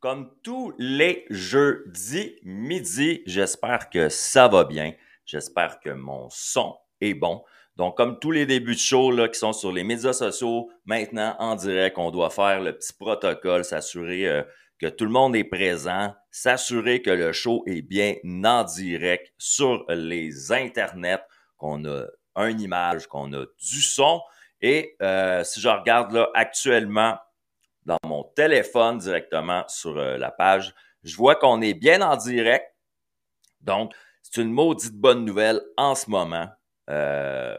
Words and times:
comme 0.00 0.30
tous 0.42 0.74
les 0.78 1.26
jeudis 1.30 2.36
midi. 2.44 3.22
J'espère 3.26 3.90
que 3.90 4.08
ça 4.08 4.48
va 4.48 4.64
bien. 4.64 4.92
J'espère 5.26 5.80
que 5.80 5.90
mon 5.90 6.28
son 6.30 6.76
est 7.00 7.14
bon. 7.14 7.42
Donc, 7.76 7.96
comme 7.96 8.18
tous 8.18 8.32
les 8.32 8.46
débuts 8.46 8.74
de 8.74 8.80
show 8.80 9.10
là, 9.10 9.28
qui 9.28 9.38
sont 9.38 9.52
sur 9.52 9.72
les 9.72 9.84
médias 9.84 10.12
sociaux, 10.12 10.70
maintenant 10.84 11.36
en 11.38 11.54
direct, 11.54 11.96
on 11.98 12.10
doit 12.10 12.30
faire 12.30 12.60
le 12.60 12.76
petit 12.76 12.92
protocole, 12.92 13.64
s'assurer 13.64 14.26
euh, 14.26 14.42
que 14.80 14.86
tout 14.86 15.04
le 15.04 15.10
monde 15.10 15.36
est 15.36 15.44
présent, 15.44 16.14
s'assurer 16.30 17.02
que 17.02 17.10
le 17.10 17.32
show 17.32 17.62
est 17.66 17.82
bien 17.82 18.14
en 18.24 18.64
direct 18.64 19.32
sur 19.38 19.84
les 19.88 20.52
internets, 20.52 21.22
qu'on 21.56 21.84
a 21.84 22.06
une 22.36 22.60
image, 22.60 23.06
qu'on 23.06 23.32
a 23.32 23.44
du 23.44 23.80
son. 23.80 24.22
Et 24.60 24.96
euh, 25.02 25.44
si 25.44 25.60
je 25.60 25.68
regarde 25.68 26.12
là 26.12 26.30
actuellement 26.34 27.16
dans 27.88 27.98
mon 28.04 28.22
téléphone 28.22 28.98
directement 28.98 29.64
sur 29.66 29.96
euh, 29.96 30.18
la 30.18 30.30
page, 30.30 30.74
je 31.02 31.16
vois 31.16 31.36
qu'on 31.36 31.62
est 31.62 31.72
bien 31.72 32.02
en 32.02 32.16
direct. 32.16 32.66
Donc, 33.62 33.94
c'est 34.22 34.42
une 34.42 34.52
maudite 34.52 34.94
bonne 34.94 35.24
nouvelle 35.24 35.62
en 35.78 35.94
ce 35.94 36.10
moment. 36.10 36.48
Euh, 36.90 37.56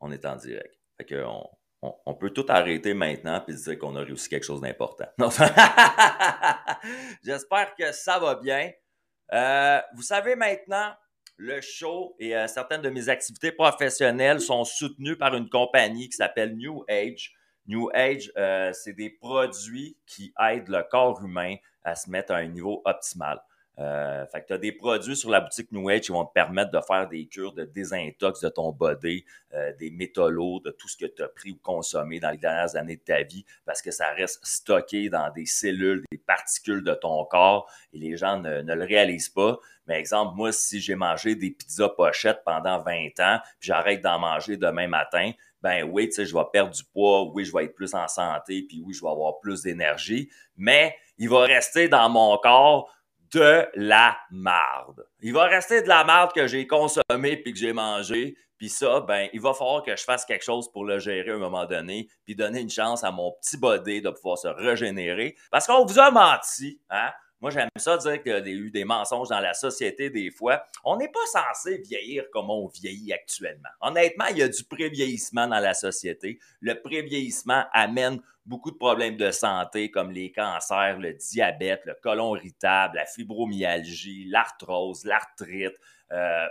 on 0.00 0.10
est 0.10 0.26
en 0.26 0.34
direct. 0.34 0.74
Fait 0.98 1.04
que 1.04 1.24
on, 1.82 2.14
peut 2.14 2.30
tout 2.30 2.44
arrêter 2.48 2.92
maintenant 2.92 3.42
et 3.46 3.54
dire 3.54 3.78
qu'on 3.78 3.96
a 3.96 4.00
réussi 4.00 4.28
quelque 4.28 4.44
chose 4.44 4.60
d'important. 4.60 5.06
J'espère 7.24 7.74
que 7.74 7.92
ça 7.92 8.18
va 8.18 8.34
bien. 8.34 8.70
Euh, 9.32 9.80
vous 9.94 10.02
savez 10.02 10.34
maintenant, 10.34 10.92
le 11.36 11.60
show 11.62 12.16
et 12.18 12.34
certaines 12.48 12.82
de 12.82 12.90
mes 12.90 13.08
activités 13.08 13.52
professionnelles 13.52 14.42
sont 14.42 14.64
soutenues 14.64 15.16
par 15.16 15.34
une 15.34 15.48
compagnie 15.48 16.10
qui 16.10 16.16
s'appelle 16.16 16.54
New 16.56 16.84
Age. 16.88 17.34
New 17.70 17.88
Age, 17.94 18.32
euh, 18.36 18.72
c'est 18.72 18.94
des 18.94 19.10
produits 19.10 19.96
qui 20.04 20.34
aident 20.40 20.68
le 20.68 20.82
corps 20.82 21.22
humain 21.24 21.54
à 21.84 21.94
se 21.94 22.10
mettre 22.10 22.32
à 22.32 22.38
un 22.38 22.48
niveau 22.48 22.82
optimal. 22.84 23.40
Euh, 23.78 24.26
fait 24.26 24.44
tu 24.44 24.52
as 24.52 24.58
des 24.58 24.72
produits 24.72 25.16
sur 25.16 25.30
la 25.30 25.40
boutique 25.40 25.70
New 25.70 25.88
Age 25.88 26.00
qui 26.00 26.12
vont 26.12 26.26
te 26.26 26.32
permettre 26.32 26.72
de 26.72 26.80
faire 26.80 27.08
des 27.08 27.26
cures 27.26 27.54
de 27.54 27.64
désintox 27.64 28.40
de 28.40 28.48
ton 28.48 28.72
body, 28.72 29.24
euh, 29.54 29.72
des 29.78 29.90
métaux 29.90 30.28
lourds, 30.28 30.60
de 30.60 30.72
tout 30.72 30.88
ce 30.88 30.96
que 30.96 31.06
tu 31.06 31.22
as 31.22 31.28
pris 31.28 31.52
ou 31.52 31.58
consommé 31.62 32.18
dans 32.18 32.30
les 32.30 32.38
dernières 32.38 32.74
années 32.74 32.96
de 32.96 33.02
ta 33.02 33.22
vie, 33.22 33.46
parce 33.64 33.80
que 33.80 33.92
ça 33.92 34.10
reste 34.10 34.44
stocké 34.44 35.08
dans 35.08 35.30
des 35.30 35.46
cellules, 35.46 36.02
des 36.10 36.18
particules 36.18 36.82
de 36.82 36.92
ton 36.92 37.24
corps, 37.24 37.70
et 37.94 37.98
les 37.98 38.16
gens 38.16 38.38
ne, 38.38 38.62
ne 38.62 38.74
le 38.74 38.84
réalisent 38.84 39.30
pas. 39.30 39.58
Mais 39.86 39.98
exemple, 39.98 40.36
moi, 40.36 40.52
si 40.52 40.80
j'ai 40.80 40.96
mangé 40.96 41.36
des 41.36 41.50
pizzas 41.52 41.88
pochettes 41.88 42.42
pendant 42.44 42.82
20 42.82 43.18
ans, 43.20 43.38
puis 43.60 43.68
j'arrête 43.68 44.02
d'en 44.02 44.18
manger 44.18 44.56
demain 44.56 44.88
matin, 44.88 45.32
ben 45.62 45.84
oui, 45.84 46.08
tu 46.08 46.14
sais, 46.14 46.26
je 46.26 46.34
vais 46.34 46.44
perdre 46.52 46.72
du 46.72 46.84
poids, 46.84 47.30
oui, 47.32 47.44
je 47.44 47.52
vais 47.52 47.64
être 47.64 47.74
plus 47.74 47.94
en 47.94 48.08
santé, 48.08 48.64
puis 48.68 48.82
oui, 48.84 48.94
je 48.94 49.02
vais 49.02 49.10
avoir 49.10 49.38
plus 49.40 49.62
d'énergie, 49.62 50.30
mais 50.56 50.96
il 51.18 51.28
va 51.28 51.40
rester 51.40 51.88
dans 51.88 52.08
mon 52.08 52.36
corps 52.38 52.90
de 53.32 53.66
la 53.74 54.18
marde. 54.30 55.06
Il 55.20 55.32
va 55.32 55.44
rester 55.44 55.82
de 55.82 55.88
la 55.88 56.04
marde 56.04 56.32
que 56.32 56.46
j'ai 56.46 56.66
consommé 56.66 57.36
puis 57.36 57.52
que 57.52 57.58
j'ai 57.58 57.72
mangé. 57.72 58.36
Puis 58.58 58.68
ça, 58.68 59.00
ben, 59.00 59.28
il 59.32 59.40
va 59.40 59.54
falloir 59.54 59.82
que 59.82 59.96
je 59.96 60.02
fasse 60.02 60.24
quelque 60.24 60.44
chose 60.44 60.70
pour 60.70 60.84
le 60.84 60.98
gérer 60.98 61.30
à 61.30 61.34
un 61.34 61.38
moment 61.38 61.64
donné, 61.64 62.08
puis 62.24 62.34
donner 62.34 62.60
une 62.60 62.70
chance 62.70 63.04
à 63.04 63.10
mon 63.10 63.32
petit 63.40 63.56
body 63.56 64.02
de 64.02 64.10
pouvoir 64.10 64.36
se 64.36 64.48
régénérer. 64.48 65.34
Parce 65.50 65.66
qu'on 65.66 65.86
vous 65.86 65.98
a 65.98 66.10
menti, 66.10 66.80
hein? 66.90 67.10
Moi, 67.40 67.50
j'aime 67.50 67.68
ça 67.76 67.96
dire 67.96 68.22
qu'il 68.22 68.32
y 68.32 68.34
a 68.34 68.46
eu 68.46 68.70
des 68.70 68.84
mensonges 68.84 69.28
dans 69.28 69.40
la 69.40 69.54
société 69.54 70.10
des 70.10 70.30
fois. 70.30 70.62
On 70.84 70.96
n'est 70.96 71.08
pas 71.08 71.24
censé 71.26 71.78
vieillir 71.78 72.24
comme 72.32 72.50
on 72.50 72.66
vieillit 72.66 73.14
actuellement. 73.14 73.70
Honnêtement, 73.80 74.26
il 74.26 74.38
y 74.38 74.42
a 74.42 74.48
du 74.48 74.62
prévieillissement 74.64 75.48
dans 75.48 75.58
la 75.58 75.72
société. 75.72 76.38
Le 76.60 76.74
prévieillissement 76.74 77.64
amène 77.72 78.20
beaucoup 78.44 78.70
de 78.70 78.76
problèmes 78.76 79.16
de 79.16 79.30
santé 79.30 79.90
comme 79.90 80.10
les 80.10 80.32
cancers, 80.32 80.98
le 80.98 81.14
diabète, 81.14 81.80
le 81.86 81.96
côlon 82.02 82.36
irritable, 82.36 82.96
la 82.96 83.06
fibromyalgie, 83.06 84.26
l'arthrose, 84.28 85.04
l'arthrite 85.04 85.78
euh, 86.12 86.46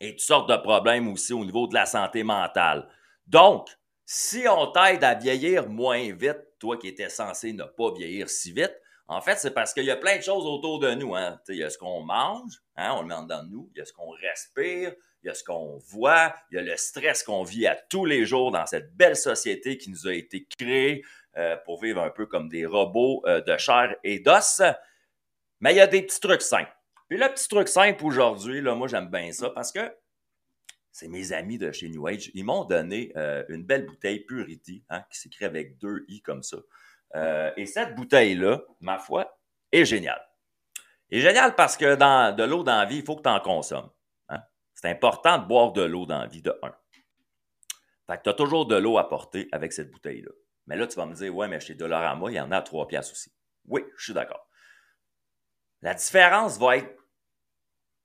et 0.00 0.10
toutes 0.10 0.20
sortes 0.20 0.50
de 0.50 0.56
problèmes 0.56 1.06
aussi 1.08 1.32
au 1.32 1.44
niveau 1.44 1.68
de 1.68 1.74
la 1.74 1.86
santé 1.86 2.24
mentale. 2.24 2.88
Donc, 3.28 3.68
si 4.06 4.44
on 4.48 4.72
t'aide 4.72 5.04
à 5.04 5.14
vieillir 5.14 5.68
moins 5.68 6.12
vite, 6.12 6.40
toi 6.58 6.76
qui 6.76 6.88
étais 6.88 7.10
censé 7.10 7.52
ne 7.52 7.62
pas 7.62 7.92
vieillir 7.92 8.28
si 8.28 8.50
vite, 8.50 8.76
en 9.10 9.20
fait, 9.20 9.40
c'est 9.40 9.50
parce 9.50 9.74
qu'il 9.74 9.84
y 9.84 9.90
a 9.90 9.96
plein 9.96 10.18
de 10.18 10.22
choses 10.22 10.46
autour 10.46 10.78
de 10.78 10.94
nous. 10.94 11.16
Hein. 11.16 11.40
Il 11.48 11.56
y 11.56 11.64
a 11.64 11.68
ce 11.68 11.76
qu'on 11.76 12.00
mange, 12.00 12.52
hein, 12.76 12.92
on 12.96 13.02
le 13.02 13.08
met 13.08 13.14
en 13.14 13.24
dedans 13.24 13.42
de 13.42 13.48
nous. 13.48 13.68
Il 13.74 13.78
y 13.78 13.82
a 13.82 13.84
ce 13.84 13.92
qu'on 13.92 14.10
respire, 14.10 14.94
il 15.24 15.26
y 15.26 15.28
a 15.28 15.34
ce 15.34 15.42
qu'on 15.42 15.78
voit, 15.78 16.32
il 16.52 16.54
y 16.54 16.58
a 16.58 16.62
le 16.62 16.76
stress 16.76 17.24
qu'on 17.24 17.42
vit 17.42 17.66
à 17.66 17.74
tous 17.74 18.04
les 18.04 18.24
jours 18.24 18.52
dans 18.52 18.66
cette 18.66 18.94
belle 18.94 19.16
société 19.16 19.78
qui 19.78 19.90
nous 19.90 20.06
a 20.06 20.14
été 20.14 20.46
créée 20.46 21.04
euh, 21.36 21.56
pour 21.64 21.82
vivre 21.82 22.00
un 22.00 22.10
peu 22.10 22.26
comme 22.26 22.48
des 22.48 22.64
robots 22.64 23.22
euh, 23.26 23.40
de 23.40 23.56
chair 23.56 23.96
et 24.04 24.20
d'os. 24.20 24.62
Mais 25.58 25.72
il 25.72 25.78
y 25.78 25.80
a 25.80 25.88
des 25.88 26.02
petits 26.02 26.20
trucs 26.20 26.42
simples. 26.42 26.72
Puis 27.08 27.18
le 27.18 27.26
petit 27.30 27.48
truc 27.48 27.66
simple 27.66 28.04
aujourd'hui, 28.04 28.62
moi 28.62 28.86
j'aime 28.86 29.08
bien 29.10 29.32
ça 29.32 29.50
parce 29.50 29.72
que 29.72 29.92
c'est 30.92 31.08
mes 31.08 31.32
amis 31.32 31.58
de 31.58 31.72
chez 31.72 31.88
New 31.88 32.06
Age. 32.06 32.30
Ils 32.34 32.44
m'ont 32.44 32.64
donné 32.64 33.10
euh, 33.16 33.42
une 33.48 33.64
belle 33.64 33.86
bouteille 33.86 34.20
Purity, 34.20 34.84
hein, 34.88 35.02
qui 35.10 35.18
s'écrit 35.18 35.46
avec 35.46 35.78
deux 35.78 36.04
i 36.06 36.20
comme 36.20 36.44
ça. 36.44 36.58
Euh, 37.16 37.50
et 37.56 37.66
cette 37.66 37.94
bouteille-là, 37.94 38.60
ma 38.80 38.98
foi, 38.98 39.38
est 39.72 39.84
géniale. 39.84 40.22
est 41.10 41.20
géniale 41.20 41.54
parce 41.54 41.76
que 41.76 41.94
dans 41.94 42.34
de 42.34 42.42
l'eau 42.44 42.62
dans 42.62 42.78
la 42.78 42.84
vie, 42.84 42.98
il 42.98 43.04
faut 43.04 43.16
que 43.16 43.22
tu 43.22 43.28
en 43.28 43.40
consommes. 43.40 43.90
Hein? 44.28 44.42
C'est 44.74 44.88
important 44.88 45.38
de 45.38 45.46
boire 45.46 45.72
de 45.72 45.82
l'eau 45.82 46.06
dans 46.06 46.20
la 46.20 46.26
vie 46.26 46.42
de 46.42 46.56
un. 46.62 46.74
Fait 48.06 48.18
que 48.18 48.22
tu 48.24 48.30
as 48.30 48.34
toujours 48.34 48.66
de 48.66 48.76
l'eau 48.76 48.98
à 48.98 49.08
porter 49.08 49.48
avec 49.52 49.72
cette 49.72 49.90
bouteille-là. 49.90 50.30
Mais 50.66 50.76
là, 50.76 50.86
tu 50.86 50.96
vas 50.96 51.06
me 51.06 51.14
dire, 51.14 51.34
ouais, 51.34 51.48
mais 51.48 51.60
chez 51.60 51.74
Dollarama, 51.74 52.30
il 52.30 52.34
y 52.34 52.40
en 52.40 52.50
a 52.50 52.58
à 52.58 52.62
3 52.62 52.86
piastres 52.86 53.12
aussi. 53.12 53.32
Oui, 53.66 53.84
je 53.96 54.04
suis 54.04 54.14
d'accord. 54.14 54.48
La 55.82 55.94
différence 55.94 56.58
va 56.58 56.76
être 56.76 56.99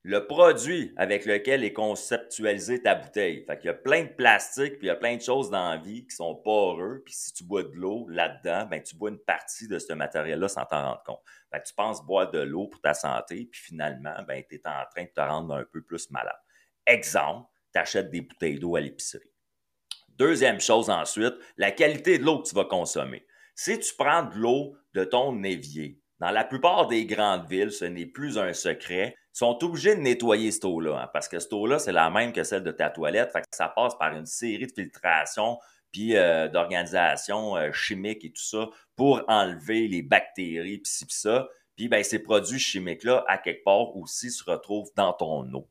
le 0.07 0.27
produit 0.27 0.93
avec 0.97 1.25
lequel 1.25 1.63
est 1.63 1.73
conceptualisée 1.73 2.83
ta 2.83 2.93
bouteille. 2.93 3.43
Fait 3.43 3.57
qu'il 3.57 3.65
y 3.65 3.69
a 3.71 3.73
plein 3.73 4.03
de 4.03 4.09
plastique, 4.09 4.77
puis 4.77 4.83
il 4.83 4.89
y 4.89 4.91
a 4.91 4.95
plein 4.95 5.15
de 5.15 5.21
choses 5.21 5.49
dans 5.49 5.71
la 5.71 5.77
vie 5.77 6.05
qui 6.05 6.15
sont 6.15 6.35
poreux, 6.35 7.01
puis 7.03 7.15
si 7.15 7.33
tu 7.33 7.43
bois 7.43 7.63
de 7.63 7.73
l'eau 7.73 8.05
là-dedans, 8.09 8.67
ben 8.69 8.83
tu 8.83 8.95
bois 8.95 9.09
une 9.09 9.17
partie 9.17 9.67
de 9.67 9.79
ce 9.79 9.93
matériel-là 9.93 10.47
sans 10.47 10.63
t'en 10.65 10.89
rendre 10.89 11.01
compte. 11.03 11.21
Tu 11.65 11.73
penses 11.73 12.05
boire 12.05 12.29
de 12.29 12.37
l'eau 12.37 12.67
pour 12.67 12.81
ta 12.81 12.93
santé, 12.93 13.49
puis 13.51 13.59
finalement, 13.59 14.13
ben 14.27 14.43
tu 14.47 14.57
es 14.57 14.67
en 14.67 14.83
train 14.91 15.05
de 15.05 15.09
te 15.09 15.21
rendre 15.21 15.55
un 15.55 15.63
peu 15.63 15.81
plus 15.81 16.11
malade. 16.11 16.37
Exemple, 16.85 17.49
tu 17.73 17.79
achètes 17.79 18.11
des 18.11 18.21
bouteilles 18.21 18.59
d'eau 18.59 18.75
à 18.75 18.81
l'épicerie. 18.81 19.31
Deuxième 20.09 20.61
chose 20.61 20.91
ensuite, 20.91 21.33
la 21.57 21.71
qualité 21.71 22.19
de 22.19 22.25
l'eau 22.25 22.43
que 22.43 22.49
tu 22.49 22.53
vas 22.53 22.65
consommer. 22.65 23.25
Si 23.55 23.79
tu 23.79 23.95
prends 23.97 24.21
de 24.21 24.35
l'eau 24.35 24.77
de 24.93 25.03
ton 25.03 25.41
évier, 25.43 25.99
dans 26.19 26.29
la 26.29 26.43
plupart 26.43 26.85
des 26.85 27.07
grandes 27.07 27.49
villes, 27.49 27.71
ce 27.71 27.85
n'est 27.85 28.05
plus 28.05 28.37
un 28.37 28.53
secret, 28.53 29.15
sont 29.35 29.61
obligés 29.65 29.95
de 29.97 29.99
nettoyer 29.99 30.49
cette 30.49 30.63
eau-là, 30.63 30.97
hein, 30.97 31.09
parce 31.11 31.27
que 31.27 31.39
cette 31.39 31.51
eau-là, 31.51 31.77
c'est 31.77 31.91
la 31.91 32.09
même 32.09 32.31
que 32.31 32.45
celle 32.45 32.63
de 32.63 32.71
ta 32.71 32.89
toilette, 32.89 33.33
fait 33.33 33.41
que 33.41 33.47
ça 33.51 33.67
passe 33.67 33.93
par 33.95 34.15
une 34.15 34.25
série 34.25 34.65
de 34.65 34.71
filtrations 34.71 35.59
puis 35.91 36.15
euh, 36.15 36.47
d'organisations 36.47 37.57
euh, 37.57 37.71
chimiques 37.73 38.23
et 38.23 38.31
tout 38.31 38.41
ça 38.41 38.69
pour 38.95 39.23
enlever 39.27 39.89
les 39.89 40.01
bactéries 40.01 40.77
puis 40.77 40.91
ci, 40.91 41.05
pis 41.05 41.15
ça. 41.15 41.49
Puis 41.75 41.89
ben, 41.89 42.01
ces 42.01 42.19
produits 42.19 42.59
chimiques-là, 42.59 43.25
à 43.27 43.37
quelque 43.37 43.65
part 43.65 43.95
aussi, 43.97 44.31
se 44.31 44.41
retrouvent 44.49 44.91
dans 44.95 45.11
ton 45.11 45.53
eau 45.53 45.69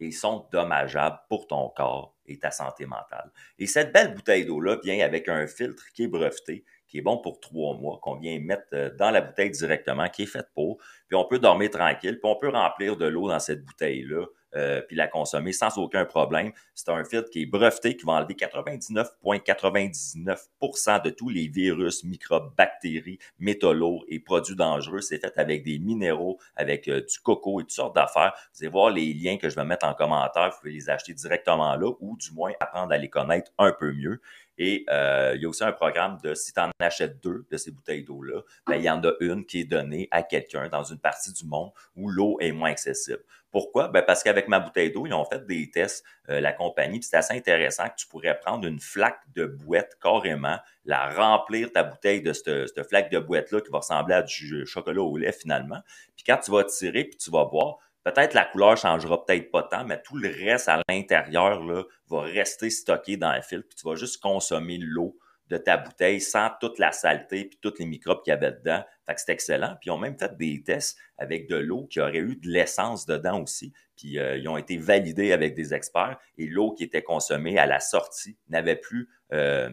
et 0.00 0.10
sont 0.10 0.48
dommageables 0.50 1.20
pour 1.28 1.46
ton 1.46 1.68
corps 1.68 2.16
et 2.26 2.40
ta 2.40 2.50
santé 2.50 2.86
mentale. 2.86 3.30
Et 3.58 3.68
cette 3.68 3.92
belle 3.92 4.14
bouteille 4.14 4.46
d'eau-là 4.46 4.80
vient 4.82 4.98
avec 5.04 5.28
un 5.28 5.46
filtre 5.46 5.84
qui 5.94 6.04
est 6.04 6.08
breveté, 6.08 6.64
qui 6.90 6.98
est 6.98 7.02
bon 7.02 7.18
pour 7.18 7.40
trois 7.40 7.74
mois, 7.76 7.98
qu'on 8.02 8.16
vient 8.16 8.38
mettre 8.40 8.66
euh, 8.74 8.90
dans 8.98 9.10
la 9.10 9.20
bouteille 9.20 9.50
directement, 9.50 10.08
qui 10.08 10.24
est 10.24 10.26
faite 10.26 10.48
pour, 10.54 10.78
puis 11.08 11.16
on 11.16 11.24
peut 11.24 11.38
dormir 11.38 11.70
tranquille, 11.70 12.18
puis 12.20 12.30
on 12.30 12.36
peut 12.36 12.48
remplir 12.48 12.96
de 12.96 13.06
l'eau 13.06 13.28
dans 13.28 13.38
cette 13.38 13.64
bouteille-là 13.64 14.26
euh, 14.56 14.80
puis 14.82 14.96
la 14.96 15.08
consommer 15.08 15.52
sans 15.52 15.78
aucun 15.78 16.04
problème. 16.04 16.52
C'est 16.74 16.90
un 16.90 17.04
filtre 17.04 17.30
qui 17.30 17.42
est 17.42 17.46
breveté, 17.46 17.96
qui 17.96 18.04
va 18.04 18.14
enlever 18.14 18.34
99,99% 18.34 21.02
de 21.02 21.10
tous 21.10 21.28
les 21.28 21.46
virus, 21.48 22.04
microbes, 22.04 22.52
bactéries, 22.56 23.18
métaux 23.38 23.72
lourds 23.72 24.04
et 24.08 24.18
produits 24.20 24.56
dangereux. 24.56 25.00
C'est 25.00 25.18
fait 25.18 25.32
avec 25.36 25.62
des 25.62 25.78
minéraux, 25.78 26.38
avec 26.56 26.88
euh, 26.88 27.00
du 27.00 27.18
coco 27.22 27.60
et 27.60 27.64
toutes 27.64 27.72
sortes 27.72 27.94
d'affaires. 27.94 28.32
Vous 28.54 28.62
allez 28.62 28.70
voir 28.70 28.90
les 28.90 29.12
liens 29.14 29.36
que 29.36 29.48
je 29.48 29.56
vais 29.56 29.64
mettre 29.64 29.86
en 29.86 29.94
commentaire. 29.94 30.50
Vous 30.50 30.58
pouvez 30.60 30.72
les 30.72 30.90
acheter 30.90 31.14
directement 31.14 31.76
là 31.76 31.92
ou 32.00 32.16
du 32.16 32.32
moins 32.32 32.52
apprendre 32.60 32.92
à 32.92 32.98
les 32.98 33.08
connaître 33.08 33.52
un 33.58 33.72
peu 33.72 33.92
mieux. 33.92 34.20
Et 34.60 34.84
euh, 34.90 35.32
il 35.36 35.42
y 35.42 35.46
a 35.46 35.48
aussi 35.48 35.64
un 35.64 35.72
programme 35.72 36.18
de 36.22 36.34
si 36.34 36.52
tu 36.52 36.60
en 36.60 36.70
achètes 36.80 37.18
deux 37.22 37.46
de 37.50 37.56
ces 37.56 37.70
bouteilles 37.70 38.04
d'eau-là, 38.04 38.42
ben, 38.66 38.76
il 38.76 38.82
y 38.82 38.90
en 38.90 39.02
a 39.02 39.12
une 39.20 39.46
qui 39.46 39.60
est 39.60 39.64
donnée 39.64 40.06
à 40.10 40.22
quelqu'un 40.22 40.68
dans 40.68 40.84
une 40.84 40.98
partie 40.98 41.32
du 41.32 41.46
monde 41.46 41.70
où 41.96 42.10
l'eau 42.10 42.36
est 42.40 42.52
moins 42.52 42.70
accessible. 42.70 43.24
Pourquoi? 43.50 43.88
Ben 43.88 44.02
parce 44.02 44.22
qu'avec 44.22 44.48
ma 44.48 44.60
bouteille 44.60 44.92
d'eau, 44.92 45.06
ils 45.06 45.12
ont 45.12 45.24
fait 45.24 45.44
des 45.46 45.70
tests, 45.70 46.04
euh, 46.28 46.40
la 46.40 46.52
compagnie, 46.52 47.00
puis 47.00 47.08
c'est 47.10 47.16
assez 47.16 47.34
intéressant 47.34 47.88
que 47.88 47.96
tu 47.96 48.06
pourrais 48.06 48.38
prendre 48.38 48.66
une 48.66 48.80
flaque 48.80 49.20
de 49.34 49.44
bouette 49.46 49.96
carrément, 50.00 50.58
la 50.84 51.10
remplir 51.10 51.72
ta 51.72 51.82
bouteille 51.82 52.22
de 52.22 52.32
cette, 52.32 52.68
cette 52.68 52.88
flaque 52.88 53.10
de 53.10 53.18
bouette-là 53.18 53.60
qui 53.60 53.70
va 53.70 53.78
ressembler 53.78 54.14
à 54.14 54.22
du 54.22 54.64
chocolat 54.66 55.02
au 55.02 55.16
lait 55.16 55.32
finalement. 55.32 55.80
Puis 56.16 56.24
quand 56.24 56.38
tu 56.38 56.50
vas 56.50 56.64
tirer, 56.64 57.04
puis 57.04 57.16
tu 57.16 57.30
vas 57.30 57.44
boire, 57.44 57.78
Peut-être 58.02 58.32
la 58.32 58.46
couleur 58.46 58.78
changera 58.78 59.24
peut-être 59.26 59.50
pas 59.50 59.62
tant, 59.62 59.84
mais 59.84 60.00
tout 60.00 60.16
le 60.16 60.28
reste 60.28 60.68
à 60.68 60.80
l'intérieur 60.88 61.62
là, 61.62 61.82
va 62.08 62.22
rester 62.22 62.70
stocké 62.70 63.18
dans 63.18 63.34
le 63.34 63.42
filtre. 63.42 63.68
Puis 63.68 63.76
tu 63.76 63.86
vas 63.86 63.94
juste 63.94 64.22
consommer 64.22 64.78
l'eau 64.78 65.18
de 65.50 65.56
ta 65.56 65.76
bouteille 65.76 66.20
sans 66.20 66.48
toute 66.60 66.78
la 66.78 66.92
saleté 66.92 67.44
puis 67.44 67.58
tous 67.60 67.74
les 67.78 67.84
microbes 67.84 68.22
qu'il 68.22 68.30
y 68.30 68.34
avait 68.34 68.52
dedans. 68.52 68.82
Fait 69.04 69.14
que 69.14 69.20
c'est 69.20 69.32
excellent. 69.32 69.76
Puis 69.80 69.88
ils 69.88 69.90
ont 69.90 69.98
même 69.98 70.16
fait 70.16 70.36
des 70.36 70.62
tests 70.62 70.96
avec 71.18 71.48
de 71.48 71.56
l'eau 71.56 71.86
qui 71.86 72.00
aurait 72.00 72.18
eu 72.18 72.36
de 72.36 72.48
l'essence 72.48 73.04
dedans 73.04 73.42
aussi. 73.42 73.72
Puis 73.96 74.18
euh, 74.18 74.36
ils 74.36 74.48
ont 74.48 74.56
été 74.56 74.76
validés 74.76 75.32
avec 75.32 75.54
des 75.54 75.74
experts 75.74 76.18
et 76.38 76.46
l'eau 76.46 76.72
qui 76.72 76.84
était 76.84 77.02
consommée 77.02 77.58
à 77.58 77.66
la 77.66 77.80
sortie 77.80 78.38
n'avait 78.48 78.76
plus 78.76 79.08
euh, 79.32 79.68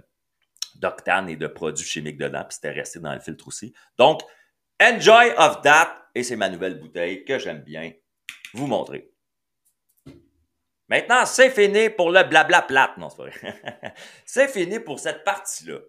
d'octane 0.76 1.30
et 1.30 1.36
de 1.36 1.48
produits 1.48 1.86
chimiques 1.86 2.18
dedans. 2.18 2.44
Puis 2.44 2.56
c'était 2.56 2.72
resté 2.72 3.00
dans 3.00 3.14
le 3.14 3.20
filtre 3.20 3.48
aussi. 3.48 3.74
Donc, 3.98 4.22
enjoy 4.82 5.32
of 5.38 5.62
that. 5.62 6.10
Et 6.16 6.24
c'est 6.24 6.36
ma 6.36 6.50
nouvelle 6.50 6.80
bouteille 6.80 7.24
que 7.24 7.38
j'aime 7.38 7.62
bien 7.62 7.92
vous 8.54 8.66
montrer. 8.66 9.12
Maintenant, 10.90 11.26
c'est 11.26 11.50
fini 11.50 11.90
pour 11.90 12.12
le 12.12 12.24
blabla 12.24 12.62
plate. 12.62 12.98
Non, 12.98 13.10
c'est 13.10 13.24
vrai. 13.24 13.34
c'est 14.26 14.48
fini 14.48 14.80
pour 14.80 15.00
cette 15.00 15.24
partie-là. 15.24 15.80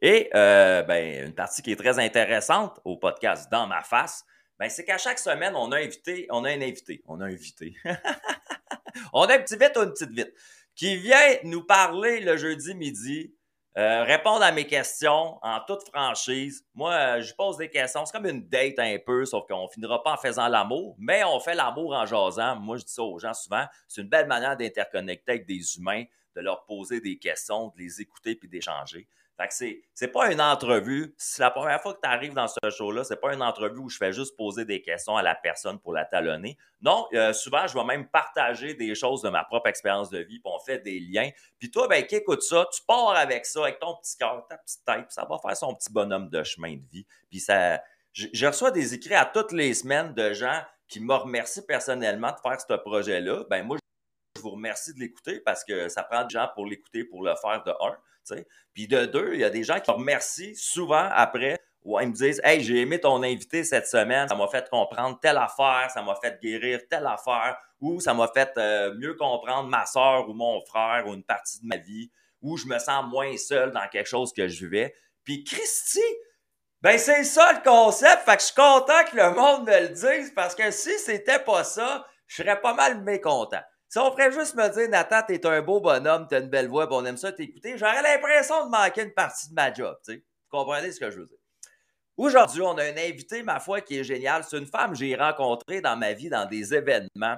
Et 0.00 0.30
euh, 0.34 0.82
ben, 0.82 1.26
une 1.26 1.34
partie 1.34 1.62
qui 1.62 1.72
est 1.72 1.76
très 1.76 1.98
intéressante 1.98 2.78
au 2.84 2.96
podcast 2.96 3.50
Dans 3.50 3.66
ma 3.66 3.82
face, 3.82 4.24
ben, 4.58 4.68
c'est 4.68 4.84
qu'à 4.84 4.98
chaque 4.98 5.18
semaine, 5.18 5.56
on 5.56 5.72
a 5.72 5.78
invité, 5.78 6.26
on 6.30 6.44
a 6.44 6.50
un 6.50 6.60
invité, 6.60 7.02
on 7.06 7.20
a 7.20 7.24
invité. 7.24 7.74
on 9.12 9.22
a 9.22 9.34
un 9.34 9.38
petit 9.38 9.56
vite 9.56 9.76
ou 9.76 9.82
une 9.82 9.90
petite 9.90 10.12
vite 10.12 10.32
qui 10.76 10.96
vient 10.96 11.38
nous 11.44 11.64
parler 11.64 12.20
le 12.20 12.36
jeudi 12.36 12.74
midi 12.74 13.34
euh, 13.76 14.04
répondre 14.04 14.42
à 14.42 14.52
mes 14.52 14.66
questions 14.66 15.38
en 15.42 15.58
toute 15.66 15.88
franchise. 15.88 16.64
Moi, 16.74 16.92
euh, 16.92 17.22
je 17.22 17.34
pose 17.34 17.56
des 17.56 17.68
questions. 17.68 18.06
C'est 18.06 18.12
comme 18.12 18.26
une 18.26 18.48
date 18.48 18.78
un 18.78 18.98
peu, 19.04 19.24
sauf 19.24 19.44
qu'on 19.48 19.66
finira 19.66 20.00
pas 20.00 20.12
en 20.12 20.16
faisant 20.16 20.46
l'amour, 20.46 20.94
mais 20.98 21.24
on 21.24 21.40
fait 21.40 21.56
l'amour 21.56 21.92
en 21.92 22.06
jasant. 22.06 22.54
Moi, 22.60 22.76
je 22.76 22.84
dis 22.84 22.92
ça 22.92 23.02
aux 23.02 23.18
gens 23.18 23.34
souvent. 23.34 23.64
C'est 23.88 24.02
une 24.02 24.08
belle 24.08 24.28
manière 24.28 24.56
d'interconnecter 24.56 25.32
avec 25.32 25.46
des 25.46 25.76
humains, 25.76 26.04
de 26.36 26.40
leur 26.40 26.64
poser 26.66 27.00
des 27.00 27.18
questions, 27.18 27.72
de 27.76 27.82
les 27.82 28.00
écouter 28.00 28.36
puis 28.36 28.48
d'échanger. 28.48 29.08
Fait 29.36 29.48
que 29.48 29.54
c'est, 29.54 29.82
c'est 29.94 30.08
pas 30.08 30.30
une 30.30 30.40
entrevue. 30.40 31.14
C'est 31.18 31.42
la 31.42 31.50
première 31.50 31.80
fois 31.82 31.94
que 31.94 32.00
tu 32.00 32.08
arrives 32.08 32.34
dans 32.34 32.46
ce 32.46 32.58
show-là, 32.70 33.02
c'est 33.02 33.20
pas 33.20 33.34
une 33.34 33.42
entrevue 33.42 33.80
où 33.80 33.88
je 33.88 33.96
fais 33.96 34.12
juste 34.12 34.36
poser 34.36 34.64
des 34.64 34.80
questions 34.80 35.16
à 35.16 35.22
la 35.22 35.34
personne 35.34 35.80
pour 35.80 35.92
la 35.92 36.04
talonner. 36.04 36.56
Non, 36.82 37.06
euh, 37.14 37.32
souvent, 37.32 37.66
je 37.66 37.74
vais 37.74 37.84
même 37.84 38.06
partager 38.08 38.74
des 38.74 38.94
choses 38.94 39.22
de 39.22 39.30
ma 39.30 39.42
propre 39.42 39.68
expérience 39.68 40.10
de 40.10 40.18
vie, 40.18 40.38
puis 40.38 40.52
on 40.52 40.58
fait 40.60 40.78
des 40.78 41.00
liens. 41.00 41.30
Puis 41.58 41.70
toi, 41.70 41.88
ben, 41.88 42.04
qui 42.06 42.16
écoute 42.16 42.42
ça, 42.42 42.66
tu 42.72 42.82
pars 42.86 43.16
avec 43.16 43.44
ça, 43.46 43.62
avec 43.62 43.80
ton 43.80 43.96
petit 43.96 44.16
cœur, 44.16 44.46
ta 44.48 44.56
petite 44.58 44.84
tête, 44.84 45.06
ça 45.08 45.26
va 45.28 45.38
faire 45.38 45.56
son 45.56 45.74
petit 45.74 45.92
bonhomme 45.92 46.28
de 46.28 46.42
chemin 46.44 46.76
de 46.76 46.86
vie. 46.92 47.06
Puis 47.28 47.40
ça, 47.40 47.80
je, 48.12 48.46
reçois 48.46 48.70
des 48.70 48.94
écrits 48.94 49.14
à 49.14 49.24
toutes 49.24 49.52
les 49.52 49.74
semaines 49.74 50.14
de 50.14 50.32
gens 50.32 50.62
qui 50.86 51.00
me 51.00 51.14
remercient 51.14 51.66
personnellement 51.66 52.30
de 52.30 52.38
faire 52.40 52.60
ce 52.60 52.74
projet-là. 52.74 53.44
Ben, 53.50 53.64
moi, 53.64 53.78
vous 54.44 54.50
remercie 54.50 54.94
de 54.94 55.00
l'écouter 55.00 55.40
parce 55.40 55.64
que 55.64 55.88
ça 55.88 56.02
prend 56.02 56.24
des 56.24 56.32
gens 56.32 56.48
pour 56.54 56.66
l'écouter, 56.66 57.04
pour 57.04 57.24
le 57.24 57.34
faire 57.36 57.62
de 57.64 57.70
un. 57.70 57.96
Puis 58.72 58.88
de 58.88 59.04
deux, 59.06 59.34
il 59.34 59.40
y 59.40 59.44
a 59.44 59.50
des 59.50 59.64
gens 59.64 59.80
qui 59.80 59.90
me 59.90 59.96
remercient 59.96 60.54
souvent 60.54 61.08
après. 61.12 61.60
où 61.82 62.00
ils 62.00 62.08
me 62.08 62.14
disent 62.14 62.40
Hey, 62.44 62.62
j'ai 62.62 62.80
aimé 62.80 62.98
ton 62.98 63.22
invité 63.22 63.62
cette 63.62 63.86
semaine, 63.86 64.28
ça 64.28 64.34
m'a 64.34 64.48
fait 64.48 64.68
comprendre 64.70 65.18
telle 65.20 65.36
affaire, 65.36 65.90
ça 65.92 66.00
m'a 66.02 66.14
fait 66.14 66.40
guérir 66.40 66.80
telle 66.88 67.06
affaire, 67.06 67.58
ou 67.80 68.00
ça 68.00 68.14
m'a 68.14 68.28
fait 68.28 68.52
euh, 68.56 68.94
mieux 68.94 69.14
comprendre 69.14 69.68
ma 69.68 69.84
soeur 69.84 70.28
ou 70.28 70.32
mon 70.32 70.64
frère 70.64 71.04
ou 71.06 71.12
une 71.12 71.24
partie 71.24 71.60
de 71.60 71.66
ma 71.66 71.76
vie, 71.76 72.10
ou 72.40 72.56
je 72.56 72.66
me 72.66 72.78
sens 72.78 73.04
moins 73.06 73.36
seul 73.36 73.72
dans 73.72 73.86
quelque 73.88 74.08
chose 74.08 74.32
que 74.32 74.48
je 74.48 74.64
vivais. 74.64 74.94
Puis 75.24 75.44
Christy, 75.44 76.00
ben 76.80 76.98
c'est 76.98 77.24
ça 77.24 77.52
le 77.52 77.62
concept, 77.62 78.24
fait 78.24 78.36
que 78.36 78.40
je 78.40 78.46
suis 78.46 78.54
content 78.54 79.04
que 79.10 79.16
le 79.16 79.34
monde 79.34 79.66
me 79.66 79.80
le 79.80 79.88
dise 79.88 80.32
parce 80.34 80.54
que 80.54 80.70
si 80.70 80.98
c'était 80.98 81.38
pas 81.38 81.64
ça, 81.64 82.06
je 82.26 82.42
serais 82.42 82.60
pas 82.60 82.72
mal 82.74 83.02
mécontent. 83.02 83.62
Si 83.94 84.00
on 84.00 84.10
ferait 84.10 84.32
juste 84.32 84.56
me 84.56 84.68
dire, 84.70 84.88
Nathan, 84.88 85.22
t'es 85.24 85.46
un 85.46 85.62
beau 85.62 85.80
bonhomme, 85.80 86.26
t'as 86.28 86.40
une 86.40 86.48
belle 86.48 86.66
voix, 86.66 86.88
on 86.90 87.04
aime 87.04 87.16
ça 87.16 87.30
t'écouter, 87.30 87.78
j'aurais 87.78 88.02
l'impression 88.02 88.66
de 88.66 88.70
manquer 88.70 89.02
une 89.02 89.14
partie 89.14 89.48
de 89.50 89.54
ma 89.54 89.72
job, 89.72 89.96
tu 90.04 90.14
sais. 90.14 90.18
Vous 90.18 90.58
comprenez 90.58 90.90
ce 90.90 90.98
que 90.98 91.12
je 91.12 91.20
veux 91.20 91.26
dire? 91.26 91.38
Aujourd'hui, 92.16 92.60
on 92.62 92.76
a 92.76 92.82
un 92.82 92.96
invité, 92.96 93.44
ma 93.44 93.60
foi, 93.60 93.82
qui 93.82 93.96
est 93.96 94.02
génial. 94.02 94.42
C'est 94.42 94.58
une 94.58 94.66
femme 94.66 94.94
que 94.94 94.98
j'ai 94.98 95.14
rencontrée 95.14 95.80
dans 95.80 95.96
ma 95.96 96.12
vie 96.12 96.28
dans 96.28 96.44
des 96.44 96.74
événements. 96.74 97.36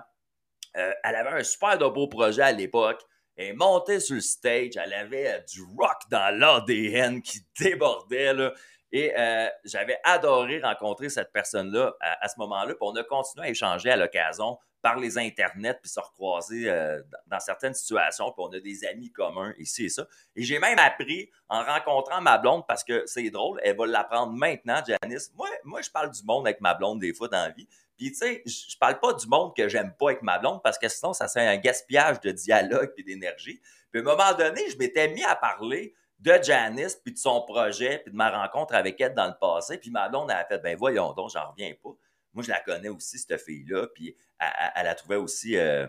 Euh, 0.79 0.93
elle 1.05 1.17
avait 1.17 1.41
un 1.41 1.45
super 1.45 1.77
de 1.77 1.87
beau 1.89 2.09
projet 2.09 2.41
à 2.41 2.53
l'époque. 2.53 3.03
Elle 3.37 3.49
est 3.49 3.53
montée 3.53 4.01
sur 4.01 4.15
le 4.15 4.23
stage. 4.23 4.79
Elle 4.83 4.95
avait 4.95 5.35
euh, 5.35 5.41
du 5.53 5.61
rock 5.79 5.99
dans 6.11 6.35
l'ADN 6.39 7.21
qui 7.21 7.41
débordait. 7.61 8.33
Là. 8.33 8.55
Et 8.93 9.13
euh, 9.15 9.51
j'avais 9.67 9.99
adoré 10.05 10.61
rencontrer 10.61 11.11
cette 11.11 11.33
personne-là 11.33 11.95
à, 12.01 12.25
à, 12.25 12.29
ce 12.29 12.39
moment-là. 12.39 12.69
Puis 12.69 12.79
on 12.81 12.97
a 12.97 13.05
continué 13.05 13.49
à 13.49 13.51
échanger 13.51 13.91
à 13.91 13.97
l'occasion 13.99 14.57
par 14.87 15.01
les 15.01 15.19
internets, 15.19 15.81
puis 15.83 15.91
se 15.91 15.99
recroiser 15.99 16.71
euh, 16.71 17.03
dans 17.27 17.41
certaines 17.41 17.75
situations, 17.75 18.27
puis 18.27 18.37
on 18.39 18.53
a 18.53 18.61
des 18.61 18.85
amis 18.85 19.11
communs 19.11 19.53
ici 19.59 19.87
et 19.87 19.89
ça. 19.89 20.07
Et 20.37 20.45
j'ai 20.45 20.61
même 20.61 20.79
appris 20.79 21.29
en 21.49 21.65
rencontrant 21.65 22.21
ma 22.21 22.39
blonde, 22.39 22.63
parce 22.69 22.85
que 22.85 23.03
c'est 23.05 23.29
drôle, 23.31 23.59
elle 23.65 23.77
va 23.77 23.85
l'apprendre 23.89 24.33
maintenant, 24.33 24.81
Janice. 24.87 25.33
Moi, 25.35 25.49
moi, 25.65 25.83
je 25.83 25.91
parle 25.91 26.13
du 26.13 26.23
monde 26.23 26.47
avec 26.47 26.61
ma 26.61 26.75
blonde 26.75 27.01
des 27.01 27.13
fois 27.13 27.27
dans 27.27 27.43
la 27.43 27.51
vie. 27.51 27.67
Puis, 27.97 28.13
tu 28.13 28.19
sais, 28.19 28.45
je 28.47 28.79
parle 28.79 29.01
pas 29.01 29.13
du 29.13 29.27
monde 29.27 29.57
que 29.57 29.69
j'aime 29.69 29.93
pas 29.99 30.11
avec 30.11 30.23
ma 30.23 30.39
blonde, 30.39 30.61
parce 30.63 30.79
que 30.79 30.89
sinon, 30.89 31.13
ça 31.13 31.27
serait 31.27 31.49
un 31.49 31.57
gaspillage 31.57 32.21
de 32.21 32.31
dialogue 32.31 32.93
et 32.97 33.03
d'énergie. 33.03 33.61
Puis, 33.91 34.01
à 34.01 34.05
un 34.05 34.05
moment 34.05 34.35
donné, 34.39 34.71
je 34.71 34.79
m'étais 34.79 35.09
mis 35.09 35.25
à 35.25 35.35
parler 35.35 35.97
de 36.21 36.33
Janice, 36.41 36.95
puis 37.03 37.13
de 37.13 37.19
son 37.19 37.43
projet, 37.43 37.99
puis 38.05 38.13
de 38.13 38.17
ma 38.17 38.31
rencontre 38.31 38.77
avec 38.77 39.01
elle 39.01 39.15
dans 39.15 39.27
le 39.27 39.37
passé. 39.41 39.79
Puis 39.79 39.91
ma 39.91 40.09
blonde, 40.09 40.31
elle 40.31 40.37
a 40.37 40.45
fait, 40.45 40.59
ben 40.59 40.77
voyons 40.77 41.13
donc, 41.13 41.31
j'en 41.31 41.51
reviens 41.51 41.73
pas. 41.83 41.91
Moi, 42.37 42.45
je 42.45 42.51
la 42.51 42.61
connais 42.61 42.91
aussi, 42.91 43.19
cette 43.19 43.41
fille-là, 43.41 43.87
puis 43.95 44.15
elle, 44.39 44.85
la 44.85 44.95
trouvait 44.95 45.17
aussi, 45.17 45.57
euh, 45.57 45.87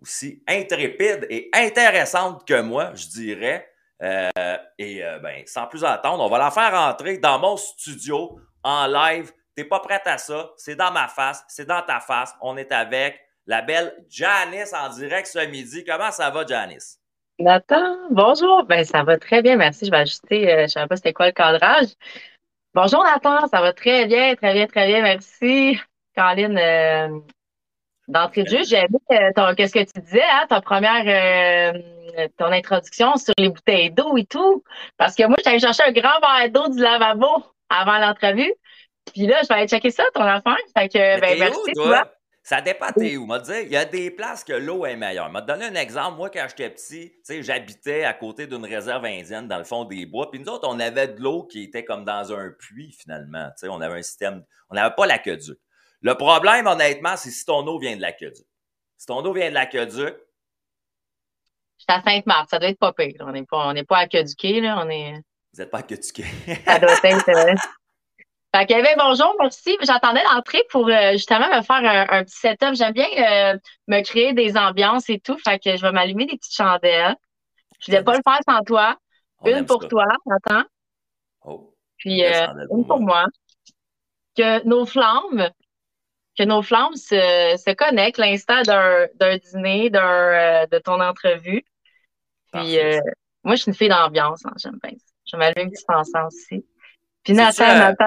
aussi 0.00 0.40
intrépide 0.46 1.26
et 1.28 1.50
intéressante 1.52 2.46
que 2.46 2.60
moi, 2.60 2.92
je 2.94 3.08
dirais. 3.08 3.68
Euh, 4.00 4.56
et 4.78 5.04
euh, 5.04 5.18
ben, 5.18 5.42
sans 5.44 5.66
plus 5.66 5.84
attendre, 5.84 6.22
on 6.22 6.28
va 6.28 6.38
la 6.38 6.52
faire 6.52 6.72
entrer 6.74 7.18
dans 7.18 7.40
mon 7.40 7.56
studio 7.56 8.38
en 8.62 8.86
live. 8.86 9.32
T'es 9.56 9.64
pas 9.64 9.80
prête 9.80 10.06
à 10.06 10.18
ça? 10.18 10.52
C'est 10.56 10.76
dans 10.76 10.92
ma 10.92 11.08
face, 11.08 11.44
c'est 11.48 11.66
dans 11.66 11.82
ta 11.82 11.98
face. 11.98 12.32
On 12.42 12.56
est 12.56 12.70
avec 12.70 13.20
la 13.48 13.60
belle 13.60 13.92
Janice 14.08 14.72
en 14.72 14.88
direct 14.88 15.26
ce 15.26 15.44
midi. 15.46 15.84
Comment 15.84 16.12
ça 16.12 16.30
va, 16.30 16.46
Janice? 16.46 17.00
Nathan, 17.40 17.96
bonjour. 18.12 18.62
Ben, 18.66 18.84
ça 18.84 19.02
va 19.02 19.18
très 19.18 19.42
bien, 19.42 19.56
merci. 19.56 19.86
Je 19.86 19.90
vais 19.90 19.96
ajuster, 19.96 20.46
je 20.46 20.62
ne 20.62 20.66
savais 20.68 20.86
pas 20.86 20.94
c'était 20.94 21.12
quoi 21.12 21.26
le 21.26 21.32
cadrage. 21.32 21.88
Bonjour 22.74 23.04
Nathan, 23.04 23.46
ça 23.48 23.60
va 23.60 23.74
très 23.74 24.06
bien, 24.06 24.34
très 24.34 24.54
bien, 24.54 24.66
très 24.66 24.86
bien, 24.86 25.02
merci. 25.02 25.78
Caroline, 26.16 26.56
euh, 26.56 27.20
d'entrée 28.08 28.44
de 28.44 28.48
jeu, 28.48 28.64
j'ai 28.64 28.78
aimé 28.78 28.98
euh, 29.10 29.54
qu'est-ce 29.54 29.74
que 29.74 29.84
tu 29.84 30.00
disais, 30.00 30.22
hein, 30.22 30.46
ta 30.48 30.62
première, 30.62 31.04
euh, 31.06 32.28
ton 32.38 32.46
introduction 32.46 33.16
sur 33.16 33.34
les 33.36 33.50
bouteilles 33.50 33.90
d'eau 33.90 34.16
et 34.16 34.24
tout. 34.24 34.64
Parce 34.96 35.14
que 35.14 35.26
moi, 35.26 35.36
j'allais 35.44 35.58
chercher 35.58 35.82
un 35.82 35.92
grand 35.92 36.18
verre 36.20 36.50
d'eau 36.50 36.68
du 36.68 36.80
lavabo 36.80 37.44
avant 37.68 37.98
l'entrevue. 37.98 38.54
Puis 39.12 39.26
là, 39.26 39.40
je 39.42 39.48
vais 39.48 39.54
aller 39.54 39.68
checker 39.68 39.90
ça, 39.90 40.04
ton 40.14 40.22
affaire. 40.22 40.56
Fait 40.74 40.88
que, 40.88 41.20
ben, 41.20 41.38
merci, 41.38 41.72
toi? 41.74 42.10
Ça 42.44 42.60
dépend 42.60 42.90
t'es 42.90 43.16
où. 43.16 43.26
dire, 43.38 43.60
il 43.60 43.70
y 43.70 43.76
a 43.76 43.84
des 43.84 44.10
places 44.10 44.42
que 44.42 44.52
l'eau 44.52 44.84
est 44.84 44.96
meilleure. 44.96 45.28
Je 45.28 45.32
vais 45.34 45.40
te 45.42 45.46
donner 45.46 45.66
un 45.66 45.74
exemple. 45.76 46.16
Moi, 46.16 46.28
quand 46.28 46.44
j'étais 46.48 46.70
petit, 46.70 47.12
j'habitais 47.40 48.02
à 48.02 48.14
côté 48.14 48.48
d'une 48.48 48.64
réserve 48.64 49.04
indienne 49.04 49.46
dans 49.46 49.58
le 49.58 49.64
fond 49.64 49.84
des 49.84 50.06
bois. 50.06 50.28
Puis 50.28 50.40
nous 50.40 50.48
autres, 50.48 50.68
on 50.68 50.80
avait 50.80 51.06
de 51.06 51.22
l'eau 51.22 51.44
qui 51.44 51.62
était 51.62 51.84
comme 51.84 52.04
dans 52.04 52.32
un 52.32 52.50
puits, 52.50 52.92
finalement. 52.98 53.50
on 53.68 53.80
avait 53.80 54.00
un 54.00 54.02
système. 54.02 54.44
On 54.70 54.74
n'avait 54.74 54.94
pas 54.94 55.06
l'aqueduc. 55.06 55.56
Le 56.00 56.14
problème, 56.16 56.66
honnêtement, 56.66 57.16
c'est 57.16 57.30
si 57.30 57.44
ton 57.44 57.64
eau 57.64 57.78
vient 57.78 57.96
de 57.96 58.02
l'aqueduc. 58.02 58.44
Si 58.98 59.06
ton 59.06 59.24
eau 59.24 59.32
vient 59.32 59.48
de 59.48 59.54
l'aqueduc. 59.54 60.16
Je 61.78 61.84
suis 61.84 62.00
à 62.00 62.02
Sainte-Marthe, 62.02 62.50
ça 62.50 62.58
doit 62.58 62.70
être 62.70 62.78
pas 62.78 62.92
pire. 62.92 63.16
On 63.20 63.30
n'est 63.30 63.44
pas, 63.44 63.72
on 63.72 63.84
pas 63.84 63.98
aqueduqué, 63.98 64.60
là. 64.60 64.82
On 64.84 64.90
est... 64.90 65.14
Vous 65.52 65.60
n'êtes 65.60 65.70
pas 65.70 65.78
aqueduqué. 65.78 66.24
ça 66.66 66.78
doit 66.80 66.92
être. 67.04 67.81
Fait 68.54 68.66
que, 68.66 68.82
ben, 68.82 68.94
bonjour, 68.98 69.34
merci. 69.40 69.76
J'attendais 69.80 70.22
l'entrée 70.24 70.62
pour 70.70 70.88
euh, 70.88 71.12
justement 71.12 71.48
me 71.48 71.62
faire 71.62 71.76
un, 71.76 72.18
un 72.18 72.24
petit 72.24 72.36
setup. 72.36 72.74
J'aime 72.74 72.92
bien 72.92 73.06
euh, 73.18 73.58
me 73.88 74.02
créer 74.02 74.34
des 74.34 74.56
ambiances 74.58 75.08
et 75.08 75.18
tout. 75.20 75.38
Fait 75.38 75.58
que 75.58 75.74
je 75.74 75.80
vais 75.80 75.92
m'allumer 75.92 76.26
des 76.26 76.36
petites 76.36 76.54
chandelles. 76.54 77.16
Je 77.80 77.90
ne 77.90 77.96
vais 77.96 78.04
pas 78.04 78.14
le 78.14 78.22
faire 78.22 78.40
sans 78.46 78.62
toi. 78.62 78.96
On 79.40 79.46
une 79.46 79.66
pour 79.66 79.82
ça. 79.82 79.88
toi, 79.88 80.04
attends. 80.30 80.64
Oh. 81.44 81.74
Puis 81.96 82.24
euh, 82.24 82.46
une 82.70 82.86
pour 82.86 83.00
moi. 83.00 83.26
Que 84.36 84.66
nos 84.66 84.86
flammes, 84.86 85.50
que 86.38 86.44
nos 86.44 86.62
flammes 86.62 86.96
se, 86.96 87.56
se 87.56 87.74
connectent 87.74 88.18
l'instant 88.18 88.62
d'un 88.62 89.06
d'un 89.14 89.36
dîner, 89.36 89.90
d'un 89.90 90.02
euh, 90.02 90.66
de 90.66 90.78
ton 90.78 91.00
entrevue. 91.00 91.64
Puis 92.52 92.78
euh, 92.78 93.00
moi, 93.44 93.56
je 93.56 93.62
suis 93.62 93.70
une 93.70 93.76
fille 93.76 93.88
d'ambiance, 93.88 94.44
hein, 94.46 94.52
j'aime 94.56 94.78
bien 94.82 94.92
ça. 94.92 95.14
Je 95.26 95.36
vais 95.36 95.38
m'allumer 95.38 95.62
un 95.66 95.70
petit 95.70 95.84
encens 95.88 96.26
aussi. 96.26 96.64
Puis 97.24 97.34
Nathan, 97.34 97.64
euh, 97.64 97.78
Nathan, 97.78 98.06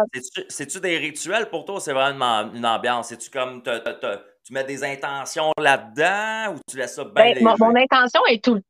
c'est-tu- 0.50 0.79
des 0.79 0.98
rituels 0.98 1.50
pour 1.50 1.65
toi 1.65 1.75
ou 1.75 1.79
c'est 1.79 1.93
vraiment 1.93 2.51
une 2.53 2.65
ambiance? 2.65 3.07
C'est-tu 3.07 3.29
comme 3.29 3.63
tu 3.63 4.53
mets 4.53 4.63
des 4.63 4.84
intentions 4.84 5.51
là-dedans 5.57 6.53
ou 6.53 6.60
tu 6.69 6.77
laisses 6.77 6.95
ça 6.95 7.03
bien 7.05 7.34
Ben, 7.34 7.55
mon, 7.60 7.75
intention 7.75 8.22
est 8.27 8.43
tout. 8.43 8.62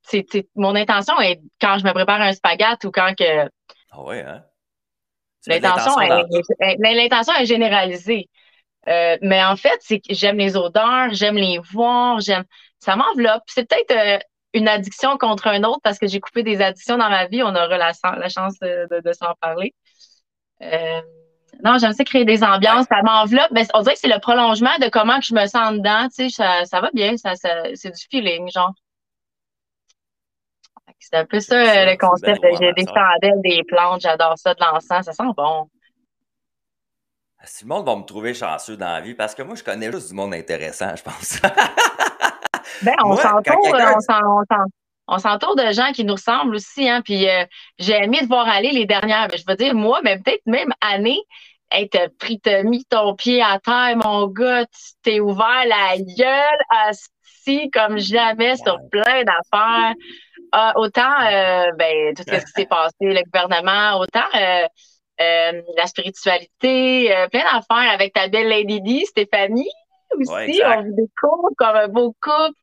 mon 0.56 0.76
intention 0.76 1.20
est 1.20 1.42
quand 1.60 1.78
je 1.80 1.84
me 1.86 1.94
prépare 1.94 2.22
un 2.22 2.34
spaghette 2.34 2.84
ou 2.86 2.92
quand 2.92 3.14
que 3.18 3.50
Ah 3.92 4.02
ouais, 4.04 4.22
hein? 4.22 4.44
De 5.48 5.54
l'intention 5.54 6.00
est, 6.02 6.10
dans- 6.10 6.26
est- 7.42 7.46
généralisée. 7.46 8.30
Euh, 8.88 9.18
mais 9.22 9.44
en 9.44 9.56
fait, 9.56 9.78
c'est 9.82 10.00
que 10.00 10.14
j'aime 10.14 10.38
les 10.38 10.56
odeurs, 10.56 11.10
j'aime 11.12 11.36
les 11.36 11.60
voir, 11.72 12.20
j'aime. 12.20 12.44
Ça 12.80 12.96
m'enveloppe. 12.96 13.44
C'est 13.48 13.68
peut-être 13.68 13.92
euh, 13.92 14.20
une 14.54 14.68
addiction 14.68 15.18
contre 15.18 15.48
un 15.48 15.64
autre 15.64 15.80
parce 15.84 15.98
que 15.98 16.08
j'ai 16.08 16.20
coupé 16.20 16.44
des 16.44 16.62
addictions 16.62 16.98
dans 16.98 17.10
ma 17.10 17.26
vie. 17.28 17.42
On 17.44 17.50
aura 17.50 17.78
la, 17.78 17.92
la 18.18 18.30
chance 18.30 18.58
de, 18.60 18.88
de- 18.92 19.02
de 19.02 19.14
s'en 19.14 19.34
parler. 19.42 19.74
Euh, 20.62 21.02
non, 21.64 21.78
j'aime 21.80 21.94
ça 21.94 22.04
créer 22.04 22.26
des 22.26 22.44
ambiances, 22.44 22.86
ça 22.90 23.02
m'enveloppe. 23.04 23.52
Ben, 23.52 23.66
on 23.74 23.82
dirait 23.82 23.94
que 23.96 24.00
c'est 24.02 24.08
le 24.14 24.20
prolongement 24.20 24.78
de 24.80 24.90
comment 24.90 25.20
que 25.20 25.26
je 25.26 25.34
me 25.34 25.46
sens 25.48 25.74
dedans. 25.74 26.08
Tu 26.10 26.30
sais, 26.30 26.30
ça, 26.30 26.66
ça 26.66 26.82
va 26.82 26.90
bien, 26.94 27.18
ça, 27.18 27.36
ça- 27.36 27.64
c'est 27.76 27.92
du 27.92 28.06
feeling, 28.10 28.50
genre. 28.52 28.74
C'est 31.00 31.18
un 31.18 31.26
peu 31.26 31.40
ça, 31.40 31.86
le 31.86 31.98
concept. 31.98 32.42
bien 32.42 32.58
J'ai 32.60 32.74
des 32.74 32.86
chandelles, 32.88 33.42
des 33.44 33.64
plantes, 33.64 34.02
j'adore 34.02 34.38
ça, 34.38 34.54
de 34.54 34.60
l'encens, 34.62 35.06
ça 35.06 35.14
sent 35.14 35.24
bon. 35.38 35.70
Si 37.44 37.64
le 37.64 37.70
monde 37.70 37.86
va 37.86 37.96
me 37.96 38.04
trouver 38.04 38.34
chanceux 38.34 38.76
dans 38.76 38.88
la 38.88 39.02
vie, 39.02 39.14
parce 39.14 39.36
que 39.36 39.44
moi, 39.44 39.56
je 39.56 39.64
connais 39.64 39.92
juste 39.92 40.10
du 40.10 40.16
monde 40.16 40.34
intéressant, 40.34 40.96
je 40.96 41.04
pense. 41.04 41.40
Ben, 42.82 42.96
on 43.04 43.16
s'entoure, 43.16 43.76
on 43.96 44.00
s'en- 44.00 44.66
on 45.08 45.18
s'en- 45.18 45.30
on 45.30 45.32
s'entoure 45.32 45.56
de 45.56 45.72
gens 45.72 45.92
qui 45.92 46.04
nous 46.04 46.14
ressemblent 46.16 46.56
aussi, 46.56 46.90
hein. 46.90 47.02
Puis 47.04 47.30
euh, 47.30 47.46
j'ai 47.80 47.94
aimé 47.94 48.22
de 48.22 48.28
voir 48.28 48.48
aller 48.48 48.72
les 48.72 48.86
dernières, 48.86 49.28
je 49.36 49.44
veux 49.48 49.56
dire, 49.56 49.74
moi, 49.76 50.00
mais 50.04 50.18
peut-être 50.20 50.42
même 50.46 50.74
année, 50.82 51.22
hey, 51.72 51.90
t'as 51.90 52.10
pris, 52.20 52.40
t'as 52.40 52.64
mis 52.64 52.86
ton 52.86 53.16
pied 53.16 53.42
à 53.42 53.60
terre, 53.60 53.98
mon 54.04 54.28
gars, 54.28 54.66
tu 54.66 54.94
t'es 55.04 55.20
ouvert 55.20 55.66
la 55.68 55.98
gueule 55.98 56.60
assis 56.88 57.70
comme 57.72 57.98
jamais 57.98 58.56
sur 58.58 58.78
plein 58.92 59.24
d'affaires. 59.24 59.94
Ah, 60.52 60.74
autant 60.78 61.12
euh, 61.22 61.72
ben, 61.78 62.14
tout 62.16 62.24
ce 62.28 62.36
qui 62.46 62.52
s'est 62.56 62.66
passé, 62.66 62.94
le 63.02 63.22
gouvernement, 63.24 64.00
autant 64.00 64.24
euh, 64.36 64.66
euh, 65.22 65.62
la 65.76 65.86
spiritualité, 65.88 67.16
euh, 67.16 67.28
plein 67.28 67.44
d'affaires 67.44 67.92
avec 67.92 68.14
ta 68.14 68.28
belle 68.30 68.48
Lady 68.48 68.82
D, 68.82 69.04
Stéphanie 69.06 69.70
aussi. 70.18 70.32
Ouais, 70.32 70.78
on 70.78 70.84
vous 70.84 70.96
découvre 70.96 71.50
comme 71.58 71.76
un 71.76 71.88
beau 71.88 72.16
couple. 72.22 72.56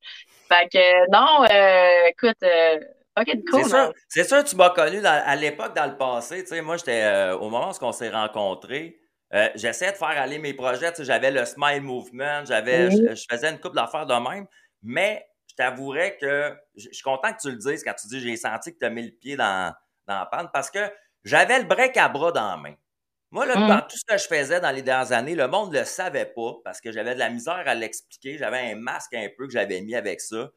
Fait 0.52 0.68
que 0.68 1.11
non, 1.11 1.44
euh, 1.44 2.09
écoute, 2.09 2.42
euh, 2.42 2.78
fucking 3.18 3.44
cool. 3.50 3.62
C'est 3.62 3.68
sûr, 3.68 3.78
hein. 3.78 3.92
c'est 4.09 4.25
sûr 4.25 4.44
que 4.44 4.49
tu 4.49 4.56
m'as 4.56 4.71
connu 4.71 5.00
dans- 5.00 5.23
à 5.25 5.37
l'époque, 5.37 5.75
dans 5.75 5.87
le 5.90 5.97
passé. 5.97 6.42
Tu 6.42 6.49
sais, 6.49 6.61
moi, 6.62 6.76
j'étais 6.76 7.02
euh, 7.02 7.37
au 7.37 7.49
moment 7.50 7.71
où 7.71 7.85
on 7.85 7.92
s'est 7.92 8.11
rencontrés, 8.11 8.99
euh, 9.35 9.49
j'essayais 9.54 9.92
de 9.92 9.97
faire 9.97 10.09
aller 10.09 10.38
mes 10.38 10.54
projets. 10.54 10.90
Tu 10.90 10.99
sais, 10.99 11.04
j'avais 11.04 11.30
le 11.30 11.44
Smile 11.44 11.82
Movement, 11.82 12.44
j'avais, 12.44 12.88
Oui. 12.88 13.04
je, 13.09 13.14
je 13.14 13.25
faisais 13.30 13.50
une 13.50 13.59
couple 13.59 13.76
d'affaires 13.76 14.06
de 14.06 14.14
même, 14.14 14.47
mais 14.82 15.26
je 15.49 15.54
t'avouerais 15.54 16.16
que 16.21 16.54
je 16.76 16.88
je 16.88 16.94
suis 16.94 17.02
content 17.02 17.32
que 17.32 17.40
tu 17.40 17.50
le 17.50 17.56
dises 17.56 17.82
quand 17.85 17.94
tu 17.94 18.09
dis 18.09 18.21
j'ai 18.21 18.37
senti 18.37 18.73
que 18.73 18.78
tu 18.78 18.87
as 18.87 18.90
mis 18.90 19.02
le 19.02 19.12
pied 19.12 19.37
dans, 19.37 19.73
dans 20.06 20.18
la 20.21 20.26
panne 20.26 20.49
parce 20.52 20.71
que 20.71 20.78
j'avais 21.25 21.59
le 21.59 21.64
break 21.66 21.97
à 21.99 22.09
bras 22.09 22.32
dans 22.32 22.50
la 22.52 22.56
main. 22.56 22.75
Moi, 23.32 23.46
là, 23.46 23.56
Mm. 23.56 23.68
dans 23.68 23.80
tout 23.80 23.96
ce 23.96 24.04
que 24.04 24.16
je 24.18 24.26
faisais 24.28 24.60
dans 24.60 24.70
les 24.70 24.82
dernières 24.82 25.10
années, 25.12 25.34
le 25.34 25.48
monde 25.48 25.72
ne 25.72 25.80
le 25.80 25.84
savait 25.84 26.26
pas 26.26 26.54
parce 26.64 26.80
que 26.80 26.92
j'avais 26.92 27.14
de 27.14 27.18
la 27.18 27.30
misère 27.30 27.62
à 27.66 27.74
l'expliquer. 27.74 28.38
J'avais 28.38 28.58
un 28.72 28.76
masque 28.76 29.14
un 29.14 29.28
peu 29.36 29.46
que 29.46 29.52
j'avais 29.52 29.80
mis 29.80 29.94
avec 29.96 30.20
ça. 30.20 30.50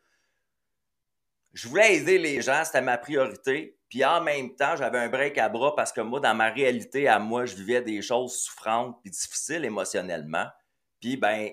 Je 1.54 1.68
voulais 1.70 1.96
aider 1.96 2.18
les 2.18 2.42
gens, 2.42 2.64
c'était 2.66 2.82
ma 2.82 2.98
priorité. 2.98 3.78
Puis 3.90 4.04
en 4.04 4.22
même 4.22 4.56
temps, 4.56 4.76
j'avais 4.76 4.98
un 5.00 5.08
break 5.08 5.38
à 5.38 5.48
bras 5.48 5.74
parce 5.76 5.94
que 5.94 6.02
moi, 6.02 6.20
dans 6.20 6.36
ma 6.36 6.50
réalité, 6.50 7.08
à 7.08 7.18
moi, 7.18 7.46
je 7.46 7.56
vivais 7.56 7.82
des 7.82 8.02
choses 8.02 8.42
souffrantes 8.42 9.00
puis 9.02 9.10
difficiles 9.12 9.64
émotionnellement. 9.64 10.48
Puis, 11.00 11.16
ben, 11.16 11.50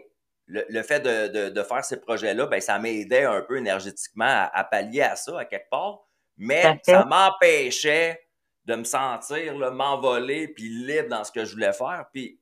le, 0.46 0.64
le 0.68 0.82
fait 0.82 0.98
de, 1.00 1.28
de- 1.28 1.48
de 1.50 1.62
faire 1.62 1.84
ces 1.84 2.00
projets-là, 2.00 2.46
ben, 2.46 2.60
ça 2.60 2.78
m'aidait 2.80 3.24
un 3.24 3.42
peu 3.42 3.58
énergétiquement 3.58 4.24
à, 4.26 4.50
à 4.52 4.64
pallier 4.64 5.02
à 5.02 5.14
ça, 5.14 5.38
à 5.38 5.44
quelque 5.44 5.68
part. 5.70 6.00
Mais 6.36 6.62
ça 6.84 7.04
m'empêchait 7.04 8.21
de 8.64 8.74
me 8.76 8.84
sentir, 8.84 9.58
là, 9.58 9.70
m'envoler 9.70 10.48
puis 10.48 10.68
libre 10.68 11.08
dans 11.08 11.24
ce 11.24 11.32
que 11.32 11.44
je 11.44 11.52
voulais 11.52 11.72
faire. 11.72 12.06
Puis, 12.12 12.40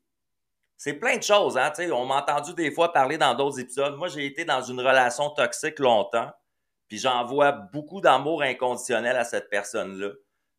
c'est 0.77 0.95
plein 0.95 1.17
de 1.17 1.23
choses, 1.23 1.59
hein, 1.59 1.71
tu 1.75 1.83
sais. 1.83 1.93
On 1.93 2.07
m'a 2.07 2.17
entendu 2.17 2.55
des 2.55 2.71
fois 2.71 2.93
parler 2.93 3.19
dans 3.19 3.35
d'autres 3.35 3.61
épisodes. 3.61 3.97
Moi, 3.97 4.09
j'ai 4.09 4.27
été 4.27 4.45
dans 4.45 4.63
une 4.63 4.81
relation 4.81 5.31
toxique 5.31 5.79
longtemps. 5.79 6.31
Puis 6.89 6.99
j'envoie 6.99 7.53
beaucoup 7.53 8.01
d'amour 8.01 8.43
inconditionnel 8.43 9.17
à 9.17 9.25
cette 9.25 9.49
personne-là. 9.49 10.11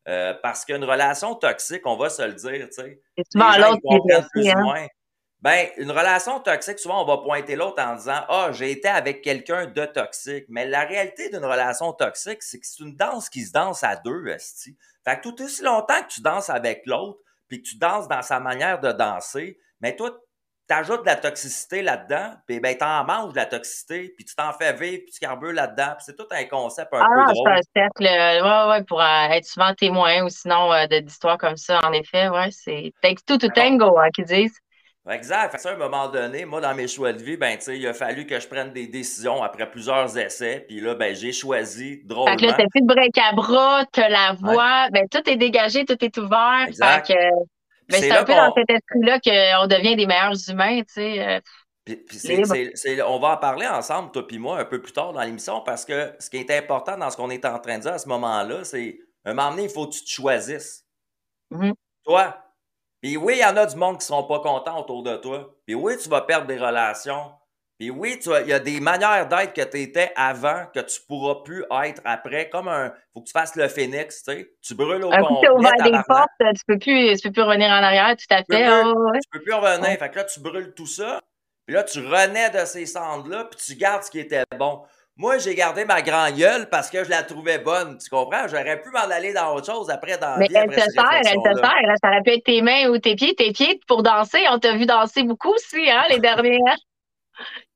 Euh, 0.08 0.34
parce 0.42 0.64
qu'une 0.64 0.82
relation 0.82 1.34
toxique, 1.34 1.86
on 1.86 1.96
va 1.96 2.08
se 2.08 2.22
le 2.22 2.34
dire, 2.34 2.68
tu 2.68 2.82
sais. 2.82 3.02
Souvent 3.30 3.56
l'autre 3.58 3.80
qui 4.34 4.48
est 4.48 4.56
ou 4.56 4.70
hein. 4.70 4.86
Ben, 5.42 5.68
une 5.76 5.90
relation 5.90 6.38
toxique, 6.38 6.78
souvent, 6.78 7.02
on 7.02 7.06
va 7.06 7.18
pointer 7.18 7.56
l'autre 7.56 7.82
en 7.82 7.96
disant 7.96 8.24
Ah, 8.28 8.50
j'ai 8.52 8.70
été 8.70 8.88
avec 8.88 9.22
quelqu'un 9.22 9.66
de 9.66 9.84
toxique. 9.86 10.44
Mais 10.48 10.66
la 10.66 10.84
réalité 10.84 11.30
d'une 11.30 11.44
relation 11.44 11.92
toxique, 11.92 12.42
c'est 12.42 12.60
que 12.60 12.66
c'est 12.66 12.84
une 12.84 12.94
danse 12.96 13.28
qui 13.28 13.42
se 13.42 13.52
danse 13.52 13.82
à 13.82 13.96
deux, 13.96 14.28
esti. 14.28 14.76
Fait 15.04 15.16
que 15.16 15.22
tout 15.22 15.42
aussi 15.42 15.62
longtemps 15.64 16.00
que 16.02 16.14
tu 16.14 16.20
danses 16.20 16.48
avec 16.48 16.82
l'autre, 16.86 17.18
puis 17.48 17.60
que 17.60 17.68
tu 17.68 17.76
danses 17.76 18.06
dans 18.06 18.22
sa 18.22 18.38
manière 18.38 18.80
de 18.80 18.92
danser, 18.92 19.58
mais 19.80 19.96
toi, 19.96 20.16
t'ajoutes 20.68 21.00
de 21.00 21.06
la 21.06 21.16
toxicité 21.16 21.82
là-dedans, 21.82 22.34
puis 22.46 22.60
ben, 22.60 22.78
t'en 22.78 23.04
manges 23.04 23.32
de 23.32 23.36
la 23.36 23.46
toxicité, 23.46 24.14
puis 24.16 24.24
tu 24.24 24.36
t'en 24.36 24.52
fais 24.52 24.72
vivre, 24.72 25.02
puis 25.04 25.12
tu 25.12 25.18
carbures 25.18 25.52
là-dedans, 25.52 25.94
puis 25.96 26.04
c'est 26.06 26.16
tout 26.16 26.28
un 26.30 26.44
concept 26.44 26.94
un 26.94 27.00
Ah 27.02 27.08
peu 27.12 27.20
non, 27.20 27.42
c'est 27.44 27.50
un 27.50 27.60
cercle, 27.74 28.06
euh, 28.06 28.42
ouais, 28.42 28.70
ouais, 28.70 28.84
pour 28.84 29.00
euh, 29.00 29.28
être 29.30 29.44
souvent 29.44 29.74
témoin 29.74 30.22
ou 30.22 30.28
sinon 30.28 30.72
euh, 30.72 30.86
d'histoires 30.86 31.36
comme 31.36 31.56
ça, 31.56 31.80
en 31.84 31.92
effet, 31.92 32.28
ouais, 32.28 32.50
c'est 32.52 32.92
takes 33.02 33.24
two 33.26 33.38
to 33.38 33.48
tango, 33.48 33.98
hein, 33.98 34.08
qu'ils 34.14 34.24
disent. 34.26 34.56
Exact. 35.10 35.50
Fait 35.50 35.58
ça, 35.58 35.70
à 35.70 35.74
un 35.74 35.78
moment 35.78 36.08
donné, 36.08 36.44
moi, 36.44 36.60
dans 36.60 36.74
mes 36.74 36.86
choix 36.86 37.12
de 37.12 37.20
vie, 37.20 37.36
ben, 37.36 37.56
tu 37.58 37.64
sais, 37.64 37.78
il 37.78 37.86
a 37.88 37.92
fallu 37.94 38.24
que 38.24 38.38
je 38.38 38.46
prenne 38.46 38.72
des 38.72 38.86
décisions 38.86 39.42
après 39.42 39.68
plusieurs 39.68 40.16
essais. 40.16 40.64
Puis 40.68 40.80
là, 40.80 40.94
ben, 40.94 41.14
j'ai 41.14 41.32
choisi 41.32 41.96
Fait 41.96 42.02
drôlement. 42.04 42.36
que 42.36 42.46
là, 42.46 42.52
t'as 42.52 42.66
plus 42.68 42.82
de 42.82 42.86
break 42.86 43.18
à 43.18 43.32
bras, 43.32 43.84
t'as 43.92 44.08
la 44.08 44.34
voix, 44.34 44.88
ben 44.92 45.08
tout 45.10 45.28
est 45.28 45.36
dégagé, 45.36 45.84
tout 45.84 45.96
est 46.04 46.16
ouvert. 46.18 46.66
Exact. 46.68 47.06
Fait 47.08 47.14
que, 47.14 47.18
ben, 47.88 48.00
c'est 48.00 48.12
un 48.12 48.24
peu 48.24 48.32
dans 48.32 48.54
cet 48.54 48.70
esprit-là 48.70 49.18
qu'on 49.18 49.66
devient 49.66 49.96
des 49.96 50.06
meilleurs 50.06 50.48
humains, 50.48 50.82
tu 50.82 50.94
sais. 50.94 51.20
euh, 51.20 51.40
Puis, 51.84 53.02
on 53.04 53.18
va 53.18 53.28
en 53.32 53.36
parler 53.38 53.66
ensemble, 53.66 54.12
toi 54.12 54.24
puis 54.24 54.38
moi, 54.38 54.60
un 54.60 54.64
peu 54.64 54.80
plus 54.80 54.92
tard 54.92 55.12
dans 55.12 55.22
l'émission, 55.22 55.62
parce 55.62 55.84
que 55.84 56.12
ce 56.20 56.30
qui 56.30 56.36
est 56.36 56.50
important 56.52 56.96
dans 56.96 57.10
ce 57.10 57.16
qu'on 57.16 57.30
est 57.30 57.44
en 57.44 57.58
train 57.58 57.78
de 57.78 57.82
dire 57.82 57.94
à 57.94 57.98
ce 57.98 58.08
moment-là, 58.08 58.62
c'est 58.62 59.00
un 59.24 59.34
moment 59.34 59.50
donné, 59.50 59.64
il 59.64 59.68
faut 59.68 59.88
que 59.88 59.94
tu 59.94 60.04
te 60.04 60.10
choisisses. 60.10 60.84
Mhm. 61.50 61.74
Toi. 62.04 62.36
Puis 63.02 63.16
oui, 63.16 63.34
il 63.36 63.40
y 63.40 63.44
en 63.44 63.56
a 63.56 63.66
du 63.66 63.76
monde 63.76 63.98
qui 63.98 64.06
seront 64.06 64.22
pas 64.24 64.38
contents 64.40 64.78
autour 64.78 65.02
de 65.02 65.16
toi. 65.16 65.50
Puis 65.66 65.74
oui, 65.74 65.94
tu 66.00 66.08
vas 66.08 66.20
perdre 66.22 66.46
des 66.46 66.56
relations. 66.56 67.32
Puis 67.78 67.90
oui, 67.90 68.20
il 68.42 68.46
y 68.48 68.52
a 68.52 68.60
des 68.60 68.78
manières 68.78 69.26
d'être 69.26 69.52
que 69.54 69.62
tu 69.62 69.80
étais 69.80 70.12
avant 70.14 70.66
que 70.72 70.78
tu 70.78 71.00
pourras 71.08 71.42
plus 71.42 71.64
être 71.84 72.00
après. 72.04 72.48
Comme 72.48 72.68
un. 72.68 72.92
faut 73.12 73.22
que 73.22 73.26
tu 73.26 73.32
fasses 73.32 73.56
le 73.56 73.66
phénix, 73.66 74.22
tu 74.22 74.32
sais. 74.32 74.50
Tu 74.62 74.74
brûles 74.76 75.02
au 75.04 75.12
Un 75.12 75.20
coup 75.20 75.34
complet. 75.34 75.48
t'as 75.48 75.52
ouvert 75.52 75.72
des 75.82 75.98
portes, 76.06 76.30
tu 76.38 76.64
peux 76.66 76.78
plus, 76.78 77.16
tu 77.16 77.28
peux 77.28 77.32
plus 77.32 77.42
revenir 77.42 77.70
en 77.70 77.82
arrière, 77.82 78.14
tout 78.16 78.32
à 78.32 78.44
fait. 78.44 78.68
ouais. 78.84 79.18
Tu 79.20 79.28
peux 79.32 79.42
plus 79.42 79.54
revenir. 79.54 79.88
Ouais. 79.88 79.96
Fait 79.96 80.10
que 80.10 80.16
là, 80.16 80.24
tu 80.24 80.38
brûles 80.38 80.72
tout 80.74 80.86
ça. 80.86 81.20
Puis 81.66 81.74
là, 81.74 81.82
tu 81.82 81.98
renais 82.00 82.50
de 82.50 82.64
ces 82.66 82.86
cendres-là, 82.86 83.46
puis 83.50 83.58
tu 83.64 83.74
gardes 83.74 84.04
ce 84.04 84.10
qui 84.12 84.20
était 84.20 84.44
bon. 84.56 84.82
Moi, 85.16 85.38
j'ai 85.38 85.54
gardé 85.54 85.84
ma 85.84 86.00
grand 86.00 86.30
gueule 86.30 86.68
parce 86.70 86.88
que 86.88 87.04
je 87.04 87.10
la 87.10 87.22
trouvais 87.22 87.58
bonne. 87.58 87.98
Tu 87.98 88.08
comprends? 88.08 88.48
J'aurais 88.48 88.80
pu 88.80 88.88
m'en 88.90 89.00
aller 89.00 89.32
dans 89.34 89.54
autre 89.54 89.66
chose 89.66 89.90
après 89.90 90.16
dans 90.16 90.38
Mais 90.38 90.48
vie, 90.48 90.54
elle 90.56 90.70
te 90.70 90.80
sert, 90.80 91.04
elle 91.12 91.22
te 91.22 91.54
sert. 91.54 91.82
là. 91.82 91.94
Ça 92.02 92.08
aurait 92.08 92.22
pu 92.22 92.30
être 92.30 92.44
tes 92.44 92.62
mains 92.62 92.88
ou 92.88 92.98
tes 92.98 93.14
pieds. 93.14 93.34
Tes 93.34 93.52
pieds 93.52 93.78
pour 93.86 94.02
danser, 94.02 94.44
on 94.50 94.58
t'a 94.58 94.74
vu 94.74 94.86
danser 94.86 95.22
beaucoup 95.22 95.50
aussi, 95.50 95.90
hein, 95.90 96.04
les 96.08 96.18
dernières. 96.18 96.76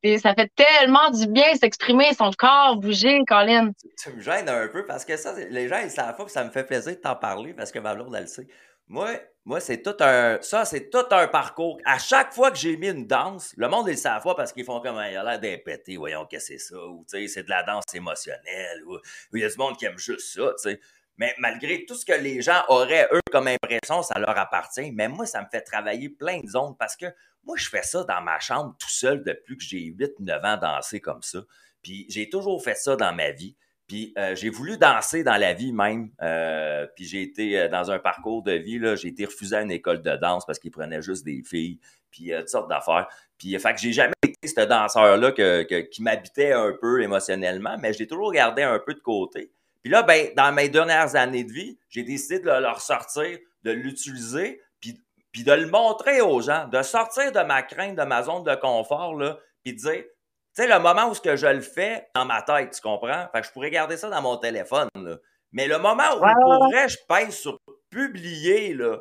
Et 0.02 0.18
ça 0.18 0.34
fait 0.34 0.50
tellement 0.54 1.10
du 1.10 1.26
bien 1.26 1.54
s'exprimer, 1.56 2.14
son 2.14 2.30
corps 2.38 2.76
bouger, 2.76 3.20
Colin. 3.26 3.70
Tu 4.02 4.10
me 4.12 4.20
gênes 4.20 4.48
un 4.48 4.68
peu 4.68 4.86
parce 4.86 5.04
que 5.04 5.16
ça, 5.16 5.34
les 5.50 5.68
gens, 5.68 5.80
ils 5.82 5.90
savent 5.90 6.16
pas, 6.16 6.28
ça 6.28 6.44
me 6.44 6.50
fait 6.50 6.64
plaisir 6.64 6.92
de 6.92 7.00
t'en 7.00 7.16
parler 7.16 7.54
parce 7.54 7.72
que 7.72 7.78
ma 7.80 7.94
blonde, 7.94 8.14
elle 8.14 8.22
le 8.22 8.28
sait. 8.28 8.46
Moi, 8.88 9.18
moi 9.44 9.60
c'est 9.60 9.82
tout 9.82 9.96
un. 10.00 10.40
Ça, 10.42 10.64
c'est 10.64 10.90
tout 10.90 11.06
un 11.10 11.26
parcours. 11.28 11.78
À 11.84 11.98
chaque 11.98 12.32
fois 12.32 12.50
que 12.50 12.58
j'ai 12.58 12.76
mis 12.76 12.88
une 12.88 13.06
danse, 13.06 13.52
le 13.56 13.68
monde, 13.68 13.88
ils 13.88 13.92
le 13.92 13.96
savent 13.96 14.22
pas 14.22 14.34
parce 14.34 14.52
qu'ils 14.52 14.64
font 14.64 14.80
comme. 14.80 14.96
Il 14.96 15.16
a 15.16 15.24
l'air 15.24 15.40
d'impété, 15.40 15.96
voyons 15.96 16.26
que 16.26 16.38
c'est 16.38 16.58
ça? 16.58 16.76
Ou, 16.76 17.04
c'est 17.08 17.42
de 17.42 17.50
la 17.50 17.62
danse 17.64 17.94
émotionnelle. 17.94 18.84
Ou 18.86 18.98
il 19.32 19.40
y 19.40 19.44
a 19.44 19.48
du 19.48 19.56
monde 19.56 19.76
qui 19.76 19.86
aime 19.86 19.98
juste 19.98 20.34
ça. 20.34 20.52
Mais 21.18 21.34
malgré 21.38 21.84
tout 21.86 21.94
ce 21.94 22.04
que 22.04 22.12
les 22.12 22.42
gens 22.42 22.62
auraient, 22.68 23.08
eux, 23.12 23.20
comme 23.32 23.48
impression, 23.48 24.02
ça 24.02 24.18
leur 24.18 24.38
appartient. 24.38 24.92
Mais 24.92 25.08
moi, 25.08 25.26
ça 25.26 25.40
me 25.40 25.46
fait 25.50 25.62
travailler 25.62 26.10
plein 26.10 26.40
de 26.40 26.48
zones 26.48 26.76
parce 26.78 26.94
que 26.94 27.06
moi, 27.42 27.56
je 27.56 27.68
fais 27.68 27.82
ça 27.82 28.04
dans 28.04 28.20
ma 28.20 28.38
chambre 28.38 28.76
tout 28.78 28.90
seul 28.90 29.22
depuis 29.24 29.56
que 29.56 29.64
j'ai 29.64 29.92
8-9 29.92 30.46
ans 30.46 30.56
danser 30.58 31.00
comme 31.00 31.22
ça. 31.22 31.40
Puis 31.82 32.04
j'ai 32.08 32.28
toujours 32.28 32.62
fait 32.62 32.74
ça 32.74 32.96
dans 32.96 33.14
ma 33.14 33.30
vie. 33.30 33.56
Puis 33.86 34.12
euh, 34.18 34.34
j'ai 34.34 34.50
voulu 34.50 34.76
danser 34.78 35.22
dans 35.22 35.36
la 35.36 35.52
vie 35.52 35.72
même. 35.72 36.10
Euh, 36.20 36.86
puis 36.96 37.04
j'ai 37.04 37.22
été 37.22 37.58
euh, 37.58 37.68
dans 37.68 37.90
un 37.90 37.98
parcours 37.98 38.42
de 38.42 38.52
vie, 38.52 38.78
là, 38.78 38.96
j'ai 38.96 39.08
été 39.08 39.24
refusé 39.24 39.56
à 39.56 39.62
une 39.62 39.70
école 39.70 40.02
de 40.02 40.16
danse 40.16 40.44
parce 40.44 40.58
qu'ils 40.58 40.72
prenaient 40.72 41.02
juste 41.02 41.24
des 41.24 41.42
filles, 41.44 41.78
puis 42.10 42.32
toutes 42.36 42.48
sortes 42.48 42.68
d'affaires. 42.68 43.08
Puis 43.38 43.58
fait 43.58 43.74
que 43.74 43.80
j'ai 43.80 43.92
jamais 43.92 44.14
été 44.24 44.48
ce 44.48 44.60
danseur-là 44.64 45.32
qui 45.84 46.02
m'habitait 46.02 46.52
un 46.52 46.72
peu 46.80 47.02
émotionnellement, 47.02 47.76
mais 47.80 47.92
je 47.92 48.00
l'ai 48.00 48.06
toujours 48.06 48.32
gardé 48.32 48.62
un 48.62 48.78
peu 48.78 48.94
de 48.94 49.00
côté. 49.00 49.52
Puis 49.82 49.92
là, 49.92 50.02
ben, 50.02 50.30
dans 50.36 50.52
mes 50.52 50.68
dernières 50.68 51.14
années 51.14 51.44
de 51.44 51.52
vie, 51.52 51.78
j'ai 51.88 52.02
décidé 52.02 52.40
de 52.40 52.50
le 52.50 52.68
ressortir, 52.68 53.38
de 53.62 53.70
l'utiliser, 53.70 54.60
puis, 54.80 55.00
puis 55.30 55.44
de 55.44 55.52
le 55.52 55.68
montrer 55.68 56.20
aux 56.22 56.40
gens, 56.40 56.66
de 56.66 56.82
sortir 56.82 57.30
de 57.30 57.38
ma 57.40 57.62
crainte, 57.62 57.96
de 57.96 58.02
ma 58.02 58.24
zone 58.24 58.42
de 58.42 58.54
confort, 58.56 59.14
là, 59.14 59.38
puis 59.62 59.74
de 59.74 59.78
dire, 59.78 60.02
tu 60.56 60.62
sais, 60.62 60.68
le 60.68 60.78
moment 60.78 61.08
où 61.08 61.14
ce 61.14 61.20
que 61.20 61.36
je 61.36 61.46
le 61.46 61.60
fais 61.60 62.08
dans 62.14 62.24
ma 62.24 62.40
tête, 62.42 62.72
tu 62.72 62.80
comprends? 62.80 63.26
Fait 63.32 63.40
que 63.42 63.46
je 63.46 63.52
pourrais 63.52 63.70
garder 63.70 63.96
ça 63.96 64.08
dans 64.08 64.22
mon 64.22 64.36
téléphone, 64.38 64.88
là. 64.94 65.16
Mais 65.52 65.66
le 65.68 65.78
moment 65.78 66.16
où, 66.16 66.20
pour 66.20 66.68
vrai, 66.68 66.88
je 66.88 66.98
pèse 67.08 67.36
sur 67.36 67.58
publier, 67.90 68.74
là, 68.74 68.98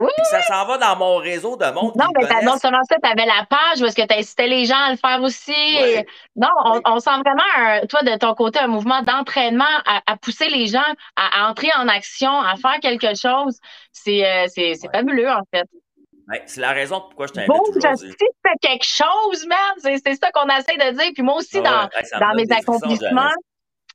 oui, 0.00 0.10
ça 0.30 0.42
s'en 0.42 0.64
va 0.64 0.78
dans 0.78 0.94
mon 0.94 1.16
réseau 1.16 1.56
de 1.56 1.66
monde. 1.72 1.92
Non, 1.96 2.06
mais 2.16 2.42
non 2.42 2.56
seulement 2.56 2.82
ça, 2.88 2.96
tu 3.02 3.10
avais 3.10 3.26
la 3.26 3.44
page 3.50 3.82
est-ce 3.82 3.96
que 3.96 4.06
tu 4.06 4.14
incitais 4.14 4.46
les 4.46 4.64
gens 4.64 4.76
à 4.76 4.90
le 4.92 4.96
faire 4.96 5.20
aussi. 5.22 6.06
non, 6.36 6.48
on, 6.84 7.00
sent 7.00 7.10
vraiment, 7.10 7.86
toi, 7.88 8.02
de 8.02 8.16
ton 8.16 8.34
côté, 8.34 8.60
un 8.60 8.68
mouvement 8.68 9.02
d'entraînement 9.02 9.64
à, 9.84 10.16
pousser 10.16 10.48
les 10.50 10.68
gens 10.68 10.86
à, 11.16 11.48
entrer 11.48 11.70
en 11.76 11.88
action, 11.88 12.30
à 12.30 12.54
faire 12.56 12.78
quelque 12.80 13.16
chose. 13.16 13.58
C'est 13.90 14.24
euh, 14.24 14.74
fabuleux, 14.92 15.30
en 15.30 15.42
fait. 15.52 15.66
C'est 16.46 16.60
la 16.60 16.72
raison 16.72 17.00
pourquoi 17.00 17.26
je 17.26 17.32
t'invite 17.32 17.48
bon, 17.48 17.60
aujourd'hui. 17.74 18.14
Tu 18.18 18.26
fais 18.42 18.58
quelque 18.60 18.84
chose, 18.84 19.46
man, 19.46 19.98
c'est 20.04 20.14
ça 20.14 20.30
qu'on 20.32 20.48
essaie 20.48 20.76
de 20.76 20.96
dire. 20.96 21.10
Puis 21.14 21.22
moi 21.22 21.36
aussi, 21.36 21.60
dans, 21.60 21.88
dans 22.20 22.34
mes 22.34 22.50
accomplissements, 22.50 23.32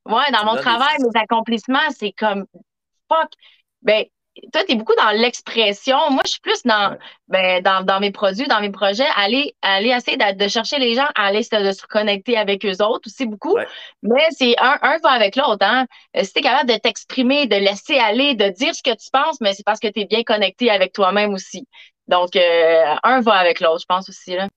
ouais, 0.06 0.32
dans 0.32 0.46
mon 0.46 0.56
travail, 0.56 0.96
mes 1.00 1.20
accomplissements, 1.20 1.90
c'est 1.92 2.13
comme 2.13 2.46
fuck. 3.10 3.30
Ben, 3.82 4.06
toi, 4.52 4.63
tu 4.66 4.74
es 4.74 4.75
beaucoup 4.75 4.96
dans 4.96 5.12
l'expression. 5.12 5.98
Moi, 6.10 6.22
je 6.25 6.32
suis 6.32 6.42
plus 6.42 6.63
dans, 6.63 6.98
ben, 7.28 7.62
dans, 7.62 7.86
dans, 7.86 8.00
mes 8.00 8.12
produits, 8.12 8.48
dans 8.48 8.62
mes 8.62 8.72
projets, 8.72 9.06
aller, 9.16 9.56
aller 9.62 9.90
essayer 9.90 10.18
de, 10.18 10.48
chercher 10.48 10.80
les 10.80 10.96
gens, 10.96 11.06
aller 11.16 11.42
de 11.42 11.72
se 11.72 11.82
reconnecter 11.84 12.38
avec 12.38 12.66
eux 12.66 12.84
autres 12.84 13.08
aussi 13.08 13.25
beaucoup. 13.25 13.56
Mais 14.02 14.28
c'est 14.32 14.56
un, 14.60 14.80
un 14.82 14.98
va 14.98 15.12
avec 15.12 15.36
l'autre. 15.36 15.66
Hein? 15.66 15.86
Euh, 16.18 16.24
si 16.24 16.34
tu 16.34 16.40
es 16.40 16.42
capable 16.42 16.70
de 16.70 16.78
t'exprimer, 16.78 17.46
de 17.46 17.56
laisser 17.56 17.98
aller, 18.00 18.34
de 18.34 18.50
dire 18.50 18.74
ce 18.74 18.82
que 18.82 18.96
tu 18.96 19.10
penses, 19.12 19.40
mais 19.40 19.54
c'est 19.54 19.66
parce 19.66 19.80
que 19.80 19.88
tu 19.88 20.02
es 20.02 20.06
bien 20.06 20.24
connecté 20.24 20.72
avec 20.72 20.94
toi-même 20.94 21.34
aussi. 21.34 21.68
Donc, 22.07 22.36
euh, 22.36 22.95
un 23.03 23.22
va 23.22 23.33
avec 23.33 23.60
l'autre, 23.60 23.81
je 23.81 23.86
pense 23.86 24.10
aussi. 24.10 24.36
Là. 24.36 24.50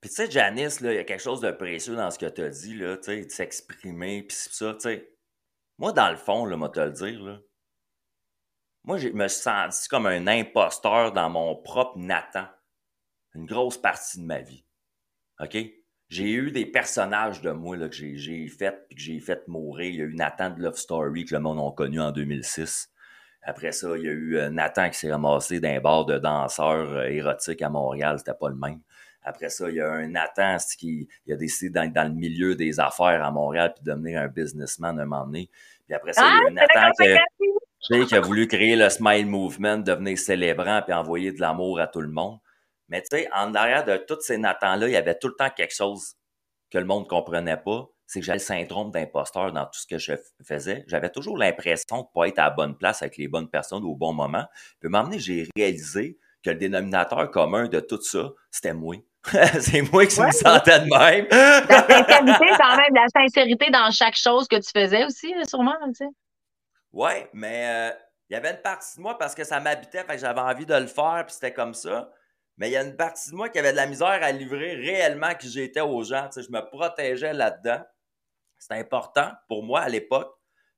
Puis 0.00 0.10
tu 0.10 0.16
sais, 0.16 0.30
Janice, 0.30 0.78
il 0.80 0.92
y 0.92 0.98
a 0.98 1.04
quelque 1.04 1.22
chose 1.22 1.40
de 1.40 1.50
précieux 1.50 1.96
dans 1.96 2.10
ce 2.10 2.18
que 2.18 2.26
tu 2.26 2.42
as 2.42 2.48
dit, 2.48 2.74
là, 2.74 2.96
tu 2.96 3.04
sais, 3.04 3.24
de 3.24 3.30
s'exprimer, 3.30 4.22
puis 4.22 4.36
ça, 4.36 4.74
tu 4.74 4.80
sais. 4.80 5.12
Moi, 5.78 5.92
dans 5.92 6.10
le 6.10 6.16
fond, 6.16 6.44
là, 6.46 6.56
moi, 6.56 6.68
te 6.68 6.80
le 6.80 6.92
dire, 6.92 7.22
là, 7.22 7.38
moi, 8.86 8.98
je 8.98 9.08
me 9.08 9.26
suis 9.26 9.42
senti 9.42 9.88
comme 9.88 10.06
un 10.06 10.28
imposteur 10.28 11.12
dans 11.12 11.28
mon 11.28 11.56
propre 11.56 11.98
Nathan. 11.98 12.46
Une 13.34 13.44
grosse 13.44 13.76
partie 13.76 14.20
de 14.20 14.24
ma 14.24 14.40
vie. 14.40 14.64
OK? 15.40 15.56
J'ai 16.08 16.30
eu 16.30 16.52
des 16.52 16.66
personnages 16.66 17.40
de 17.42 17.50
moi 17.50 17.76
là, 17.76 17.88
que 17.88 17.96
j'ai 17.96 18.46
fait 18.46 18.86
puis 18.86 18.96
que 18.96 19.02
j'ai 19.02 19.18
fait 19.18 19.46
mourir. 19.48 19.90
Il 19.90 19.96
y 19.96 20.02
a 20.02 20.04
eu 20.04 20.14
Nathan 20.14 20.50
de 20.50 20.62
Love 20.62 20.76
Story 20.76 21.24
que 21.24 21.34
le 21.34 21.40
monde 21.40 21.58
a 21.58 21.74
connu 21.74 22.00
en 22.00 22.12
2006. 22.12 22.92
Après 23.48 23.70
ça, 23.70 23.96
il 23.96 24.02
y 24.02 24.08
a 24.08 24.12
eu 24.12 24.36
euh, 24.36 24.50
Nathan 24.50 24.90
qui 24.90 24.98
s'est 24.98 25.12
ramassé 25.12 25.60
d'un 25.60 25.78
bar 25.78 26.04
de 26.04 26.18
danseurs 26.18 26.92
euh, 26.92 27.04
érotiques 27.04 27.62
à 27.62 27.68
Montréal. 27.68 28.18
C'était 28.18 28.36
pas 28.38 28.48
le 28.48 28.56
même. 28.56 28.80
Après 29.22 29.50
ça, 29.50 29.70
il 29.70 29.76
y 29.76 29.80
a 29.80 29.88
un 29.88 30.08
Nathan 30.08 30.56
qui 30.76 31.08
il 31.26 31.32
a 31.32 31.36
décidé 31.36 31.70
d'être 31.70 31.92
dans 31.92 32.08
le 32.08 32.14
milieu 32.14 32.56
des 32.56 32.80
affaires 32.80 33.24
à 33.24 33.30
Montréal 33.30 33.72
puis 33.72 33.84
de 33.84 33.92
devenir 33.92 34.20
un 34.20 34.26
businessman 34.26 34.98
un 34.98 35.04
moment 35.04 35.26
donné. 35.26 35.48
Puis 35.86 35.94
après 35.94 36.12
ça, 36.12 36.22
il 36.22 36.26
y 36.26 36.32
a 36.32 36.42
eu 36.42 36.58
ah, 36.58 36.66
Nathan 36.66 36.90
qui 37.80 38.06
qui 38.06 38.14
a 38.16 38.20
voulu 38.20 38.48
créer 38.48 38.74
le 38.74 38.88
Smile 38.90 39.26
Movement, 39.26 39.78
devenir 39.78 40.18
célébrant 40.18 40.82
puis 40.82 40.92
envoyer 40.92 41.30
de 41.30 41.40
l'amour 41.40 41.78
à 41.78 41.86
tout 41.86 42.00
le 42.00 42.10
monde. 42.10 42.38
Mais 42.88 43.00
tu 43.02 43.08
sais, 43.12 43.28
en 43.32 43.54
arrière 43.54 43.84
de 43.84 43.96
tous 43.96 44.20
ces 44.22 44.38
Nathan-là, 44.38 44.88
il 44.88 44.92
y 44.92 44.96
avait 44.96 45.16
tout 45.16 45.28
le 45.28 45.34
temps 45.34 45.50
quelque 45.50 45.74
chose 45.74 46.16
que 46.70 46.78
le 46.78 46.84
monde 46.84 47.04
ne 47.04 47.08
comprenait 47.08 47.56
pas. 47.56 47.88
C'est 48.06 48.20
que 48.20 48.26
j'avais 48.26 48.38
le 48.38 48.44
syndrome 48.44 48.90
d'imposteur 48.90 49.52
dans 49.52 49.64
tout 49.64 49.80
ce 49.80 49.86
que 49.86 49.98
je 49.98 50.12
faisais. 50.44 50.84
J'avais 50.86 51.10
toujours 51.10 51.36
l'impression 51.36 51.98
de 51.98 52.02
ne 52.02 52.12
pas 52.14 52.28
être 52.28 52.38
à 52.38 52.44
la 52.44 52.50
bonne 52.50 52.76
place 52.76 53.02
avec 53.02 53.16
les 53.16 53.28
bonnes 53.28 53.48
personnes 53.48 53.84
au 53.84 53.94
bon 53.94 54.12
moment. 54.12 54.44
Puis, 54.78 54.86
à 54.86 54.86
un 54.86 54.90
moment 54.90 55.04
donné, 55.04 55.18
j'ai 55.18 55.48
réalisé 55.56 56.18
que 56.44 56.50
le 56.50 56.56
dénominateur 56.56 57.30
commun 57.30 57.66
de 57.66 57.80
tout 57.80 58.00
ça, 58.00 58.30
c'était 58.50 58.74
moi. 58.74 58.96
c'est 59.60 59.82
moi 59.82 60.06
qui 60.06 60.20
me 60.20 60.30
sentais 60.30 60.78
de 60.80 60.84
même. 60.84 61.26
la 61.30 61.66
sincérité, 61.66 62.46
quand 62.58 62.76
même, 62.76 62.94
la 62.94 63.08
sincérité 63.08 63.70
dans 63.70 63.90
chaque 63.90 64.14
chose 64.14 64.46
que 64.46 64.56
tu 64.56 64.70
faisais 64.74 65.04
aussi, 65.04 65.34
sûrement, 65.48 65.74
tu 65.88 65.94
sais. 65.94 66.08
Ouais, 66.92 67.28
mais 67.32 67.66
euh, 67.68 67.96
il 68.30 68.34
y 68.34 68.36
avait 68.36 68.50
une 68.50 68.62
partie 68.62 68.96
de 68.96 69.02
moi 69.02 69.18
parce 69.18 69.34
que 69.34 69.44
ça 69.44 69.60
m'habitait, 69.60 70.04
fait 70.04 70.14
que 70.14 70.18
j'avais 70.18 70.40
envie 70.40 70.66
de 70.66 70.74
le 70.74 70.86
faire, 70.86 71.24
puis 71.26 71.34
c'était 71.34 71.52
comme 71.52 71.74
ça. 71.74 72.10
Mais 72.56 72.68
il 72.68 72.72
y 72.72 72.76
a 72.76 72.82
une 72.82 72.96
partie 72.96 73.30
de 73.30 73.36
moi 73.36 73.48
qui 73.48 73.58
avait 73.58 73.72
de 73.72 73.76
la 73.76 73.86
misère 73.86 74.18
à 74.22 74.32
livrer 74.32 74.76
réellement 74.76 75.34
qui 75.34 75.50
j'étais 75.50 75.80
aux 75.80 76.02
gens. 76.02 76.30
je 76.34 76.50
me 76.50 76.60
protégeais 76.60 77.34
là-dedans. 77.34 77.82
C'était 78.58 78.80
important 78.80 79.30
pour 79.48 79.62
moi 79.62 79.80
à 79.80 79.88
l'époque. 79.88 80.32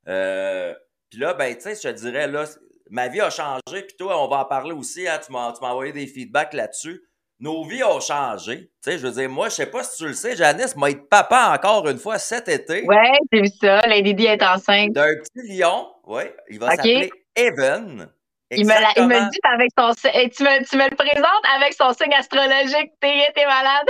Euh, 0.08 0.74
puis 1.10 1.20
là, 1.20 1.34
ben, 1.34 1.54
tu 1.54 1.62
sais, 1.62 1.74
je 1.74 1.88
te 1.88 2.00
dirais, 2.00 2.26
là, 2.26 2.44
ma 2.90 3.08
vie 3.08 3.20
a 3.20 3.30
changé. 3.30 3.82
Puis 3.86 3.96
toi, 3.98 4.22
on 4.22 4.28
va 4.28 4.40
en 4.40 4.44
parler 4.44 4.72
aussi. 4.72 5.08
Hein, 5.08 5.20
tu 5.24 5.32
m'as 5.32 5.52
envoyé 5.60 5.92
des 5.92 6.06
feedbacks 6.06 6.54
là-dessus 6.54 7.08
nos 7.40 7.64
vies 7.64 7.84
ont 7.84 8.00
changé. 8.00 8.70
Tu 8.82 8.90
sais, 8.90 8.98
je 8.98 9.06
veux 9.06 9.12
dire, 9.12 9.28
moi, 9.28 9.48
je 9.48 9.54
sais 9.54 9.66
pas 9.66 9.82
si 9.82 9.98
tu 9.98 10.06
le 10.06 10.12
sais, 10.12 10.36
Janice 10.36 10.76
m'a 10.76 10.90
été 10.90 11.02
papa 11.08 11.52
encore 11.54 11.88
une 11.88 11.98
fois 11.98 12.18
cet 12.18 12.48
été. 12.48 12.84
Ouais, 12.84 13.12
j'ai 13.32 13.42
vu 13.42 13.48
ça. 13.60 13.80
Lady 13.86 14.24
est 14.24 14.42
enceinte. 14.42 14.92
D'un 14.92 15.14
petit 15.14 15.56
lion, 15.56 15.88
oui. 16.06 16.22
Il 16.50 16.58
va 16.58 16.70
s'appeler 16.70 17.10
Evan. 17.36 18.10
Il 18.50 18.66
me, 18.66 18.72
il 18.96 19.06
me 19.06 19.30
dit 19.30 19.38
avec 19.42 19.70
son 19.78 19.92
tu 19.92 20.42
me, 20.42 20.64
tu 20.64 20.76
me 20.78 20.88
le 20.88 20.96
présentes 20.96 21.44
avec 21.54 21.74
son 21.74 21.92
signe 21.92 22.14
astrologique, 22.14 22.92
t'es, 22.98 23.30
t'es 23.34 23.44
malade. 23.44 23.86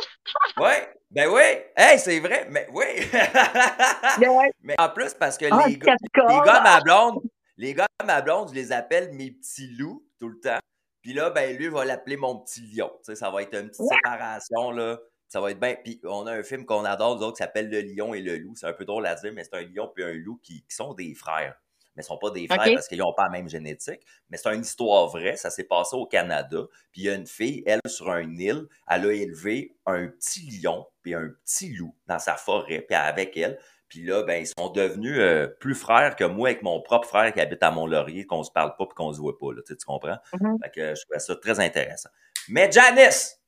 oui, 0.56 0.72
ben 1.10 1.28
oui. 1.28 1.42
Hey, 1.76 1.98
c'est 1.98 2.20
vrai, 2.20 2.46
mais 2.50 2.66
oui. 2.72 2.84
Mais 4.62 4.74
en 4.78 4.90
plus, 4.90 5.14
parce 5.14 5.38
que 5.38 5.46
oh, 5.50 5.66
les, 5.66 5.78
gars, 5.78 5.96
les 6.28 6.40
gars, 6.44 6.60
ma 6.62 6.80
blonde, 6.80 7.20
les 7.56 7.74
gars, 7.74 7.86
ma 8.04 8.20
blonde, 8.20 8.50
je 8.50 8.54
les 8.54 8.72
appelle 8.72 9.12
mes 9.12 9.30
petits 9.30 9.68
loups 9.68 10.06
tout 10.18 10.28
le 10.28 10.38
temps. 10.38 10.58
Puis 11.02 11.14
là, 11.14 11.30
ben, 11.30 11.56
lui 11.56 11.68
va 11.68 11.84
l'appeler 11.84 12.16
mon 12.16 12.38
petit 12.38 12.60
lion. 12.60 12.90
Tu 12.98 13.04
sais, 13.04 13.14
ça 13.14 13.30
va 13.30 13.42
être 13.42 13.54
une 13.54 13.68
petite 13.68 13.86
séparation, 13.86 14.70
là. 14.70 14.98
Ça 15.28 15.40
va 15.40 15.50
être 15.50 15.60
bien. 15.60 15.76
Puis 15.82 16.00
on 16.04 16.26
a 16.26 16.32
un 16.32 16.42
film 16.42 16.64
qu'on 16.64 16.84
adore, 16.84 17.16
nous 17.16 17.22
autres, 17.22 17.36
qui 17.36 17.42
s'appelle 17.42 17.70
Le 17.70 17.80
lion 17.80 18.14
et 18.14 18.20
le 18.20 18.36
loup. 18.36 18.54
C'est 18.56 18.66
un 18.66 18.72
peu 18.72 18.84
drôle 18.84 19.06
à 19.06 19.14
dire, 19.14 19.32
mais 19.32 19.44
c'est 19.44 19.56
un 19.56 19.62
lion 19.62 19.90
puis 19.94 20.04
un 20.04 20.12
loup 20.12 20.40
qui, 20.42 20.64
sont 20.68 20.94
des 20.94 21.14
frères. 21.14 21.58
Mais 21.98 22.04
ils 22.04 22.12
ne 22.12 22.14
sont 22.14 22.18
pas 22.18 22.30
des 22.30 22.46
frères 22.46 22.74
parce 22.74 22.86
qu'ils 22.86 22.98
n'ont 22.98 23.12
pas 23.12 23.24
la 23.24 23.30
même 23.30 23.48
génétique. 23.48 24.00
Mais 24.30 24.36
c'est 24.36 24.54
une 24.54 24.62
histoire 24.62 25.08
vraie. 25.08 25.34
Ça 25.34 25.50
s'est 25.50 25.64
passé 25.64 25.96
au 25.96 26.06
Canada. 26.06 26.58
Puis 26.92 27.02
il 27.02 27.04
y 27.06 27.10
a 27.10 27.14
une 27.14 27.26
fille, 27.26 27.64
elle, 27.66 27.80
sur 27.86 28.08
un 28.08 28.36
île, 28.36 28.68
elle 28.88 29.06
a 29.06 29.12
élevé 29.12 29.76
un 29.84 30.06
petit 30.06 30.48
lion 30.62 30.86
puis 31.02 31.14
un 31.14 31.28
petit 31.44 31.74
loup 31.74 31.92
dans 32.06 32.20
sa 32.20 32.36
forêt. 32.36 32.82
Puis 32.82 32.94
avec 32.94 33.36
elle, 33.36 33.58
puis 33.88 34.04
là, 34.04 34.22
ben, 34.22 34.42
ils 34.42 34.46
sont 34.46 34.68
devenus 34.70 35.18
euh, 35.18 35.48
plus 35.58 35.74
frères 35.74 36.14
que 36.14 36.22
moi 36.22 36.50
avec 36.50 36.62
mon 36.62 36.80
propre 36.80 37.08
frère 37.08 37.32
qui 37.32 37.40
habite 37.40 37.62
à 37.64 37.72
Mont-Laurier, 37.72 38.26
qu'on 38.26 38.44
se 38.44 38.50
parle 38.52 38.76
pas 38.76 38.84
et 38.84 38.94
qu'on 38.94 39.12
se 39.12 39.18
voit 39.18 39.36
pas. 39.36 39.52
Là, 39.52 39.62
tu, 39.66 39.74
comprends? 39.84 40.18
Mm-hmm. 40.34 40.62
Fait 40.62 40.70
que 40.70 40.94
je 40.94 41.02
trouvais 41.02 41.18
ça 41.18 41.34
très 41.34 41.58
intéressant. 41.58 42.10
Mais 42.48 42.70
Janice! 42.70 43.40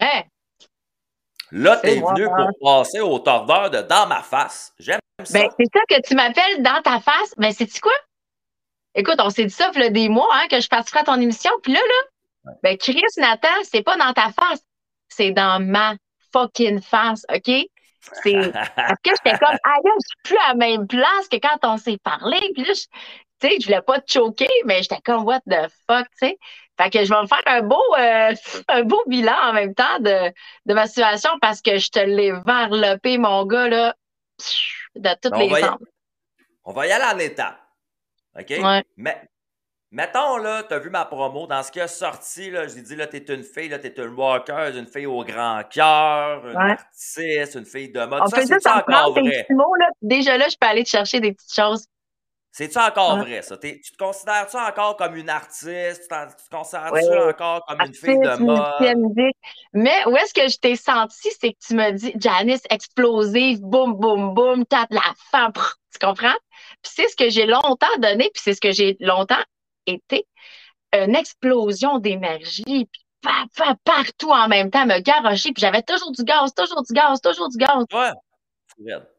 Hein? 0.00 0.22
Là, 1.50 1.76
t'es 1.76 1.96
venu 1.96 2.24
pour 2.24 2.50
passer 2.62 3.00
au 3.00 3.18
tordeur 3.18 3.68
de 3.70 3.82
dans 3.82 4.06
ma 4.06 4.22
face. 4.22 4.72
J'aime 4.78 5.01
ça. 5.26 5.38
Ben, 5.38 5.48
c'est 5.58 5.66
ça 5.72 5.80
que 5.88 6.00
tu 6.06 6.14
m'appelles 6.14 6.62
dans 6.62 6.82
ta 6.82 7.00
face. 7.00 7.34
Ben, 7.36 7.52
c'est-tu 7.52 7.80
quoi? 7.80 7.92
Écoute, 8.94 9.16
on 9.20 9.30
s'est 9.30 9.44
dit 9.44 9.54
ça, 9.54 9.70
il 9.74 9.92
des 9.92 10.08
mois, 10.08 10.28
hein, 10.34 10.46
que 10.50 10.60
je 10.60 10.68
participerai 10.68 11.00
à 11.00 11.04
ton 11.04 11.20
émission. 11.20 11.50
Puis 11.62 11.72
là, 11.72 11.80
là, 11.80 12.52
ben, 12.62 12.76
Chris 12.76 13.02
Nathan, 13.16 13.48
c'est 13.62 13.82
pas 13.82 13.96
dans 13.96 14.12
ta 14.12 14.30
face. 14.32 14.60
C'est 15.08 15.30
dans 15.30 15.62
ma 15.64 15.94
fucking 16.32 16.80
face, 16.80 17.24
OK? 17.32 17.50
C'est 18.22 18.52
parce 18.76 19.00
que 19.04 19.10
j'étais 19.10 19.38
comme, 19.38 19.56
ah 19.64 19.76
je 19.84 19.90
suis 20.06 20.16
plus 20.24 20.38
à 20.38 20.48
la 20.48 20.54
même 20.54 20.86
place 20.86 21.28
que 21.30 21.36
quand 21.36 21.58
on 21.62 21.76
s'est 21.76 21.98
parlé. 22.02 22.38
Puis 22.54 22.64
là, 22.64 22.72
tu 22.74 23.48
sais, 23.48 23.56
je 23.60 23.66
voulais 23.66 23.82
pas 23.82 24.00
te 24.00 24.12
choquer, 24.12 24.50
mais 24.66 24.82
j'étais 24.82 25.00
comme, 25.04 25.24
what 25.24 25.40
the 25.48 25.68
fuck, 25.88 26.06
tu 26.20 26.28
sais? 26.28 26.38
Fait 26.80 26.90
que 26.90 27.04
je 27.04 27.12
vais 27.12 27.22
me 27.22 27.26
faire 27.26 27.42
un 27.46 27.62
beau, 27.62 27.82
euh, 27.98 28.34
un 28.68 28.82
beau 28.82 29.02
bilan 29.06 29.36
en 29.42 29.52
même 29.52 29.74
temps 29.74 29.98
de, 30.00 30.32
de 30.66 30.74
ma 30.74 30.86
situation 30.86 31.30
parce 31.40 31.62
que 31.62 31.78
je 31.78 31.90
te 31.90 32.00
l'ai 32.00 32.32
varlopé, 32.32 33.18
mon 33.18 33.44
gars, 33.46 33.68
là, 33.68 33.94
de 34.94 35.10
toutes 35.20 35.36
les 35.36 35.48
formes. 35.60 35.84
On 36.64 36.72
va 36.72 36.86
y 36.86 36.92
aller 36.92 37.04
en 37.04 37.18
étapes. 37.18 37.60
OK? 38.38 38.50
Ouais. 38.50 38.84
Mais 38.96 39.28
Mettons, 39.94 40.38
là, 40.38 40.62
t'as 40.62 40.78
vu 40.78 40.88
ma 40.88 41.04
promo, 41.04 41.46
dans 41.46 41.62
ce 41.62 41.70
qui 41.70 41.78
a 41.78 41.86
sorti, 41.86 42.50
là, 42.50 42.66
j'ai 42.66 42.80
dit, 42.80 42.96
là, 42.96 43.06
t'es 43.06 43.18
une 43.18 43.42
fille, 43.42 43.68
là, 43.68 43.78
t'es 43.78 43.92
une 43.98 44.14
walker, 44.14 44.70
une 44.74 44.86
fille 44.86 45.04
au 45.04 45.22
grand 45.22 45.62
cœur, 45.68 46.48
une 46.48 46.56
artiste, 46.56 47.56
une 47.56 47.66
fille 47.66 47.92
de 47.92 48.02
mode. 48.06 48.22
On 48.22 48.26
ça, 48.26 48.40
c'est 48.42 48.66
encore 48.66 49.12
vrai? 49.12 49.46
Mots, 49.50 49.74
là? 49.74 49.88
Déjà 50.00 50.38
là, 50.38 50.48
je 50.48 50.56
peux 50.58 50.66
aller 50.66 50.84
te 50.84 50.88
chercher 50.88 51.20
des 51.20 51.32
petites 51.32 51.54
choses. 51.54 51.84
C'est-tu 52.52 52.78
encore 52.78 53.16
vrai, 53.16 53.40
ça? 53.40 53.56
Tu 53.56 53.80
te 53.80 53.96
considères-tu 53.96 54.58
encore 54.58 54.96
comme 54.98 55.16
une 55.16 55.30
artiste? 55.30 56.02
Tu, 56.02 56.08
te 56.08 56.54
considères-tu 56.54 57.08
Oui. 57.08 57.30
encore 57.30 57.64
comme 57.64 57.80
une 57.80 57.94
fille 57.94 58.18
de 58.18 58.28
Artiste, 58.28 58.40
mode? 58.42 59.32
Mais 59.72 60.06
où 60.06 60.14
est-ce 60.18 60.34
que 60.34 60.46
je 60.48 60.58
t'ai 60.58 60.76
senti, 60.76 61.30
c'est 61.40 61.54
que 61.54 61.58
tu 61.66 61.74
me 61.74 61.92
dis, 61.92 62.12
Janice, 62.18 62.60
explosive, 62.68 63.60
boum, 63.62 63.94
boum, 63.94 64.34
boum, 64.34 64.66
tape 64.66 64.90
la 64.90 65.14
femme, 65.30 65.50
prr, 65.52 65.78
tu 65.92 65.98
comprends? 65.98 66.36
Puis 66.82 66.92
c'est 66.94 67.08
ce 67.08 67.16
que 67.16 67.30
j'ai 67.30 67.46
longtemps 67.46 67.96
donné, 67.98 68.30
puis 68.34 68.42
c'est 68.44 68.52
ce 68.52 68.60
que 68.60 68.70
j'ai 68.70 68.98
longtemps 69.00 69.42
été, 69.86 70.26
une 70.92 71.16
explosion 71.16 72.00
d'énergie, 72.00 72.64
puis 72.64 73.02
pa, 73.22 73.46
pa, 73.56 73.76
partout 73.82 74.30
en 74.30 74.48
même 74.48 74.70
temps, 74.70 74.84
me 74.84 74.98
garrocher, 74.98 75.52
puis 75.54 75.62
j'avais 75.62 75.82
toujours 75.82 76.12
du 76.12 76.22
gaz, 76.22 76.52
toujours 76.52 76.82
du 76.82 76.92
gaz, 76.92 77.18
toujours 77.22 77.48
du 77.48 77.56
gaz. 77.56 77.86
Ouais. 77.94 78.12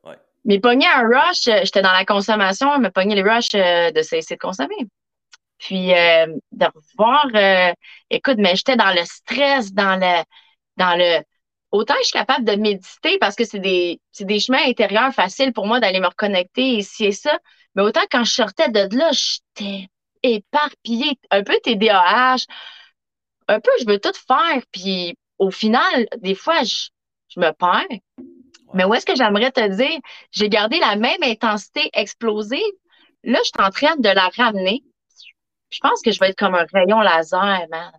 Ouais. 0.03 0.17
Mais 0.45 0.59
pogner 0.59 0.87
un 0.87 1.07
rush, 1.07 1.47
euh, 1.47 1.61
j'étais 1.63 1.81
dans 1.81 1.93
la 1.93 2.05
consommation, 2.05 2.79
me 2.79 2.89
pogner 2.89 3.15
les 3.15 3.23
rushs 3.23 3.55
euh, 3.55 3.91
de 3.91 4.01
cesser 4.01 4.35
de 4.35 4.39
consommer. 4.39 4.75
Puis 5.59 5.93
euh, 5.93 6.27
de 6.51 6.65
revoir, 6.65 7.27
écoute, 8.09 8.35
mais 8.37 8.55
j'étais 8.55 8.75
dans 8.75 8.93
le 8.93 9.03
stress, 9.05 9.73
dans 9.73 9.95
le, 9.95 10.23
dans 10.77 10.97
le. 10.97 11.23
Autant 11.71 11.95
je 11.99 12.05
suis 12.05 12.13
capable 12.13 12.45
de 12.45 12.55
méditer 12.55 13.17
parce 13.19 13.35
que 13.35 13.45
c'est 13.45 13.59
des, 13.59 13.99
des 14.19 14.39
chemins 14.39 14.63
intérieurs 14.67 15.13
faciles 15.13 15.53
pour 15.53 15.65
moi 15.65 15.79
d'aller 15.79 15.99
me 15.99 16.07
reconnecter 16.07 16.63
ici 16.63 17.05
et 17.05 17.11
ça. 17.11 17.37
Mais 17.75 17.81
autant 17.81 18.01
quand 18.11 18.23
je 18.25 18.33
sortais 18.33 18.69
de 18.69 18.95
là, 18.95 19.09
j'étais 19.11 19.87
éparpillée, 20.21 21.17
un 21.31 21.43
peu 21.43 21.57
TDAH, 21.63 22.45
un 23.47 23.59
peu 23.59 23.71
je 23.79 23.85
veux 23.85 23.99
tout 23.99 24.13
faire. 24.27 24.61
Puis 24.71 25.15
au 25.39 25.51
final, 25.51 26.07
des 26.17 26.35
fois, 26.35 26.63
je, 26.63 26.89
je 27.29 27.39
me 27.39 27.51
perds. 27.51 27.87
Mais 28.73 28.83
où 28.85 28.93
est-ce 28.93 29.05
que 29.05 29.15
j'aimerais 29.15 29.51
te 29.51 29.67
dire, 29.67 29.99
j'ai 30.31 30.49
gardé 30.49 30.79
la 30.79 30.95
même 30.95 31.21
intensité 31.23 31.89
explosive. 31.93 32.59
Là, 33.23 33.39
je 33.39 33.45
suis 33.55 33.65
en 33.65 33.69
train 33.69 33.95
de 33.97 34.09
la 34.09 34.29
ramener. 34.37 34.83
Je 35.69 35.79
pense 35.79 36.01
que 36.01 36.11
je 36.11 36.19
vais 36.19 36.29
être 36.29 36.37
comme 36.37 36.55
un 36.55 36.65
rayon 36.73 36.99
laser, 37.01 37.65
man. 37.71 37.91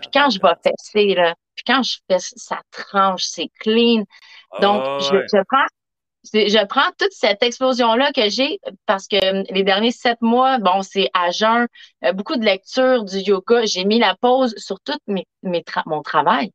Puis 0.00 0.10
quand 0.12 0.30
je 0.30 0.40
vais 0.40 0.54
fesser, 0.62 1.14
là, 1.14 1.34
puis 1.54 1.64
quand 1.66 1.82
je 1.82 1.98
fesse, 2.10 2.32
ça 2.36 2.60
tranche, 2.70 3.24
c'est 3.24 3.50
clean. 3.60 4.04
Donc, 4.60 4.82
Ah, 4.84 4.98
je, 5.00 5.14
ouais. 5.16 5.26
je 5.32 5.42
prends, 5.48 5.66
je 6.32 6.66
prends 6.66 6.90
toute 6.98 7.12
cette 7.12 7.42
explosion-là 7.42 8.12
que 8.12 8.28
j'ai 8.28 8.58
parce 8.86 9.06
que 9.06 9.16
hum, 9.40 9.44
les 9.50 9.62
derniers 9.62 9.90
sept 9.92 10.20
mois, 10.22 10.58
bon, 10.58 10.82
c'est 10.82 11.10
à 11.14 11.30
jeun, 11.30 11.66
euh, 12.04 12.12
beaucoup 12.12 12.36
de 12.36 12.44
lecture, 12.44 13.04
du 13.04 13.18
yoga. 13.18 13.64
J'ai 13.66 13.84
mis 13.84 13.98
la 13.98 14.16
pause 14.16 14.54
sur 14.56 14.80
tout 14.80 14.98
mes, 15.06 15.26
mes 15.42 15.60
tra- 15.60 15.82
mon 15.86 16.02
travail. 16.02 16.52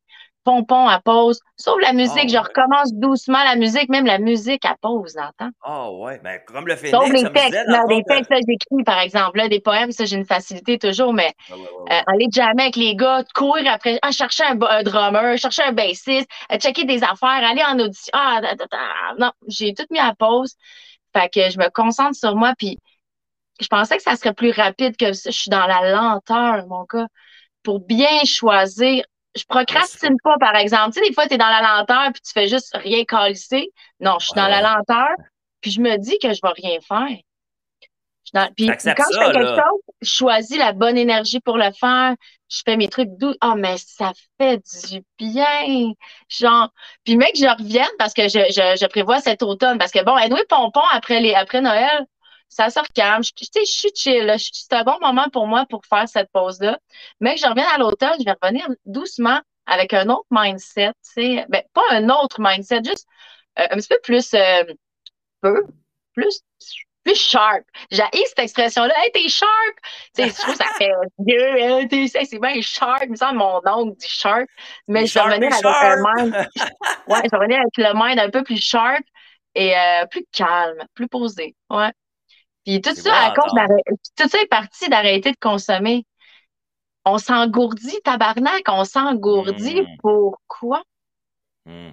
Pompon 0.48 0.88
à 0.88 1.02
pause, 1.02 1.42
sauf 1.58 1.76
la 1.82 1.92
musique, 1.92 2.16
Ah, 2.16 2.28
je 2.30 2.34
ouais. 2.36 2.40
recommence 2.40 2.94
doucement 2.94 3.44
la 3.44 3.58
musique, 3.58 3.90
même 3.90 4.06
la 4.06 4.18
musique 4.18 4.64
à 4.64 4.78
pause 4.82 5.18
temps. 5.38 5.50
Ah 5.62 5.92
ouais, 5.92 6.22
ben 6.24 6.40
comme 6.48 6.66
le 6.68 6.78
phénix, 6.78 6.98
Sauf 6.98 7.12
les 7.12 7.30
textes, 7.34 7.68
non, 7.68 7.80
dans 7.80 7.88
les 7.90 8.04
textes, 8.06 8.32
là, 8.32 8.38
j'écris, 8.48 8.84
par 8.86 9.00
exemple, 9.00 9.40
là, 9.40 9.50
des 9.50 9.60
poèmes, 9.60 9.92
ça, 9.92 10.06
j'ai 10.06 10.16
une 10.16 10.26
facilité 10.26 10.80
toujours, 10.80 11.12
mais 11.12 11.34
Ouais, 11.50 11.58
ouais, 11.58 11.94
euh, 11.94 12.02
aller 12.08 12.28
jammer 12.32 12.64
avec 12.64 12.78
les 12.78 12.96
gars, 12.96 13.26
courir 13.36 13.70
après, 13.74 14.00
ah, 14.02 14.12
chercher 14.12 14.46
un, 14.46 14.56
drummer, 14.84 15.38
chercher 15.38 15.64
un 15.64 15.74
bassiste, 15.74 16.30
euh, 16.50 16.58
checker 16.58 16.86
des 16.86 17.04
affaires, 17.04 17.44
aller 17.44 17.64
en 17.68 17.78
audition. 17.80 18.12
Ah, 18.14 18.40
non, 19.20 19.34
j'ai 19.50 19.74
tout 19.74 19.86
mis 19.90 20.00
à 20.00 20.16
pause. 20.16 20.56
Fait 21.14 21.28
que 21.28 21.50
je 21.50 21.58
me 21.60 21.70
concentre 21.72 22.16
sur 22.16 22.38
moi, 22.38 22.54
puis 22.58 22.78
je 23.60 23.68
pensais 23.68 23.98
que 23.98 24.04
ça 24.04 24.16
serait 24.16 24.34
plus 24.34 24.52
rapide 24.52 24.96
que 24.96 25.12
ça. 25.12 25.30
Je 25.30 25.38
suis 25.38 25.50
dans 25.50 25.68
la 25.68 25.92
lenteur, 25.92 26.66
mon 26.68 26.86
gars, 26.86 27.08
pour 27.64 27.82
bien 27.82 28.24
choisir. 28.24 29.04
Je 29.38 29.46
procrastine 29.48 30.18
pas, 30.24 30.38
par 30.40 30.56
exemple. 30.56 30.94
Tu 30.94 31.02
sais, 31.02 31.08
des 31.10 31.14
fois, 31.14 31.28
tu 31.28 31.36
es 31.36 31.38
dans 31.38 31.48
la 31.50 31.62
lenteur, 31.62 32.12
puis 32.14 32.22
tu 32.22 32.32
fais 32.34 32.48
juste 32.48 32.76
rien 32.76 33.06
calisser. 33.06 33.72
Non, 34.00 34.18
je 34.20 34.28
suis 34.28 34.36
Ouais, 34.36 34.42
dans 34.42 34.48
la 34.48 34.62
lenteur, 34.62 35.10
puis 35.62 35.72
je 35.72 35.82
me 35.82 35.98
dis 35.98 36.20
que 36.20 36.34
je 36.34 36.40
vais 36.44 36.54
rien 36.56 36.80
faire. 36.82 37.18
Dans- 38.34 38.52
Puis 38.56 38.68
quand 38.68 39.06
je 39.14 39.20
fais 39.20 39.32
quelque 39.32 39.40
là. 39.40 39.56
chose, 39.56 39.82
je 40.02 40.10
choisis 40.10 40.58
la 40.58 40.74
bonne 40.74 40.98
énergie 40.98 41.40
pour 41.40 41.58
le 41.58 41.72
faire. 41.72 42.14
Je 42.50 42.62
fais 42.66 42.76
mes 42.76 42.90
trucs 42.90 43.10
doux. 43.18 43.34
Ah, 43.40 43.56
mais 43.56 43.78
ça 43.78 44.12
fait 44.40 44.62
du 44.92 45.02
bien. 45.18 45.94
Genre, 46.28 46.70
puis 47.06 47.16
mec, 47.16 47.32
je 47.36 47.46
revienne 47.48 47.88
parce 47.98 48.14
que 48.14 48.24
je, 48.24 48.40
je, 48.50 48.78
je 48.82 48.86
prévois 48.88 49.22
cet 49.22 49.44
automne. 49.44 49.78
Parce 49.78 49.92
que 49.92 50.04
bon, 50.04 50.14
anyway, 50.16 50.44
pompon 50.50 50.82
après 50.92 51.22
les, 51.22 51.34
après 51.36 51.62
Noël, 51.62 52.06
ça 52.50 52.70
sort 52.70 52.88
calme. 52.94 53.24
Je, 53.24 53.32
tu 53.34 53.46
sais, 53.46 53.62
je 53.66 53.72
suis 53.72 53.92
chill. 53.96 54.34
C'est 54.40 54.74
un 54.74 54.84
bon 54.84 54.98
moment 55.02 55.30
pour 55.32 55.48
moi 55.48 55.66
pour 55.70 55.86
faire 55.86 56.08
cette 56.08 56.32
pause-là. 56.32 56.80
Mais 57.20 57.36
que 57.36 57.42
je 57.42 57.48
reviens 57.48 57.68
à 57.74 57.78
l'automne, 57.78 58.16
je 58.20 58.26
vais 58.26 58.36
revenir 58.42 58.68
doucement 58.86 59.40
avec 59.66 59.94
un 59.94 60.10
autre 60.10 60.28
mindset. 60.32 60.92
Tu 61.04 61.12
sais, 61.14 61.46
ben, 61.50 61.64
pas 61.74 61.84
un 61.92 62.10
autre 62.10 62.38
mindset, 62.40 62.82
juste 62.86 63.08
euh, 63.60 63.68
un 63.72 63.76
petit 63.78 63.88
peu 63.90 64.00
plus, 64.04 64.34
euh, 64.34 64.64
peu, 65.42 65.64
plus, 66.14 66.42
plus 67.04 67.16
sharp. 67.16 67.64
J'ai 67.92 68.04
cette 68.26 68.40
expression-là. 68.40 68.94
Hey, 68.98 69.12
t'es 69.14 69.28
sharp! 69.30 69.50
Tu 70.16 70.24
sais, 70.24 70.30
je 70.30 70.34
trouve 70.36 70.58
que 70.58 70.64
ça 70.64 70.70
fait 70.78 70.92
Dieu, 71.20 71.64
hein, 71.64 71.88
t'es- 71.88 72.08
c'est 72.08 72.26
c'est 72.26 72.40
bien 72.40 72.60
sharp. 72.62 73.04
Il 73.06 73.12
me 73.12 73.16
semble 73.16 73.34
que 73.34 73.38
mon 73.38 73.62
oncle 73.66 73.98
dit 73.98 74.10
sharp. 74.10 74.48
Mais 74.88 75.06
je 75.06 75.14
vais 75.14 75.20
Sharp 75.20 75.30
revenir 75.30 75.52
et 75.52 75.54
avec 75.54 75.66
un 75.66 75.96
mind. 75.98 76.50
Ouais, 77.08 77.22
je 77.24 77.36
avec 77.36 77.78
le 77.78 77.94
mind 77.94 78.20
un 78.20 78.30
peu 78.30 78.44
plus 78.44 78.62
sharp 78.62 79.02
et 79.56 79.76
euh, 79.78 80.06
plus 80.08 80.26
calme, 80.32 80.84
plus 80.94 81.08
posé. 81.08 81.56
Ouais. 81.70 81.92
Puis 82.68 82.82
tout 82.82 82.94
C'est 82.94 83.04
ça 83.04 83.16
à 83.16 83.34
cause. 83.34 83.54
Tout 84.18 84.28
ça 84.28 84.42
est 84.42 84.48
parti 84.48 84.90
d'arrêter 84.90 85.32
de 85.32 85.38
consommer. 85.40 86.06
On 87.06 87.18
s'engourdit, 87.18 87.98
tabarnak, 88.04 88.64
on 88.68 88.84
s'engourdit. 88.84 89.84
Mm. 89.84 89.98
Pourquoi? 90.02 90.84
Hmm. 91.66 91.92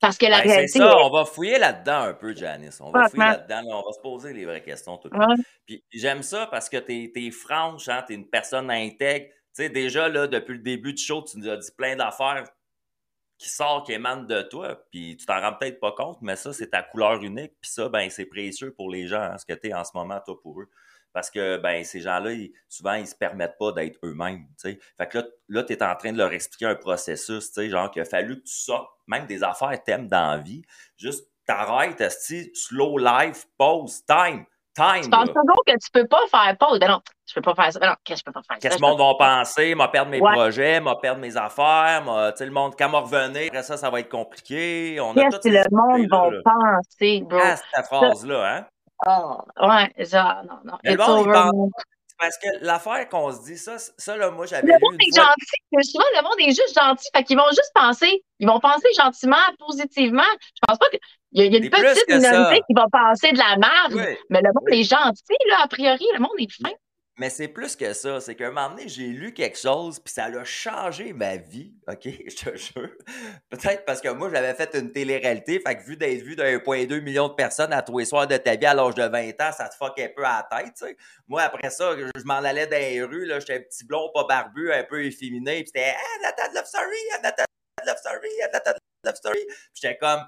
Parce 0.00 0.18
que 0.18 0.26
la 0.26 0.38
Ben, 0.38 0.42
c'est 0.48 0.52
réalité 0.54 0.78
ça, 0.80 0.90
est- 0.90 1.04
on 1.04 1.10
va 1.10 1.24
fouiller 1.24 1.58
là-dedans 1.60 2.00
un 2.00 2.14
peu, 2.14 2.34
Janice. 2.34 2.80
On 2.80 2.90
va 2.90 3.08
fouiller 3.08 3.24
là-dedans, 3.26 3.62
là, 3.62 3.76
on 3.76 3.86
va 3.86 3.92
se 3.92 4.00
poser 4.00 4.32
les 4.32 4.44
vraies 4.44 4.62
questions 4.62 4.98
tout 4.98 5.08
le 5.12 5.18
Ouais. 5.18 5.36
Puis 5.66 5.84
j'aime 5.92 6.24
ça 6.24 6.48
parce 6.48 6.68
que 6.68 6.78
t'es 6.78 7.12
es 7.14 7.30
franche, 7.30 7.88
hein, 7.88 8.02
t'es 8.04 8.14
une 8.14 8.28
personne 8.28 8.68
intègre. 8.72 9.26
Tu 9.54 9.62
sais, 9.62 9.68
déjà, 9.68 10.08
là, 10.08 10.26
depuis 10.26 10.54
le 10.54 10.62
début 10.62 10.94
du 10.94 11.02
show, 11.02 11.22
tu 11.22 11.38
nous 11.38 11.48
as 11.48 11.56
dit 11.58 11.70
plein 11.76 11.94
d'affaires 11.94 12.44
qui 13.42 13.48
sortent, 13.48 13.86
qui 13.86 13.92
émanent 13.92 14.22
de 14.22 14.42
toi, 14.42 14.80
puis 14.90 15.16
tu 15.16 15.26
t'en 15.26 15.40
rends 15.40 15.54
peut-être 15.54 15.80
pas 15.80 15.92
compte, 15.92 16.18
mais 16.22 16.36
ça, 16.36 16.52
c'est 16.52 16.70
ta 16.70 16.82
couleur 16.82 17.22
unique, 17.22 17.52
puis 17.60 17.70
ça, 17.70 17.88
ben, 17.88 18.08
c'est 18.08 18.26
précieux 18.26 18.72
pour 18.72 18.88
les 18.88 19.08
gens, 19.08 19.20
hein, 19.20 19.36
ce 19.36 19.44
que 19.44 19.52
t'es 19.52 19.74
en 19.74 19.82
ce 19.84 19.90
moment, 19.94 20.20
toi, 20.24 20.40
pour 20.40 20.60
eux. 20.60 20.70
Parce 21.12 21.28
que, 21.28 21.58
ben, 21.58 21.84
ces 21.84 22.00
gens-là, 22.00 22.30
souvent, 22.68 22.94
ils 22.94 23.06
se 23.06 23.16
permettent 23.16 23.58
pas 23.58 23.72
d'être 23.72 23.98
eux-mêmes, 24.04 24.46
tu. 24.58 24.80
Fait 24.96 25.08
que 25.08 25.18
là, 25.18 25.24
là 25.48 25.64
t'es 25.64 25.82
en 25.82 25.94
train 25.96 26.12
de 26.12 26.18
leur 26.18 26.32
expliquer 26.32 26.66
un 26.66 26.76
processus, 26.76 27.52
tu 27.52 27.68
genre 27.68 27.90
qu'il 27.90 28.00
a 28.00 28.04
fallu 28.04 28.36
que 28.38 28.44
tu 28.46 28.54
sortes 28.54 28.88
même 29.08 29.26
des 29.26 29.42
affaires 29.42 29.82
t'aimes 29.82 30.08
dans 30.08 30.36
la 30.36 30.38
vie, 30.38 30.62
juste 30.96 31.28
t'arrêtes, 31.44 32.02
slow 32.54 32.96
life, 32.98 33.46
pause, 33.58 34.04
time, 34.06 34.46
time, 34.74 35.02
Tu 35.02 35.10
penses 35.10 35.28
toujours 35.28 35.62
que 35.66 35.72
tu 35.72 35.90
peux 35.92 36.06
pas 36.06 36.20
faire 36.30 36.56
pause. 36.58 36.78
Ben 36.78 36.88
non, 36.88 37.00
je 37.26 37.34
peux 37.34 37.42
pas 37.42 37.54
faire 37.54 37.72
ça. 37.72 37.78
Ben 37.78 37.88
non, 37.88 37.94
qu'est-ce 38.04 38.22
que 38.22 38.30
je 38.30 38.32
peux 38.32 38.32
pas 38.32 38.42
faire? 38.42 38.56
Ça? 38.56 38.58
Qu'est-ce 38.60 38.76
que 38.76 38.80
Je 38.80 38.84
le 38.84 38.96
monde 38.96 38.98
va 38.98 39.14
penser, 39.18 39.74
m'a 39.74 39.88
perdre 39.88 40.10
mes 40.10 40.20
Ouais. 40.20 40.32
projets, 40.32 40.80
m'a 40.80 40.96
perdre 40.96 41.20
mes 41.20 41.36
affaires, 41.36 42.02
m'a, 42.04 42.32
tu 42.32 42.38
sais, 42.38 42.46
le 42.46 42.52
monde, 42.52 42.74
quand 42.78 42.88
m'a 42.88 42.98
revenir, 43.00 43.48
après 43.48 43.62
ça, 43.62 43.76
ça 43.76 43.90
va 43.90 44.00
être 44.00 44.08
compliqué. 44.10 44.98
On 45.00 45.12
a 45.12 45.14
Qu'est-ce 45.14 45.38
que 45.38 45.48
le 45.48 45.64
monde 45.70 46.08
va 46.10 46.30
penser, 46.44 47.22
bro? 47.24 47.38
Ah, 47.42 47.56
cette 47.56 47.86
phrase-là, 47.86 48.56
hein? 48.56 48.66
Oh, 49.06 49.38
ouais, 49.66 49.92
genre, 50.06 50.42
non, 50.48 50.58
non. 50.64 50.78
Mais 50.84 50.92
le 50.92 50.98
monde, 51.04 51.26
il 51.26 51.32
pense- 51.32 51.70
Parce 52.18 52.38
que 52.38 52.46
l'affaire 52.64 53.08
qu'on 53.08 53.32
se 53.32 53.42
dit, 53.42 53.58
ça, 53.58 53.78
ça 53.98 54.16
là, 54.16 54.30
moi, 54.30 54.46
j'avais 54.46 54.62
Le 54.64 54.74
monde 54.80 54.94
est 55.00 55.12
fois. 55.16 55.24
gentil. 55.24 55.90
Souvent, 55.90 56.04
le 56.16 56.22
monde 56.22 56.34
est 56.38 56.54
juste 56.54 56.78
gentil. 56.80 57.08
Fait 57.12 57.24
qu'ils 57.24 57.36
vont 57.36 57.48
juste 57.50 57.72
penser. 57.74 58.22
Ils 58.38 58.46
vont 58.46 58.60
penser 58.60 58.86
gentiment, 58.96 59.34
positivement. 59.58 60.22
Je 60.40 60.60
pense 60.68 60.78
pas 60.78 60.88
que. 60.90 60.98
Il 61.32 61.40
y 61.40 61.44
a, 61.44 61.46
il 61.46 61.52
y 61.52 61.56
a 61.56 61.58
une 61.58 61.70
petite 61.70 62.08
minorité 62.08 62.60
qui 62.66 62.74
va 62.74 62.86
penser 62.92 63.32
de 63.32 63.38
la 63.38 63.56
merde. 63.56 63.94
Oui, 63.94 64.16
Mais 64.30 64.40
le 64.40 64.50
monde 64.54 64.64
oui. 64.70 64.80
est 64.80 64.84
gentil, 64.84 65.36
là, 65.48 65.62
a 65.62 65.68
priori. 65.68 66.04
Le 66.14 66.20
monde 66.20 66.32
est 66.38 66.52
fin. 66.52 66.70
Mais 67.18 67.28
c'est 67.28 67.48
plus 67.48 67.76
que 67.76 67.92
ça. 67.92 68.20
C'est 68.20 68.34
qu'à 68.34 68.46
un 68.48 68.50
moment 68.50 68.70
donné, 68.70 68.88
j'ai 68.88 69.08
lu 69.08 69.34
quelque 69.34 69.58
chose, 69.58 70.00
puis 70.00 70.12
ça 70.12 70.24
a 70.24 70.44
changé 70.44 71.12
ma 71.12 71.36
vie, 71.36 71.74
OK? 71.86 72.04
Je 72.04 72.34
te 72.34 72.56
jure. 72.56 72.90
Peut-être 73.50 73.84
parce 73.84 74.00
que 74.00 74.08
moi, 74.08 74.30
j'avais 74.32 74.54
fait 74.54 74.74
une 74.74 74.92
télé-réalité, 74.92 75.60
fait 75.60 75.76
que 75.76 75.82
vu 75.82 75.96
d'être 75.96 76.22
vu 76.22 76.36
d'1,2 76.36 77.00
million 77.02 77.28
de 77.28 77.34
personnes 77.34 77.72
à 77.72 77.82
tous 77.82 77.98
les 77.98 78.06
soirs 78.06 78.26
de 78.26 78.36
ta 78.38 78.56
vie 78.56 78.66
à 78.66 78.74
l'âge 78.74 78.94
de 78.94 79.04
20 79.04 79.28
ans, 79.42 79.52
ça 79.52 79.68
te 79.68 79.74
fuck 79.76 79.98
un 80.00 80.08
peu 80.16 80.24
à 80.24 80.46
la 80.50 80.58
tête, 80.58 80.74
tu 80.74 80.86
sais. 80.86 80.96
Moi, 81.28 81.42
après 81.42 81.68
ça, 81.70 81.94
je 81.98 82.06
je 82.16 82.24
m'en 82.24 82.34
allais 82.34 82.66
dans 82.66 82.78
les 82.78 83.02
rues, 83.02 83.26
là, 83.26 83.40
j'étais 83.40 83.56
un 83.56 83.60
petit 83.60 83.84
blond 83.84 84.10
pas 84.14 84.24
barbu, 84.24 84.72
un 84.72 84.84
peu 84.84 85.04
efféminé, 85.04 85.62
puis 85.62 85.66
c'était 85.74 85.94
«Ah, 85.96 86.22
Nathan 86.22 86.54
Love 86.54 86.66
Story! 86.66 86.96
Ah, 87.14 87.18
Nathan 87.22 87.44
Love 87.86 87.98
Story! 87.98 88.28
Ah, 88.42 88.48
Nathan 88.52 88.72
Love 89.04 89.16
Story!» 89.16 89.40
Puis 89.46 89.80
j'étais 89.82 89.98
comme 89.98 90.20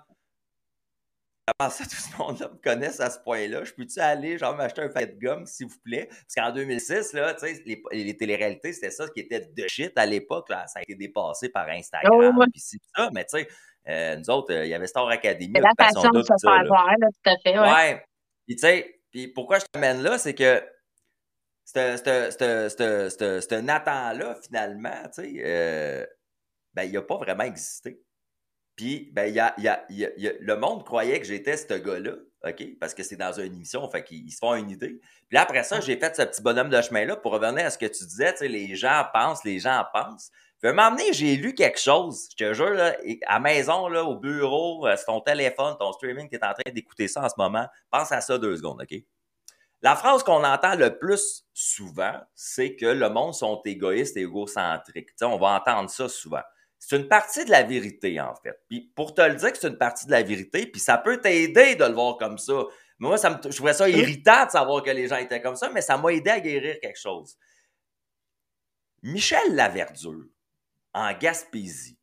Ça, 1.47 1.85
tout 1.85 1.91
ce 1.91 2.17
monde-là 2.17 2.49
me 2.49 2.57
connaisse 2.57 3.01
à 3.01 3.11
ce 3.11 3.19
point-là? 3.19 3.65
Je 3.65 3.73
peux-tu 3.75 4.01
aller, 4.01 4.39
genre, 4.39 4.57
m'acheter 4.57 4.81
un 4.81 4.89
paquet 4.89 5.09
de 5.09 5.21
gomme, 5.21 5.45
s'il 5.47 5.67
vous 5.67 5.79
plaît? 5.85 6.09
Parce 6.09 6.35
qu'en 6.37 6.53
2006, 6.55 7.13
là, 7.13 7.35
tu 7.35 7.47
sais, 7.47 7.63
les, 7.67 7.83
les 7.93 8.17
téléréalités, 8.17 8.73
c'était 8.73 8.91
ça 8.91 9.07
qui 9.09 9.21
était 9.21 9.41
de 9.41 9.69
shit 9.69 9.93
à 9.97 10.07
l'époque, 10.07 10.49
là. 10.49 10.67
Ça 10.67 10.79
a 10.79 10.83
été 10.83 10.95
dépassé 10.95 11.51
par 11.51 11.69
Instagram, 11.69 12.13
Oh, 12.15 12.41
ouais. 12.41 12.47
puis 12.51 12.63
ça. 12.97 13.11
Mais, 13.13 13.25
tu 13.27 13.39
sais, 13.39 13.49
euh, 13.89 14.17
nous 14.17 14.31
autres, 14.31 14.55
euh, 14.55 14.65
il 14.65 14.71
y 14.71 14.75
avait 14.75 14.87
Star 14.87 15.07
Academy, 15.09 15.53
C'est 15.55 15.61
la 15.61 15.73
façon 15.79 16.09
de 16.11 16.23
se 16.23 16.29
ça, 16.39 16.51
faire 16.51 16.67
voir, 16.67 16.89
là, 16.99 17.09
tout 17.09 17.31
à 17.31 17.35
fait. 17.43 17.59
Ouais. 17.59 17.73
Ouais. 17.73 18.05
Puis, 18.47 18.57
tu 18.57 18.61
sais, 18.63 19.01
puis 19.11 19.29
pourquoi 19.29 19.59
je 19.59 19.67
t'amène 19.67 20.03
là, 20.03 20.17
c'est 20.17 20.35
que 20.35 20.63
ce 21.67 23.61
Nathan-là, 23.61 24.39
finalement, 24.47 25.03
tu 25.15 25.23
sais, 25.23 25.33
euh, 25.45 26.07
ben, 26.73 26.85
il 26.85 26.93
n'a 26.93 27.03
pas 27.03 27.17
vraiment 27.19 27.45
existé. 27.45 28.01
Puis, 28.77 29.11
ben, 29.13 29.33
y 29.33 29.39
a, 29.39 29.55
y 29.59 29.69
a- 29.69 29.85
y 29.89 30.05
a- 30.27 30.33
le 30.41 30.57
monde 30.57 30.85
croyait 30.85 31.21
que 31.21 31.27
j'étais 31.27 31.57
ce 31.57 31.75
gars-là, 31.75 32.13
OK? 32.45 32.79
Parce 32.81 32.93
que 32.93 33.03
c'est 33.03 33.17
dans 33.17 33.33
une 33.33 33.55
émission, 33.55 33.89
fait 33.89 34.03
qu'ils 34.03 34.31
se 34.33 34.39
font 34.39 34.55
une 34.55 34.71
idée. 34.71 35.01
Puis 35.29 35.35
là, 35.37 35.43
après 35.43 35.63
ça, 35.63 35.81
j'ai 35.81 35.97
fait 35.97 36.15
ce 36.17 36.23
petit 36.23 36.43
bonhomme 36.43 36.71
de 36.71 36.81
chemin-là 36.83 37.17
pour 37.17 37.33
revenir 37.33 37.65
à 37.67 37.71
ce 37.71 37.79
que 37.79 37.87
tu 37.87 38.05
disais, 38.05 38.33
tu 38.33 38.39
sais, 38.41 38.49
les 38.49 38.75
gens 38.75 39.05
pensent, 39.13 39.45
les 39.45 39.61
gens 39.61 39.85
pensent. 39.93 40.31
Puis 40.61 40.69
à 40.69 40.73
un 40.73 40.75
moment 40.75 40.91
donné, 40.91 41.13
j'ai 41.13 41.37
lu 41.37 41.55
quelque 41.55 41.79
chose, 41.79 42.29
je 42.33 42.45
te 42.45 42.53
jure, 42.55 42.71
là, 42.71 42.97
à 43.27 43.39
maison, 43.39 43.87
là, 43.89 44.03
au 44.05 44.17
bureau, 44.17 44.87
euh, 44.87 44.97
sur 44.97 45.07
ton 45.07 45.21
téléphone, 45.21 45.77
ton 45.79 45.93
streaming, 45.93 46.29
tu 46.29 46.37
es 46.37 46.45
en 46.45 46.53
train 46.53 46.73
d'écouter 46.73 47.07
ça 47.07 47.23
en 47.23 47.29
ce 47.29 47.35
moment, 47.39 47.67
pense 47.91 48.11
à 48.13 48.21
ça 48.21 48.39
deux 48.39 48.57
secondes, 48.57 48.81
OK? 48.83 48.99
La 49.83 49.95
phrase 49.97 50.23
qu'on 50.23 50.43
entend 50.43 50.75
le 50.77 50.99
plus 50.99 51.45
souvent, 51.53 52.15
c'est 52.35 52.75
que 52.75 52.87
le 52.87 53.11
monde 53.11 53.35
sont 53.35 53.61
égoïstes 53.67 54.17
et 54.17 54.23
égocentriques. 54.23 55.11
sais, 55.17 55.27
on 55.27 55.37
va 55.39 55.49
entendre 55.49 55.91
ça 55.91 56.09
souvent. 56.09 56.41
C'est 56.87 56.97
une 56.97 57.09
partie 57.09 57.47
de 57.47 57.51
la 57.51 57.63
vérité, 57.63 58.21
en 58.21 58.35
fait. 58.35 58.61
Puis 58.69 58.93
pour 58.95 59.15
te 59.15 59.23
le 59.23 59.37
dire 59.37 59.53
que 59.53 59.59
c'est 59.59 59.69
une 59.69 59.79
partie 59.79 60.05
de 60.05 60.11
la 60.11 60.23
vérité, 60.23 60.67
puis 60.67 60.81
ça 60.81 60.99
peut 60.99 61.19
t'aider 61.19 61.77
de 61.77 61.85
le 61.85 61.95
voir 61.95 62.19
comme 62.19 62.37
ça. 62.37 62.65
moi, 62.99 63.17
ça 63.17 63.31
me, 63.31 63.37
je 63.43 63.57
trouvais 63.57 63.73
ça 63.73 63.89
irritant 63.89 64.45
de 64.45 64.51
savoir 64.51 64.83
que 64.83 64.91
les 64.91 65.09
gens 65.09 65.17
étaient 65.17 65.41
comme 65.41 65.57
ça, 65.57 65.71
mais 65.71 65.81
ça 65.81 65.97
m'a 65.97 66.13
aidé 66.13 66.29
à 66.29 66.41
guérir 66.41 66.79
quelque 66.81 66.99
chose. 66.99 67.39
Michel 69.03 69.55
Laverdure, 69.55 70.27
en 70.93 71.11
Gaspésie, 71.15 71.99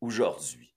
aujourd'hui, 0.00 0.74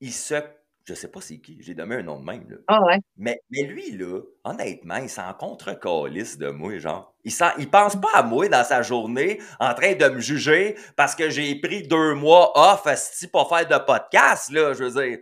il 0.00 0.12
se 0.12 0.42
je 0.88 0.94
sais 0.94 1.08
pas 1.08 1.20
c'est 1.20 1.38
qui, 1.38 1.58
j'ai 1.60 1.74
donné 1.74 1.96
un 1.96 2.02
nom 2.02 2.18
de 2.18 2.24
même. 2.24 2.48
Là. 2.48 2.56
Ah 2.66 2.82
ouais. 2.82 2.98
Mais, 3.18 3.38
mais 3.50 3.64
lui, 3.64 3.90
là, 3.90 4.22
honnêtement, 4.44 4.96
il 4.96 5.10
s'en 5.10 5.34
contre 5.34 5.72
de 5.72 6.48
moi, 6.48 6.78
genre. 6.78 7.12
Il, 7.24 7.32
il 7.58 7.70
pense 7.70 7.94
pas 7.96 8.08
à 8.14 8.22
moi 8.22 8.48
dans 8.48 8.64
sa 8.64 8.80
journée 8.80 9.38
en 9.60 9.74
train 9.74 9.94
de 9.94 10.08
me 10.08 10.18
juger 10.18 10.76
parce 10.96 11.14
que 11.14 11.28
j'ai 11.28 11.60
pris 11.60 11.86
deux 11.86 12.14
mois 12.14 12.52
off 12.54 12.86
pour 13.30 13.48
faire 13.50 13.68
de 13.68 13.84
podcast, 13.84 14.50
là, 14.50 14.72
je 14.72 14.84
veux 14.84 15.02
dire. 15.02 15.18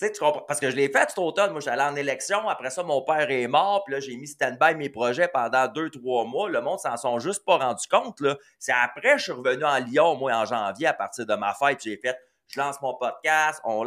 Tu 0.00 0.06
sais, 0.06 0.12
tu 0.12 0.20
comprends? 0.20 0.44
Parce 0.48 0.58
que 0.58 0.70
je 0.70 0.76
l'ai 0.76 0.88
fait 0.88 1.06
tout 1.14 1.20
automne. 1.20 1.52
Moi, 1.52 1.60
j'allais 1.60 1.82
en 1.82 1.94
élection. 1.94 2.48
Après 2.48 2.70
ça, 2.70 2.82
mon 2.82 3.02
père 3.02 3.30
est 3.30 3.46
mort. 3.46 3.84
Puis 3.84 3.94
là, 3.94 4.00
j'ai 4.00 4.16
mis 4.16 4.26
stand-by 4.26 4.74
mes 4.74 4.88
projets 4.88 5.28
pendant 5.28 5.68
deux, 5.68 5.90
trois 5.90 6.24
mois. 6.24 6.48
Le 6.48 6.60
monde 6.62 6.80
s'en 6.80 6.96
sont 6.96 7.18
juste 7.18 7.44
pas 7.44 7.58
rendu 7.58 7.86
compte. 7.86 8.20
Là. 8.20 8.36
C'est 8.58 8.72
après, 8.72 9.18
je 9.18 9.24
suis 9.24 9.32
revenu 9.32 9.64
en 9.64 9.76
Lyon, 9.76 10.16
moi, 10.16 10.32
en 10.32 10.46
janvier, 10.46 10.86
à 10.86 10.94
partir 10.94 11.26
de 11.26 11.34
ma 11.34 11.52
fête. 11.52 11.82
J'ai 11.84 11.98
fait, 11.98 12.18
je 12.48 12.58
lance 12.58 12.80
mon 12.80 12.94
podcast. 12.94 13.60
On 13.64 13.84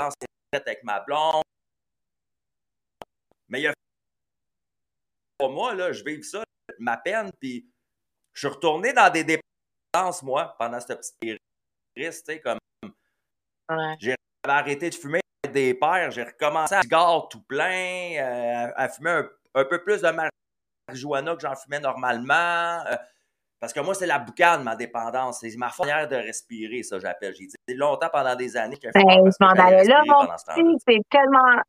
lance 0.00 0.14
avec 0.52 0.82
ma 0.84 1.00
blonde. 1.00 1.42
Mais 3.48 3.60
il 3.60 3.62
y 3.64 3.66
a 3.66 3.74
pour 5.38 5.50
moi, 5.50 5.74
là, 5.74 5.92
je 5.92 6.02
vive 6.02 6.22
ça, 6.22 6.44
ma 6.78 6.96
peine, 6.96 7.30
puis 7.40 7.68
je 8.32 8.40
suis 8.46 8.54
retourné 8.54 8.92
dans 8.92 9.12
des 9.12 9.24
dépenses, 9.24 10.22
moi, 10.22 10.54
pendant 10.58 10.80
cette 10.80 10.98
petite 10.98 11.40
crise, 11.94 12.22
tu 12.22 12.32
sais, 12.32 12.40
comme 12.40 12.58
j'ai 13.98 14.14
arrêté 14.46 14.90
de 14.90 14.94
fumer 14.94 15.20
des 15.52 15.74
pères, 15.74 16.10
j'ai 16.10 16.22
recommencé 16.22 16.74
à 16.74 16.82
cigare 16.82 17.28
tout 17.28 17.42
plein, 17.42 18.12
euh, 18.18 18.72
à, 18.76 18.88
fumer 18.88 19.22
un, 19.54 19.64
peu 19.64 19.82
plus 19.82 20.02
de 20.02 20.10
marijuana 20.88 21.34
que 21.34 21.42
j'en 21.42 21.56
fumais 21.56 21.80
normalement. 21.80 22.84
Euh, 22.86 22.96
parce 23.60 23.72
que 23.72 23.80
moi, 23.80 23.94
c'est 23.94 24.06
la 24.06 24.18
boucane, 24.18 24.62
ma 24.62 24.76
dépendance. 24.76 25.38
C'est 25.40 25.56
ma 25.56 25.70
manière 25.78 26.08
de 26.08 26.16
respirer, 26.16 26.82
ça, 26.82 26.98
j'appelle. 26.98 27.34
J'ai 27.38 27.46
dit 27.46 27.74
longtemps 27.74 28.08
pendant 28.12 28.34
des 28.34 28.56
années 28.56 28.76
que 28.76 28.88
ben, 28.92 29.02
je 29.02 29.44
m'en 29.44 29.50
allais 29.50 29.84
là, 29.84 30.02
mon 30.06 30.78
C'est 30.86 31.00
tellement. 31.10 31.62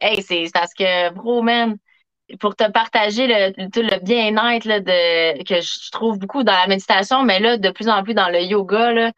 Hey, 0.00 0.22
c'est 0.22 0.50
parce 0.52 0.74
que, 0.74 1.10
bro, 1.14 1.42
man, 1.42 1.76
pour 2.40 2.56
te 2.56 2.70
partager 2.70 3.26
le, 3.26 3.52
le 3.56 4.04
bien-être 4.04 4.66
de, 4.66 5.42
que 5.44 5.60
je 5.60 5.90
trouve 5.90 6.18
beaucoup 6.18 6.42
dans 6.42 6.52
la 6.52 6.66
méditation, 6.66 7.22
mais 7.22 7.38
là, 7.38 7.56
de 7.56 7.70
plus 7.70 7.88
en 7.88 8.02
plus 8.02 8.14
dans 8.14 8.28
le 8.28 8.42
yoga, 8.42 8.92
là, 8.92 9.12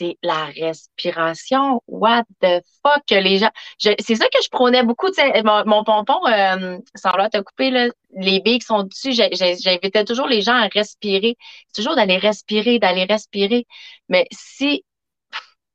c'est 0.00 0.16
la 0.22 0.46
respiration. 0.46 1.82
What 1.86 2.24
the 2.40 2.62
fuck 2.82 3.02
que 3.06 3.16
les 3.16 3.38
gens. 3.38 3.50
C'est 3.78 4.14
ça 4.14 4.26
que 4.28 4.42
je 4.42 4.48
prônais 4.48 4.82
beaucoup. 4.82 5.08
Mon, 5.44 5.64
mon 5.66 5.84
pompon, 5.84 6.18
euh, 6.26 6.78
sans 6.94 7.10
vouloir 7.10 7.28
te 7.28 7.38
couper, 7.38 7.70
là, 7.70 7.88
les 8.12 8.40
billes 8.40 8.60
qui 8.60 8.66
sont 8.66 8.84
dessus, 8.84 9.12
j'invitais 9.12 10.04
toujours 10.04 10.26
les 10.26 10.40
gens 10.40 10.54
à 10.54 10.68
respirer. 10.68 11.36
C'est 11.68 11.82
toujours 11.82 11.96
d'aller 11.96 12.16
respirer, 12.16 12.78
d'aller 12.78 13.04
respirer. 13.04 13.66
Mais 14.08 14.26
si 14.32 14.84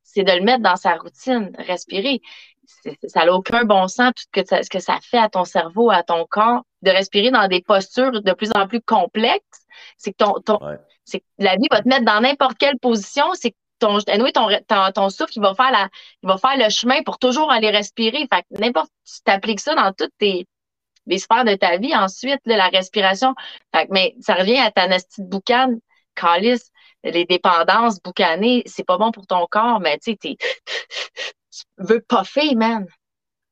c'est 0.04 0.24
de 0.24 0.32
le 0.32 0.42
mettre 0.42 0.64
dans 0.64 0.76
sa 0.76 0.96
routine, 0.96 1.52
respirer, 1.60 2.22
ça 3.08 3.26
n'a 3.26 3.34
aucun 3.34 3.64
bon 3.64 3.88
sens, 3.88 4.12
tout 4.16 4.26
que 4.32 4.64
ce 4.64 4.70
que 4.70 4.80
ça 4.80 4.98
fait 5.04 5.20
à 5.20 5.30
ton 5.30 5.44
cerveau, 5.46 5.92
à 5.92 6.02
ton 6.02 6.26
corps, 6.26 6.64
de 6.82 6.90
respirer 6.90 7.30
dans 7.30 7.48
des 7.48 7.62
postures 7.62 8.24
de 8.24 8.34
plus 8.34 8.50
en 8.56 8.68
plus 8.68 8.82
complexes. 8.82 9.68
C'est 9.98 10.14
que 10.14 10.24
ton, 10.24 10.40
ton 10.42 10.60
c'est 11.04 11.24
la 11.38 11.56
vie 11.56 11.68
va 11.70 11.82
te 11.84 11.88
mettre 11.88 12.06
dans 12.06 12.22
n'importe 12.22 12.58
quelle 12.58 12.80
position. 12.80 13.26
C'est 13.36 13.54
ton, 13.86 14.50
ton, 14.68 14.92
ton, 14.92 15.10
souffle, 15.10 15.34
il 15.36 15.42
va 15.42 15.56
faire 15.56 15.72
la, 15.72 15.90
va 16.24 16.38
faire 16.38 16.58
le 16.58 16.70
chemin 16.70 17.04
pour 17.04 17.20
toujours 17.20 17.52
aller 17.52 17.70
respirer. 17.70 18.28
Fait 18.32 18.46
n'importe, 18.60 18.92
tu 19.06 19.22
t'appliques 19.24 19.60
ça 19.60 19.76
dans 19.76 19.92
toutes 19.94 20.14
tes, 20.18 20.48
les 21.06 21.20
sphères 21.20 21.46
de 21.46 21.56
ta 21.56 21.78
vie. 21.78 21.96
Ensuite, 21.96 22.42
la 22.46 22.68
respiration. 22.68 23.34
Fait 23.74 23.88
mais 23.90 24.16
ça 24.20 24.36
revient 24.36 24.58
à 24.58 24.72
ta 24.72 24.88
nasty 24.88 25.22
de 25.22 25.28
boucan, 25.28 25.76
calice, 26.16 26.72
les 27.04 27.26
dépendances 27.26 28.02
boucanées, 28.02 28.64
c'est 28.66 28.86
pas 28.86 28.98
bon 28.98 29.12
pour 29.12 29.28
ton 29.28 29.46
corps, 29.48 29.80
mais 29.80 30.00
tu 30.00 30.12
sais, 30.12 30.18
tu 30.18 31.64
veux 31.78 32.02
puffer, 32.02 32.56
man. 32.56 32.86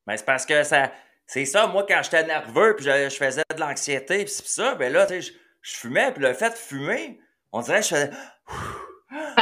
Mais 0.08 0.17
c'est 0.17 0.26
parce 0.26 0.46
que 0.46 0.63
ça, 0.63 0.91
c'est 1.28 1.46
ça, 1.46 1.67
moi, 1.67 1.86
quand 1.88 2.02
j'étais 2.04 2.26
nerveux, 2.26 2.76
puis 2.76 2.86
je, 2.86 3.10
faisais 3.10 3.43
de 3.54 3.60
l'anxiété, 3.60 4.26
puis 4.26 4.34
ça, 4.34 4.76
ben 4.76 4.91
là, 4.91 5.06
tu 5.06 5.22
je, 5.22 5.32
fumais, 5.62 6.12
puis 6.12 6.24
le 6.24 6.34
fait 6.34 6.50
de 6.50 6.56
fumer, 6.56 7.19
on 7.52 7.62
dirait 7.62 7.80
que 7.80 7.86
je 7.86 7.89
faisais 7.89 8.12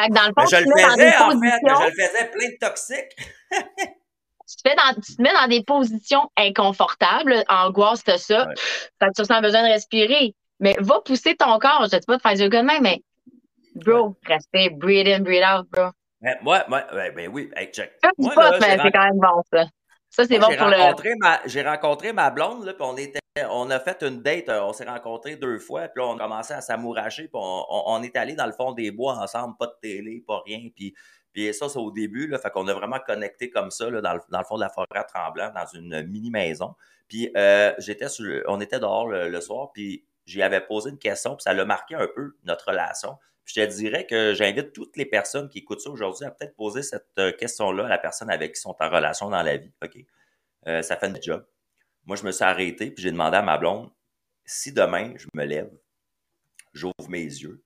dans 0.10 0.28
le 0.28 0.34
fond, 0.38 0.46
je 0.50 0.58
le 0.58 0.72
faisais, 0.72 1.18
en 1.18 1.40
fait, 1.40 1.60
je 1.64 1.86
le 1.86 1.92
faisais 1.92 2.32
plein 2.32 2.50
de 2.50 2.58
toxiques. 2.60 3.16
tu, 3.52 4.58
te 4.64 4.76
dans, 4.76 5.02
tu 5.02 5.16
te 5.16 5.22
mets 5.22 5.34
dans 5.34 5.48
des 5.48 5.64
positions 5.64 6.30
inconfortables, 6.38 7.44
angoisse, 7.48 8.04
t'as 8.04 8.18
ça. 8.18 8.48
Fait 9.00 9.08
que 9.08 9.14
tu 9.16 9.22
ressens 9.22 9.42
besoin 9.42 9.64
de 9.64 9.74
respirer. 9.74 10.36
Mais 10.60 10.76
va 10.80 11.02
pousser 11.02 11.36
ton 11.36 11.58
corps. 11.58 11.88
Je 11.90 11.96
ne 11.96 12.00
dis 12.00 12.06
pas 12.06 12.18
de 12.18 12.22
faire 12.22 12.34
du 12.36 12.42
yoga 12.44 12.62
de 12.62 12.68
même, 12.68 12.84
mais 12.84 13.02
bro, 13.76 14.16
respire, 14.28 14.72
breathe 14.74 15.08
in, 15.08 15.22
breathe 15.22 15.44
out, 15.44 15.68
bro. 15.72 15.90
Mais 16.22 16.38
moi, 16.42 16.64
moi 16.68 16.84
ben, 16.94 17.30
oui, 17.30 17.50
hey, 17.56 17.72
check. 17.72 17.94
Moi, 18.20 18.34
pas, 18.36 18.60
mais 18.60 18.78
c'est 18.78 18.92
quand 18.92 19.04
même 19.04 19.18
bon, 19.18 19.42
ça. 19.52 19.66
Ça, 20.12 20.26
c'est 20.26 20.38
bon 20.38 20.56
pour 20.56 20.68
le. 20.68 21.48
J'ai 21.48 21.64
rencontré 21.64 22.14
ma 22.14 22.30
blonde, 22.30 22.66
là, 22.66 22.74
puis 22.74 22.84
on 22.84 22.98
était 22.98 23.22
on 23.50 23.70
a 23.70 23.80
fait 23.80 24.04
une 24.04 24.22
date, 24.22 24.50
euh, 24.50 24.62
on 24.62 24.74
s'est 24.74 24.86
rencontrés 24.86 25.38
deux 25.38 25.58
fois, 25.58 25.88
puis 25.88 26.04
là, 26.04 26.10
on 26.10 26.18
a 26.18 26.20
commencé 26.20 26.54
à 26.54 26.60
s'amouracher, 26.60 27.24
puis 27.24 27.40
on, 27.42 28.04
est 28.04 28.16
allé 28.18 28.36
dans 28.36 28.46
le 28.46 28.52
fond 28.52 28.74
des 28.74 28.92
bois 28.92 29.18
ensemble, 29.18 29.56
pas 29.58 29.68
de 29.68 29.76
télé, 29.82 30.22
pas 30.28 30.42
rien, 30.46 30.68
puis, 30.76 30.94
puis 31.32 31.54
ça, 31.54 31.70
c'est 31.70 31.80
au 31.80 31.92
début, 31.92 32.28
là, 32.28 32.38
fait 32.40 32.50
qu'on 32.50 32.68
a 32.68 32.74
vraiment 32.74 33.00
connecté 33.00 33.50
comme 33.50 33.72
ça, 33.72 33.90
là, 33.90 34.02
dans, 34.02 34.14
le, 34.14 34.44
fond 34.44 34.56
de 34.56 34.62
la 34.62 34.70
forêt 34.70 35.06
tremblant, 35.08 35.50
dans 35.56 35.66
une 35.74 36.06
mini-maison. 36.08 36.76
Puis 37.08 37.32
euh, 37.38 37.74
j'étais 37.78 38.08
on 38.48 38.60
était 38.60 38.80
dehors 38.80 39.08
le, 39.08 39.42
soir, 39.42 39.72
puis 39.74 40.04
j'y 40.26 40.42
avais 40.42 40.62
posé 40.62 40.90
une 40.90 41.00
question, 41.00 41.36
puis 41.36 41.44
ça 41.44 41.54
l'a 41.54 41.64
marqué 41.64 41.96
un 41.96 42.08
peu 42.14 42.36
notre 42.44 42.68
relation. 42.70 43.18
Je 43.52 43.62
te 43.62 43.66
dirais 43.66 44.08
que 44.08 44.34
j'invite 44.34 44.72
toutes 44.72 44.96
les 44.96 45.06
personnes 45.06 45.50
qui 45.50 45.60
écoutent 45.60 45.82
ça 45.82 45.90
aujourd'hui 45.90 46.26
à 46.26 46.32
peut-être 46.32 46.56
poser 46.56 46.84
cette 46.84 47.10
euh, 47.20 47.34
question-là 47.34 47.86
à 47.86 47.90
la 47.90 47.98
personne 47.98 48.30
avec 48.30 48.54
qui 48.54 48.62
sont 48.62 48.76
en 48.80 48.90
relation 48.90 49.30
dans 49.30 49.44
la 49.44 49.58
vie. 49.58 49.72
OK? 49.84 49.98
ça 50.64 50.96
fait 50.96 51.08
un 51.08 51.20
job. 51.20 51.44
Moi, 52.06 52.16
je 52.16 52.24
me 52.24 52.32
suis 52.32 52.44
arrêté, 52.44 52.92
puis 52.92 53.04
j'ai 53.04 53.12
demandé 53.12 53.38
à 53.38 53.42
ma 53.42 53.58
blonde, 53.58 53.92
si 54.46 54.72
demain, 54.72 55.12
je 55.18 55.26
me 55.34 55.44
lève, 55.44 55.72
j'ouvre 56.72 57.10
mes 57.10 57.24
yeux, 57.24 57.64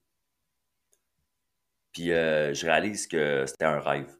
puis 1.96 2.12
euh, 2.12 2.52
je 2.52 2.66
réalise 2.66 3.06
que 3.06 3.46
c'était 3.46 3.64
un 3.64 3.80
rêve. 3.80 4.14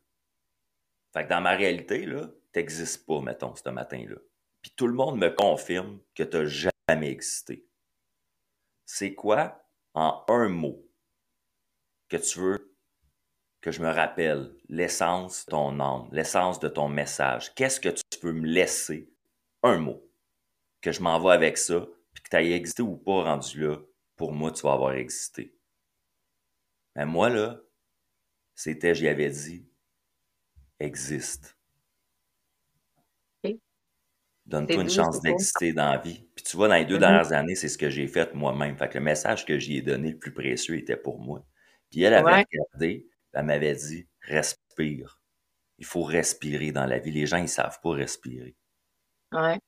Fait 1.13 1.25
que 1.25 1.29
dans 1.29 1.43
ma 1.43 1.51
réalité, 1.51 2.07
là, 2.07 2.27
t'existes 2.53 3.05
pas, 3.05 3.21
mettons, 3.21 3.55
ce 3.55 3.69
matin-là. 3.69 4.17
Puis 4.63 4.73
tout 4.75 4.87
le 4.87 4.95
monde 4.95 5.19
me 5.19 5.29
confirme 5.29 6.01
que 6.15 6.23
tu 6.23 6.39
n'as 6.39 6.71
jamais 6.89 7.11
existé. 7.11 7.67
C'est 8.87 9.15
quoi, 9.15 9.63
en 9.93 10.25
un 10.29 10.49
mot, 10.49 10.86
que 12.09 12.17
tu 12.17 12.41
veux 12.41 12.77
que 13.61 13.71
je 13.73 13.83
me 13.83 13.91
rappelle 13.91 14.55
l'essence 14.69 15.45
de 15.47 15.51
ton 15.51 15.81
âme, 15.81 16.09
l'essence 16.13 16.61
de 16.61 16.69
ton 16.69 16.89
message? 16.89 17.55
Qu'est-ce 17.55 17.81
que 17.81 17.89
tu 17.89 18.19
peux 18.21 18.33
me 18.33 18.47
laisser? 18.47 19.11
Un 19.63 19.79
mot 19.79 20.09
que 20.81 20.93
je 20.93 21.01
m'en 21.01 21.19
vais 21.19 21.33
avec 21.33 21.59
ça, 21.59 21.87
puis 22.15 22.23
que 22.23 22.29
tu 22.29 22.37
aies 22.37 22.53
existé 22.53 22.83
ou 22.83 22.97
pas 22.97 23.25
rendu 23.25 23.61
là, 23.61 23.79
pour 24.15 24.33
moi, 24.33 24.53
tu 24.53 24.63
vas 24.63 24.73
avoir 24.73 24.93
existé. 24.93 25.53
Mais 26.95 27.07
moi, 27.07 27.29
là, 27.29 27.61
c'était, 28.55 28.95
j'y 28.95 29.09
avais 29.09 29.31
dit, 29.31 29.69
existe. 30.79 31.57
Donne-toi 34.47 34.83
une 34.83 34.91
chance 34.91 35.21
d'exister 35.21 35.73
dans 35.73 35.91
la 35.91 35.99
vie. 35.99 36.25
Puis 36.37 36.45
tu 36.45 36.57
vois, 36.57 36.69
dans 36.69 36.77
les 36.77 36.85
deux 36.85 36.97
mm-hmm. 36.97 37.01
dernières 37.01 37.33
années, 37.33 37.57
c'est 37.57 37.69
ce 37.69 37.77
que 37.77 37.91
j'ai 37.91 38.07
fait 38.07 38.33
moi-même. 38.33 38.79
Fait 38.79 38.89
que 38.89 38.99
le 38.99 39.05
message 39.05 39.45
que 39.45 39.59
j'y 39.59 39.79
ai 39.79 39.83
donné 39.83 40.13
le 40.13 40.19
plus 40.19 40.33
précieux 40.33 40.77
était 40.77 40.97
pour 40.97 41.19
moi. 41.19 41.45
Puis 41.91 42.03
elle 42.03 42.15
avait 42.15 42.45
regardé, 42.45 43.07
elle 43.33 43.45
m'avait 43.45 43.75
dit, 43.75 44.07
respire. 44.23 45.21
Il 45.79 45.85
faut 45.85 46.03
respirer 46.03 46.73
dans 46.73 46.87
la 46.87 46.99
vie. 46.99 47.13
Les 47.13 47.27
gens, 47.27 47.37
ils 47.37 47.49
savent 47.49 47.81
pas 47.83 47.91
respirer. 47.91 48.57
Ouais. 49.33 49.59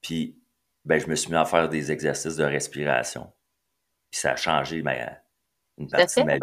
Puis 0.00 0.38
ben, 0.84 1.00
je 1.00 1.06
me 1.06 1.14
suis 1.14 1.30
mis 1.30 1.36
à 1.36 1.44
faire 1.44 1.68
des 1.68 1.92
exercices 1.92 2.36
de 2.36 2.44
respiration. 2.44 3.32
Puis 4.10 4.20
ça 4.20 4.32
a 4.32 4.36
changé 4.36 4.78
une 4.78 5.88
partie 5.88 6.20
de 6.20 6.26
ma 6.26 6.34
vie. 6.34 6.40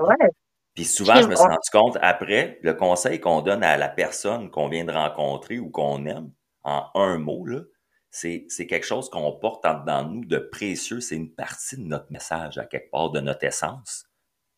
Puis 0.75 0.85
souvent, 0.85 1.21
je 1.21 1.27
me 1.27 1.35
suis 1.35 1.43
rendu 1.43 1.69
compte, 1.71 1.97
après, 2.01 2.59
le 2.63 2.73
conseil 2.73 3.19
qu'on 3.19 3.41
donne 3.41 3.63
à 3.63 3.75
la 3.75 3.89
personne 3.89 4.49
qu'on 4.49 4.69
vient 4.69 4.85
de 4.85 4.93
rencontrer 4.93 5.59
ou 5.59 5.69
qu'on 5.69 6.05
aime, 6.05 6.31
en 6.63 6.89
un 6.95 7.17
mot, 7.17 7.45
c'est 8.11 8.47
quelque 8.67 8.85
chose 8.85 9.09
qu'on 9.09 9.31
porte 9.33 9.65
en 9.65 9.79
dedans 9.79 10.03
de 10.03 10.09
nous 10.09 10.25
de 10.25 10.37
précieux. 10.37 11.01
C'est 11.01 11.15
une 11.15 11.33
partie 11.33 11.77
de 11.77 11.83
notre 11.83 12.11
message, 12.11 12.57
à 12.57 12.65
quelque 12.65 12.89
part, 12.91 13.11
de 13.11 13.19
notre 13.19 13.43
essence. 13.45 14.05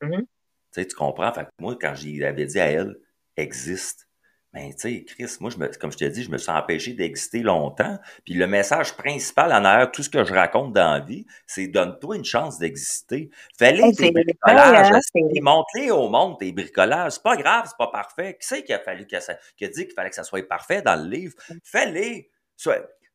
Mhm. 0.02 0.26
Tu 0.74 0.82
sais, 0.82 0.88
tu 0.88 0.96
comprends? 0.96 1.34
Fait 1.34 1.46
que 1.46 1.50
moi, 1.60 1.78
quand 1.80 1.94
j'avais 1.96 2.46
dit 2.46 2.60
à 2.60 2.68
elle, 2.68 2.96
existe, 3.38 4.08
ben, 4.54 4.70
tu 4.74 4.80
sais, 4.80 5.06
Chris, 5.06 5.38
moi, 5.40 5.50
je 5.50 5.58
me, 5.58 5.68
comme 5.68 5.92
je 5.92 5.98
te 5.98 6.06
dis, 6.06 6.24
je 6.24 6.30
me 6.32 6.38
suis 6.38 6.52
empêché 6.52 6.94
d'exister 6.94 7.42
longtemps. 7.42 7.98
Puis 8.26 8.34
le 8.34 8.48
message 8.48 8.96
principal 8.98 9.52
en 9.54 9.64
arrière, 9.64 9.92
tout 9.92 10.04
ce 10.04 10.10
que 10.10 10.24
je 10.26 10.34
raconte 10.34 10.74
dans 10.74 10.94
la 10.94 11.00
vie, 11.00 11.26
c'est 11.48 11.68
donne-toi 11.68 12.18
une 12.18 12.26
chance 12.26 12.60
d'exister. 12.60 13.30
Fais-les 13.58 13.84
Hey, 13.84 13.96
tes 13.96 14.08
c'est 14.08 14.12
bricolages. 14.12 14.92
hein, 14.92 15.00
Montre-les 15.42 15.92
au 15.92 16.10
monde, 16.10 16.38
tes 16.40 16.52
bricolages. 16.52 17.14
C'est 17.14 17.24
pas 17.24 17.38
grave, 17.38 17.66
c'est 17.68 17.78
pas 17.78 17.88
parfait. 17.92 18.38
Qui 18.40 18.48
c'est 18.48 18.64
qui 18.64 18.74
a 18.74 18.80
fallu 18.80 19.08
que 19.08 19.20
ça, 19.20 19.36
qui 19.58 19.66
a 19.66 19.70
dit 19.70 19.86
qu'il 19.86 19.94
fallait 19.94 20.10
que 20.10 20.16
ça 20.16 20.24
soit 20.24 20.48
parfait 20.48 20.82
dans 20.82 20.96
le 20.96 21.10
livre? 21.10 21.36
Fais-les. 21.64 22.30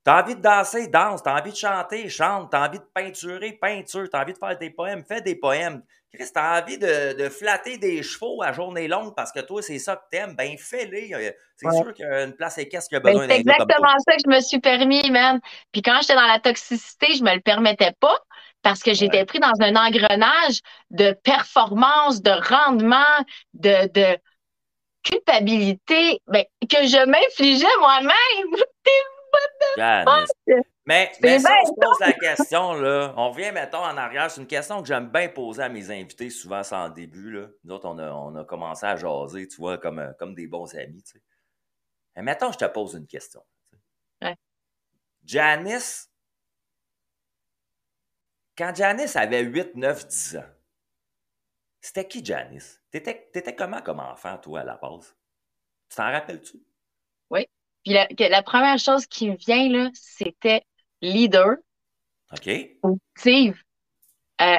T'as 0.07 0.23
envie 0.23 0.37
de 0.37 0.41
danser, 0.41 0.87
danse. 0.87 1.21
T'as 1.25 1.37
envie 1.37 1.51
de 1.51 1.57
chanter, 1.57 2.09
chante. 2.09 2.53
T'as 2.53 2.69
envie 2.69 2.79
de 2.79 2.85
peinturer, 2.95 3.55
peinture. 3.61 4.09
T'as 4.09 4.23
envie 4.23 4.35
de 4.35 4.39
faire 4.39 4.57
des 4.57 4.71
poèmes, 4.71 5.03
fais 5.05 5.21
des 5.21 5.35
poèmes. 5.35 5.83
Chris, 6.15 6.31
t'as 6.33 6.63
envie 6.63 6.79
de, 6.79 7.15
de 7.21 7.29
flatter 7.29 7.77
des 7.77 8.05
chevaux 8.05 8.41
à 8.41 8.53
journée 8.53 8.87
longue 8.87 9.17
parce 9.17 9.33
que 9.33 9.41
toi, 9.41 9.63
c'est 9.63 9.81
ça 9.81 9.97
que 9.97 10.03
t'aimes, 10.13 10.37
ben 10.37 10.57
fais-les. 10.57 11.13
Euh, 11.13 11.33
C'est 11.57 11.67
Ouais. 11.67 11.83
sûr 11.83 11.93
qu'il 11.93 12.05
y 12.05 12.09
a 12.09 12.23
une 12.23 12.35
place 12.35 12.57
équestre 12.59 12.89
qui 12.89 12.95
a 12.95 13.01
Ben, 13.01 13.15
besoin 13.15 13.27
c'est 13.29 13.41
exactement 13.41 13.99
ça 13.99 14.13
que 14.15 14.23
je 14.25 14.31
me 14.31 14.41
suis 14.41 14.61
permis, 14.61 15.11
man. 15.11 15.41
Puis 15.73 15.83
quand 15.83 15.99
j'étais 16.03 16.15
dans 16.15 16.29
la 16.29 16.39
toxicité, 16.39 17.09
je 17.15 17.25
me 17.25 17.35
le 17.35 17.41
permettais 17.41 17.93
pas 17.99 18.17
parce 18.63 18.85
que 18.85 18.95
j'étais 18.95 19.25
pris 19.25 19.41
dans 19.41 19.61
un 19.61 19.75
engrenage 19.75 20.61
de 20.91 21.17
performance, 21.25 22.23
de 22.23 22.31
rendement, 22.31 23.25
de, 23.55 23.89
de 23.93 24.19
culpabilité 25.03 26.21
ben, 26.29 26.45
que 26.71 26.87
je 26.87 27.05
m'infligeais 27.07 27.67
moi-même. 27.81 28.13
Janice. 29.77 30.31
Mais, 30.87 31.11
C'est 31.15 31.21
mais 31.23 31.39
si 31.41 31.45
bien 31.45 31.55
on 31.63 31.67
se 31.67 31.73
pose 31.73 32.01
la 32.01 32.13
question, 32.13 32.73
là, 32.75 33.13
on 33.17 33.31
revient, 33.31 33.51
mettons, 33.53 33.79
en 33.79 33.97
arrière. 33.97 34.31
C'est 34.31 34.41
une 34.41 34.47
question 34.47 34.81
que 34.81 34.87
j'aime 34.87 35.09
bien 35.11 35.29
poser 35.29 35.63
à 35.65 35.69
mes 35.69 35.91
invités, 35.91 36.31
souvent 36.31 36.63
c'est 36.63 36.77
en 36.77 36.89
début. 36.91 37.33
Là. 37.33 37.49
Nous 37.65 37.75
autres, 37.75 37.89
on 37.89 37.99
a, 37.99 38.11
on 38.13 38.35
a 38.37 38.45
commencé 38.45 38.87
à 38.87 38.95
jaser, 38.95 39.49
tu 39.49 39.57
vois, 39.57 39.79
comme, 39.79 39.99
euh, 39.99 40.13
comme 40.19 40.35
des 40.35 40.47
bons 40.47 40.73
amis. 40.77 41.03
Tu 41.03 41.13
sais. 41.13 41.23
Mais 42.15 42.23
mettons, 42.23 42.53
je 42.53 42.59
te 42.59 42.65
pose 42.67 42.95
une 42.95 43.07
question. 43.07 43.43
tu 43.69 43.77
sais. 43.77 44.27
Ouais. 44.29 44.37
Janice, 45.25 46.09
quand 48.57 48.73
Janice 48.75 49.17
avait 49.17 49.43
8, 49.43 49.75
9, 49.75 50.07
10 50.07 50.37
ans, 50.37 50.45
c'était 51.81 52.07
qui 52.07 52.25
Janice? 52.25 52.81
T'étais, 52.91 53.29
t'étais 53.33 53.55
comment 53.55 53.83
comme 53.83 54.01
enfant, 54.01 54.39
toi, 54.39 54.61
à 54.61 54.65
la 54.65 54.77
base? 54.77 55.17
Tu 55.89 55.97
t'en 55.97 56.11
rappelles-tu? 56.11 56.59
Puis 57.87 58.29
la, 58.29 58.43
première 58.43 58.79
chose 58.81 59.07
qui 59.07 59.31
me 59.31 59.37
vient, 59.37 59.69
là, 59.69 59.91
c'était 59.95 60.63
leader, 61.01 61.57
OK? 62.33 62.51
positive. 62.83 63.63
Euh, 64.41 64.59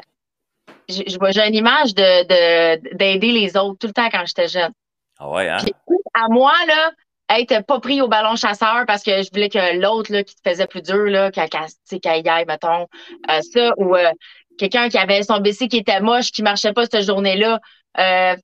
j'ai 0.88 1.10
je 1.10 1.20
vois- 1.20 1.32
j'ai 1.32 1.46
une 1.46 1.56
image 1.56 1.94
de, 1.94 2.24
de, 2.24 2.96
d'aider 2.96 3.34
les 3.34 3.58
autres 3.58 3.80
tout 3.80 3.88
le 3.88 3.94
temps 3.94 4.10
quand 4.10 4.26
j'étais 4.26 4.48
jeune. 4.48 4.72
Ah 5.20 5.30
ouais, 5.30 5.50
hein? 5.50 5.58
Puis, 5.58 5.74
à 6.14 6.30
moi, 6.30 6.54
là, 6.68 6.92
être 7.38 7.66
pas 7.66 7.82
pris 7.82 8.02
au 8.02 8.08
ballon 8.08 8.38
chasseur 8.38 8.86
parce 8.88 9.04
que 9.04 9.22
je 9.22 9.30
voulais 9.34 9.50
que 9.50 9.78
l'autre, 9.78 10.14
là, 10.14 10.24
qui 10.24 10.34
te 10.34 10.50
faisait 10.50 10.68
plus 10.68 10.82
dur, 10.82 11.04
là, 11.08 11.30
qu'elle 11.30 12.26
y 12.26 12.30
aille, 12.30 12.46
mettons, 12.46 12.88
euh, 13.30 13.42
ça, 13.42 13.74
ou 13.76 13.94
euh, 13.94 14.10
quelqu'un 14.58 14.88
qui 14.88 14.98
avait 14.98 15.24
son 15.24 15.40
BC 15.40 15.68
qui 15.68 15.78
était 15.78 16.00
moche, 16.00 16.32
qui 16.32 16.44
marchait 16.44 16.72
pas 16.72 16.86
cette 16.86 17.06
journée-là, 17.06 17.60
euh, 18.00 18.36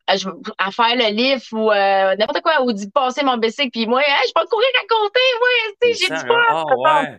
à 0.58 0.72
faire 0.72 0.96
le 0.96 1.12
lift 1.13 1.52
ou 1.52 1.72
euh, 1.72 2.16
n'importe 2.16 2.42
quoi, 2.42 2.62
ou 2.63 2.72
d'y 2.74 2.89
passer 2.89 3.24
mon 3.24 3.38
BC, 3.38 3.70
puis 3.72 3.86
moi, 3.88 4.02
hey, 4.02 4.28
je 4.28 4.34
peux 4.34 4.48
courir 4.48 4.68
à 4.78 4.88
côté, 4.88 5.20
moi, 5.39 5.50
tu 5.82 5.88
j'ai 5.89 6.10
du 6.13 6.20
Ça, 6.20 6.26
fun. 6.26 6.36
Ah 6.50 6.63
ouais! 7.04 7.18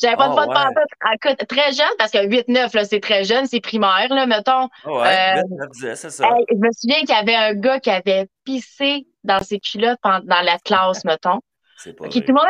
J'avais 0.00 0.16
pas 0.16 0.24
Ah 0.24 0.28
de 0.28 0.48
ouais. 0.48 0.54
pantoute. 0.54 0.92
À 1.00 1.16
côté- 1.18 1.46
Très 1.46 1.72
jeune, 1.72 1.92
parce 1.98 2.10
que 2.10 2.24
8-9, 2.26 2.72
là, 2.74 2.84
c'est 2.84 3.00
très 3.00 3.24
jeune, 3.24 3.46
c'est 3.46 3.60
primaire, 3.60 4.06
là, 4.10 4.24
mettons. 4.26 4.68
Ah 4.84 4.92
ouais, 4.92 5.36
Euh, 5.38 5.42
8, 5.42 5.56
9, 5.58 5.68
10, 5.72 5.94
c'est 5.94 6.10
ça. 6.10 6.28
Je 6.48 6.54
me 6.56 6.68
souviens 6.72 7.00
qu'il 7.00 7.10
y 7.10 7.12
avait 7.12 7.34
un 7.34 7.54
gars 7.54 7.80
qui 7.80 7.90
avait 7.90 8.26
pissé 8.44 9.06
dans 9.24 9.42
ses 9.42 9.58
culottes 9.60 9.98
pendant, 10.02 10.20
dans 10.24 10.40
la 10.42 10.58
classe, 10.58 11.04
mettons. 11.04 11.40
C'est 11.76 11.94
pas 11.94 12.08
tout 12.08 12.18
le 12.26 12.32
monde, 12.34 12.44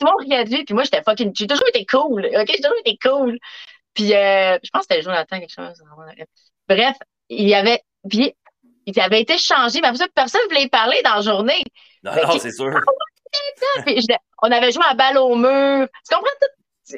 tout 0.00 0.06
le 0.06 0.34
monde 0.34 0.44
de 0.44 0.50
lui, 0.54 0.64
puis 0.64 0.74
moi, 0.74 0.84
j'étais 0.84 1.02
fucking, 1.02 1.32
j'ai 1.36 1.46
toujours 1.48 1.66
été 1.68 1.84
cool, 1.86 2.26
ok, 2.26 2.46
j'ai 2.48 2.60
toujours 2.62 2.78
été 2.84 2.96
cool. 3.02 3.38
Puis, 3.94 4.14
euh, 4.14 4.56
je 4.62 4.70
pense 4.72 4.86
que 4.86 4.94
c'était 4.94 5.02
Jonathan, 5.02 5.40
quelque 5.40 5.52
chose. 5.52 5.82
Bref, 6.68 6.96
il 7.28 7.48
y 7.48 7.54
avait, 7.54 7.80
puis, 8.08 8.34
il 8.96 9.00
avait 9.00 9.20
été 9.20 9.38
changé, 9.38 9.80
mais 9.80 9.90
personne 10.14 10.40
ne 10.44 10.48
voulait 10.48 10.62
y 10.64 10.68
parler 10.68 11.00
dans 11.02 11.16
la 11.16 11.20
journée. 11.20 11.62
Non, 12.02 12.12
non, 12.14 12.38
c'est 12.38 12.52
sûr. 12.52 12.70
Puis, 13.84 14.00
je- 14.00 14.16
on 14.42 14.50
avait 14.50 14.72
joué 14.72 14.84
à 14.88 14.94
balle 14.94 15.18
au 15.18 15.34
mur. 15.34 15.86
Tu 16.08 16.14
comprends 16.14 16.30
tout? 16.40 16.94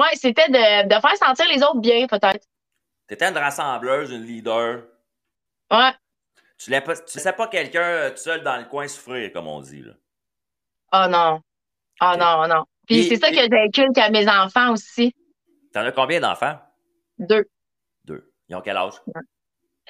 Ouais, 0.00 0.14
c'était 0.14 0.48
de, 0.48 0.86
de 0.88 1.00
faire 1.00 1.16
sentir 1.16 1.46
les 1.52 1.62
autres 1.62 1.80
bien, 1.80 2.06
peut-être. 2.06 2.46
T'étais 3.06 3.26
une 3.28 3.36
rassembleuse, 3.36 4.10
une 4.10 4.22
leader. 4.24 4.84
Ouais. 5.70 5.92
Tu 6.56 6.70
tu 6.70 6.70
laissais 6.70 7.32
pas 7.32 7.46
quelqu'un 7.48 7.82
euh, 7.82 8.10
tout 8.10 8.16
seul 8.16 8.42
dans 8.42 8.56
le 8.56 8.64
coin 8.64 8.88
souffrir, 8.88 9.30
comme 9.32 9.46
on 9.46 9.60
dit. 9.60 9.82
Là. 9.82 9.92
Oh 10.92 11.06
non. 11.10 11.40
Oh 12.00 12.12
non, 12.18 12.48
non. 12.48 12.64
Puis, 12.86 13.04
c'est 13.04 13.16
ça 13.16 13.28
et- 13.30 13.34
que 13.34 13.54
j'inculque 13.54 13.98
à 13.98 14.08
mes 14.10 14.26
enfants 14.28 14.72
aussi. 14.72 15.14
T'en 15.72 15.80
as 15.84 15.92
combien 15.92 16.20
d'enfants? 16.20 16.58
Deux. 17.18 17.44
Deux. 18.04 18.32
Ils 18.48 18.56
ont 18.56 18.62
quel 18.62 18.76
âge? 18.78 18.94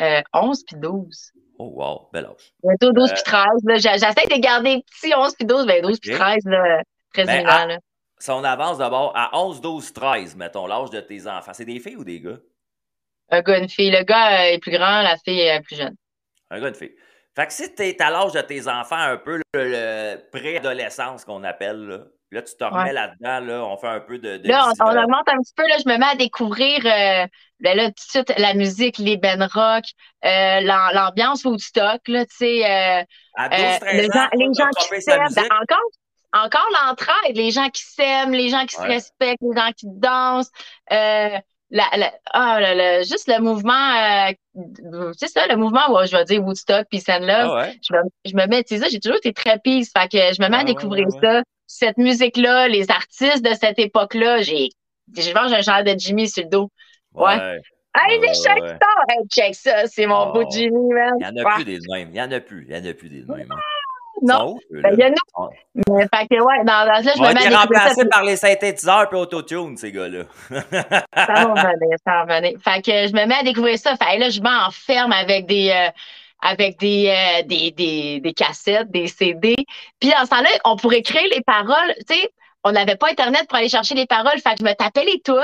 Euh, 0.00 0.22
11 0.32 0.64
puis 0.64 0.76
12. 0.76 1.32
Oh, 1.58 1.72
wow, 1.74 2.08
bel 2.12 2.26
âge. 2.26 2.52
Bientôt 2.62 2.92
12 2.92 3.10
Euh, 3.10 3.14
puis 3.14 3.22
13. 3.24 3.44
Là. 3.64 3.78
J'a- 3.78 3.92
J'essaie 3.94 4.26
de 4.28 4.40
garder 4.40 4.84
petit 5.00 5.12
11 5.14 5.34
puis 5.34 5.44
12, 5.46 5.66
ben 5.66 5.82
12 5.82 5.98
puis 5.98 6.12
Ok. 6.12 6.18
13, 6.20 6.44
là, 6.46 6.82
très 7.12 7.24
Ben. 7.24 7.42
Là. 7.44 7.78
Si 8.20 8.30
on 8.30 8.44
avance 8.44 8.78
d'abord 8.78 9.12
à 9.16 9.36
11, 9.38 9.60
12, 9.60 9.92
13, 9.92 10.36
mettons, 10.36 10.66
l'âge 10.66 10.90
de 10.90 11.00
tes 11.00 11.26
enfants, 11.26 11.52
c'est 11.54 11.64
des 11.64 11.80
filles 11.80 11.96
ou 11.96 12.04
des 12.04 12.20
gars? 12.20 12.38
Un 13.30 13.42
gars, 13.42 13.58
une 13.58 13.68
fille. 13.68 13.90
Le 13.90 14.02
gars 14.04 14.40
euh, 14.40 14.52
est 14.54 14.58
plus 14.58 14.70
grand, 14.72 15.02
la 15.02 15.16
fille 15.18 15.40
est 15.40 15.60
plus 15.62 15.76
jeune. 15.76 15.94
Un 16.50 16.60
gars, 16.60 16.68
une 16.68 16.74
fille. 16.74 16.94
Fait 17.36 17.46
que 17.46 17.52
si 17.52 17.72
t'es 17.74 17.96
à 18.00 18.10
l'âge 18.10 18.32
de 18.32 18.40
tes 18.40 18.66
enfants, 18.68 18.96
un 18.96 19.16
peu 19.16 19.36
le, 19.36 19.42
le 19.54 20.30
préadolescence 20.30 21.24
qu'on 21.24 21.44
appelle, 21.44 21.80
là, 21.86 21.98
là, 22.30 22.42
tu 22.42 22.54
te 22.56 22.64
remets 22.64 22.82
Ouais. 22.84 22.92
là-dedans, 22.92 23.40
là, 23.40 23.64
on 23.64 23.76
fait 23.76 23.88
un 23.88 24.00
peu 24.00 24.18
de. 24.18 24.36
de 24.38 24.48
Là, 24.48 24.70
on, 24.80 24.86
euh, 24.86 25.02
augmente 25.02 25.28
un 25.28 25.38
petit 25.38 25.52
peu. 25.56 25.66
Là, 25.66 25.76
je 25.84 25.88
me 25.88 25.96
mets 25.98 26.06
à 26.06 26.14
découvrir 26.14 26.80
euh, 26.84 27.26
ben 27.60 27.76
là, 27.76 27.86
tout 27.86 27.92
de 27.92 28.10
suite 28.26 28.32
la 28.38 28.54
musique, 28.54 28.98
les 28.98 29.16
ben 29.16 29.42
rock, 29.42 29.84
euh, 30.24 30.60
l'am- 30.60 30.90
l'ambiance 30.94 31.44
Woodstock, 31.44 32.00
là, 32.08 32.26
tu 32.26 32.36
sais, 32.36 32.64
euh, 32.64 33.02
à 33.34 33.48
12, 33.48 33.58
euh, 33.60 33.78
13 33.80 33.94
les 33.94 34.08
ans, 34.10 34.12
gens, 34.12 34.28
les 34.34 34.48
t'as 34.56 34.64
gens 34.64 34.70
qui 34.70 35.02
s'aiment. 35.02 35.28
Ben, 35.34 35.44
encore, 35.44 35.90
encore 36.44 36.68
l'entraide, 36.84 37.36
les 37.36 37.50
gens 37.50 37.68
qui 37.70 37.82
s'aiment, 37.82 38.32
les 38.32 38.48
gens 38.50 38.66
qui 38.66 38.76
se 38.76 38.82
respectent, 38.82 39.42
les 39.42 39.56
gens 39.60 39.70
qui 39.76 39.86
dansent. 39.88 40.50
Euh, 40.92 41.38
la, 41.70 41.84
la, 41.96 42.12
ah, 42.32 42.58
le- 42.60 42.98
le- 43.00 43.04
juste 43.04 43.28
le 43.28 43.40
mouvement, 43.40 43.72
euh, 43.74 45.12
c'est 45.18 45.28
ça, 45.28 45.46
le 45.46 45.56
mouvement, 45.56 45.90
ouais, 45.92 46.06
je 46.06 46.16
vais 46.16 46.24
dire 46.24 46.42
Woodstock, 46.42 46.86
Peace 46.90 47.04
and 47.08 47.20
Love. 47.20 47.50
Ah 47.52 47.54
ouais? 47.56 47.78
je 47.82 47.92
me, 47.94 48.00
je 48.24 48.34
me 48.36 48.46
mets, 48.46 48.64
tu 48.64 48.76
sais 48.76 48.82
ça, 48.82 48.88
j'ai 48.88 49.00
toujours 49.00 49.18
été 49.18 49.32
très 49.34 49.58
peace. 49.58 49.90
Fait 49.96 50.08
que 50.08 50.18
je 50.34 50.40
me 50.42 50.48
mets 50.48 50.56
Ah 50.56 50.60
à 50.60 50.64
ouais, 50.64 50.64
découvrir 50.64 51.06
ouais. 51.08 51.20
ça. 51.22 51.42
Cette 51.70 51.98
musique-là, 51.98 52.66
les 52.66 52.90
artistes 52.90 53.44
de 53.44 53.52
cette 53.54 53.78
époque-là, 53.78 54.40
j'ai, 54.42 54.70
je 55.16 55.20
j'ai 55.22 55.36
un 55.36 55.60
genre 55.60 55.84
de 55.84 55.94
Jimmy 55.98 56.26
sur 56.28 56.42
le 56.44 56.48
dos. 56.48 56.70
Ouais. 57.14 57.60
Hey, 57.94 58.18
les 58.20 58.28
check 58.34 58.60
ouais. 58.62 58.68
ça! 58.70 59.02
Hey, 59.10 59.26
check 59.28 59.54
ça, 59.54 59.86
c'est 59.86 60.06
mon 60.06 60.28
Oh. 60.28 60.32
beau 60.32 60.44
Jimmy, 60.50 60.88
man. 60.94 61.12
Il 61.20 61.26
n'y 61.26 61.40
en 61.40 61.44
a 61.44 61.46
Ouais. 61.48 61.54
plus 61.56 61.64
des 61.64 61.78
mêmes. 61.90 62.08
Il 62.08 62.12
n'y 62.14 62.22
en 62.22 62.32
a 62.32 62.40
plus. 62.40 62.66
Il 62.68 62.74
n'y 62.74 62.80
en 62.88 62.90
a 62.90 62.94
plus 62.94 63.08
des 63.10 63.22
mêmes. 63.22 63.52
hein. 63.52 63.56
Non. 64.22 64.58
Ben, 64.70 64.90
il 64.94 64.98
y 64.98 65.04
en 65.04 65.08
a, 65.10 65.14
On- 65.36 65.48
mais, 65.94 66.06
fait 66.12 66.26
que, 66.26 66.42
ouais, 66.42 66.64
dans, 66.64 66.84
là, 66.86 67.02
je 67.02 67.08
On 67.18 67.22
me 67.22 67.22
mets 67.22 67.28
à 67.28 67.30
été 67.30 67.48
découvrir 67.50 67.52
ça. 67.52 67.60
remplacés 67.60 68.00
puis 68.00 68.08
par 68.08 68.24
les 68.24 68.36
synthétiseurs 68.36 69.08
et 69.12 69.14
autotune, 69.16 69.76
ces 69.76 69.92
gars-là. 69.92 70.24
Ça 70.50 70.64
va 71.14 71.44
revenir, 71.44 71.96
ça 72.04 72.12
va 72.12 72.22
revenir. 72.22 72.58
Fait 72.64 72.82
que 72.82 72.90
je 73.06 73.12
me 73.12 73.26
mets 73.26 73.34
à 73.36 73.42
découvrir 73.44 73.78
ça. 73.78 73.94
Fait 73.96 74.16
que 74.16 74.20
là, 74.20 74.30
je 74.30 74.40
m'enferme 74.40 75.12
avec 75.12 75.46
des, 75.46 75.70
euh, 75.70 75.90
avec 76.40 76.78
des, 76.78 77.08
euh, 77.08 77.42
des, 77.46 77.70
des, 77.72 78.20
des 78.20 78.32
cassettes, 78.32 78.90
des 78.90 79.08
CD. 79.08 79.56
Puis 80.00 80.10
dans 80.10 80.24
ce 80.24 80.30
temps-là, 80.30 80.48
on 80.64 80.76
pourrait 80.76 81.02
créer 81.02 81.28
les 81.30 81.42
paroles. 81.42 81.94
Tu 82.08 82.14
sais, 82.14 82.30
on 82.64 82.72
n'avait 82.72 82.96
pas 82.96 83.10
Internet 83.10 83.46
pour 83.48 83.58
aller 83.58 83.68
chercher 83.68 83.94
les 83.94 84.06
paroles. 84.06 84.38
Fait 84.40 84.50
que 84.50 84.60
je 84.60 84.64
me 84.64 84.74
tapais 84.74 85.04
les 85.04 85.20
tunes. 85.20 85.34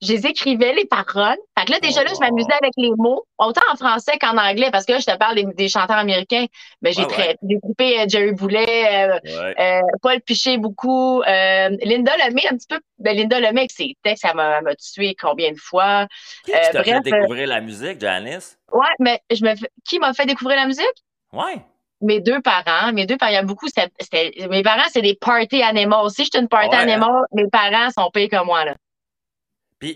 Je 0.00 0.12
les 0.12 0.26
écrivais, 0.26 0.72
les 0.74 0.84
paroles. 0.84 1.36
Fait 1.58 1.64
que 1.66 1.72
là, 1.72 1.80
déjà 1.80 2.04
là, 2.04 2.10
je 2.14 2.20
m'amusais 2.20 2.52
avec 2.52 2.72
les 2.76 2.90
mots, 2.96 3.24
autant 3.36 3.62
en 3.72 3.76
français 3.76 4.12
qu'en 4.20 4.36
anglais, 4.38 4.68
parce 4.70 4.84
que 4.86 4.92
là, 4.92 4.98
je 5.00 5.06
te 5.06 5.16
parle 5.16 5.34
des, 5.34 5.44
des 5.56 5.68
chanteurs 5.68 5.96
américains. 5.98 6.46
Mais 6.82 6.92
j'ai 6.92 7.02
Ouais, 7.02 7.08
très, 7.08 7.28
ouais. 7.30 7.36
j'ai 7.48 7.58
coupé 7.60 8.00
euh, 8.00 8.04
Jerry 8.08 8.30
Boulet, 8.32 9.08
euh, 9.08 9.18
Ouais. 9.24 9.54
euh, 9.58 9.80
Paul 10.00 10.20
Piché 10.20 10.56
beaucoup, 10.56 11.20
euh, 11.22 11.68
Linda 11.82 12.12
Lemay 12.16 12.42
un 12.48 12.56
petit 12.56 12.68
peu. 12.68 12.78
Ben, 13.00 13.16
Linda 13.16 13.40
Lemay 13.40 13.60
avec 13.62 13.72
ses 13.72 13.96
textes, 14.04 14.22
ça 14.22 14.34
m'a 14.34 14.60
tué 14.76 15.16
combien 15.20 15.50
de 15.50 15.58
fois. 15.58 16.06
Qui 16.44 16.52
euh, 16.54 16.58
t'a 16.72 16.84
fait 16.84 17.00
découvrir 17.00 17.48
la 17.48 17.60
musique, 17.60 18.00
Janice? 18.00 18.56
Ouais, 18.72 18.86
mais 19.00 19.20
je 19.32 19.44
me 19.44 19.56
fais- 19.56 19.70
qui 19.84 19.98
m'a 19.98 20.12
fait 20.14 20.26
découvrir 20.26 20.56
la 20.58 20.66
musique? 20.66 20.86
Ouais. 21.32 21.56
Mes 22.00 22.20
deux 22.20 22.40
parents. 22.40 22.92
Mes 22.92 23.06
deux 23.06 23.16
parents, 23.16 23.32
il 23.32 23.34
y 23.34 23.38
a 23.38 23.42
beaucoup, 23.42 23.66
c'était, 23.66 23.90
c'était- 23.98 24.46
mes 24.48 24.62
parents, 24.62 24.86
c'est 24.92 25.02
des 25.02 25.16
party 25.20 25.60
animals. 25.62 26.10
Si 26.10 26.24
je 26.24 26.30
suis 26.32 26.40
une 26.40 26.46
party 26.48 26.68
Ouais, 26.68 26.76
hein? 26.76 26.88
animal, 26.88 27.22
mes 27.32 27.48
parents 27.48 27.90
sont 27.90 28.08
pires 28.12 28.28
que 28.28 28.44
moi, 28.44 28.64
là. 28.64 28.74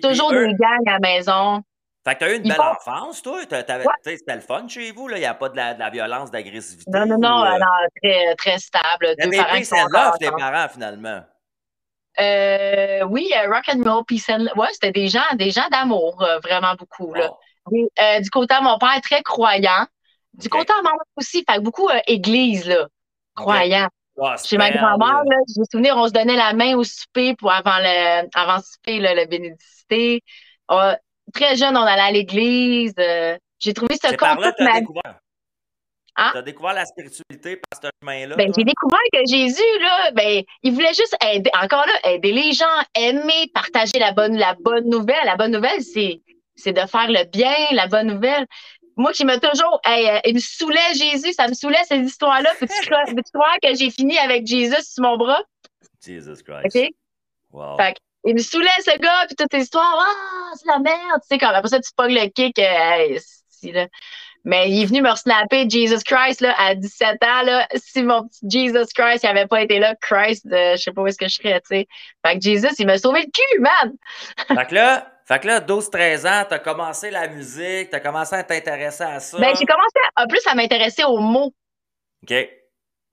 Toujours 0.03 0.33
eux- 0.33 0.47
des 0.47 0.55
gangs 0.55 0.87
à 0.89 0.93
la 0.93 0.99
maison. 1.01 1.63
Fait 2.05 2.15
que 2.15 2.21
t'as 2.21 2.33
eu 2.33 2.37
une 2.37 2.47
Ils 2.47 2.49
belle 2.49 2.57
font- 2.57 2.73
enfance, 2.73 3.23
toi. 3.23 3.39
Ouais. 3.39 3.45
C'était 4.03 4.35
le 4.35 4.41
fun 4.41 4.67
chez 4.67 4.91
vous, 4.91 5.07
là. 5.07 5.19
Il 5.19 5.21
n'y 5.21 5.27
a 5.27 5.35
pas 5.35 5.49
de 5.49 5.57
la, 5.57 5.75
de 5.75 5.79
la 5.79 5.89
violence, 5.91 6.31
d'agressivité. 6.33 6.91
Non, 6.91 7.07
non, 7.07 7.17
non, 7.19 7.43
ou, 7.43 7.45
euh, 7.45 7.59
non, 7.59 7.67
très, 8.03 8.35
très 8.35 8.59
stable. 8.59 9.15
Deux 9.23 9.31
parents 9.31 9.53
qui 9.53 9.59
peace 9.61 9.69
sont 9.69 9.87
love, 9.89 10.19
tes 10.19 10.31
parents, 10.31 10.69
finalement. 10.69 11.23
Euh, 12.21 13.05
oui, 13.05 13.31
euh, 13.37 13.49
rock 13.49 13.65
and 13.69 13.83
roll, 13.89 14.05
peace 14.05 14.29
and 14.29 14.47
ouais, 14.57 14.69
c'était 14.73 14.91
des 14.93 15.09
gens, 15.09 15.23
des 15.35 15.51
gens 15.51 15.69
d'amour, 15.71 16.21
euh, 16.23 16.41
vraiment 16.41 16.75
beaucoup. 16.75 17.15
Là. 17.15 17.31
Et, 17.73 18.21
du 18.21 18.31
côté 18.31 18.55
de 18.59 18.63
mon 18.65 18.79
père, 18.79 19.01
très 19.03 19.23
croyant. 19.23 19.87
Du 20.35 20.49
côté 20.49 20.73
de 20.73 20.83
ma 20.83 20.91
mère 20.91 20.99
aussi, 21.17 21.45
fait 21.49 21.61
beaucoup 21.61 21.89
église, 22.07 22.67
là, 22.67 22.89
croyant. 23.37 23.89
Chez 24.45 24.59
ma 24.59 24.71
grand-mère, 24.71 25.23
je 25.55 25.61
me 25.61 25.65
souviens, 25.71 25.97
on 25.97 26.07
se 26.07 26.13
donnait 26.13 26.37
la 26.37 26.53
main 26.53 26.77
au 26.77 26.85
souper 26.85 27.35
pour 27.35 27.51
avant 27.51 27.79
le, 27.79 28.29
avant 28.35 28.57
le 28.57 28.63
souper, 28.63 29.01
là, 29.01 29.15
la 29.15 29.25
bénédicité. 29.25 30.23
Euh, 30.71 30.95
très 31.33 31.57
jeune, 31.57 31.77
on 31.77 31.83
allait 31.83 32.03
à 32.03 32.11
l'église. 32.11 32.95
euh, 32.99 33.37
j'ai 33.59 33.75
trouvé 33.75 33.95
ce 33.95 34.15
corps 34.15 34.39
là 34.41 34.53
ma 34.59 34.81
découvert. 34.81 35.19
Hein? 36.17 36.29
Tu 36.33 36.39
as 36.39 36.43
découvert 36.43 36.75
la 36.75 36.85
spiritualité 36.85 37.57
par 37.57 37.81
ce 37.83 37.89
chemin-là. 38.03 38.37
Ben, 38.37 38.53
j'ai 38.55 38.65
découvert 38.65 39.01
que 39.13 39.21
Jésus, 39.27 39.79
là, 39.81 40.11
ben, 40.13 40.43
il 40.63 40.73
voulait 40.73 40.93
juste 40.93 41.17
aider, 41.25 41.51
encore 41.55 41.87
là, 41.87 42.11
aider 42.11 42.33
les 42.33 42.53
gens, 42.53 42.67
aimer, 42.95 43.51
partager 43.55 43.99
la 43.99 44.13
bonne, 44.13 44.37
la 44.37 44.55
bonne 44.61 44.91
nouvelle. 44.91 45.25
La 45.25 45.37
bonne 45.37 45.53
nouvelle, 45.53 45.81
c'est, 45.83 46.21
c'est 46.55 46.73
de 46.73 46.87
faire 46.87 47.09
le 47.09 47.25
bien, 47.31 47.55
la 47.73 47.87
bonne 47.87 48.09
nouvelle. 48.09 48.47
Moi 48.97 49.13
qui 49.13 49.25
me 49.25 49.39
toujours, 49.39 49.81
hey, 49.85 50.09
euh, 50.09 50.21
il 50.25 50.35
me 50.35 50.41
saoulait 50.41 50.95
Jésus, 50.95 51.33
ça 51.33 51.49
me 51.49 51.55
saoulait 51.55 51.83
ces 51.85 51.99
histoires-là. 51.99 52.51
Peux-tu 52.61 52.83
croire, 52.83 53.57
que 53.63 53.75
j'ai 53.75 53.91
fini 53.91 54.19
avec 54.19 54.47
Jésus 54.47 54.75
sur 54.83 55.03
mon 55.03 55.17
bras? 55.17 55.43
Jesus 56.05 56.43
Christ. 56.43 56.77
OK? 56.77 56.89
Wow. 57.53 57.77
Fait 57.77 57.95
que, 57.95 57.99
il 58.25 58.35
me 58.35 58.41
saoulait, 58.41 58.69
ce 58.81 58.97
gars, 58.99 59.27
puis 59.27 59.37
toute 59.37 59.53
l'histoire. 59.53 59.99
Ah, 59.99 60.53
c'est 60.57 60.69
la 60.69 60.79
merde. 60.79 61.21
Tu 61.23 61.29
sais, 61.29 61.39
quand 61.39 61.49
après 61.49 61.69
ça, 61.69 61.81
tu 61.81 61.91
pognes 61.97 62.15
le 62.15 62.29
kick. 62.29 62.59
euh, 62.59 62.63
hey, 62.63 63.21
si, 63.49 63.73
là. 63.73 63.87
Mais 64.45 64.71
il 64.71 64.83
est 64.83 64.87
venu 64.87 65.03
me 65.03 65.11
resnapper 65.11 65.69
Jesus 65.71 66.03
Christ 66.05 66.41
là, 66.41 66.55
à 66.59 66.75
17 66.75 67.23
ans. 67.23 67.43
Là, 67.45 67.69
si 67.77 68.03
mon 68.03 68.27
petit 68.27 68.51
Jesus 68.51 68.93
Christ 68.93 69.23
n'avait 69.23 69.47
pas 69.47 69.63
été 69.63 69.79
là, 69.79 69.95
Christ, 70.01 70.47
euh, 70.51 70.77
je 70.77 70.83
sais 70.83 70.93
pas 70.93 71.03
où 71.03 71.07
est-ce 71.07 71.19
que 71.19 71.29
je 71.29 71.35
serais, 71.37 71.61
tu 71.61 71.69
sais. 71.69 71.87
Fait 72.27 72.39
que 72.39 72.43
Jesus, 72.43 72.75
il 72.79 72.87
m'a 72.87 72.99
sauvé 72.99 73.21
le 73.21 73.27
cul, 73.27 73.61
man! 73.61 73.93
Fait 74.49 74.67
que 74.67 74.75
là, 74.75 75.12
fait 75.27 75.41
que 75.41 75.47
là 75.47 75.61
12-13 75.61 76.27
ans, 76.27 76.47
t'as 76.49 76.59
commencé 76.59 77.11
la 77.11 77.29
musique, 77.29 77.91
t'as 77.91 78.01
commencé 78.01 78.35
à 78.35 78.43
t'intéresser 78.45 79.05
à 79.05 79.21
ça. 79.21 79.39
Ben, 79.39 79.55
j'ai 79.59 79.67
commencé 79.67 79.99
à, 80.17 80.23
en 80.23 80.27
plus 80.27 80.41
à 80.47 80.55
m'intéresser 80.55 81.05
aux 81.05 81.19
mots, 81.19 81.53
OK. 82.23 82.31
ouais, 82.31 82.59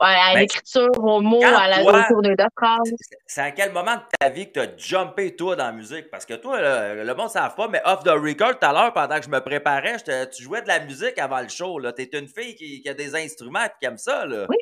à 0.02 0.34
Ben, 0.34 0.40
l'écriture, 0.42 0.90
aux 0.98 1.22
mots, 1.22 1.44
à 1.44 1.68
la 1.68 1.84
tournure 1.84 2.36
de 2.36 2.46
phrases. 2.58 2.94
C'est 3.26 3.42
à 3.42 3.52
quel 3.52 3.72
moment 3.72 3.96
de 3.96 4.02
ta 4.20 4.30
vie 4.30 4.52
que 4.52 4.60
t'as 4.60 4.78
jumpé, 4.78 5.36
toi, 5.36 5.56
dans 5.56 5.66
la 5.66 5.72
musique? 5.72 6.10
Parce 6.10 6.26
que 6.26 6.34
toi, 6.36 6.60
le, 6.62 7.04
le 7.04 7.16
monde 7.16 7.26
ne 7.28 7.32
savent 7.32 7.56
pas, 7.56 7.68
mais 7.68 7.82
off 7.86 8.04
the 8.04 8.10
record, 8.10 8.60
tout 8.60 8.66
à 8.66 8.74
l'heure, 8.74 8.94
pendant 8.94 9.18
que 9.20 9.26
je 9.26 9.30
me 9.30 9.42
préparais, 9.42 9.98
je 10.00 10.26
tu 10.26 10.44
jouais 10.44 10.62
de 10.62 10.68
la 10.68 10.80
musique 10.80 11.18
avant 11.18 11.42
le 11.42 11.50
show. 11.50 11.80
T'es 11.92 12.10
une 12.14 12.28
fille 12.28 12.56
qui, 12.56 12.82
qui 12.82 12.90
a 12.90 12.94
des 12.94 13.16
instruments 13.16 13.66
et 13.66 13.70
qui 13.80 13.86
aime 13.86 13.98
ça. 13.98 14.26
Là. 14.26 14.46
Oui. 14.50 14.58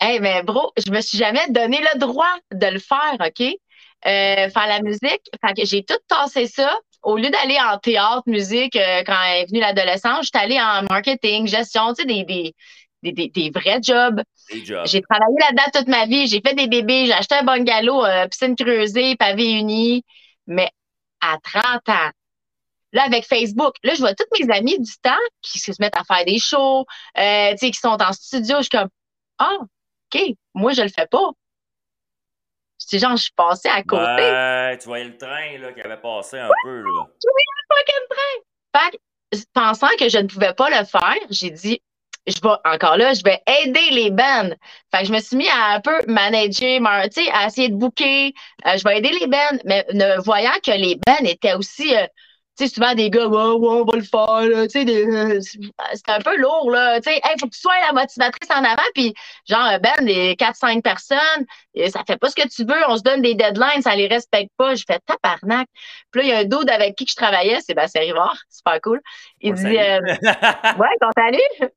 Hey, 0.00 0.18
mais 0.20 0.42
bro, 0.42 0.72
je 0.84 0.90
me 0.90 1.00
suis 1.00 1.16
jamais 1.18 1.46
donné 1.50 1.78
le 1.94 1.98
droit 1.98 2.34
de 2.52 2.66
le 2.66 2.80
faire, 2.80 3.16
OK? 3.20 3.54
Euh, 4.06 4.48
faire 4.50 4.66
la 4.66 4.80
musique. 4.82 5.22
Fait 5.44 5.54
que 5.54 5.64
j'ai 5.64 5.84
tout 5.84 5.98
tassé 6.08 6.46
ça. 6.46 6.76
Au 7.02 7.16
lieu 7.16 7.30
d'aller 7.30 7.58
en 7.60 7.78
théâtre, 7.78 8.22
musique, 8.26 8.76
euh, 8.76 9.02
quand 9.04 9.22
est 9.24 9.46
venue 9.46 9.60
l'adolescence, 9.60 10.26
j'étais 10.26 10.38
allée 10.38 10.60
en 10.60 10.82
marketing, 10.88 11.46
gestion, 11.46 11.94
tu 11.94 12.02
sais, 12.02 12.06
des, 12.06 12.24
des, 12.24 12.54
des, 13.02 13.12
des, 13.12 13.28
des 13.28 13.50
vrais 13.50 13.80
jobs. 13.82 14.20
Des 14.50 14.64
jobs. 14.64 14.86
J'ai 14.86 15.02
travaillé 15.02 15.36
là-dedans 15.40 15.70
toute 15.72 15.88
ma 15.88 16.06
vie. 16.06 16.26
J'ai 16.26 16.40
fait 16.40 16.54
des 16.54 16.66
bébés, 16.68 17.06
j'ai 17.06 17.12
acheté 17.12 17.36
un 17.36 17.44
bungalow, 17.44 18.04
euh, 18.04 18.26
piscine 18.28 18.56
creusée, 18.56 19.16
pavé 19.16 19.52
uni. 19.52 20.04
Mais 20.46 20.70
à 21.20 21.36
30 21.42 21.88
ans, 21.88 22.10
là, 22.92 23.04
avec 23.04 23.24
Facebook, 23.24 23.74
là, 23.82 23.94
je 23.94 24.00
vois 24.00 24.14
toutes 24.14 24.28
mes 24.38 24.52
amies 24.52 24.78
du 24.78 24.92
temps 25.02 25.14
qui 25.42 25.58
se 25.58 25.72
mettent 25.80 25.96
à 25.96 26.04
faire 26.04 26.24
des 26.24 26.38
shows, 26.38 26.84
euh, 27.18 27.50
tu 27.52 27.58
sais, 27.58 27.70
qui 27.70 27.78
sont 27.78 28.00
en 28.00 28.12
studio. 28.12 28.56
Je 28.58 28.62
suis 28.62 28.70
comme, 28.70 28.88
ah, 29.38 29.58
OK, 30.12 30.22
moi, 30.54 30.72
je 30.72 30.82
le 30.82 30.88
fais 30.88 31.06
pas. 31.06 31.30
C'est 32.86 32.98
genre, 32.98 33.16
je 33.16 33.22
suis 33.22 33.32
passée 33.32 33.68
à 33.68 33.82
côté. 33.82 34.02
Ouais, 34.02 34.78
tu 34.78 34.86
voyais 34.86 35.04
le 35.04 35.16
train 35.16 35.58
là, 35.58 35.72
qui 35.72 35.80
avait 35.80 35.96
passé 35.96 36.38
un 36.38 36.48
peu. 36.64 36.82
Là. 36.82 37.06
fucking 37.68 38.06
train. 38.10 38.80
Fait 38.80 38.96
que, 38.96 39.42
pensant 39.52 39.88
que 39.98 40.08
je 40.08 40.18
ne 40.18 40.26
pouvais 40.26 40.54
pas 40.54 40.70
le 40.70 40.84
faire, 40.84 41.16
j'ai 41.30 41.50
dit, 41.50 41.80
je 42.26 42.40
vais, 42.40 42.54
encore 42.64 42.96
là, 42.96 43.12
je 43.14 43.22
vais 43.22 43.40
aider 43.64 43.90
les 43.90 44.10
bands. 44.10 44.50
Fait 44.94 45.02
que 45.02 45.08
je 45.08 45.12
me 45.12 45.18
suis 45.20 45.36
mis 45.36 45.48
à 45.48 45.74
un 45.74 45.80
peu 45.80 46.04
manager, 46.06 46.80
tu 47.12 47.24
sais, 47.24 47.30
à 47.32 47.46
essayer 47.46 47.68
de 47.68 47.74
booker. 47.74 48.32
Euh, 48.66 48.76
je 48.76 48.84
vais 48.84 48.98
aider 48.98 49.10
les 49.10 49.26
bands, 49.26 49.58
mais 49.64 49.84
ne 49.92 50.20
voyant 50.22 50.52
que 50.64 50.70
les 50.70 50.96
bands 51.06 51.24
étaient 51.24 51.54
aussi, 51.54 51.94
euh, 51.96 52.06
sais, 52.66 52.74
souvent 52.74 52.94
des 52.94 53.10
gars, 53.10 53.26
ouais, 53.26 53.36
ouais, 53.36 53.68
on 53.68 53.84
va 53.84 53.96
le 53.96 54.02
faire, 54.02 54.62
tu 54.68 54.70
sais, 54.70 55.06
euh, 55.06 55.40
c'était 55.40 56.12
un 56.12 56.20
peu 56.20 56.36
lourd, 56.36 56.70
là, 56.70 57.00
tu 57.00 57.10
sais, 57.10 57.16
hey, 57.24 57.36
faut 57.40 57.46
que 57.46 57.54
tu 57.54 57.60
sois 57.60 57.78
la 57.86 57.92
motivatrice 57.92 58.50
en 58.50 58.64
avant, 58.64 58.82
puis 58.94 59.14
genre, 59.48 59.60
un 59.60 59.78
band, 59.78 60.02
des 60.04 60.34
4-5 60.36 60.82
personnes, 60.82 61.46
et 61.74 61.90
ça 61.90 62.02
fait 62.06 62.16
pas 62.16 62.28
ce 62.30 62.34
que 62.36 62.48
tu 62.48 62.64
veux, 62.64 62.80
on 62.88 62.96
se 62.96 63.02
donne 63.02 63.22
des 63.22 63.34
deadlines, 63.34 63.82
ça 63.82 63.94
les 63.96 64.06
respecte 64.06 64.50
pas, 64.56 64.74
je 64.74 64.84
fais 64.86 64.98
tabarnak. 65.06 65.68
Puis 66.10 66.20
là, 66.22 66.26
il 66.26 66.30
y 66.30 66.32
a 66.32 66.38
un 66.38 66.44
dude 66.44 66.70
avec 66.70 66.96
qui 66.96 67.06
je 67.08 67.14
travaillais, 67.16 67.60
Sébastien 67.60 68.02
Rivard, 68.02 68.36
super 68.50 68.80
cool. 68.80 69.00
Il 69.40 69.52
On 69.52 69.54
dit, 69.54 69.78
euh, 69.78 70.00
ouais, 70.78 70.96
ton 71.00 71.10
salut. 71.16 71.70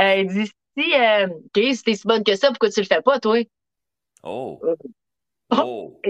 Euh, 0.00 0.14
il 0.16 0.26
dit, 0.28 0.50
si, 0.76 0.94
euh, 0.94 1.26
OK, 1.28 1.62
si 1.74 1.82
t'es 1.82 1.94
si 1.94 2.06
bonne 2.06 2.24
que 2.24 2.34
ça, 2.36 2.48
pourquoi 2.48 2.70
tu 2.70 2.80
le 2.80 2.86
fais 2.86 3.00
pas, 3.02 3.18
toi? 3.20 3.38
oh. 4.22 4.60
Oh. 4.62 4.74
Oh. 5.50 6.00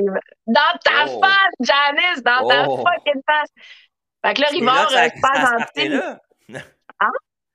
Dans 0.47 0.79
ta 0.85 1.07
Oh. 1.09 1.21
face, 1.21 1.55
Janice, 1.61 2.23
dans 2.23 2.49
ta 2.49 2.67
Oh. 2.69 2.77
fucking 2.79 3.21
face. 3.27 3.51
Fait 4.25 4.35
que 4.35 4.41
là, 4.41 4.47
C'est 4.51 4.57
Rivard, 4.57 4.91
là 4.91 5.11
que 5.11 5.21
ça, 5.21 5.57
euh, 5.79 5.89
là. 5.89 6.21
Hein? 7.01 7.11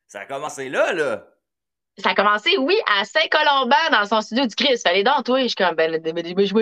Ça 0.07 0.19
a 0.21 0.25
commencé 0.25 0.69
là, 0.69 0.93
là. 0.93 1.23
Ça 1.97 2.11
a 2.11 2.15
commencé, 2.15 2.57
oui, 2.57 2.77
à 2.97 3.03
Saint-Colomban, 3.03 3.75
dans 3.91 4.05
son 4.05 4.21
studio 4.21 4.45
du 4.45 4.55
Chris. 4.55 4.77
Fallait 4.81 5.03
donc, 5.03 5.25
toi. 5.25 5.41
Je 5.41 5.47
suis 5.47 5.55
comme, 5.55 5.75
ben, 5.75 5.91
je 5.91 5.97
je 5.97 6.45
je 6.45 6.55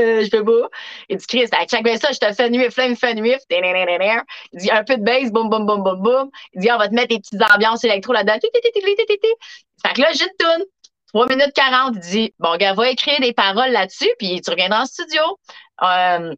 euh, 0.00 0.24
je 0.24 0.28
fais 0.28 0.42
pas. 0.42 0.68
Il 1.08 1.16
dit, 1.16 1.26
Chris, 1.26 1.48
à 1.52 1.66
chaque 1.66 1.88
ça, 1.98 2.08
je 2.12 2.18
te 2.18 2.32
fais 2.34 2.50
nuit, 2.50 2.70
flemme, 2.70 2.96
fais 2.96 3.14
nuit. 3.14 3.36
Il 3.48 4.58
dit, 4.58 4.70
un 4.70 4.84
peu 4.84 4.96
de 4.96 5.02
bass, 5.02 5.30
boum, 5.30 5.48
boum, 5.48 5.64
boum, 5.64 5.82
boum, 5.82 6.02
boum. 6.02 6.30
Il 6.52 6.60
dit, 6.60 6.70
on 6.70 6.76
va 6.76 6.88
te 6.88 6.94
mettre 6.94 7.08
des 7.08 7.20
petites 7.20 7.40
ambiances 7.54 7.84
électro 7.84 8.12
là-dedans. 8.12 8.38
Fait 8.42 9.94
que 9.94 10.00
là, 10.00 10.08
j'ai 10.12 10.24
une 10.24 10.36
toune. 10.38 10.64
3 11.14 11.28
minutes 11.28 11.52
40. 11.54 11.92
Il 11.94 12.00
dit, 12.00 12.34
bon, 12.40 12.56
gars, 12.56 12.74
va 12.74 12.90
écrire 12.90 13.20
des 13.20 13.32
paroles 13.32 13.70
là-dessus, 13.70 14.10
puis 14.18 14.40
tu 14.42 14.50
reviendras 14.50 14.82
en 14.82 14.86
studio. 14.86 15.22
Euh, 15.82 16.34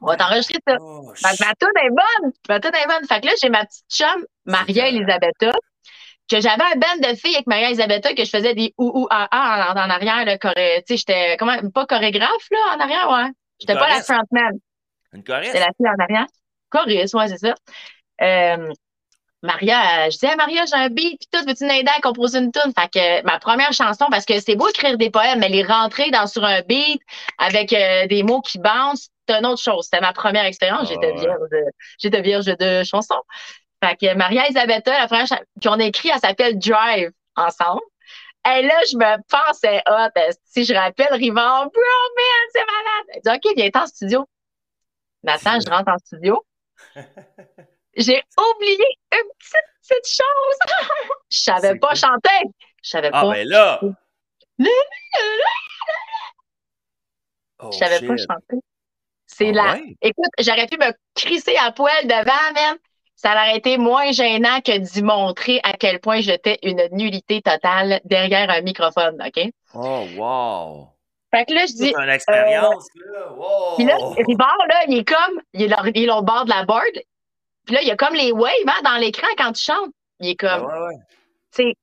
on 0.00 0.06
va 0.06 0.16
t'enregistrer 0.16 0.58
ça. 0.66 0.76
Oh, 0.80 1.12
Fait 1.14 1.36
que 1.36 1.44
ma 1.44 1.54
toune 1.54 1.70
est 1.84 1.90
bonne. 1.90 2.32
Ma 2.48 2.60
toune 2.60 2.74
est 2.74 2.86
bonne. 2.86 3.06
Fait 3.06 3.20
que 3.20 3.26
là, 3.26 3.32
j'ai 3.40 3.50
ma 3.50 3.64
petite 3.64 3.84
chum, 3.90 4.24
Maria 4.46 4.84
C'est 4.84 4.88
Elisabetta, 4.94 5.52
que 6.30 6.40
j'avais 6.40 6.62
un 6.62 6.76
band 6.78 7.08
de 7.08 7.14
filles 7.16 7.34
avec 7.34 7.46
Maria 7.46 7.68
Elisabetta 7.68 8.14
que 8.14 8.24
je 8.24 8.30
faisais 8.30 8.54
des 8.54 8.72
ou 8.78 8.90
ou 8.94 9.06
ah 9.10 9.28
ah 9.30 9.72
en, 9.74 9.78
en 9.78 9.90
arrière, 9.90 10.24
là, 10.24 10.36
choré- 10.38 10.82
tu 10.86 10.94
sais, 10.94 10.96
j'étais, 10.98 11.36
comment, 11.38 11.56
pas 11.74 11.86
chorégraphe, 11.86 12.46
là, 12.50 12.76
en 12.76 12.80
arrière, 12.80 13.10
ouais. 13.10 13.30
J'étais 13.60 13.74
pas 13.74 13.88
la 13.88 14.02
frontman. 14.02 14.58
Une 15.12 15.24
choriste? 15.24 15.52
J'étais 15.52 15.66
la 15.66 15.72
fille 15.76 15.88
en 15.88 16.02
arrière. 16.02 16.26
Choriste, 16.70 17.14
ouais, 17.14 17.28
c'est 17.28 17.38
ça. 17.38 17.54
Euh, 18.22 18.72
Maria, 19.42 20.10
je 20.10 20.18
disais, 20.18 20.36
Maria, 20.36 20.64
j'ai 20.66 20.76
un 20.76 20.88
beat, 20.90 21.18
puis 21.18 21.28
tout, 21.32 21.44
veux-tu 21.46 21.64
m'aider 21.64 21.90
à 21.96 22.00
composer 22.00 22.38
une 22.38 22.52
tune? 22.52 22.72
Fait 22.78 22.88
que 22.92 23.24
ma 23.24 23.38
première 23.38 23.72
chanson, 23.72 24.06
parce 24.10 24.26
que 24.26 24.38
c'est 24.38 24.54
beau 24.54 24.68
écrire 24.68 24.98
des 24.98 25.10
poèmes, 25.10 25.38
mais 25.40 25.48
les 25.48 25.64
rentrer 25.64 26.10
dans, 26.10 26.26
sur 26.26 26.44
un 26.44 26.60
beat 26.62 27.00
avec 27.38 27.72
euh, 27.72 28.06
des 28.06 28.22
mots 28.22 28.42
qui 28.42 28.58
bouncent, 28.58 29.08
c'est 29.32 29.38
une 29.38 29.46
autre 29.46 29.62
chose. 29.62 29.84
C'était 29.84 30.00
ma 30.00 30.12
première 30.12 30.44
expérience. 30.44 30.82
Ah, 30.82 30.92
J'étais 30.92 31.12
ouais. 31.12 31.20
vierge, 31.20 31.48
de- 31.50 31.64
j'étais 31.98 32.22
vierge 32.22 32.46
de 32.46 32.82
chansons. 32.84 33.22
Fait 33.82 33.96
que 33.96 34.14
Maria 34.14 34.44
Elisabetta, 34.46 34.98
la 34.98 35.06
première 35.06 35.26
qu'on 35.62 35.78
a 35.80 35.84
écrit, 35.84 36.10
elle 36.12 36.20
s'appelle 36.20 36.58
Drive 36.58 37.10
ensemble. 37.36 37.80
Et 38.46 38.62
là, 38.62 38.74
je 38.90 38.96
me 38.96 39.16
pensais 39.28 39.82
hot. 39.88 40.18
euh, 40.18 40.30
Si 40.44 40.64
je 40.64 40.74
rappelle 40.74 41.12
Rivard, 41.12 41.64
bro, 41.70 41.80
man, 42.16 42.48
c'est 42.52 42.60
malade. 42.60 43.06
Elle 43.14 43.20
dit, 43.40 43.48
OK, 43.50 43.56
viens 43.56 43.82
en 43.82 43.86
studio. 43.86 44.26
Nathan, 45.22 45.60
je 45.60 45.70
rentre 45.70 45.90
en 45.92 45.98
studio. 45.98 46.44
J'ai 47.96 48.22
oublié 48.38 48.86
une 49.12 49.28
petite, 49.38 49.88
petite 49.88 50.06
chose. 50.22 50.58
je 51.30 51.38
savais 51.38 51.78
pas 51.78 51.94
chanter. 51.94 52.48
Je 52.82 52.88
savais 52.90 53.10
Ah, 53.12 53.22
pas. 53.22 53.32
ben 53.32 53.48
là! 53.48 53.80
Oh, 57.62 57.70
je 57.72 57.78
savais 57.78 58.06
pas 58.06 58.16
chanter. 58.16 58.56
C'est 59.40 59.48
Ah 59.50 59.52
là. 59.52 59.72
ouais? 59.74 59.96
Écoute, 60.02 60.30
j'aurais 60.38 60.66
pu 60.66 60.76
me 60.76 60.92
crisser 61.14 61.56
à 61.56 61.72
poil 61.72 62.04
devant, 62.04 62.52
man. 62.54 62.76
Ça 63.16 63.32
aurait 63.32 63.56
été 63.56 63.76
moins 63.78 64.12
gênant 64.12 64.60
que 64.60 64.76
d'y 64.78 65.02
montrer 65.02 65.60
à 65.62 65.74
quel 65.74 66.00
point 66.00 66.20
j'étais 66.20 66.58
une 66.62 66.82
nullité 66.92 67.42
totale 67.42 68.00
derrière 68.04 68.48
un 68.50 68.62
microphone, 68.62 69.22
OK? 69.26 69.50
Oh, 69.74 70.04
wow! 70.16 70.88
Fait 71.30 71.44
que 71.44 71.52
là, 71.54 71.60
je 71.66 71.72
dis, 71.72 71.92
C'est 71.94 72.02
une 72.02 72.08
expérience, 72.10 72.86
là! 72.94 73.32
Wow! 73.32 73.76
Puis 73.76 73.84
là, 73.84 73.96
Rivard, 74.26 74.56
là, 74.68 74.84
il 74.88 74.98
est 74.98 75.04
comme, 75.08 75.40
il 75.52 75.62
est, 75.62 75.68
là- 75.68 75.82
il 75.94 76.02
est 76.02 76.06
l'autre 76.06 76.22
bord 76.22 76.44
de 76.44 76.50
la 76.50 76.64
board. 76.64 77.00
Puis 77.66 77.74
là, 77.74 77.82
il 77.82 77.88
y 77.88 77.90
a 77.90 77.96
comme 77.96 78.14
les 78.14 78.32
waves 78.32 78.52
hein, 78.66 78.80
dans 78.84 78.96
l'écran 78.96 79.28
quand 79.36 79.52
tu 79.52 79.62
chantes. 79.62 79.90
Il 80.18 80.30
est 80.30 80.36
comme, 80.36 80.64
ouais, 80.64 80.96
ouais. 81.58 81.74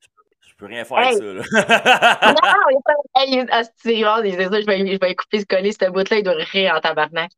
Peux 0.57 0.65
rien 0.65 0.85
faire 0.85 0.97
avec 0.97 1.13
Hey. 1.13 1.17
ça, 1.17 1.23
là. 1.23 2.33
non, 2.33 2.51
il 2.71 2.77
est 2.77 2.83
pas, 2.83 3.21
hey, 3.21 3.45
ah, 3.51 3.63
ça, 3.63 3.71
je 3.85 4.65
vais, 4.65 4.93
je 4.93 4.99
vais 4.99 5.15
couper 5.15 5.39
ce 5.41 5.45
coller, 5.45 5.71
cette 5.71 5.91
bout-là, 5.91 6.17
il 6.17 6.23
doit 6.23 6.33
rire 6.33 6.73
en 6.75 6.81
tabarnak. 6.81 7.31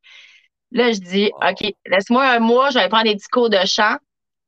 Là, 0.72 0.92
je 0.92 0.98
dis, 1.00 1.30
Wow. 1.34 1.50
OK, 1.50 1.74
laisse-moi 1.86 2.24
un 2.28 2.38
mois, 2.38 2.70
je 2.70 2.78
vais 2.78 2.88
prendre 2.88 3.04
des 3.04 3.16
petits 3.16 3.28
cours 3.28 3.50
de 3.50 3.64
chant, 3.66 3.96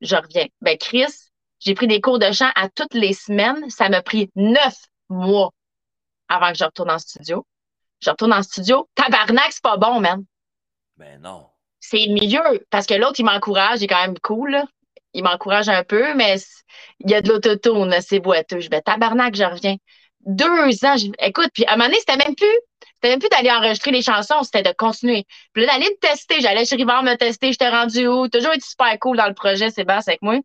je 0.00 0.16
reviens. 0.16 0.46
Ben, 0.60 0.76
Chris, 0.78 1.12
j'ai 1.58 1.74
pris 1.74 1.86
des 1.86 2.00
cours 2.00 2.18
de 2.18 2.30
chant 2.32 2.50
à 2.54 2.68
toutes 2.68 2.94
les 2.94 3.12
semaines. 3.12 3.68
Ça 3.70 3.88
m'a 3.88 4.02
pris 4.02 4.30
neuf 4.34 4.74
mois 5.08 5.50
avant 6.28 6.50
que 6.50 6.58
je 6.58 6.64
retourne 6.64 6.90
en 6.90 6.98
studio. 6.98 7.46
Je 8.00 8.10
retourne 8.10 8.32
en 8.32 8.42
studio. 8.42 8.88
Tabarnak, 8.94 9.50
c'est 9.50 9.62
pas 9.62 9.76
bon, 9.76 10.00
man. 10.00 10.24
Ben 10.96 11.20
non. 11.20 11.46
C'est 11.78 12.06
mieux. 12.08 12.64
Parce 12.70 12.86
que 12.86 12.94
l'autre, 12.94 13.20
il 13.20 13.24
m'encourage. 13.24 13.80
Il 13.80 13.84
est 13.84 13.88
quand 13.88 14.00
même 14.02 14.18
cool, 14.18 14.50
là. 14.52 14.64
Il 15.14 15.24
m'encourage 15.24 15.68
un 15.68 15.84
peu, 15.84 16.14
mais 16.14 16.36
il 17.00 17.10
y 17.10 17.14
a 17.14 17.20
de 17.20 17.28
l'autotune, 17.28 17.94
c'est 18.00 18.20
boiteux. 18.20 18.60
Je 18.60 18.70
vais 18.70 18.80
tabarnak, 18.80 19.34
je 19.34 19.44
reviens. 19.44 19.76
Deux 20.24 20.84
ans, 20.84 20.94
écoute, 21.18 21.48
puis 21.52 21.64
à 21.66 21.72
un 21.72 21.76
moment 21.76 21.88
donné, 21.88 21.98
c'était 21.98 22.16
même 22.16 22.34
plus, 22.36 22.46
c'était 22.94 23.08
même 23.08 23.18
plus 23.18 23.28
d'aller 23.28 23.50
enregistrer 23.50 23.90
les 23.90 24.02
chansons, 24.02 24.42
c'était 24.44 24.62
de 24.62 24.72
continuer. 24.76 25.24
Puis 25.52 25.64
là, 25.64 25.72
d'aller 25.72 25.90
me 25.90 25.98
tester. 25.98 26.40
J'allais 26.40 26.64
chez 26.64 26.76
Rivard 26.76 27.02
me 27.02 27.16
tester, 27.16 27.50
j'étais 27.50 27.68
rendu 27.68 28.06
où? 28.06 28.28
Toujours 28.28 28.52
été 28.52 28.64
super 28.66 28.96
cool 29.00 29.16
dans 29.16 29.26
le 29.26 29.34
projet, 29.34 29.70
Sébastien, 29.70 30.12
avec 30.12 30.22
moi. 30.22 30.38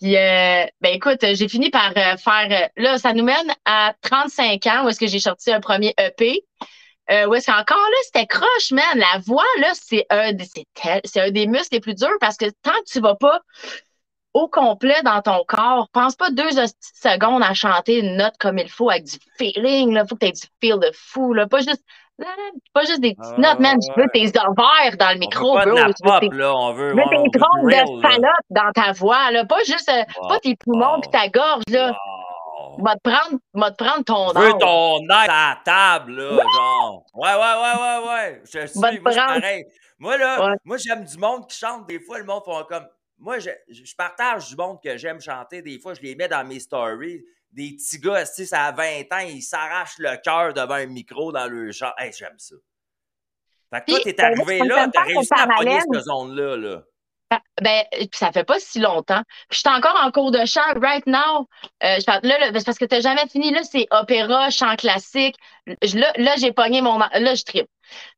Puis, 0.00 0.16
euh, 0.16 0.66
ben 0.80 0.94
écoute, 0.94 1.20
j'ai 1.22 1.48
fini 1.48 1.70
par 1.70 1.92
euh, 1.96 2.16
faire. 2.16 2.48
Euh, 2.50 2.68
là, 2.76 2.98
ça 2.98 3.14
nous 3.14 3.24
mène 3.24 3.54
à 3.64 3.94
35 4.02 4.66
ans 4.66 4.84
où 4.84 4.88
est-ce 4.88 5.00
que 5.00 5.06
j'ai 5.06 5.20
sorti 5.20 5.50
un 5.52 5.60
premier 5.60 5.94
EP. 5.98 6.44
Euh, 7.10 7.26
où 7.26 7.34
est-ce 7.34 7.46
qu'encore 7.46 7.76
là, 7.76 7.96
c'était 8.04 8.26
croche, 8.26 8.70
man. 8.70 8.82
La 8.94 9.18
voix, 9.26 9.44
là, 9.60 9.72
c'est 9.74 10.06
un, 10.10 10.30
c'est 11.04 11.20
un 11.20 11.30
des 11.30 11.46
muscles 11.46 11.74
les 11.74 11.80
plus 11.80 11.94
durs 11.94 12.16
parce 12.20 12.36
que 12.36 12.46
tant 12.62 12.72
que 12.72 12.90
tu 12.90 13.00
vas 13.00 13.14
pas 13.14 13.40
au 14.32 14.48
complet 14.48 15.00
dans 15.04 15.20
ton 15.22 15.44
corps, 15.46 15.88
pense 15.92 16.16
pas 16.16 16.30
deux 16.30 16.50
secondes 16.50 17.42
à 17.42 17.54
chanter 17.54 18.00
une 18.00 18.16
note 18.16 18.34
comme 18.40 18.58
il 18.58 18.68
faut 18.68 18.90
avec 18.90 19.04
du 19.04 19.16
feeling. 19.38 19.92
Là, 19.92 20.06
faut 20.06 20.16
que 20.16 20.20
tu 20.20 20.26
aies 20.26 20.32
du 20.32 20.46
feel 20.60 20.80
de 20.80 20.90
fou. 20.94 21.34
Là. 21.34 21.46
Pas 21.46 21.60
juste 21.60 21.82
pas 22.72 22.84
juste 22.84 23.00
des 23.00 23.14
petites 23.14 23.38
notes, 23.38 23.58
man. 23.58 23.76
Tu 23.80 24.00
veux 24.00 24.08
tes 24.12 24.28
ovaires 24.38 24.96
dans 24.98 25.10
le 25.12 25.18
micro, 25.18 25.54
bro. 25.54 25.62
Tu 25.62 25.70
veux 25.70 26.20
tes, 26.20 26.28
là, 26.36 26.54
on 26.54 26.72
veut, 26.72 26.94
tes 26.94 27.38
trompes 27.38 27.64
de 27.64 28.02
salope 28.02 28.46
dans 28.50 28.70
ta 28.72 28.92
voix, 28.92 29.30
là. 29.30 29.44
Pas 29.44 29.62
juste, 29.66 29.90
euh, 29.90 30.04
pas 30.28 30.38
tes 30.38 30.56
poumons 30.56 31.00
pis 31.00 31.10
ta 31.10 31.28
gorge, 31.28 31.62
là. 31.70 31.88
Wow. 31.88 32.23
Va 32.82 32.94
te 32.96 33.00
prendre, 33.02 33.38
va 33.52 33.70
te 33.70 33.84
prendre 33.84 34.04
ton 34.04 34.28
Je 34.34 34.38
veux 34.38 34.58
ton 34.58 35.00
air 35.08 35.30
à 35.30 35.50
la 35.50 35.60
table, 35.64 36.16
là, 36.16 36.42
genre. 36.42 37.06
Ouais, 37.14 37.34
ouais, 37.34 37.38
ouais, 37.38 37.80
ouais, 37.80 38.08
ouais. 38.08 38.42
Je 38.44 38.66
suis, 38.66 38.80
moi, 38.80 38.90
pareil. 39.14 39.64
Moi, 39.98 40.16
là, 40.16 40.50
ouais. 40.50 40.56
moi, 40.64 40.76
j'aime 40.76 41.04
du 41.04 41.16
monde 41.18 41.48
qui 41.48 41.56
chante. 41.56 41.86
Des 41.86 42.00
fois, 42.00 42.18
le 42.18 42.24
monde 42.24 42.42
font 42.44 42.64
comme. 42.64 42.86
Moi, 43.18 43.38
je, 43.38 43.50
je 43.68 43.94
partage 43.94 44.48
du 44.48 44.56
monde 44.56 44.78
que 44.82 44.96
j'aime 44.96 45.20
chanter. 45.20 45.62
Des 45.62 45.78
fois, 45.78 45.94
je 45.94 46.00
les 46.00 46.14
mets 46.16 46.28
dans 46.28 46.44
mes 46.44 46.60
stories 46.60 47.24
des 47.54 47.72
petits 47.72 47.98
gars, 48.00 48.26
si 48.26 48.46
ça 48.46 48.64
a 48.64 48.72
20 48.72 49.12
ans, 49.12 49.18
ils 49.28 49.42
s'arrachent 49.42 49.98
le 49.98 50.16
cœur 50.22 50.52
devant 50.52 50.74
un 50.74 50.86
micro 50.86 51.32
dans 51.32 51.46
le 51.46 51.70
chant. 51.72 51.92
Hey, 51.96 52.12
j'aime 52.12 52.38
ça. 52.38 52.56
Fait 53.72 53.80
que 53.80 53.90
toi, 53.92 54.00
t'es 54.02 54.12
ben, 54.12 54.24
arrivé 54.24 54.58
là, 54.58 54.88
t'as 54.92 55.02
réussi 55.02 55.32
à 55.32 55.46
pogner 55.46 55.80
cette 55.80 56.02
zone-là. 56.02 56.56
Là. 56.56 56.82
Ben, 57.62 57.84
ça 58.12 58.32
fait 58.32 58.44
pas 58.44 58.58
si 58.58 58.80
longtemps. 58.80 59.22
Puis 59.48 59.58
je 59.64 59.68
suis 59.68 59.76
encore 59.76 59.98
en 60.04 60.10
cours 60.10 60.30
de 60.30 60.44
chant 60.44 60.60
right 60.80 61.06
now. 61.06 61.48
Euh, 61.82 61.98
je, 61.98 62.06
là, 62.06 62.38
là 62.38 62.52
parce 62.64 62.78
que 62.78 62.84
t'as 62.84 63.00
jamais 63.00 63.26
fini. 63.28 63.50
Là, 63.50 63.62
c'est 63.62 63.86
opéra, 63.90 64.50
chant 64.50 64.76
classique. 64.76 65.36
Là, 65.66 66.12
là 66.16 66.34
j'ai 66.38 66.52
pogné 66.52 66.80
mon. 66.80 66.98
Là, 66.98 67.34
je 67.34 67.42
tripe. 67.42 67.68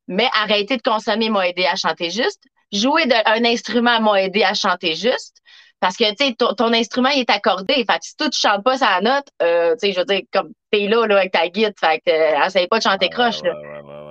Mais 0.07 0.29
arrêter 0.33 0.77
de 0.77 0.81
consommer 0.81 1.29
m'a 1.29 1.47
aidé 1.47 1.65
à 1.65 1.75
chanter 1.75 2.09
juste. 2.09 2.43
Jouer 2.71 3.05
de, 3.05 3.15
un 3.25 3.45
instrument 3.45 3.99
m'a 4.01 4.21
aidé 4.21 4.43
à 4.43 4.53
chanter 4.53 4.95
juste. 4.95 5.37
Parce 5.79 5.95
que, 5.95 6.09
tu 6.15 6.25
sais, 6.25 6.33
ton, 6.33 6.53
ton, 6.53 6.73
instrument, 6.73 7.09
il 7.09 7.19
est 7.19 7.29
accordé. 7.29 7.75
Fait 7.75 7.85
que 7.85 7.93
si 8.01 8.15
toi, 8.15 8.29
tu 8.29 8.39
chantes 8.39 8.63
pas 8.63 8.77
sa 8.77 8.99
note, 8.99 9.27
euh, 9.43 9.73
tu 9.73 9.87
sais, 9.87 9.93
je 9.93 9.99
veux 9.99 10.05
dire, 10.05 10.21
comme 10.33 10.51
t'es 10.71 10.87
là, 10.87 11.05
là, 11.05 11.17
avec 11.17 11.31
ta 11.31 11.47
guide, 11.49 11.73
fait 11.79 11.99
que, 11.99 12.11
euh, 12.11 12.45
essaye 12.45 12.67
pas 12.67 12.79
de 12.79 12.83
chanter 12.83 13.09
croche, 13.09 13.43
là. 13.43 13.53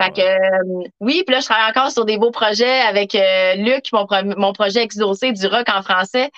Fait 0.00 0.12
que, 0.12 0.20
euh, 0.20 0.88
oui, 1.00 1.22
puis 1.26 1.34
là, 1.34 1.40
je 1.40 1.46
travaille 1.46 1.70
encore 1.70 1.90
sur 1.90 2.04
des 2.04 2.18
beaux 2.18 2.30
projets 2.30 2.80
avec 2.80 3.14
euh, 3.14 3.54
Luc, 3.54 3.92
mon, 3.92 4.06
pro 4.06 4.16
mon 4.36 4.52
projet 4.52 4.82
Exaucé 4.82 5.32
du 5.32 5.46
rock 5.46 5.68
en 5.68 5.82
français. 5.82 6.30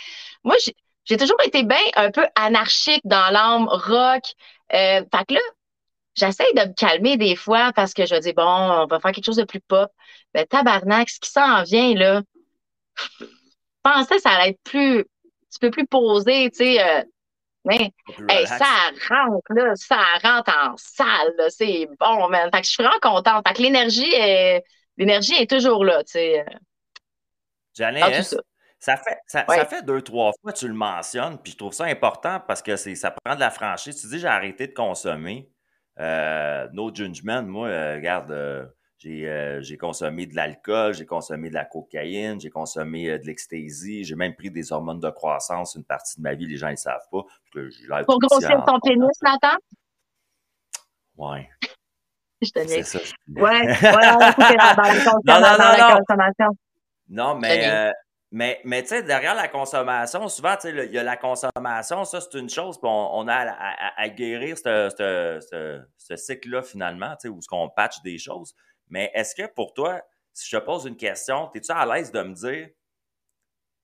Moi, 0.44 0.56
j'ai 1.04 1.16
toujours 1.16 1.40
été 1.44 1.62
bien 1.62 1.76
un 1.96 2.11
peu 2.11 2.26
anarchique 2.34 3.02
dans 3.04 3.32
l'âme 3.32 3.68
rock. 3.68 4.22
Euh, 4.72 5.02
fait 5.12 5.24
que 5.28 5.34
là, 5.34 5.40
j'essaye 6.14 6.52
de 6.54 6.68
me 6.68 6.74
calmer 6.74 7.16
des 7.16 7.36
fois 7.36 7.72
parce 7.74 7.94
que 7.94 8.06
je 8.06 8.16
dis, 8.16 8.32
bon, 8.32 8.42
on 8.44 8.86
va 8.86 9.00
faire 9.00 9.12
quelque 9.12 9.24
chose 9.24 9.36
de 9.36 9.44
plus 9.44 9.61
pop. 9.61 9.90
Ben, 10.34 10.46
tabarnak, 10.46 11.09
ce 11.09 11.20
qui 11.20 11.30
s'en 11.30 11.62
vient, 11.62 11.94
là, 11.94 12.22
je 13.20 13.26
pensais 13.82 14.16
que 14.16 14.22
ça 14.22 14.30
allait 14.30 14.50
être 14.50 14.62
plus 14.62 15.04
tu 15.50 15.59
peux 15.61 15.70
plus 15.70 15.86
poser, 15.86 16.50
tu 16.50 16.59
sais. 16.59 17.06
Hey, 17.70 18.46
ça 18.46 18.90
rentre, 19.08 19.52
là, 19.54 19.72
ça 19.74 20.00
rentre 20.22 20.52
en 20.56 20.76
salle, 20.76 21.34
c'est 21.48 21.88
bon, 21.98 22.28
man. 22.28 22.50
Fait 22.52 22.60
que 22.60 22.66
je 22.66 22.72
suis 22.72 22.82
vraiment 22.82 22.98
contente. 23.00 23.46
Fait 23.46 23.54
que 23.54 23.62
l'énergie 23.62 24.12
est, 24.14 24.64
l'énergie 24.96 25.34
est 25.34 25.50
toujours 25.50 25.84
là, 25.84 26.02
tu 26.04 26.12
sais. 26.12 26.44
Janice, 27.74 28.36
ça? 28.80 28.96
fait, 28.96 29.18
ça, 29.26 29.44
ouais. 29.48 29.56
ça, 29.56 29.64
fait 29.66 29.82
deux, 29.82 30.02
trois 30.02 30.32
fois 30.40 30.52
que 30.52 30.58
tu 30.58 30.68
le 30.68 30.74
mentionnes, 30.74 31.38
puis 31.38 31.52
je 31.52 31.56
trouve 31.56 31.72
ça 31.72 31.84
important 31.84 32.40
parce 32.46 32.62
que 32.62 32.76
c'est, 32.76 32.94
ça 32.94 33.10
prend 33.10 33.34
de 33.34 33.40
la 33.40 33.50
franchise. 33.50 34.00
Tu 34.00 34.08
dis, 34.08 34.18
j'ai 34.20 34.26
arrêté 34.26 34.66
de 34.66 34.74
consommer. 34.74 35.50
Euh, 35.98 36.68
no 36.72 36.94
judgment, 36.94 37.42
moi, 37.42 37.68
euh, 37.68 37.96
regarde, 37.96 38.30
euh, 38.30 38.66
j'ai 38.99 39.28
euh, 39.28 39.62
consommé 39.78 40.26
de 40.26 40.34
l'alcool, 40.34 40.92
j'ai 40.92 41.07
consommé 41.07 41.51
de 41.51 41.55
la 41.55 41.64
cocaïne, 41.64 42.40
j'ai 42.40 42.51
consommé 42.51 43.11
euh, 43.11 43.18
de 43.18 43.26
l'ecstasy, 43.26 44.03
j'ai 44.03 44.16
même 44.16 44.34
pris 44.34 44.51
des 44.51 44.72
hormones 44.72 44.99
de 44.99 45.11
croissance 45.11 45.76
une 45.76 45.84
partie 45.84 46.16
de 46.16 46.22
ma 46.22 46.34
vie, 46.34 46.46
les 46.46 46.57
gens 46.57 46.70
ne 46.70 46.76
savent 46.76 47.07
pas. 47.12 47.22
Pour 48.05 48.18
grossir 48.18 48.64
ton 48.66 48.80
pénis, 48.80 49.22
Nathan? 49.22 49.57
Ouais. 51.16 51.49
Je 52.42 52.51
te 52.51 52.64
dis. 52.66 52.84
ça. 52.84 52.99
Ouais, 53.28 53.42
ouais, 53.42 53.76
dans 53.82 53.88
la, 53.90 55.14
non, 55.24 55.40
non, 55.40 55.40
non, 55.40 55.59
la 55.59 55.96
consommation. 55.99 56.57
Non, 57.09 57.34
mais, 57.36 57.68
euh, 57.68 57.92
mais, 58.30 58.61
mais 58.64 58.82
tu 58.82 58.88
sais, 58.90 59.03
derrière 59.03 59.34
la 59.34 59.49
consommation, 59.49 60.28
souvent, 60.28 60.55
tu 60.55 60.68
sais, 60.68 60.86
il 60.86 60.92
y 60.92 60.99
a 60.99 61.03
la 61.03 61.16
consommation, 61.16 62.05
ça, 62.05 62.20
c'est 62.20 62.38
une 62.38 62.51
chose, 62.51 62.78
puis 62.78 62.88
on, 62.88 63.18
on 63.18 63.26
a 63.26 63.34
à, 63.34 63.49
à, 63.51 64.03
à 64.03 64.09
guérir 64.09 64.57
ce, 64.57 64.88
ce, 64.96 65.38
ce, 65.51 65.82
ce 65.96 66.16
cycle-là, 66.16 66.62
finalement, 66.62 67.11
tu 67.16 67.22
sais, 67.22 67.28
où 67.28 67.40
on 67.53 67.68
patch 67.68 68.03
des 68.03 68.18
choses. 68.18 68.55
Mais 68.91 69.11
est-ce 69.14 69.34
que 69.34 69.47
pour 69.47 69.74
toi, 69.74 70.01
si 70.32 70.49
je 70.49 70.57
te 70.57 70.64
pose 70.64 70.86
une 70.86 70.97
question, 70.97 71.51
es-tu 71.55 71.72
à 71.72 71.84
l'aise 71.86 72.12
de 72.12 72.22
me 72.22 72.34
dire, 72.34 72.68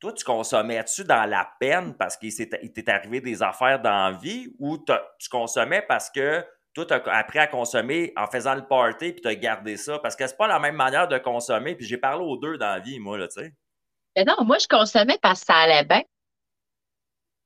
toi, 0.00 0.12
tu 0.12 0.24
consommais-tu 0.24 1.04
dans 1.04 1.24
la 1.24 1.50
peine 1.58 1.94
parce 1.94 2.16
qu'il 2.16 2.34
t'est 2.34 2.88
arrivé 2.88 3.20
des 3.20 3.42
affaires 3.42 3.80
dans 3.80 4.10
la 4.10 4.18
vie 4.18 4.54
ou 4.58 4.78
tu 4.78 5.28
consommais 5.30 5.82
parce 5.82 6.10
que 6.10 6.44
toi, 6.74 6.84
tu 6.84 6.92
as 6.92 7.16
appris 7.16 7.38
à 7.38 7.46
consommer 7.46 8.12
en 8.16 8.26
faisant 8.26 8.54
le 8.54 8.66
party 8.66 9.12
puis 9.12 9.22
tu 9.22 9.28
as 9.28 9.34
gardé 9.34 9.76
ça? 9.76 9.98
Parce 10.00 10.16
que 10.16 10.26
c'est 10.26 10.36
pas 10.36 10.48
la 10.48 10.58
même 10.58 10.74
manière 10.74 11.08
de 11.08 11.16
consommer. 11.18 11.76
Puis 11.76 11.86
j'ai 11.86 11.98
parlé 11.98 12.24
aux 12.24 12.36
deux 12.36 12.58
dans 12.58 12.74
la 12.74 12.80
vie, 12.80 12.98
moi, 12.98 13.16
là, 13.16 13.28
tu 13.28 13.40
sais. 13.40 13.54
Mais 14.16 14.24
non, 14.24 14.44
moi, 14.44 14.58
je 14.58 14.66
consommais 14.68 15.18
parce 15.22 15.40
que 15.40 15.46
ça 15.46 15.54
allait 15.54 15.84
bien. 15.84 16.02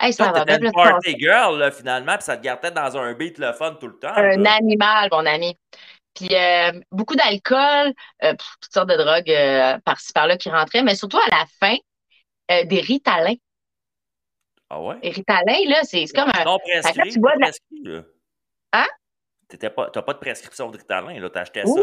Hey, 0.00 0.12
ça 0.12 0.28
toi, 0.28 0.44
t'étais 0.44 0.64
une 0.64 0.72
party 0.72 1.16
girl, 1.18 1.58
là, 1.58 1.70
finalement, 1.70 2.14
puis 2.14 2.22
ça 2.22 2.36
te 2.36 2.42
gardait 2.42 2.70
dans 2.70 2.96
un 2.96 3.14
beat 3.14 3.38
le 3.38 3.52
fun 3.52 3.74
tout 3.74 3.88
le 3.88 3.98
temps. 3.98 4.12
Un 4.14 4.36
là. 4.36 4.54
animal, 4.54 5.08
mon 5.10 5.26
ami. 5.26 5.58
Puis 6.14 6.28
euh, 6.32 6.72
beaucoup 6.90 7.14
d'alcool, 7.14 7.92
euh, 8.24 8.34
toutes 8.60 8.72
sortes 8.72 8.88
de 8.88 8.96
drogues 8.96 9.30
euh, 9.30 9.78
par-ci 9.84 10.12
par-là 10.12 10.36
qui 10.36 10.50
rentraient, 10.50 10.82
mais 10.82 10.96
surtout 10.96 11.18
à 11.18 11.30
la 11.30 11.44
fin, 11.60 11.76
des 12.64 12.80
ritalins. 12.80 13.34
Ah 14.70 14.80
ouais? 14.80 14.96
Les 15.02 15.10
ritalins, 15.10 15.68
là, 15.68 15.80
c'est 15.82 16.06
comme 16.06 16.30
un. 16.34 16.44
Non, 16.44 16.58
prescrit. 16.58 17.10
tu 17.10 17.20
bois 17.20 17.36
de 17.36 17.40
la... 17.40 17.50
là. 17.92 18.02
Hein? 18.72 18.86
Tu 19.50 19.56
pas, 19.58 19.90
pas 19.90 20.12
de 20.12 20.18
prescription 20.18 20.70
de 20.70 20.76
ritalin, 20.76 21.18
là. 21.20 21.30
T'achetais 21.30 21.62
oui, 21.64 21.80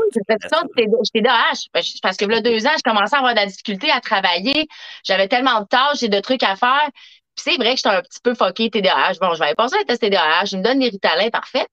ça. 0.49 0.63
Oui. 0.63 0.85
J'étais 1.03 1.21
d'AH. 1.21 1.67
Parce 2.01 2.17
que 2.17 2.25
là, 2.25 2.41
deux 2.41 2.65
ans, 2.65 2.73
je 2.77 2.83
commençais 2.83 3.15
à 3.15 3.19
avoir 3.19 3.33
de 3.33 3.39
la 3.39 3.45
difficulté 3.47 3.89
à 3.91 4.01
travailler. 4.01 4.67
J'avais 5.03 5.27
tellement 5.27 5.61
de 5.61 5.65
tâches 5.65 6.03
et 6.03 6.09
de 6.09 6.19
trucs 6.19 6.43
à 6.43 6.55
faire. 6.55 6.89
Puis 7.35 7.43
c'est 7.43 7.55
vrai 7.57 7.71
que 7.71 7.77
j'étais 7.77 7.89
un 7.89 8.01
petit 8.01 8.19
peu 8.23 8.35
fucké 8.35 8.69
TDAH. 8.69 9.15
Bon, 9.19 9.33
je 9.33 9.39
vais 9.43 9.55
passer 9.55 9.77
un 9.79 9.83
test 9.83 10.01
TDAH. 10.01 10.45
Je 10.45 10.57
me 10.57 10.63
donne 10.63 10.79
des 10.79 10.89
ritalins, 10.89 11.29
parfait. 11.29 11.65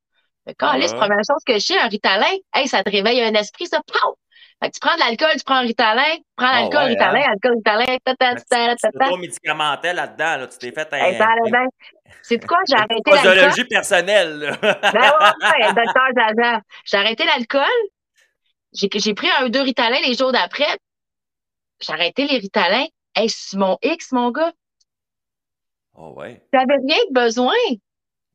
Quand 0.59 0.73
la 0.73 0.87
première 0.89 1.21
chose 1.27 1.43
que 1.47 1.55
je 1.55 1.59
sais, 1.59 1.79
un 1.79 1.89
ritalin, 1.89 2.37
hey, 2.55 2.67
ça 2.67 2.83
te 2.83 2.91
réveille 2.91 3.23
un 3.23 3.35
esprit, 3.35 3.67
ça, 3.67 3.81
pow! 3.87 4.17
Fait 4.63 4.71
que 4.71 4.75
tu 4.75 4.81
prends 4.81 4.95
de 4.95 5.01
l'alcool, 5.01 5.37
tu 5.37 5.45
prends 5.45 5.57
un 5.57 5.63
ritalin, 5.63 6.17
tu 6.17 6.23
prends 6.37 6.53
l'alcool, 6.53 6.81
oh, 6.83 6.85
ouais, 6.85 6.91
ritalin, 6.91 7.21
hein? 7.21 7.33
alcool, 7.33 7.55
ritalin, 7.57 7.97
ta 8.05 8.15
ta 8.15 8.35
ta 8.37 8.77
ta 8.77 8.91
ta. 8.91 9.11
pas 9.11 9.17
médicamentel 9.17 9.97
là-dedans, 9.97 10.37
là. 10.37 10.47
Tu 10.47 10.59
t'es 10.59 10.73
fait 10.73 10.93
un. 10.93 10.97
Hey, 10.99 11.19
bien. 11.19 11.67
C'est 12.23 12.39
de 12.39 12.47
quoi? 12.47 12.59
J'ai 12.69 12.77
arrêté 12.77 13.11
l'alcool. 13.11 13.35
Posologie 13.35 13.65
personnelle, 13.65 14.59
ben 14.63 14.79
ouais, 14.81 15.67
ouais, 15.67 15.75
docteur 15.75 16.09
Zaza. 16.17 16.61
J'ai 16.85 16.97
arrêté 16.97 17.25
l'alcool. 17.25 17.65
J'ai 18.73 19.15
pris 19.15 19.29
un 19.39 19.47
ou 19.47 19.49
deux 19.49 19.63
ritalins 19.63 20.01
les 20.05 20.15
jours 20.15 20.33
d'après. 20.33 20.79
J'ai 21.81 21.93
arrêté 21.93 22.27
les 22.27 22.39
ritalins. 22.39 22.87
Hey, 23.17 23.29
c'est 23.29 23.57
mon 23.57 23.77
X, 23.83 24.13
mon 24.13 24.31
gars. 24.31 24.53
Oh 25.95 26.15
ouais. 26.17 26.41
T'avais 26.53 26.77
rien 26.77 26.99
de 27.09 27.13
besoin. 27.13 27.53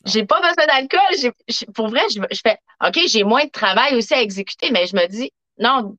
J'ai 0.08 0.26
pas 0.26 0.40
besoin 0.42 0.66
d'alcool. 0.66 1.34
Pour 1.76 1.90
vrai, 1.90 2.02
je, 2.10 2.22
je 2.32 2.42
fais 2.44 2.58
OK, 2.86 3.00
j'ai 3.08 3.24
moins 3.24 3.46
de 3.46 3.52
travail 3.52 3.96
aussi 3.96 4.14
à 4.14 4.22
exécuter, 4.22 4.72
mais 4.72 4.88
je 4.88 4.96
me 4.96 5.06
dis 5.08 5.32
non, 5.60 5.96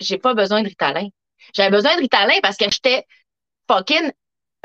j'ai 0.00 0.18
pas 0.18 0.34
besoin 0.34 0.62
de 0.62 0.68
Ritalin. 0.68 1.08
J'avais 1.54 1.70
besoin 1.70 1.94
de 1.96 2.00
Ritalin 2.00 2.40
parce 2.42 2.56
que 2.56 2.64
j'étais 2.70 3.06
fucking 3.70 4.12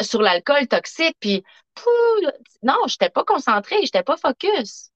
sur 0.01 0.21
l'alcool 0.21 0.67
toxique, 0.67 1.15
puis 1.19 1.43
pouh, 1.75 2.29
non, 2.63 2.77
j'étais 2.87 3.09
pas 3.09 3.23
concentrée, 3.23 3.77
j'étais 3.83 4.03
pas 4.03 4.17
focus. 4.17 4.91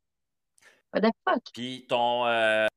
What 0.94 1.02
the 1.02 1.12
fuck? 1.28 1.44
Puis 1.54 1.86
ton, 1.90 2.26
euh, 2.28 2.68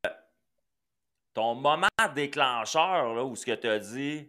ton 1.35 1.55
moment 1.55 1.87
déclencheur, 2.15 3.15
là, 3.15 3.25
où 3.25 3.37
ce 3.37 3.47
que 3.47 3.53
tu 3.53 3.69
as 3.69 3.79
dit, 3.79 4.29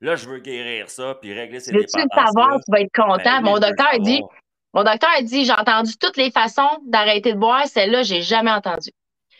là, 0.00 0.16
je 0.16 0.28
veux 0.28 0.38
guérir 0.38 0.90
ça, 0.90 1.16
puis 1.20 1.32
régler 1.32 1.60
ces 1.60 1.72
dépendances. 1.72 1.94
Veux-tu 1.94 2.08
le 2.08 2.26
savoir, 2.26 2.60
tu 2.64 2.70
vas 2.70 2.80
être 2.80 2.94
content? 2.94 3.22
Ben, 3.24 3.40
Mon 3.40 3.58
docteur 3.58 3.98
dit, 4.00 4.22
mon 4.74 4.84
docteur 4.84 5.10
a 5.16 5.22
dit, 5.22 5.44
j'ai 5.44 5.52
entendu 5.52 5.96
toutes 5.98 6.16
les 6.16 6.30
façons 6.30 6.68
d'arrêter 6.84 7.32
de 7.32 7.38
boire, 7.38 7.66
celle-là, 7.66 8.02
j'ai 8.02 8.22
jamais 8.22 8.50
entendu. 8.50 8.90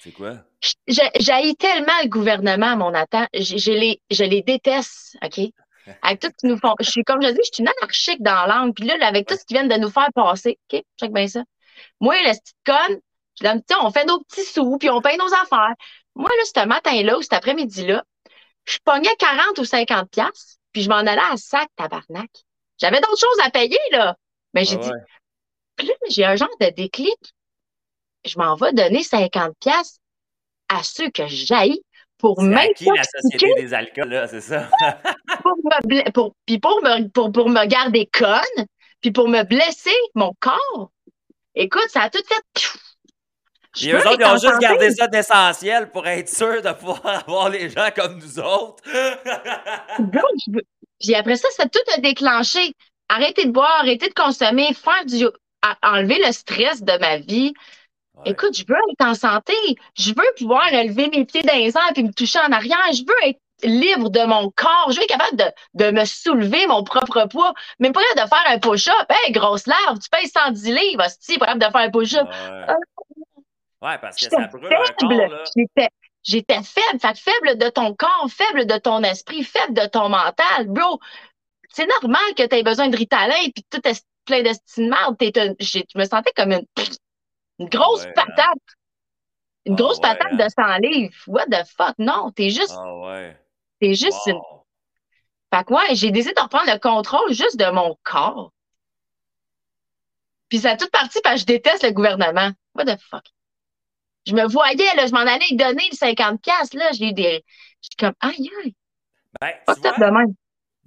C'est 0.00 0.12
quoi? 0.12 0.38
J'ai 0.86 1.54
tellement 1.54 1.92
le 2.02 2.08
gouvernement, 2.08 2.76
mon 2.76 2.94
attend. 2.94 3.26
Je, 3.34 3.72
les, 3.72 4.00
je 4.10 4.24
les 4.24 4.42
déteste, 4.42 5.16
OK? 5.24 5.40
Avec 6.02 6.20
tout 6.20 6.28
ce 6.28 6.36
qu'ils 6.38 6.50
nous 6.50 6.58
font. 6.58 6.74
Je 6.80 6.90
suis, 6.90 7.02
comme 7.02 7.20
je 7.22 7.28
dis, 7.28 7.40
je 7.44 7.50
suis 7.54 7.62
une 7.62 7.68
anarchique 7.80 8.22
dans 8.22 8.46
l'angle. 8.46 8.72
Puis 8.72 8.84
là, 8.84 8.94
avec 9.06 9.26
tout 9.26 9.34
ce 9.34 9.44
qu'ils 9.44 9.56
viennent 9.56 9.68
de 9.68 9.76
nous 9.76 9.90
faire 9.90 10.08
passer, 10.14 10.58
OK? 10.72 10.82
Check 11.00 11.12
bien 11.12 11.26
ça. 11.26 11.42
Moi, 12.00 12.14
la 12.22 12.30
petite 12.30 12.56
conne, 12.64 13.00
je 13.40 13.48
dis, 13.48 13.74
on 13.80 13.90
fait 13.90 14.04
nos 14.04 14.20
petits 14.20 14.44
sous, 14.44 14.78
puis 14.78 14.90
on 14.90 15.00
paye 15.00 15.16
nos 15.18 15.32
affaires. 15.34 15.74
Moi, 16.14 16.30
là, 16.30 16.44
ce 16.44 16.66
matin-là 16.66 17.18
ou 17.18 17.22
cet 17.22 17.32
après-midi-là, 17.32 18.04
je 18.64 18.78
pognais 18.84 19.14
40 19.18 19.58
ou 19.58 19.64
50 19.64 20.10
pièces 20.10 20.58
puis 20.72 20.82
je 20.82 20.88
m'en 20.88 20.96
allais 20.96 21.20
à 21.30 21.36
sac, 21.36 21.68
tabarnak. 21.76 22.30
J'avais 22.80 23.00
d'autres 23.00 23.20
choses 23.20 23.40
à 23.44 23.50
payer, 23.50 23.78
là. 23.92 24.16
Mais 24.54 24.64
j'ai 24.64 24.76
ah 24.76 24.84
dit, 24.84 24.90
puis 25.76 25.86
là, 25.86 25.94
j'ai 26.08 26.24
un 26.24 26.36
genre 26.36 26.48
de 26.60 26.70
déclic. 26.70 27.18
Je 28.24 28.38
m'en 28.38 28.54
vais 28.54 28.72
donner 28.72 29.02
50 29.02 29.54
pièces 29.58 29.98
à 30.68 30.82
ceux 30.82 31.10
que 31.10 31.26
j'haïs 31.26 31.82
pour 32.18 32.40
même 32.40 32.72
qui 32.74 32.84
la 32.84 33.02
société 33.02 33.52
des 33.56 33.74
alcools, 33.74 34.08
là, 34.08 34.28
c'est 34.28 34.40
ça? 34.40 34.70
pour 35.42 35.56
me, 35.56 36.10
pour, 36.12 36.34
puis 36.46 36.60
pour 36.60 36.80
me, 36.82 37.08
pour, 37.08 37.32
pour 37.32 37.48
me 37.48 37.66
garder 37.66 38.08
conne, 38.12 38.66
puis 39.00 39.10
pour 39.10 39.28
me 39.28 39.42
blesser 39.42 39.90
mon 40.14 40.32
corps. 40.38 40.92
Écoute, 41.54 41.88
ça 41.90 42.02
a 42.02 42.10
tout 42.10 42.22
fait... 42.26 42.62
Et 43.80 43.92
eux 43.92 44.06
autres, 44.06 44.20
ils 44.20 44.26
ont 44.26 44.36
juste 44.36 44.60
gardé 44.60 44.90
ça 44.90 45.08
d'essentiel 45.08 45.90
pour 45.90 46.06
être 46.06 46.28
sûr 46.28 46.62
de 46.62 46.72
pouvoir 46.72 47.06
avoir 47.26 47.48
les 47.48 47.70
gens 47.70 47.88
comme 47.94 48.18
nous 48.18 48.38
autres. 48.38 48.82
Puis 51.00 51.14
après 51.14 51.36
ça, 51.36 51.48
ça 51.56 51.64
tout 51.64 51.80
a 51.96 52.00
déclenché. 52.00 52.74
Arrêter 53.08 53.46
de 53.46 53.50
boire, 53.50 53.80
arrêter 53.80 54.08
de 54.08 54.14
consommer, 54.14 54.72
faire 54.74 55.04
du. 55.06 55.26
Enlever 55.82 56.18
le 56.24 56.32
stress 56.32 56.82
de 56.82 56.98
ma 56.98 57.18
vie. 57.18 57.52
Écoute, 58.24 58.56
je 58.56 58.64
veux 58.66 58.76
être 58.92 59.06
en 59.06 59.14
santé. 59.14 59.54
Je 59.96 60.10
veux 60.10 60.34
pouvoir 60.38 60.72
élever 60.72 61.08
mes 61.08 61.24
pieds 61.24 61.42
dans 61.42 61.54
les 61.54 61.76
airs 61.76 61.92
et 61.96 62.02
me 62.02 62.12
toucher 62.12 62.38
en 62.40 62.52
arrière. 62.52 62.92
Je 62.92 63.02
veux 63.02 63.28
être 63.28 63.40
libre 63.62 64.10
de 64.10 64.24
mon 64.24 64.50
corps. 64.50 64.90
Je 64.90 64.96
veux 64.96 65.02
être 65.02 65.08
capable 65.08 65.36
de, 65.36 65.44
de 65.74 65.90
me 65.90 66.04
soulever 66.04 66.66
mon 66.66 66.84
propre 66.84 67.26
poids. 67.28 67.54
Même 67.78 67.92
pas 67.92 68.00
de 68.14 68.20
faire 68.20 68.44
un 68.46 68.58
push-up. 68.58 69.06
Hey, 69.08 69.32
grosse 69.32 69.66
larve, 69.66 69.98
tu 69.98 70.08
payes 70.10 70.28
110 70.28 70.72
livres, 70.72 71.04
tu 71.26 71.38
pas 71.38 71.46
capable 71.46 71.64
de 71.64 71.70
faire 71.70 71.80
un 71.80 71.90
push-up. 71.90 72.28
Ouais. 72.28 73.88
ouais. 73.88 73.98
parce 73.98 74.16
que 74.16 74.30
ça 74.30 74.46
brûle 74.46 74.68
là. 74.68 75.44
J'étais 76.24 76.62
faible, 76.62 77.00
fait 77.00 77.18
faible 77.18 77.58
de 77.58 77.68
ton 77.68 77.94
corps, 77.94 78.28
faible 78.30 78.66
de 78.66 78.78
ton 78.78 79.02
esprit, 79.02 79.42
faible 79.42 79.74
de 79.74 79.86
ton 79.86 80.08
mental. 80.08 80.68
Bro, 80.68 81.00
c'est 81.68 81.86
normal 81.86 82.34
que 82.36 82.46
tu 82.46 82.54
aies 82.54 82.62
besoin 82.62 82.88
de 82.88 82.96
Ritalin 82.96 83.34
et 83.44 83.50
puis 83.50 83.64
tout 83.68 83.80
est 83.88 84.04
plein 84.24 84.42
d'estime 84.42 84.90
de 84.90 85.56
Je 85.60 85.98
me 85.98 86.04
sentais 86.04 86.32
comme 86.36 86.52
une, 86.52 86.66
une 87.58 87.68
grosse 87.68 88.04
hein. 88.04 88.12
patate. 88.14 88.58
Une 89.64 89.76
grosse 89.76 89.98
ah 90.02 90.14
patate 90.14 90.36
de 90.36 90.48
100 90.48 90.50
hein. 90.58 90.78
livres. 90.80 91.14
What 91.26 91.46
the 91.46 91.64
fuck? 91.76 91.94
Non, 91.98 92.32
t'es 92.32 92.50
juste. 92.50 92.74
Ah 92.76 92.96
ouais. 92.98 93.36
T'es 93.80 93.94
juste 93.94 94.26
une. 94.26 94.40
Fait 95.54 95.64
que 95.64 95.72
ouais, 95.74 95.94
j'ai 95.94 96.10
décidé 96.10 96.34
de 96.34 96.40
reprendre 96.40 96.72
le 96.72 96.78
contrôle 96.78 97.32
juste 97.32 97.56
de 97.56 97.70
mon 97.70 97.96
corps. 98.02 98.52
Puis 100.48 100.60
ça 100.60 100.72
a 100.72 100.76
tout 100.76 100.88
parti 100.90 101.20
parce 101.22 101.36
que 101.36 101.40
je 101.40 101.46
déteste 101.46 101.82
le 101.82 101.92
gouvernement. 101.92 102.50
What 102.74 102.86
the 102.86 103.00
fuck? 103.00 103.24
Je 104.26 104.34
me 104.34 104.46
voyais, 104.46 104.94
là, 104.94 105.06
je 105.06 105.12
m'en 105.12 105.20
allais 105.20 105.46
donner 105.52 105.88
le 105.90 105.96
50$, 105.96 106.76
là. 106.76 106.92
J'ai 106.92 107.08
eu 107.08 107.12
des. 107.12 107.44
J'étais 107.80 108.06
comme, 108.06 108.14
aïe, 108.20 108.50
aïe. 108.62 108.74
Ben, 109.40 109.52
tu 109.66 109.88
vois, 109.88 110.24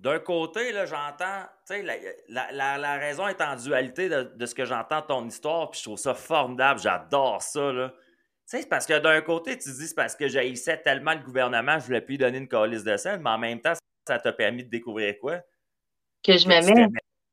d'un 0.06 0.20
côté, 0.20 0.72
là, 0.72 0.86
j'entends, 0.86 1.42
tu 1.68 1.74
sais, 1.74 1.82
la, 1.82 2.52
la, 2.52 2.78
la, 2.78 2.98
raison 3.00 3.28
est 3.28 3.42
en 3.42 3.56
dualité 3.56 4.08
de, 4.08 4.22
de 4.36 4.46
ce 4.46 4.54
que 4.54 4.64
j'entends 4.64 5.02
de 5.02 5.08
ton 5.08 5.28
histoire, 5.28 5.72
puis 5.72 5.80
je 5.80 5.86
trouve 5.86 5.98
ça 5.98 6.14
formidable, 6.14 6.80
j'adore 6.80 7.42
ça, 7.42 7.74
là. 7.74 7.90
Tu 8.48 8.60
sais, 8.60 8.68
parce 8.68 8.86
que 8.86 9.00
d'un 9.00 9.20
côté, 9.22 9.58
tu 9.58 9.68
dis 9.72 9.88
c'est 9.88 9.96
parce 9.96 10.16
que 10.16 10.28
j'haïssais 10.28 10.78
tellement 10.78 11.14
le 11.14 11.22
gouvernement, 11.22 11.80
je 11.80 11.88
voulais 11.88 12.02
plus 12.02 12.20
donner 12.20 12.38
une 12.38 12.48
calice 12.48 12.84
de 12.84 12.96
scène, 12.98 13.22
mais 13.24 13.32
en 13.32 13.40
même 13.40 13.60
temps, 13.60 13.74
ça 14.08 14.20
t'a 14.20 14.32
permis 14.32 14.64
de 14.64 14.70
découvrir 14.70 15.18
quoi? 15.20 15.40
Que 16.24 16.38
je 16.38 16.48
m'aimais 16.48 16.88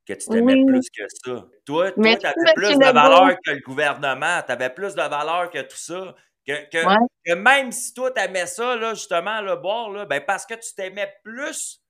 que 0.06 0.14
tu 0.14 0.28
t'aimais 0.30 0.64
plus 0.64 0.88
que 0.88 1.04
ça. 1.08 1.46
Toi, 1.66 1.92
tu 1.92 2.00
avais 2.00 2.54
plus 2.54 2.78
de 2.78 2.92
valeur 2.92 3.36
que 3.44 3.50
le 3.50 3.60
gouvernement, 3.60 4.40
tu 4.44 4.50
avais 4.50 4.70
plus 4.70 4.94
de 4.94 5.02
valeur 5.02 5.50
que 5.50 5.60
tout 5.60 5.76
ça. 5.76 6.16
Que, 6.44 6.68
que, 6.70 7.34
même 7.34 7.70
si 7.70 7.94
toi, 7.94 8.10
tu 8.10 8.20
aimais 8.20 8.46
ça, 8.46 8.74
là, 8.74 8.94
justement, 8.94 9.42
le 9.42 9.56
boire, 9.56 9.90
là, 9.90 10.06
ben 10.06 10.20
parce 10.26 10.44
que 10.44 10.54
tu 10.54 10.74
t'aimais 10.74 11.14
plus 11.22 11.81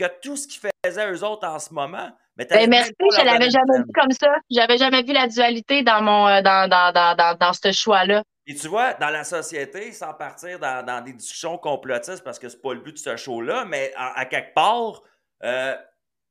que 0.00 0.20
tout 0.20 0.36
ce 0.36 0.46
qu'ils 0.48 0.60
faisaient 0.84 1.12
eux 1.12 1.24
autres 1.24 1.46
en 1.46 1.58
ce 1.58 1.72
moment. 1.72 2.10
Mais 2.36 2.46
ben 2.46 2.70
merci, 2.70 2.92
je 2.98 3.24
l'avais 3.24 3.50
jamais 3.50 3.78
vu 3.78 3.92
comme 3.94 4.12
ça. 4.12 4.34
J'avais 4.50 4.78
jamais 4.78 5.02
vu 5.02 5.12
la 5.12 5.26
dualité 5.26 5.82
dans 5.82 6.00
mon 6.00 6.26
euh, 6.26 6.40
dans, 6.40 6.68
dans, 6.68 6.92
dans, 6.92 7.36
dans, 7.38 7.52
ce 7.52 7.70
choix-là. 7.70 8.22
Et 8.46 8.54
tu 8.54 8.68
vois, 8.68 8.94
dans 8.94 9.10
la 9.10 9.24
société, 9.24 9.92
sans 9.92 10.14
partir 10.14 10.58
dans, 10.58 11.04
des 11.04 11.12
discussions 11.12 11.58
complotistes, 11.58 12.24
parce 12.24 12.38
que 12.38 12.48
c'est 12.48 12.62
pas 12.62 12.72
le 12.72 12.80
but 12.80 12.92
de 12.92 12.98
ce 12.98 13.16
show-là, 13.16 13.66
mais 13.66 13.92
à, 13.96 14.24
quelque 14.24 14.54
part, 14.54 15.02
euh, 15.44 15.76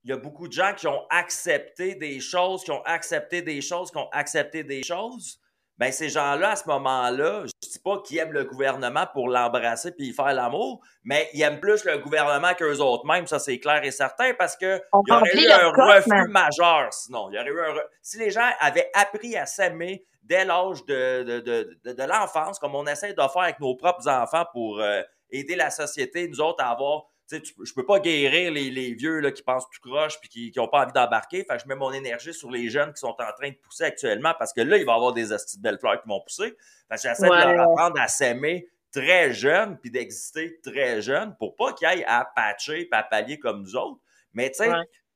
il 0.03 0.09
y 0.09 0.13
a 0.13 0.17
beaucoup 0.17 0.47
de 0.47 0.53
gens 0.53 0.73
qui 0.75 0.87
ont 0.87 1.05
accepté 1.09 1.95
des 1.95 2.19
choses, 2.19 2.63
qui 2.63 2.71
ont 2.71 2.83
accepté 2.85 3.41
des 3.41 3.61
choses, 3.61 3.91
qui 3.91 3.97
ont 3.97 4.09
accepté 4.11 4.63
des 4.63 4.81
choses. 4.81 5.39
Ben, 5.79 5.93
ces 5.93 6.09
gens-là, 6.09 6.51
à 6.51 6.55
ce 6.57 6.67
moment-là, 6.67 7.45
je 7.45 7.67
ne 7.67 7.71
dis 7.71 7.79
pas 7.79 7.99
qu'ils 7.99 8.17
aiment 8.17 8.33
le 8.33 8.43
gouvernement 8.43 9.07
pour 9.13 9.29
l'embrasser 9.29 9.93
puis 9.93 10.07
y 10.07 10.13
faire 10.13 10.33
l'amour, 10.33 10.81
mais 11.05 11.29
ils 11.33 11.41
aiment 11.41 11.61
plus 11.61 11.85
le 11.85 11.97
gouvernement 11.99 12.53
qu'eux 12.53 12.79
autres 12.79 13.05
mêmes, 13.05 13.27
ça 13.27 13.39
c'est 13.39 13.59
clair 13.59 13.81
et 13.85 13.91
certain, 13.91 14.33
parce 14.37 14.57
qu'il 14.57 14.81
y 15.07 15.11
aurait 15.11 15.35
eu 15.35 15.49
un 15.49 15.69
refus 15.69 16.27
majeur 16.29 16.93
sinon. 16.93 17.29
Il 17.31 17.35
y 17.35 17.39
aurait 17.39 17.49
eu 17.49 17.61
un 17.61 17.81
Si 18.01 18.19
les 18.19 18.29
gens 18.29 18.49
avaient 18.59 18.91
appris 18.93 19.37
à 19.37 19.45
s'aimer 19.45 20.05
dès 20.21 20.43
l'âge 20.43 20.83
de, 20.85 21.23
de, 21.23 21.39
de, 21.39 21.93
de 21.93 22.03
l'enfance, 22.03 22.59
comme 22.59 22.75
on 22.75 22.85
essaie 22.85 23.13
de 23.13 23.21
faire 23.21 23.41
avec 23.41 23.61
nos 23.61 23.75
propres 23.75 24.07
enfants 24.09 24.45
pour 24.51 24.81
euh, 24.81 25.01
aider 25.31 25.55
la 25.55 25.69
société, 25.69 26.27
nous 26.27 26.41
autres, 26.41 26.61
à 26.61 26.71
avoir 26.71 27.05
tu, 27.29 27.53
je 27.63 27.73
peux 27.73 27.85
pas 27.85 27.99
guérir 27.99 28.51
les, 28.51 28.69
les 28.69 28.93
vieux 28.93 29.19
là, 29.19 29.31
qui 29.31 29.43
pensent 29.43 29.65
tout 29.69 29.81
croche 29.81 30.17
et 30.23 30.27
qui 30.27 30.51
n'ont 30.55 30.67
pas 30.67 30.83
envie 30.83 30.93
d'embarquer. 30.93 31.43
Fait 31.43 31.59
je 31.59 31.67
mets 31.67 31.75
mon 31.75 31.91
énergie 31.91 32.33
sur 32.33 32.49
les 32.49 32.69
jeunes 32.69 32.91
qui 32.93 32.99
sont 32.99 33.15
en 33.19 33.33
train 33.37 33.49
de 33.49 33.55
pousser 33.55 33.83
actuellement 33.83 34.33
parce 34.37 34.53
que 34.53 34.61
là, 34.61 34.77
il 34.77 34.85
va 34.85 34.93
y 34.93 34.95
avoir 34.95 35.13
des 35.13 35.31
astuces 35.31 35.57
de 35.57 35.63
belles 35.63 35.79
fleurs 35.79 36.01
qui 36.01 36.07
vont 36.07 36.21
pousser. 36.21 36.55
Fait 36.89 37.01
j'essaie 37.01 37.27
de 37.27 37.53
leur 37.55 37.71
apprendre 37.71 37.99
à 37.99 38.07
s'aimer 38.07 38.67
très 38.91 39.33
jeune 39.33 39.77
puis 39.77 39.91
d'exister 39.91 40.59
très 40.61 41.01
jeune 41.01 41.35
pour 41.37 41.55
pas 41.55 41.73
qu'ils 41.73 41.87
aillent 41.87 42.05
à 42.07 42.25
patcher 42.25 42.81
et 42.81 42.89
à 42.91 43.03
pallier 43.03 43.37
comme 43.37 43.61
nous 43.61 43.75
autres. 43.75 43.99
Mais 44.33 44.49
tu 44.49 44.63
sais, 44.63 44.71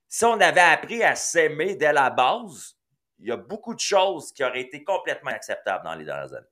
si 0.08 0.26
on 0.26 0.40
avait 0.40 0.62
appris 0.62 1.04
à 1.04 1.16
s'aimer 1.16 1.76
dès 1.76 1.94
la 1.94 2.10
base, 2.10 2.78
il 3.20 3.28
y 3.28 3.32
a 3.32 3.38
beaucoup 3.38 3.74
de 3.74 3.80
choses 3.80 4.32
qui 4.32 4.44
auraient 4.44 4.62
été 4.62 4.84
complètement 4.84 5.32
acceptables 5.32 5.84
dans 5.84 5.96
les 5.96 6.06
dernières 6.06 6.34
années. 6.34 6.48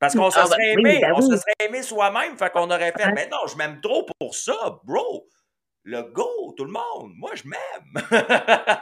Parce 0.00 0.16
qu'on 0.16 0.30
se 0.30 0.38
ah, 0.38 0.46
serait 0.46 0.72
aimé, 0.72 0.98
ben 1.02 1.12
on 1.14 1.20
se 1.20 1.36
serait 1.36 1.52
aimé 1.60 1.82
soi-même, 1.82 2.36
fait 2.38 2.50
qu'on 2.50 2.70
aurait 2.70 2.92
fait, 2.92 3.12
mais 3.12 3.28
non, 3.30 3.46
je 3.46 3.56
m'aime 3.56 3.82
trop 3.82 4.06
pour 4.18 4.34
ça, 4.34 4.80
bro. 4.82 5.28
Le 5.84 6.02
go, 6.02 6.54
tout 6.56 6.64
le 6.64 6.72
monde, 6.72 7.12
moi 7.16 7.32
je 7.34 7.44
m'aime. 7.46 8.08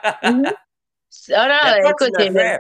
Ah 0.05 0.21
toi, 1.83 1.95
tu 1.99 2.11
l'as 2.13 2.33
fait. 2.33 2.59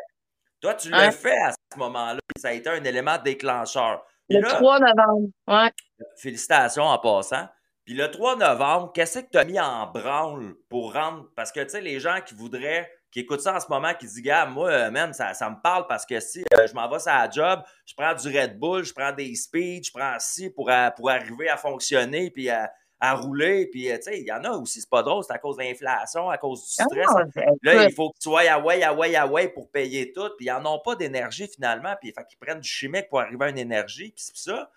Toi, 0.61 0.75
tu 0.75 0.91
l'as 0.91 1.13
fait 1.13 1.39
à 1.39 1.53
ce 1.53 1.79
moment-là. 1.79 2.19
Ça 2.37 2.49
a 2.49 2.53
été 2.53 2.69
un 2.69 2.83
élément 2.83 3.19
déclencheur. 3.19 4.05
le 4.29 4.43
3 4.43 4.81
novembre, 4.81 5.29
ouais. 5.47 5.71
Félicitations 6.17 6.85
en 6.85 6.99
passant. 6.99 7.49
Puis 7.85 7.95
le 7.95 8.11
3 8.11 8.37
novembre, 8.37 8.93
qu'est-ce 8.93 9.21
que 9.21 9.31
tu 9.31 9.39
as 9.39 9.45
mis 9.45 9.61
en 9.61 9.87
branle 9.87 10.55
pour 10.69 10.95
rendre. 10.95 11.29
Parce 11.37 11.53
que, 11.53 11.61
tu 11.61 11.71
sais, 11.71 11.81
les 11.81 12.01
gens 12.01 12.21
qui 12.27 12.35
voudraient 12.35 12.91
qui 13.11 13.21
écoute 13.21 13.41
ça 13.41 13.57
en 13.57 13.61
ce 13.61 13.69
moment, 13.69 13.93
qui 13.95 14.07
dit, 14.07 14.23
gars, 14.23 14.47
moi, 14.47 14.71
euh, 14.71 14.91
man, 14.91 15.13
ça, 15.13 15.35
ça 15.35 15.49
me 15.49 15.61
parle 15.63 15.87
parce 15.87 16.05
que 16.05 16.21
si 16.21 16.45
euh, 16.55 16.67
je 16.67 16.75
m'en 16.75 16.89
vais 16.89 16.99
sur 16.99 17.13
la 17.13 17.31
job, 17.31 17.61
je 17.87 17.95
prends 17.95 18.15
du 18.15 18.29
Red 18.29 18.59
Bull, 18.59 18.85
je 18.85 18.93
prends 18.93 19.13
des 19.13 19.35
speeds, 19.35 19.85
je 19.87 19.93
prends 19.93 20.17
ci 20.19 20.51
pour, 20.51 20.71
pour 20.97 21.11
arriver 21.11 21.49
à 21.49 21.57
fonctionner, 21.57 22.31
puis 22.31 22.51
à, 22.51 22.71
à 23.01 23.15
rouler, 23.15 23.67
puis 23.67 23.91
euh, 23.91 23.97
tu 23.97 24.05
sais, 24.05 24.21
il 24.21 24.27
y 24.27 24.33
en 24.33 24.43
a 24.43 24.51
aussi, 24.51 24.81
c'est 24.81 24.91
pas 24.91 25.03
drôle, 25.03 25.23
c'est 25.25 25.33
à 25.33 25.39
cause 25.39 25.57
de 25.57 25.63
l'inflation, 25.63 26.29
à 26.31 26.39
cause 26.39 26.65
du 26.65 26.71
stress. 26.71 27.07
Ah, 27.09 27.23
ben, 27.35 27.47
là, 27.63 27.85
il 27.85 27.95
faut 27.95 28.11
que 28.11 28.19
tu 28.19 28.29
sois 28.29 28.43
away, 28.51 28.83
away, 28.83 29.17
away 29.17 29.49
pour 29.49 29.71
payer 29.71 30.13
tout, 30.13 30.31
puis 30.37 30.47
ils 30.47 30.53
n'en 30.53 30.75
ont 30.75 30.81
pas 30.81 30.97
d'énergie 30.97 31.47
finalement, 31.47 31.95
puis 32.01 32.11
il 32.11 32.13
faut 32.13 32.27
qu'ils 32.27 32.39
prennent 32.39 32.61
du 32.61 32.69
chimique 32.69 33.09
pour 33.09 33.21
arriver 33.21 33.47
à 33.47 33.49
une 33.51 33.59
énergie, 33.59 34.11
puis 34.11 34.25
c'est 34.25 34.51
ça. 34.51 34.71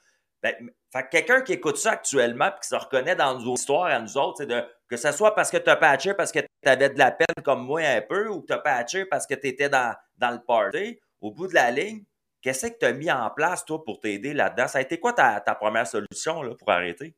Ben, 0.44 0.56
fait 0.92 1.08
quelqu'un 1.10 1.42
qui 1.42 1.54
écoute 1.54 1.78
ça 1.78 1.92
actuellement 1.92 2.50
puis 2.50 2.62
qui 2.62 2.70
se 2.70 2.76
reconnaît 2.76 3.16
dans 3.16 3.40
nos 3.40 3.54
histoires 3.54 3.86
à 3.86 4.00
nous 4.00 4.18
autres, 4.18 4.38
c'est 4.40 4.48
de 4.48 4.64
que 4.92 4.98
ce 4.98 5.14
soit 5.14 5.34
parce 5.34 5.50
que 5.50 5.56
tu 5.56 5.70
as 5.70 5.78
patché 5.78 6.14
parce 6.14 6.34
que 6.34 6.40
tu 6.40 6.48
avais 6.66 6.90
de 6.90 7.00
la 7.00 7.12
peine 7.12 7.44
comme 7.46 7.66
moi 7.66 7.80
un 7.80 8.02
peu 8.02 8.28
ou 8.28 8.42
que 8.42 8.48
tu 8.48 8.54
as 8.54 8.58
patché 8.60 9.06
parce 9.06 9.26
que 9.26 9.36
tu 9.36 9.48
étais 9.48 9.70
dans, 9.70 9.96
dans 10.18 10.32
le 10.32 10.42
party, 10.44 11.00
au 11.22 11.32
bout 11.32 11.48
de 11.48 11.54
la 11.54 11.72
ligne, 11.72 12.04
qu'est-ce 12.42 12.68
que 12.68 12.78
tu 12.78 12.86
as 12.86 12.92
mis 12.92 13.10
en 13.10 13.30
place, 13.30 13.64
toi, 13.64 13.82
pour 13.86 14.02
t'aider 14.02 14.34
là-dedans? 14.34 14.68
Ça 14.68 14.80
a 14.80 14.82
été 14.82 15.00
quoi 15.00 15.14
ta, 15.14 15.40
ta 15.40 15.56
première 15.56 15.88
solution 15.88 16.44
là, 16.44 16.56
pour 16.56 16.70
arrêter? 16.70 17.16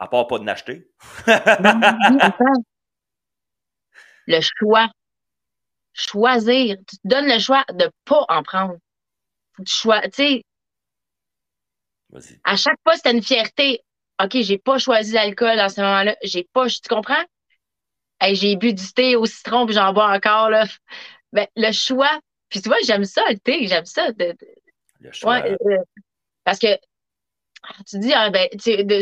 À 0.00 0.08
part 0.08 0.26
pas 0.26 0.40
de 0.40 0.44
n'acheter. 0.44 0.90
le 4.26 4.40
choix. 4.40 4.88
Choisir. 5.92 6.78
Tu 6.88 6.96
te 6.96 7.06
donnes 7.06 7.28
le 7.28 7.38
choix 7.38 7.64
de 7.68 7.84
ne 7.84 7.90
pas 8.04 8.24
en 8.28 8.42
prendre. 8.42 8.76
Tu 9.64 9.88
sais, 10.12 10.42
à 12.42 12.56
chaque 12.56 12.80
fois, 12.82 12.96
c'était 12.96 13.12
une 13.12 13.22
fierté. 13.22 13.84
OK, 14.22 14.42
j'ai 14.42 14.58
pas 14.58 14.78
choisi 14.78 15.12
l'alcool 15.12 15.56
dans 15.56 15.68
ce 15.68 15.80
moment-là. 15.80 16.16
J'ai 16.22 16.48
pas, 16.52 16.68
tu 16.68 16.88
comprends? 16.88 17.24
j'ai 18.30 18.54
bu 18.54 18.72
du 18.72 18.92
thé 18.92 19.16
au 19.16 19.26
citron, 19.26 19.66
puis 19.66 19.74
j'en 19.74 19.92
bois 19.92 20.12
encore, 20.12 20.48
là. 20.48 20.64
Ben, 21.32 21.46
le 21.56 21.72
choix. 21.72 22.20
Puis 22.48 22.60
tu 22.60 22.68
vois, 22.68 22.78
j'aime 22.84 23.04
ça, 23.04 23.22
le 23.30 23.38
thé, 23.38 23.66
j'aime 23.66 23.86
ça. 23.86 24.08
le 24.18 25.12
choix. 25.12 25.42
Euh, 25.44 25.78
Parce 26.44 26.58
que 26.58 26.78
ah, 27.64 27.74
tu 27.88 27.98
dis, 28.00 28.12
ah, 28.12 28.30
ben, 28.30 28.48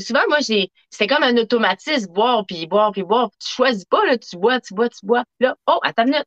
souvent, 0.00 0.22
moi, 0.28 0.38
c'est 0.42 1.06
comme 1.06 1.22
un 1.22 1.36
automatisme, 1.38 2.12
boire, 2.12 2.44
puis 2.46 2.66
boire, 2.66 2.92
puis 2.92 3.02
boire. 3.02 3.30
Tu 3.38 3.48
choisis 3.52 3.84
pas, 3.86 4.04
là, 4.04 4.18
tu 4.18 4.36
bois, 4.36 4.60
tu 4.60 4.74
bois, 4.74 4.88
tu 4.88 5.04
bois. 5.04 5.24
Là, 5.40 5.56
oh, 5.66 5.80
attends 5.82 6.04
une 6.04 6.10
minute. 6.10 6.26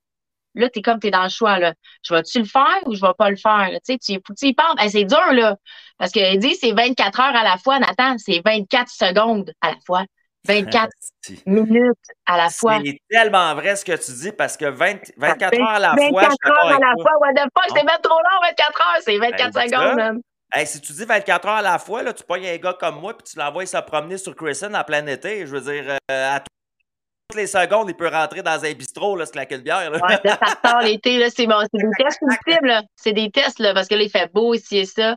Là, 0.56 0.70
t'es 0.70 0.82
comme, 0.82 1.00
t'es 1.00 1.12
dans 1.12 1.24
le 1.24 1.30
choix, 1.30 1.60
là. 1.60 1.74
Je 2.04 2.14
vais-tu 2.14 2.40
le 2.40 2.46
faire 2.46 2.80
ou 2.86 2.96
je 2.96 3.02
vais 3.02 3.14
pas 3.18 3.30
le 3.30 3.36
faire, 3.36 3.70
Tu 3.86 3.94
sais, 3.94 3.98
tu, 3.98 4.20
que 4.20 4.34
tu 4.34 4.48
y 4.48 4.54
penses. 4.54 4.76
c'est 4.90 5.06
dur, 5.06 5.34
là. 5.34 5.56
Parce 5.98 6.12
qu'il 6.12 6.40
dit, 6.40 6.56
c'est 6.56 6.72
24 6.72 7.20
heures 7.20 7.36
à 7.36 7.44
la 7.44 7.58
fois, 7.58 7.80
Nathan. 7.80 8.16
C'est 8.18 8.42
24 8.46 8.90
secondes 8.90 9.52
à 9.62 9.72
la 9.72 9.78
fois. 9.86 10.04
24 10.46 10.90
minutes 11.46 11.98
à 12.26 12.38
la 12.38 12.50
fois. 12.50 12.80
C'est 12.84 13.00
tellement 13.10 13.56
vrai 13.56 13.76
ce 13.76 13.86
que 13.86 13.94
tu 13.94 14.12
dis 14.12 14.32
parce 14.32 14.58
que 14.58 14.66
20, 14.66 15.14
24 15.18 15.60
heures 15.60 15.68
à 15.70 15.80
la 15.80 15.96
fois. 15.96 16.22
24 16.22 16.52
heures 16.52 16.76
à 16.76 16.80
la 16.80 16.94
fois, 17.02 17.12
what 17.22 17.34
the 17.34 17.50
fuck, 17.56 17.78
c'est 17.78 17.84
même 17.84 18.02
trop 18.02 18.18
long, 18.18 18.40
24 18.42 18.82
heures, 18.82 19.02
c'est 19.02 19.18
24 19.18 19.54
ben, 19.54 19.62
secondes, 19.62 19.96
même. 19.96 20.22
Hey, 20.56 20.68
si 20.68 20.80
tu 20.82 20.94
dis 20.94 21.06
24 21.06 21.48
heures 21.48 21.56
à 21.56 21.62
la 21.62 21.80
fois, 21.80 22.04
là, 22.04 22.14
tu 22.14 22.24
pognes 22.24 22.46
un 22.46 22.58
gars 22.58 22.74
comme 22.80 23.00
moi 23.00 23.18
puis 23.18 23.24
tu 23.24 23.40
l'envoies 23.40 23.66
se 23.66 23.78
promener 23.78 24.20
sur 24.20 24.36
Crescent 24.36 24.72
en 24.74 24.84
plein 24.84 25.06
été. 25.08 25.48
Je 25.48 25.56
veux 25.56 25.62
dire, 25.62 25.98
euh, 26.12 26.36
à 26.36 26.40
toutes 27.34 27.42
les 27.42 27.48
secondes, 27.48 27.90
il 27.90 27.96
peut 27.96 28.10
rentrer 28.10 28.44
dans 28.44 28.64
un 28.64 28.74
bistrot, 28.74 29.16
là, 29.16 29.26
se 29.26 29.32
claquer 29.32 29.56
une 29.56 29.62
bière. 29.62 29.90
Là. 29.90 30.00
Ouais, 30.02 30.32
sort 30.64 30.82
l'été, 30.82 31.18
là, 31.18 31.30
c'est 31.36 31.48
bon. 31.48 31.56
C'est 31.74 31.82
des 31.82 31.92
tests 31.98 32.20
ultimes, 32.22 32.66
là. 32.66 32.84
C'est 32.96 33.14
des 33.14 33.32
tests, 33.32 33.60
là, 33.60 33.74
parce 33.74 33.88
que 33.88 33.96
là, 33.96 34.04
il 34.04 34.10
fait 34.10 34.32
beau 34.32 34.54
ici 34.54 34.78
et 34.78 34.86
ça. 34.86 35.16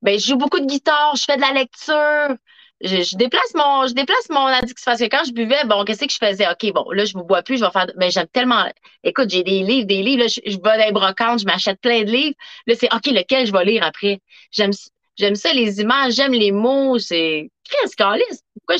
Ben, 0.00 0.18
je 0.18 0.26
joue 0.28 0.36
beaucoup 0.36 0.60
de 0.60 0.66
guitare, 0.66 1.16
je 1.16 1.24
fais 1.24 1.36
de 1.36 1.40
la 1.40 1.52
lecture 1.52 2.36
je, 2.80 3.16
déplace 3.16 3.54
mon 3.56 3.88
je 3.88 3.92
déplace 3.94 4.28
mon 4.30 4.46
addiction 4.46 4.84
parce 4.84 5.00
que 5.00 5.06
quand 5.06 5.24
je 5.26 5.32
buvais 5.32 5.64
bon 5.64 5.84
qu'est-ce 5.84 6.04
que 6.04 6.12
je 6.12 6.18
faisais? 6.24 6.46
Ok 6.48 6.72
bon 6.72 6.88
là 6.92 7.04
je 7.04 7.16
ne 7.16 7.22
bois 7.22 7.42
plus 7.42 7.58
je 7.58 7.64
vais 7.64 7.70
faire 7.72 7.86
mais 7.96 8.06
ben, 8.06 8.10
j'aime 8.12 8.28
tellement 8.28 8.70
écoute 9.02 9.30
j'ai 9.30 9.42
des 9.42 9.64
livres 9.64 9.86
des 9.88 10.00
livres 10.00 10.22
là, 10.22 10.28
je, 10.28 10.40
je 10.46 10.56
vais 10.56 10.78
dans 10.78 10.86
les 10.86 10.92
brocantes 10.92 11.40
je 11.40 11.44
m'achète 11.44 11.80
plein 11.80 12.04
de 12.04 12.10
livres 12.10 12.36
là 12.68 12.76
c'est 12.78 12.92
ok 12.94 13.06
lequel 13.06 13.46
je 13.48 13.52
vais 13.52 13.64
lire 13.64 13.82
après? 13.82 14.20
J'aime 14.52 14.70
j'aime 15.16 15.34
ça 15.34 15.52
les 15.52 15.80
images 15.80 16.14
j'aime 16.14 16.32
les 16.32 16.52
mots 16.52 17.00
c'est 17.00 17.50
Chris 17.68 17.90
Carlis 17.96 18.22
pourquoi 18.54 18.76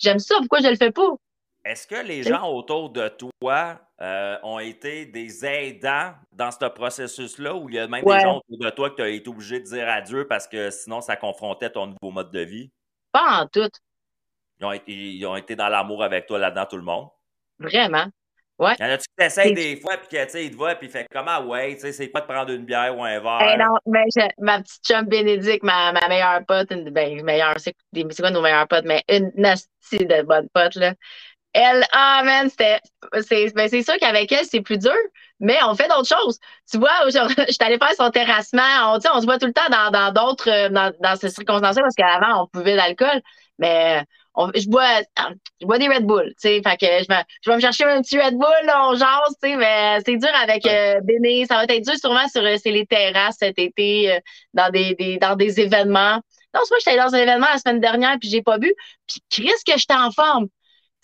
j'aime 0.00 0.18
ça 0.18 0.34
pourquoi 0.38 0.60
je 0.60 0.68
le 0.68 0.76
fais 0.76 0.90
pas? 0.90 1.12
Est-ce 1.66 1.86
que 1.86 2.06
les 2.06 2.22
gens 2.22 2.48
autour 2.48 2.90
de 2.90 3.10
toi 3.40 3.80
euh, 4.00 4.36
ont 4.42 4.58
été 4.58 5.06
des 5.06 5.44
aidants 5.44 6.14
dans 6.32 6.50
ce 6.50 6.66
processus-là 6.66 7.54
ou 7.54 7.68
il 7.68 7.74
y 7.74 7.78
a 7.78 7.88
même 7.88 8.04
des 8.04 8.20
gens 8.20 8.36
autour 8.38 8.58
de 8.58 8.70
toi 8.70 8.90
que 8.90 8.96
tu 8.96 9.02
as 9.02 9.08
été 9.08 9.28
obligé 9.28 9.58
de 9.60 9.64
dire 9.64 9.88
adieu 9.88 10.26
parce 10.28 10.46
que 10.46 10.70
sinon 10.70 11.00
ça 11.00 11.16
confrontait 11.16 11.70
ton 11.70 11.86
nouveau 11.86 12.12
mode 12.12 12.30
de 12.30 12.40
vie? 12.40 12.70
Pas 13.10 13.42
en 13.42 13.46
tout. 13.46 13.70
Ils 14.86 15.26
ont 15.26 15.36
été, 15.36 15.56
dans 15.56 15.68
l'amour 15.68 16.02
avec 16.02 16.26
toi 16.26 16.38
là-dedans, 16.38 16.66
tout 16.66 16.76
le 16.76 16.82
monde? 16.82 17.08
Vraiment. 17.58 18.06
Ouais. 18.58 18.74
Y 18.78 18.84
en 18.84 18.90
a-tu 18.90 19.04
qui 19.04 19.14
t'essayent 19.18 19.52
des 19.52 19.76
fois, 19.76 19.98
puis 19.98 20.08
que, 20.08 20.38
il 20.38 20.50
te 20.50 20.56
voit, 20.56 20.76
puis 20.76 20.86
il 20.86 20.90
fait 20.90 21.06
comment, 21.12 21.40
ouais, 21.40 21.74
tu 21.74 21.82
sais, 21.82 21.92
c'est 21.92 22.10
quoi 22.10 22.22
de 22.22 22.26
prendre 22.26 22.50
une 22.50 22.64
bière 22.64 22.96
ou 22.96 23.04
un 23.04 23.20
verre? 23.20 23.52
Eh 23.54 23.58
non, 23.58 23.76
mais 23.84 24.04
ma 24.38 24.62
petite 24.62 24.82
chum 24.82 25.04
Bénédicte, 25.04 25.62
ma, 25.62 25.92
ma 25.92 26.08
meilleure 26.08 26.40
pote, 26.46 26.70
une, 26.70 26.88
ben, 26.88 27.22
meilleure, 27.22 27.56
c'est 27.58 27.74
quoi 28.18 28.30
nos 28.30 28.40
meilleures 28.40 28.66
potes, 28.66 28.86
mais 28.86 29.04
une 29.10 29.30
nasty 29.36 29.98
de 29.98 30.22
bonne 30.22 30.48
pote, 30.54 30.76
là. 30.76 30.94
Elle, 31.56 31.84
ah, 31.92 32.22
man, 32.22 32.50
c'était, 32.50 32.80
c'est, 33.22 33.50
ben, 33.54 33.68
sûr 33.68 33.96
qu'avec 33.98 34.30
elle, 34.30 34.44
c'est 34.44 34.60
plus 34.60 34.78
dur, 34.78 34.92
mais 35.40 35.56
on 35.66 35.74
fait 35.74 35.88
d'autres 35.88 36.08
choses. 36.08 36.38
Tu 36.70 36.78
vois, 36.78 37.06
aujourd'hui, 37.06 37.36
je 37.48 37.52
suis 37.52 37.64
allée 37.64 37.78
faire 37.78 37.94
son 37.96 38.10
terrassement. 38.10 38.62
On, 38.84 38.96
on 38.96 39.20
se 39.20 39.24
voit 39.24 39.38
tout 39.38 39.46
le 39.46 39.54
temps 39.54 39.68
dans, 39.70 39.90
dans 39.90 40.12
d'autres, 40.12 40.50
euh, 40.50 40.68
dans, 40.68 40.92
dans 41.00 41.16
ces 41.16 41.30
circonstances-là, 41.30 41.82
parce 41.82 41.94
qu'avant, 41.94 42.42
on 42.42 42.46
pouvait 42.46 42.74
l'alcool, 42.74 43.22
mais 43.58 44.04
on, 44.34 44.50
je 44.54 44.68
bois, 44.68 45.00
je 45.60 45.66
bois 45.66 45.78
des 45.78 45.88
Red 45.88 46.04
Bull, 46.04 46.26
tu 46.28 46.34
sais, 46.48 46.62
fait 46.62 46.76
que 46.76 46.86
je 46.86 47.08
vais, 47.08 47.22
je 47.42 47.50
vais 47.50 47.56
me 47.56 47.60
chercher 47.60 47.84
un 47.84 48.02
petit 48.02 48.20
Red 48.20 48.34
Bull, 48.34 48.66
là, 48.66 48.88
on 48.88 48.94
jase, 48.94 49.34
tu 49.42 49.48
sais, 49.48 49.56
mais 49.56 49.98
c'est 50.04 50.16
dur 50.16 50.28
avec 50.42 50.66
euh, 50.66 51.00
Béné. 51.02 51.46
Ça 51.46 51.56
va 51.56 51.64
être 51.64 51.84
dur 51.84 51.96
sûrement 51.96 52.28
sur 52.28 52.42
euh, 52.42 52.56
les 52.66 52.86
terrasses 52.86 53.36
cet 53.38 53.58
été, 53.58 54.12
euh, 54.12 54.20
dans 54.52 54.70
des, 54.70 54.94
des, 54.94 55.16
dans 55.16 55.36
des 55.36 55.58
événements. 55.58 56.20
Non, 56.54 56.60
c'est 56.64 56.70
moi, 56.70 56.78
j'étais 56.84 56.98
dans 56.98 57.14
un 57.14 57.18
événement 57.18 57.46
la 57.50 57.58
semaine 57.58 57.80
dernière, 57.80 58.16
puis 58.20 58.28
j'ai 58.28 58.42
pas 58.42 58.58
bu, 58.58 58.74
puis 59.06 59.22
Chris 59.30 59.52
que 59.66 59.78
j'étais 59.78 59.94
en 59.94 60.10
forme. 60.10 60.48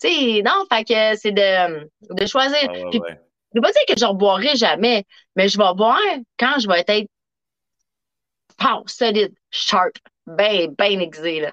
Tu 0.01 0.09
sais, 0.09 0.41
non, 0.43 0.65
fait 0.71 0.83
que 0.83 1.17
c'est 1.17 1.31
de, 1.31 1.89
de 2.09 2.25
choisir. 2.25 2.59
puis, 2.91 3.01
Je 3.01 3.55
veux 3.55 3.61
pas 3.61 3.71
dire 3.71 3.81
que 3.87 3.97
je 3.97 4.05
ne 4.05 4.13
boirai 4.13 4.55
jamais, 4.55 5.05
mais 5.35 5.47
je 5.47 5.57
vais 5.57 5.73
boire 5.75 5.99
quand 6.37 6.59
je 6.59 6.67
vais 6.67 6.83
être 6.87 7.07
pow, 8.57 8.83
solide, 8.87 9.33
sharp, 9.51 9.95
bien, 10.27 10.67
bien 10.77 10.99
aiguisé, 10.99 11.41
là. 11.41 11.51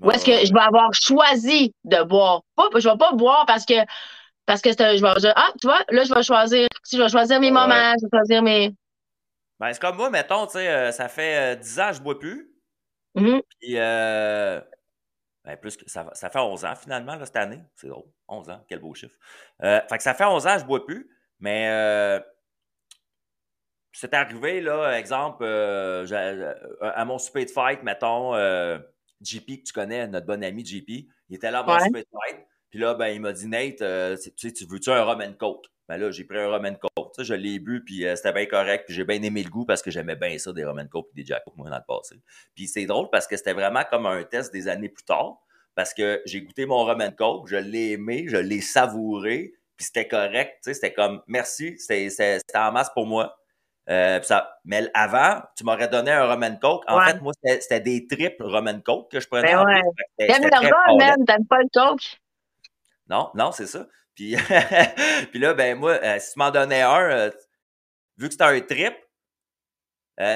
Ou 0.00 0.10
est-ce 0.10 0.26
que 0.26 0.46
je 0.46 0.52
vais 0.52 0.60
avoir 0.60 0.90
choisi 0.92 1.74
de 1.84 2.02
boire? 2.02 2.42
Pas, 2.54 2.68
je 2.74 2.88
vais 2.88 2.98
pas 2.98 3.12
boire 3.12 3.46
parce 3.46 3.64
que 3.64 3.74
parce 4.44 4.60
que 4.62 4.70
je 4.70 5.02
vais 5.02 5.20
dire, 5.20 5.32
ah, 5.34 5.48
tu 5.60 5.66
vois, 5.66 5.80
là, 5.90 6.04
je 6.04 6.14
vais 6.14 6.22
choisir, 6.22 6.68
si 6.84 6.96
je 6.96 7.02
vais 7.02 7.08
choisir 7.08 7.40
mes 7.40 7.50
moments, 7.50 7.94
je 7.98 8.04
vais 8.04 8.18
choisir 8.18 8.42
mes. 8.42 8.74
Ben, 9.58 9.72
c'est 9.72 9.80
comme 9.80 9.96
moi, 9.96 10.10
mettons, 10.10 10.46
tu 10.46 10.52
sais, 10.52 10.68
euh, 10.68 10.92
ça 10.92 11.08
fait 11.08 11.56
10 11.56 11.78
euh, 11.78 11.82
ans 11.82 11.88
que 11.88 11.96
je 11.96 12.02
bois 12.02 12.18
plus. 12.18 12.50
Mm-hmm. 13.16 13.40
Puis, 13.58 13.78
euh, 13.78 14.60
ben, 15.46 15.56
plus 15.56 15.76
que 15.76 15.88
ça, 15.88 16.10
ça, 16.12 16.28
fait 16.28 16.38
11 16.38 16.64
ans 16.66 16.76
finalement, 16.76 17.16
là, 17.16 17.24
cette 17.24 17.36
année. 17.36 17.62
C'est 17.74 17.88
drôle. 17.88 18.10
11 18.28 18.50
ans, 18.50 18.64
quel 18.68 18.80
beau 18.80 18.92
chiffre. 18.94 19.16
fait 19.60 19.96
que 19.96 20.02
ça 20.02 20.12
fait 20.12 20.24
11 20.24 20.46
ans 20.46 20.58
je 20.58 20.64
bois 20.64 20.84
plus, 20.84 21.08
mais 21.40 22.20
c'est 23.92 24.12
arrivé, 24.12 24.60
là, 24.60 24.98
exemple, 24.98 25.44
à 25.44 27.04
mon 27.06 27.18
super 27.18 27.44
de 27.44 27.50
fight, 27.50 27.82
mettons, 27.82 28.34
JP, 29.22 29.46
que 29.46 29.62
tu 29.62 29.72
connais, 29.72 30.06
notre 30.06 30.26
bon 30.26 30.42
ami 30.44 30.64
JP, 30.64 30.88
il 31.28 31.36
était 31.36 31.50
là 31.50 31.60
avant 31.60 31.78
ouais. 31.78 32.04
Puis 32.70 32.78
là, 32.78 32.94
ben, 32.94 33.08
il 33.08 33.20
m'a 33.20 33.32
dit, 33.32 33.46
Nate, 33.46 33.80
euh, 33.82 34.16
tu 34.16 34.30
sais, 34.36 34.52
tu 34.52 34.66
veux-tu 34.66 34.90
un 34.90 35.02
rum 35.02 35.20
and 35.20 35.34
coke? 35.38 35.66
Ben 35.88 35.98
là, 35.98 36.10
j'ai 36.10 36.24
pris 36.24 36.38
un 36.38 36.48
rum 36.48 36.66
and 36.66 36.74
coke. 36.74 37.12
je 37.18 37.34
l'ai 37.34 37.58
bu, 37.58 37.84
puis 37.84 38.06
euh, 38.06 38.16
c'était 38.16 38.32
bien 38.32 38.46
correct. 38.46 38.84
Puis 38.86 38.94
j'ai 38.94 39.04
bien 39.04 39.22
aimé 39.22 39.42
le 39.42 39.50
goût 39.50 39.64
parce 39.64 39.82
que 39.82 39.90
j'aimais 39.90 40.16
bien 40.16 40.36
ça, 40.38 40.52
des 40.52 40.64
rum 40.64 40.78
and 40.78 40.88
coke 40.88 41.08
et 41.12 41.22
des 41.22 41.26
Jack 41.26 41.44
moi, 41.54 41.70
dans 41.70 41.76
le 41.76 41.82
passé. 41.86 42.16
Puis 42.54 42.66
c'est 42.66 42.86
drôle 42.86 43.08
parce 43.10 43.26
que 43.26 43.36
c'était 43.36 43.52
vraiment 43.52 43.82
comme 43.88 44.06
un 44.06 44.22
test 44.24 44.52
des 44.52 44.68
années 44.68 44.88
plus 44.88 45.04
tard. 45.04 45.38
Parce 45.74 45.92
que 45.92 46.22
j'ai 46.24 46.42
goûté 46.42 46.66
mon 46.66 46.84
rum 46.84 47.00
and 47.00 47.12
coke, 47.16 47.48
je 47.48 47.56
l'ai 47.56 47.92
aimé, 47.92 48.24
je 48.28 48.38
l'ai 48.38 48.62
savouré, 48.62 49.52
puis 49.76 49.84
c'était 49.84 50.08
correct. 50.08 50.58
C'était 50.62 50.92
comme, 50.92 51.22
merci, 51.26 51.76
c'était 51.78 52.40
en 52.54 52.72
masse 52.72 52.90
pour 52.90 53.06
moi. 53.06 53.36
Euh, 53.88 54.20
ça, 54.22 54.58
mais 54.64 54.90
avant, 54.94 55.40
tu 55.56 55.62
m'aurais 55.64 55.88
donné 55.88 56.10
un 56.10 56.26
Roman 56.26 56.56
Coke. 56.56 56.82
En 56.88 57.00
fait, 57.00 57.20
moi, 57.20 57.32
c'était 57.42 57.80
des 57.80 58.06
triples 58.06 58.42
Roman 58.42 58.80
Coke 58.80 59.10
que 59.12 59.20
je 59.20 59.28
prenais. 59.28 59.54
Ben 59.54 59.64
ouais. 59.64 59.82
T'aimes 60.18 60.42
le 60.42 60.98
même, 60.98 61.24
t'aimes 61.24 61.46
pas 61.46 61.58
le 61.58 61.68
Coke? 61.72 62.18
Non, 63.08 63.30
non, 63.34 63.52
c'est 63.52 63.66
ça. 63.66 63.86
Puis, 64.16 64.34
puis 65.30 65.38
là, 65.38 65.54
ben 65.54 65.78
moi, 65.78 65.92
euh, 66.02 66.18
si 66.18 66.32
tu 66.32 66.38
m'en 66.38 66.50
donnais 66.50 66.82
un, 66.82 67.10
euh, 67.10 67.30
vu 68.16 68.26
que 68.26 68.32
c'était 68.32 68.44
un 68.44 68.60
trip, 68.60 68.94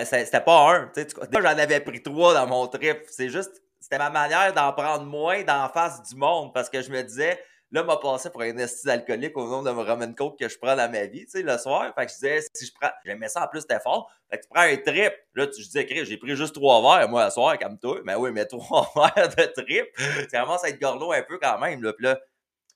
c'était 0.05 0.41
pas 0.41 0.75
un. 0.75 0.93
Tu 0.95 1.07
j'en 1.33 1.45
avais 1.45 1.81
pris 1.81 2.03
trois 2.03 2.35
dans 2.35 2.47
mon 2.47 2.69
trip. 2.69 2.99
C'est 3.09 3.31
juste, 3.31 3.63
c'était 3.81 3.99
ma 3.99 4.11
manière 4.11 4.53
d'en 4.53 4.73
prendre 4.73 5.05
moins 5.05 5.43
d'en 5.43 5.69
face 5.71 6.03
du 6.03 6.15
monde 6.15 6.55
parce 6.55 6.71
que 6.71 6.83
je 6.83 6.91
me 6.91 7.03
disais, 7.03 7.43
Là, 7.73 7.85
m'a 7.85 7.97
passé 7.99 8.31
pour 8.31 8.43
un 8.43 8.57
esti 8.59 8.91
alcoolique 8.91 9.37
au 9.37 9.47
nom 9.47 9.63
de 9.63 9.71
mon 9.71 9.85
Roman 9.85 10.13
Coke 10.13 10.37
que 10.41 10.49
je 10.49 10.59
prends 10.59 10.75
dans 10.75 10.91
ma 10.91 11.07
vie, 11.07 11.25
tu 11.27 11.31
sais, 11.31 11.43
le 11.43 11.57
soir. 11.57 11.93
Fait 11.97 12.07
que 12.07 12.11
je 12.11 12.17
disais, 12.17 12.41
si 12.53 12.67
je 12.67 12.73
prends, 12.75 12.91
j'aimais 13.05 13.29
ça 13.29 13.45
en 13.45 13.47
plus, 13.47 13.61
c'était 13.61 13.79
fort. 13.79 14.11
Fait 14.29 14.39
que 14.39 14.43
tu 14.43 14.49
prends 14.49 14.63
un 14.63 14.77
trip. 14.77 15.13
Là, 15.35 15.47
tu, 15.47 15.63
je 15.63 15.67
disais, 15.69 16.05
j'ai 16.05 16.17
pris 16.17 16.35
juste 16.35 16.57
trois 16.57 16.81
verres, 16.83 17.09
moi, 17.09 17.27
le 17.27 17.31
soir, 17.31 17.57
comme 17.61 17.79
toi. 17.79 18.01
Mais 18.05 18.17
oui, 18.17 18.33
mais 18.33 18.45
trois 18.47 18.91
verres 18.97 19.29
de 19.29 19.45
trip. 19.63 19.87
Ça 20.33 20.41
commence 20.41 20.65
à 20.65 20.71
être 20.71 20.81
gorlot 20.81 21.13
un 21.13 21.23
peu 21.23 21.39
quand 21.39 21.61
même, 21.61 21.81
là. 21.85 21.93
Puis 21.93 22.07
là, 22.07 22.19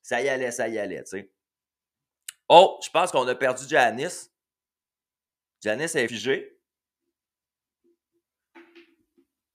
ça 0.05 0.21
y 0.21 0.29
allait, 0.29 0.51
ça 0.51 0.69
y 0.69 0.79
allait, 0.79 1.03
tu 1.03 1.17
sais. 1.17 1.33
Oh, 2.51 2.79
je 2.85 2.91
pense 2.91 3.11
qu'on 3.11 3.27
a 3.27 3.35
perdu 3.35 3.65
Janice. 3.67 4.31
Janice 5.63 5.95
est 5.95 6.07
figée. 6.09 6.61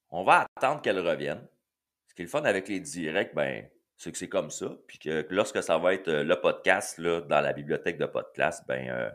On 0.09 0.23
va 0.23 0.47
attendre 0.55 0.81
qu'elle 0.81 0.99
revienne. 0.99 1.47
Ce 2.07 2.15
qui 2.15 2.23
est 2.23 2.25
le 2.25 2.31
fun 2.31 2.43
avec 2.45 2.67
les 2.67 2.79
directs, 2.79 3.35
ben, 3.35 3.69
c'est 3.95 4.11
que 4.11 4.17
c'est 4.17 4.27
comme 4.27 4.49
ça. 4.49 4.75
Puis 4.87 4.97
que 4.97 5.27
lorsque 5.29 5.61
ça 5.61 5.77
va 5.77 5.93
être 5.93 6.07
euh, 6.07 6.23
le 6.23 6.41
podcast 6.41 6.97
là, 6.97 7.21
dans 7.21 7.41
la 7.41 7.53
bibliothèque 7.53 7.99
de 7.99 8.07
podcast, 8.07 8.63
ben 8.67 8.89
euh, 8.89 9.11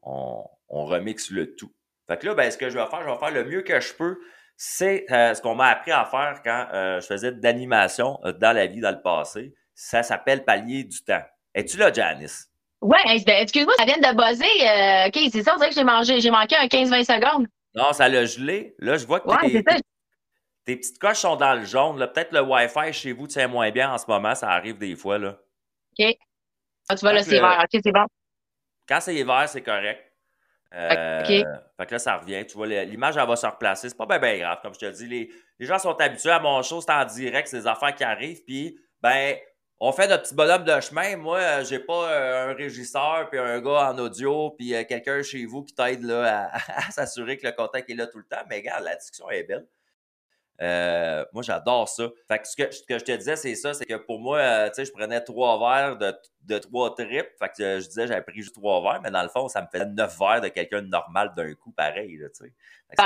on, 0.00 0.48
remixe 0.70 1.30
le 1.30 1.54
tout. 1.54 1.74
Fait 2.08 2.16
que 2.16 2.26
là, 2.26 2.34
ben, 2.34 2.50
ce 2.50 2.56
que 2.56 2.70
je 2.70 2.78
vais 2.78 2.86
faire, 2.86 3.02
je 3.02 3.10
vais 3.10 3.18
faire 3.18 3.32
le 3.32 3.44
mieux 3.44 3.60
que 3.60 3.78
je 3.78 3.92
peux. 3.92 4.18
C'est 4.56 5.04
euh, 5.12 5.34
ce 5.34 5.42
qu'on 5.42 5.54
m'a 5.54 5.66
appris 5.66 5.90
à 5.90 6.06
faire 6.06 6.40
quand 6.42 6.68
je 6.72 7.06
faisais 7.06 7.32
de 7.32 7.42
l'animation 7.42 8.18
dans 8.40 8.56
la 8.56 8.66
vie, 8.66 8.80
dans 8.80 8.92
le 8.92 9.02
passé. 9.02 9.54
Ça 9.74 10.02
s'appelle 10.02 10.44
pallier 10.44 10.84
du 10.84 11.02
temps. 11.02 11.22
Es-tu 11.54 11.76
là, 11.76 11.92
Janice? 11.92 12.48
Ouais, 12.80 12.98
excuse-moi, 13.06 13.74
ça 13.78 13.84
vient 13.84 13.98
de 13.98 14.16
buzzer. 14.16 15.08
OK, 15.08 15.30
c'est 15.32 15.42
ça, 15.42 15.54
on 15.54 15.58
dirait 15.58 15.68
que 15.68 15.74
j'ai 15.74 15.84
mangé, 15.84 16.20
j'ai 16.20 16.30
manqué 16.30 16.56
un 16.56 16.66
15-20 16.66 17.04
secondes. 17.04 17.46
Non, 17.74 17.92
ça 17.92 18.08
l'a 18.08 18.24
gelé. 18.24 18.74
Là, 18.78 18.96
je 18.96 19.06
vois 19.06 19.20
que 19.20 19.28
ouais, 19.28 19.62
tes 20.64 20.76
petites 20.76 20.98
coches 20.98 21.18
sont 21.18 21.36
dans 21.36 21.54
le 21.54 21.64
jaune. 21.64 21.98
Peut-être 22.12 22.32
le 22.32 22.40
Wi-Fi 22.40 22.92
chez 22.92 23.12
vous 23.12 23.26
tient 23.26 23.48
moins 23.48 23.70
bien 23.70 23.92
en 23.92 23.98
ce 23.98 24.06
moment. 24.06 24.34
Ça 24.34 24.50
arrive 24.50 24.78
des 24.78 24.94
fois. 24.94 25.18
Là. 25.18 25.38
OK. 25.98 26.16
Ah, 26.88 26.94
tu 26.96 27.00
vois, 27.00 27.12
là, 27.12 27.22
c'est 27.22 27.40
vert. 27.40 27.60
OK, 27.62 27.80
c'est 27.82 27.92
bon. 27.92 28.06
Quand 28.88 29.00
c'est 29.00 29.22
vert, 29.22 29.48
c'est 29.48 29.62
correct. 29.62 30.00
Euh, 30.74 31.20
OK. 31.20 31.26
Fait 31.28 31.86
que 31.86 31.92
là, 31.92 31.98
ça 31.98 32.16
revient. 32.18 32.46
Tu 32.46 32.56
vois, 32.56 32.66
l'image, 32.66 33.16
elle 33.16 33.26
va 33.26 33.36
se 33.36 33.46
replacer. 33.46 33.88
C'est 33.88 33.98
pas 33.98 34.18
bien 34.18 34.38
grave, 34.38 34.58
comme 34.62 34.74
je 34.74 34.80
te 34.80 34.90
dis. 34.90 35.06
Les, 35.06 35.30
les 35.58 35.66
gens 35.66 35.78
sont 35.78 35.98
habitués 36.00 36.30
à 36.30 36.40
mon 36.40 36.62
show, 36.62 36.80
c'est 36.80 36.92
en 36.92 37.04
direct, 37.04 37.48
c'est 37.48 37.60
des 37.60 37.66
affaires 37.66 37.94
qui 37.94 38.04
arrivent. 38.04 38.42
Puis, 38.44 38.78
ben, 39.00 39.36
on 39.84 39.90
fait 39.90 40.06
notre 40.06 40.22
petit 40.22 40.34
bonhomme 40.36 40.62
de 40.62 40.80
chemin. 40.80 41.16
Moi, 41.16 41.38
euh, 41.38 41.64
j'ai 41.64 41.80
pas 41.80 42.08
euh, 42.12 42.50
un 42.50 42.54
régisseur, 42.54 43.28
puis 43.28 43.40
un 43.40 43.60
gars 43.60 43.90
en 43.90 43.98
audio, 43.98 44.50
puis 44.50 44.70
quelqu'un 44.86 45.22
chez 45.24 45.44
vous 45.44 45.64
qui 45.64 45.74
t'aide 45.74 46.08
à, 46.08 46.52
à 46.76 46.90
s'assurer 46.92 47.36
que 47.36 47.46
le 47.48 47.52
contact 47.52 47.90
est 47.90 47.94
là 47.94 48.06
tout 48.06 48.18
le 48.18 48.24
temps. 48.24 48.44
Mais 48.48 48.58
regarde, 48.58 48.84
la 48.84 48.94
discussion 48.94 49.28
est 49.28 49.42
belle. 49.42 49.66
Euh, 50.60 51.24
moi, 51.32 51.42
j'adore 51.42 51.88
ça. 51.88 52.04
Fait 52.28 52.38
que 52.38 52.46
ce, 52.46 52.54
que 52.54 52.70
ce 52.70 52.84
que 52.84 52.96
je 52.96 53.04
te 53.04 53.10
disais, 53.10 53.34
c'est 53.34 53.56
ça, 53.56 53.74
c'est 53.74 53.84
que 53.84 53.96
pour 53.96 54.20
moi, 54.20 54.38
euh, 54.38 54.68
tu 54.68 54.74
sais, 54.76 54.84
je 54.84 54.92
prenais 54.92 55.20
trois 55.20 55.58
verres 55.58 55.96
de, 55.96 56.14
de 56.42 56.58
trois 56.58 56.94
tripes. 56.94 57.26
Fait 57.40 57.48
que 57.48 57.62
euh, 57.62 57.80
je 57.80 57.88
disais, 57.88 58.06
j'avais 58.06 58.22
pris 58.22 58.36
juste 58.42 58.54
trois 58.54 58.80
verres, 58.80 59.00
mais 59.02 59.10
dans 59.10 59.24
le 59.24 59.28
fond, 59.28 59.48
ça 59.48 59.62
me 59.62 59.66
faisait 59.72 59.86
neuf 59.86 60.16
verres 60.16 60.42
de 60.42 60.48
quelqu'un 60.48 60.82
de 60.82 60.86
normal 60.86 61.32
d'un 61.36 61.52
coup, 61.54 61.72
pareil, 61.72 62.16
là, 62.18 62.28
tu 62.28 62.44
sais. 62.44 62.52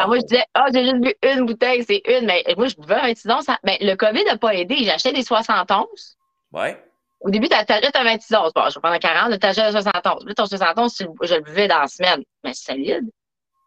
Moi, 0.06 0.16
me- 0.16 0.20
je 0.20 0.26
disais, 0.26 0.44
ah, 0.52 0.66
j'ai 0.74 0.84
juste 0.84 1.00
bu 1.00 1.14
une 1.22 1.46
bouteille, 1.46 1.82
c'est 1.84 2.02
une. 2.06 2.26
Mais 2.26 2.44
moi, 2.58 2.66
je 2.66 2.76
buvais 2.76 2.96
un 2.96 3.14
sinon, 3.14 3.40
ça... 3.40 3.58
ben, 3.64 3.78
le 3.80 3.94
COVID 3.94 4.24
n'a 4.24 4.36
pas 4.36 4.52
aidé. 4.54 4.90
Acheté 4.90 5.12
des 5.14 5.22
71. 5.22 6.18
Ouais. 6.52 6.82
Au 7.20 7.30
début, 7.30 7.48
tu 7.48 7.54
achètes 7.54 7.96
un 7.96 8.04
26 8.04 8.34
onces. 8.36 8.52
Bon, 8.54 8.68
je 8.68 8.74
vais 8.74 8.80
prendre 8.80 8.94
un 8.94 8.98
40, 8.98 9.30
là, 9.30 9.38
t'achètes 9.38 9.64
un 9.64 9.72
71. 9.72 10.24
Là, 10.26 10.34
ton 10.34 10.46
71, 10.46 10.94
tu 10.94 11.04
le- 11.04 11.10
je 11.26 11.34
le 11.34 11.40
buvais 11.40 11.66
dans 11.68 11.80
la 11.80 11.88
semaine. 11.88 12.22
Mais 12.44 12.52
c'est 12.54 12.72
solide. 12.72 13.04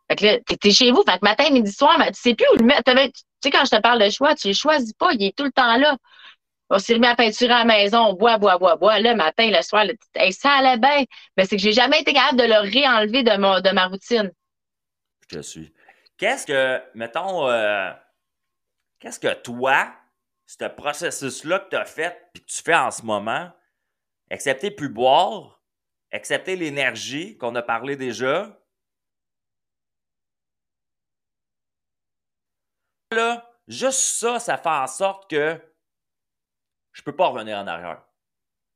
Fait 0.10 0.16
que 0.16 0.26
là, 0.26 0.38
t'es- 0.60 0.72
chez 0.72 0.92
vous. 0.92 1.04
Fait 1.08 1.18
que 1.20 1.24
matin, 1.26 1.50
midi, 1.52 1.72
soir, 1.72 1.98
mais 2.00 2.12
tu 2.12 2.20
sais 2.22 2.36
plus 2.36 2.46
où 2.54 2.58
le 2.58 2.66
mettre. 2.66 2.84
Tu 2.84 3.12
sais, 3.44 3.52
quand 3.52 3.66
je 3.66 3.72
te 3.76 3.82
parle 3.82 4.00
de 4.04 4.10
choix, 4.10 4.36
tu 4.36 4.48
le 4.50 4.54
choisis 4.54 4.94
pas. 4.94 5.12
Il 5.14 5.24
est 5.24 5.36
tout 5.36 5.44
le 5.46 5.52
temps 5.52 5.78
là. 5.78 5.98
On 6.72 6.78
s'est 6.78 6.94
remis 6.94 7.08
à 7.08 7.16
peinturer 7.16 7.54
à 7.54 7.60
la 7.60 7.66
maison. 7.66 8.00
On 8.10 8.14
boit, 8.14 8.38
boit, 8.38 8.58
boit, 8.60 8.76
boit. 8.76 9.00
Là, 9.00 9.16
matin, 9.16 9.50
le 9.50 9.62
soir, 9.64 9.86
tu- 9.86 9.98
hey, 10.16 10.32
ça 10.32 10.52
allait 10.52 10.78
bien. 10.78 11.04
Mais 11.36 11.46
c'est 11.46 11.56
que 11.58 11.62
j'ai 11.62 11.72
jamais 11.72 12.02
été 12.02 12.14
capable 12.14 12.40
de 12.40 12.44
le 12.46 12.60
réenlever 12.60 13.24
de, 13.24 13.36
mon, 13.38 13.60
de 13.60 13.70
ma 13.72 13.88
routine. 13.88 14.32
Je 15.32 15.40
suis. 15.40 15.74
Qu'est-ce 16.18 16.46
que, 16.46 16.82
mettons, 16.96 17.48
euh, 17.50 17.92
qu'est-ce 19.00 19.20
que 19.20 19.34
toi, 19.42 19.88
ce 20.50 20.66
processus-là 20.66 21.60
que 21.60 21.70
tu 21.70 21.76
as 21.76 21.86
fait 21.86 22.28
puis 22.34 22.42
que 22.44 22.48
tu 22.50 22.64
fais 22.64 22.74
en 22.76 22.90
ce 22.90 23.04
moment, 23.04 23.52
excepté 24.32 24.72
plus 24.72 24.90
boire, 24.90 25.62
excepté 26.12 26.56
l'énergie 26.56 27.38
qu'on 27.38 27.54
a 27.54 27.62
parlé 27.62 27.96
déjà, 27.96 28.60
là, 33.12 33.48
juste 33.68 34.00
ça, 34.00 34.40
ça 34.40 34.58
fait 34.58 34.70
en 34.70 34.88
sorte 34.88 35.30
que 35.30 35.62
je 36.94 37.04
peux 37.04 37.16
pas 37.16 37.28
revenir 37.28 37.58
en 37.60 37.68
arrière. 37.68 38.02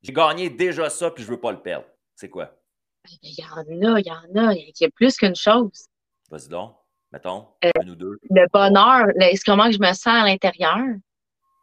J'ai 0.02 0.12
gagné 0.12 0.50
déjà 0.50 0.88
ça 0.90 1.10
puis 1.10 1.24
je 1.24 1.28
veux 1.28 1.40
pas 1.40 1.50
le 1.50 1.60
perdre. 1.60 1.86
C'est 2.14 2.30
quoi? 2.30 2.56
Il 3.22 3.34
y 3.36 3.44
en 3.44 3.56
a, 3.94 4.00
il 4.00 4.06
y 4.06 4.12
en 4.12 4.48
a. 4.48 4.54
Il 4.54 4.72
y 4.80 4.84
a 4.84 4.90
plus 4.90 5.16
qu'une 5.16 5.34
chose. 5.34 5.86
Vas-y 6.30 6.48
donc, 6.48 6.76
mettons, 7.10 7.48
Euh, 7.64 7.70
un 7.82 7.88
ou 7.88 7.96
deux. 7.96 8.16
le 8.30 8.46
bonheur, 8.52 9.06
le- 9.08 9.44
comment 9.44 9.70
je 9.72 9.78
me 9.78 9.92
sens 9.92 10.06
à 10.06 10.24
l'intérieur. 10.24 10.78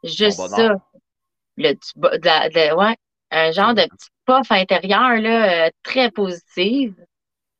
Juste 0.03 0.39
ça. 0.47 0.75
Le 1.57 1.73
de 1.73 2.25
la- 2.25 2.49
de- 2.49 2.75
ouais, 2.75 2.95
un 3.31 3.51
genre 3.51 3.73
de 3.73 3.83
petit 3.83 4.09
puff 4.25 4.51
intérieur 4.51 5.17
là, 5.17 5.65
euh, 5.67 5.69
très 5.83 6.09
positive. 6.11 6.95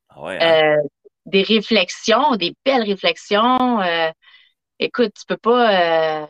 Ah 0.10 0.22
ouais, 0.22 0.38
hein? 0.42 0.78
Euh, 0.78 0.88
des 1.26 1.44
réflexions, 1.44 2.36
des 2.36 2.54
belles 2.66 2.84
réflexions. 2.84 3.82
euh, 3.82 4.10
écoute, 4.80 5.14
tu 5.20 5.26
peux 5.28 5.38
pas. 5.38 6.28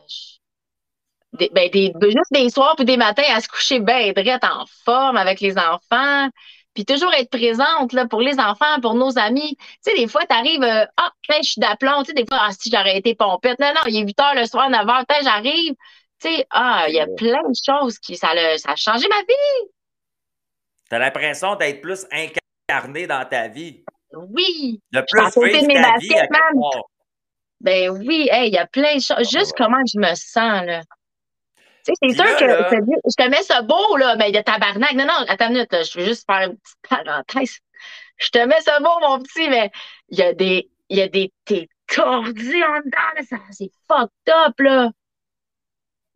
des, 1.34 1.50
ben, 1.54 1.70
des, 1.70 1.94
juste 2.04 2.32
des 2.32 2.50
soirs 2.50 2.76
puis 2.76 2.86
des 2.86 2.98
matins 2.98 3.24
à 3.34 3.40
se 3.40 3.48
coucher 3.48 3.80
bien 3.80 4.12
drette 4.12 4.44
en 4.44 4.66
forme 4.86 5.18
avec 5.18 5.40
les 5.40 5.58
enfants. 5.58 6.30
Puis 6.74 6.86
toujours 6.86 7.14
être 7.14 7.30
présente 7.30 7.92
là, 7.92 8.06
pour 8.08 8.22
les 8.22 8.40
enfants, 8.40 8.80
pour 8.82 8.96
nos 8.96 9.18
amis. 9.18 9.58
Tu 9.58 9.92
sais, 9.92 9.96
des 9.96 10.08
fois, 10.08 10.26
tu 10.26 10.34
arrives, 10.36 10.64
ah, 10.64 11.12
je 11.30 11.44
suis 11.44 11.60
d'aplomb. 11.60 12.00
Tu 12.04 12.08
sais, 12.08 12.14
des 12.14 12.26
fois, 12.26 12.40
ah, 12.42 12.52
si 12.58 12.70
j'aurais 12.72 12.98
été 12.98 13.14
pompette. 13.14 13.60
Non, 13.60 13.74
non, 13.76 13.82
il 13.88 13.98
est 13.98 14.06
8 14.06 14.20
heures 14.22 14.36
le 14.36 14.46
soir, 14.46 14.70
9 14.70 14.88
heures, 14.88 15.06
peut-être 15.06 15.24
j'arrive. 15.24 15.74
Tu 16.22 16.28
sais, 16.36 16.46
ah, 16.52 16.86
il 16.88 16.94
y 16.96 17.00
a 17.00 17.06
Ouais. 17.08 17.16
plein 17.16 17.42
de 17.50 17.56
choses 17.66 17.98
qui, 18.00 18.16
ça 18.16 18.30
a, 18.30 18.58
ça 18.58 18.72
a 18.72 18.76
changé 18.76 19.08
ma 19.08 19.22
vie. 19.22 19.70
T'as 20.90 21.00
l'impression 21.00 21.56
d'être 21.56 21.82
plus 21.82 22.06
incarné 22.12 23.08
dans 23.08 23.26
ta 23.26 23.48
vie. 23.48 23.84
Oui. 24.14 24.82
À 24.94 25.04
plus 25.04 25.20
de 25.20 25.46
vivre 25.48 25.68
mes 25.68 25.82
baskets, 25.82 26.30
part. 26.30 26.84
Ben 27.62 27.90
oui, 27.92 28.28
hey, 28.32 28.50
il 28.50 28.54
y 28.54 28.58
a 28.58 28.68
plein 28.68 28.96
de 28.96 29.02
choses. 29.02 29.16
Ah, 29.18 29.24
Juste 29.24 29.52
ouais. 29.52 29.66
comment 29.66 29.82
je 29.92 30.00
me 30.00 30.14
sens, 30.16 30.66
là. 30.66 30.82
Tu 31.86 31.94
sais, 31.94 31.94
c'est 32.02 32.14
sûr 32.16 32.24
là, 32.26 32.36
que 32.36 32.46
là- 32.46 32.70
je 32.72 32.76
te, 33.16 33.24
je 33.24 33.30
mets 33.30 33.42
ça 33.44 33.62
beau, 33.64 33.98
là, 33.98 34.16
mais 34.16 34.30
il 34.30 34.36
y 34.36 34.38
a 34.38 34.44
tabarnak. 34.44 34.94
Non, 34.94 35.06
non, 35.06 35.26
attends 35.28 35.48
une 35.48 35.54
minute, 35.54 35.72
là, 35.72 35.82
je 35.84 35.98
veux 35.98 36.06
juste 36.06 36.26
faire 36.30 36.50
une 36.50 36.58
petite 36.58 36.78
parenthèse. 36.88 37.58
Je 38.18 38.30
te 38.30 38.38
mets 38.46 38.62
ça 38.62 38.80
beau, 38.80 39.00
mon 39.00 39.20
petit, 39.20 39.50
mais 39.50 39.72
il 40.10 40.20
y 40.20 40.24
a 40.24 40.34
des, 40.34 40.70
il 40.90 40.98
y 40.98 41.02
a 41.02 41.08
des, 41.08 41.32
t'es 41.46 41.68
tordu 41.88 42.64
en 42.64 42.78
dedans, 42.80 43.12
là, 43.16 43.24
ça, 43.28 43.38
c'est 43.52 43.72
fucked 43.88 44.12
up, 44.30 44.60
là. 44.60 44.90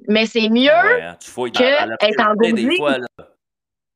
Mais 0.08 0.26
c'est 0.26 0.50
mieux, 0.50 0.70
Ah 0.72 0.86
ouais, 0.86 1.02
hein, 1.02 1.18
tu 1.20 1.32
que 1.32 1.40
dans 1.52 1.92
être 2.02 2.24
l'obscurité 2.24 2.24
engourdi. 2.24 2.78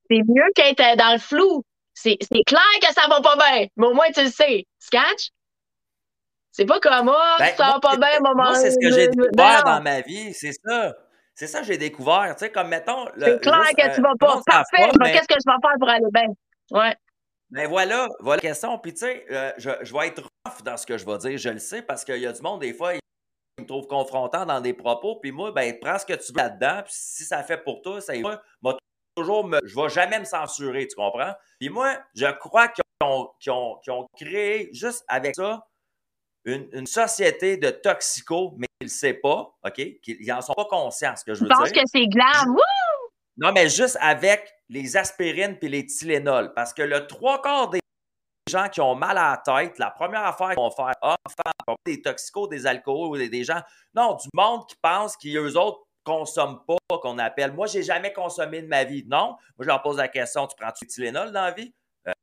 c'est 0.10 0.22
mieux 0.28 0.52
qu'être 0.56 0.80
euh, 0.82 0.96
dans 0.96 1.14
le 1.14 1.20
flou. 1.20 1.64
C'est, 1.94 2.18
clair 2.46 2.62
que 2.82 2.94
ça 2.94 3.08
va 3.10 3.20
pas 3.22 3.36
bien, 3.36 3.68
mais 3.76 3.88
au 3.88 3.94
moins 3.94 4.10
tu 4.14 4.24
le 4.24 4.30
sais. 4.30 4.66
Catches? 4.90 5.30
C'est 6.52 6.66
pas 6.66 6.80
comme, 6.80 7.10
ah, 7.10 7.36
Ben, 7.40 7.54
ça 7.56 7.72
va 7.74 7.80
pas 7.80 7.98
bien, 7.98 8.20
maman. 8.22 8.36
Moi, 8.44 8.56
c'est 8.56 8.72
ce 8.72 8.78
que 8.82 8.92
j'ai 8.92 9.08
découvert 9.10 9.64
dans 9.64 9.82
ma 9.82 10.02
vie, 10.02 10.34
c'est 10.34 10.52
ça. 10.54 10.96
C'est 11.36 11.48
ça 11.48 11.60
que 11.62 11.68
j'ai 11.68 11.78
découvert. 11.78 12.36
Tu 12.38 12.46
sais, 12.46 12.52
comme 12.52 12.68
mettons. 12.68 13.06
C'est 13.18 13.42
clair 13.42 13.64
juste, 13.64 13.76
que 13.78 13.88
euh, 13.88 13.96
tu 13.96 14.02
vas 14.02 14.14
pas. 14.20 14.42
Parfait, 14.46 14.92
mais- 15.00 15.12
qu'est-ce 15.14 15.28
que 15.28 15.36
je 15.36 15.50
vais 15.50 15.58
faire 15.62 15.78
pour 15.80 15.90
aller 15.90 16.06
bien? 16.12 16.28
Ouais. 16.72 16.96
Ben 17.52 17.68
voilà, 17.68 18.08
voilà 18.20 18.42
la 18.44 18.50
question. 18.50 18.78
Puis 18.78 18.94
tu 18.94 19.00
sais, 19.00 19.26
euh, 19.32 19.52
je, 19.58 19.70
je 19.82 19.94
vais 19.94 20.08
être 20.08 20.22
rough 20.46 20.62
dans 20.64 20.78
ce 20.78 20.86
que 20.86 20.98
je 20.98 21.06
vais 21.06 21.18
dire, 21.18 21.38
je 21.38 21.50
le 21.50 21.60
sais, 21.60 21.82
parce 21.82 22.04
qu'il 22.04 22.18
y 22.18 22.28
a 22.28 22.32
du 22.32 22.42
monde, 22.42 22.62
des 22.62 22.74
fois, 22.74 22.94
ils 23.70 23.72
trouvent 23.72 23.88
confrontant 23.88 24.46
dans 24.48 24.62
des 24.62 24.74
propos, 24.74 25.18
puis 25.18 25.32
moi, 25.32 25.52
ben 25.52 25.78
prends 25.80 26.00
ce 26.00 26.06
que 26.06 26.14
tu 26.14 26.32
veux 26.34 26.38
là-dedans, 26.38 26.82
puis 26.84 26.94
si 26.96 27.24
ça 27.24 27.44
fait 27.44 27.64
pour 27.64 27.82
toi, 27.84 28.02
ça 28.02 28.16
y 28.16 28.22
va. 28.24 28.42
Moi, 28.64 28.76
toujours 29.16 29.46
me, 29.46 29.60
je 29.64 29.76
vais 29.80 29.90
jamais 29.90 30.20
me 30.20 30.26
censurer, 30.26 30.88
tu 30.88 30.96
comprends? 30.96 31.34
Puis 31.60 31.70
moi, 31.70 31.98
je 32.16 32.26
crois 32.40 32.68
qu'ils 32.70 32.84
ont, 33.04 33.30
qu'ils 33.40 33.52
ont, 33.52 33.80
ont 33.90 34.08
créé, 34.18 34.70
juste 34.74 35.04
avec 35.08 35.36
ça, 35.36 35.68
une, 36.46 36.68
une 36.74 36.88
société 36.88 37.58
de 37.58 37.70
toxicos, 37.70 38.54
mais 38.58 38.66
ils 38.82 38.86
ne 38.86 38.90
le 38.90 38.90
savent 38.90 39.20
pas, 39.22 39.54
OK? 39.64 40.00
Qu'ils 40.02 40.26
n'en 40.28 40.42
sont 40.42 40.54
pas 40.54 40.66
conscients, 40.66 41.16
ce 41.16 41.24
que 41.24 41.34
je 41.36 41.40
Je 41.40 41.44
veux 41.44 41.50
pense 41.50 41.72
dire. 41.72 41.84
que 41.84 41.88
c'est 41.94 42.08
glam? 42.08 42.56
Non, 43.38 43.52
mais 43.54 43.70
juste 43.70 43.98
avec 44.02 44.52
les 44.70 44.98
aspirines 44.98 45.58
puis 45.60 45.70
les 45.70 45.86
Tylenol. 45.86 46.54
Parce 46.56 46.74
que 46.74 46.82
le 46.82 47.06
trois 47.08 47.42
quarts 47.42 47.70
des 47.70 47.79
gens 48.50 48.68
qui 48.68 48.82
ont 48.82 48.96
mal 48.96 49.18
à 49.18 49.32
la 49.32 49.38
tête, 49.38 49.80
la 49.80 49.92
première 49.92 50.26
affaire 50.26 50.50
qu'ils 50.50 50.58
vont 50.58 50.72
faire, 50.72 50.94
femmes, 51.02 51.76
des 51.86 52.02
toxicos, 52.02 52.50
des 52.50 52.68
alcools 52.68 53.12
ou 53.12 53.18
des, 53.18 53.30
des 53.30 53.46
gens, 53.46 53.62
non, 53.94 54.16
du 54.16 54.28
monde 54.34 54.68
qui 54.68 54.76
pense 54.82 55.16
qu'eux 55.16 55.54
autres 55.54 55.86
consomment 56.04 56.62
pas, 56.66 56.98
qu'on 57.02 57.18
appelle. 57.20 57.54
Moi, 57.54 57.68
j'ai 57.68 57.84
jamais 57.84 58.12
consommé 58.12 58.62
de 58.62 58.68
ma 58.68 58.84
vie. 58.84 59.06
Non. 59.08 59.28
Moi, 59.28 59.62
je 59.62 59.68
leur 59.68 59.82
pose 59.82 59.98
la 59.98 60.08
question, 60.08 60.48
tu 60.48 60.56
prends-tu 60.60 60.86
du 60.86 60.92
Tylenol 60.92 61.32
dans 61.32 61.44
la 61.44 61.52
vie? 61.52 61.74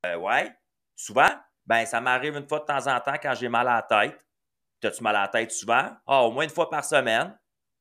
Euh, 0.05 0.17
ouais. 0.17 0.53
Souvent? 0.97 1.31
Ben, 1.65 1.87
ça 1.87 2.01
m'arrive 2.01 2.37
une 2.37 2.49
fois 2.49 2.61
de 2.61 2.65
temps 2.65 2.87
en 2.87 3.01
temps 3.01 3.17
quand 3.21 3.35
j'ai 3.35 3.49
mal 3.49 3.69
à 3.69 3.77
la 3.77 3.83
tête. 3.83 4.27
T'as-tu 4.81 5.03
mal 5.03 5.17
à 5.17 5.23
la 5.23 5.29
tête 5.29 5.53
souvent? 5.53 5.91
Ah, 6.07 6.23
au 6.23 6.31
moins 6.31 6.45
une 6.45 6.51
fois 6.51 6.69
par 6.69 6.85
semaine. 6.85 7.39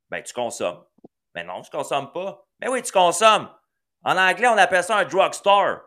Ben, 0.09 0.23
tu 0.23 0.33
consommes. 0.33 0.83
Ben 1.33 1.45
non, 1.45 1.61
tu 1.61 1.69
consommes 1.69 2.11
pas. 2.11 2.45
Ben 2.59 2.69
oui, 2.69 2.81
tu 2.81 2.91
consommes. 2.91 3.49
En 4.03 4.17
anglais, 4.17 4.47
on 4.47 4.57
appelle 4.57 4.83
ça 4.83 4.97
un 4.97 5.05
drugstore. 5.05 5.81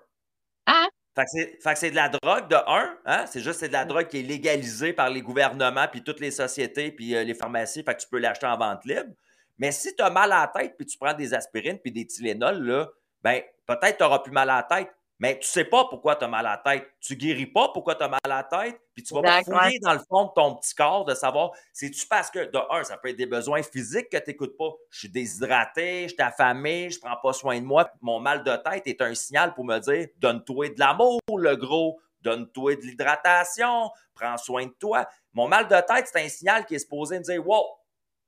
Ah. 0.67 0.89
Fait 1.19 1.73
que 1.75 1.79
c'est- 1.79 1.91
de 1.91 1.97
la 1.97 2.09
drogue 2.09 2.49
de 2.49 2.57
un, 2.67 2.97
hein? 3.05 3.25
C'est 3.27 3.41
juste 3.41 3.61
c'est 3.61 3.69
de 3.69 3.73
la 3.73 3.85
drogue 3.85 4.07
qui 4.07 4.21
est 4.21 4.23
légalisée 4.23 4.93
par 4.93 5.11
les 5.11 5.21
gouvernements 5.23 5.87
puis 5.91 6.03
toutes 6.03 6.21
les 6.21 6.31
sociétés 6.31 6.93
puis 6.93 7.15
euh, 7.17 7.25
les 7.25 7.35
pharmacies, 7.35 7.83
fait 7.83 7.95
que 7.95 8.01
tu 8.03 8.09
peux 8.09 8.19
l'acheter 8.19 8.47
en 8.47 8.57
vente 8.57 8.85
libre. 8.85 9.11
Mais 9.59 9.73
si 9.73 9.95
tu 9.97 10.03
as 10.03 10.11
mal 10.11 10.31
à 10.33 10.43
la 10.43 10.47
tête 10.63 10.77
puis 10.77 10.87
tu 10.87 10.97
prends 10.99 11.15
des 11.15 11.35
aspirines 11.35 11.79
puis 11.79 11.91
des 11.91 12.07
Tylenol 12.07 12.63
là, 12.65 12.89
ben 13.23 13.43
peut-être 13.67 13.97
tu 13.99 14.03
n'auras 14.05 14.21
plus 14.21 14.33
mal 14.33 14.49
à 14.51 14.57
la 14.59 14.63
tête, 14.63 14.91
mais 15.19 15.39
tu 15.39 15.49
sais 15.49 15.65
pas 15.65 15.85
pourquoi 15.87 16.17
tu 16.17 16.25
as 16.25 16.29
mal 16.29 16.47
à 16.47 16.51
la 16.51 16.57
tête. 16.59 16.89
Tu 17.01 17.17
guéris 17.17 17.47
pas 17.47 17.71
pourquoi 17.73 17.95
tu 17.97 18.05
as 18.05 18.09
mal 18.09 18.21
à 18.25 18.29
la 18.29 18.43
tête, 18.45 18.81
puis 18.95 19.03
tu 19.03 19.15
vas 19.15 19.23
pas 19.23 19.43
fouiller 19.63 19.79
dans 19.81 19.93
le 19.95 19.99
fond 20.09 20.25
de 20.27 20.31
ton 20.35 20.55
petit 20.57 20.75
corps 20.75 21.05
de 21.05 21.15
savoir 21.15 21.51
c'est-tu 21.73 22.07
parce 22.07 22.31
que, 22.31 22.39
de 22.51 22.59
un, 22.71 22.85
ça 22.85 22.97
peut 22.99 23.09
être 23.09 23.17
des 23.17 23.27
besoins 23.27 23.63
physiques 23.63 24.09
que 24.11 24.17
tu 24.19 24.25
n'écoutes 24.31 24.57
pas. 24.57 24.71
Je 24.91 25.01
suis 25.01 25.09
déshydraté, 25.09 26.05
je 26.09 26.15
suis 26.15 26.23
affamé, 26.23 26.91
je 26.91 27.01
prends 27.01 27.17
pas 27.23 27.33
soin 27.33 27.59
de 27.61 27.65
moi. 27.65 27.91
Mon 28.01 28.21
mal 28.21 28.45
de 28.45 28.55
tête 28.57 28.87
est 28.87 29.01
un 29.03 29.15
signal 29.15 29.55
pour 29.55 29.65
me 29.65 29.79
dire 29.79 30.09
donne-toi 30.19 30.69
de 30.71 30.79
l'amour, 30.79 31.21
le 31.37 31.57
gros, 31.57 32.01
donne-toi 32.21 32.77
de 32.77 32.83
l'hydratation, 32.83 33.91
prends 34.15 34.37
soin 34.37 34.67
de 34.67 34.75
toi. 34.79 35.07
Mon 35.33 35.49
mal 35.49 35.67
de 35.69 35.77
tête, 35.81 36.09
c'est 36.13 36.25
un 36.25 36.29
signal 36.29 36.65
qui 36.67 36.75
est 36.75 36.79
supposé 36.81 37.19
me 37.19 37.25
dire 37.25 37.47
wow, 37.47 37.65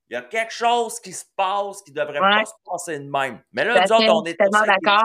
il 0.08 0.14
y 0.14 0.16
a 0.16 0.22
quelque 0.22 0.52
chose 0.52 0.98
qui 0.98 1.12
se 1.12 1.24
passe 1.36 1.82
qui 1.82 1.92
devrait 1.92 2.18
Ouais. 2.20 2.40
pas 2.40 2.44
se 2.44 2.52
passer 2.64 2.98
de 2.98 3.08
même. 3.08 3.40
Mais 3.52 3.64
là, 3.64 3.74
nous 3.86 3.92
autres, 3.92 4.12
on 4.12 4.24
est 4.24 4.36
tous 4.36 4.50
d'accord. 4.66 5.04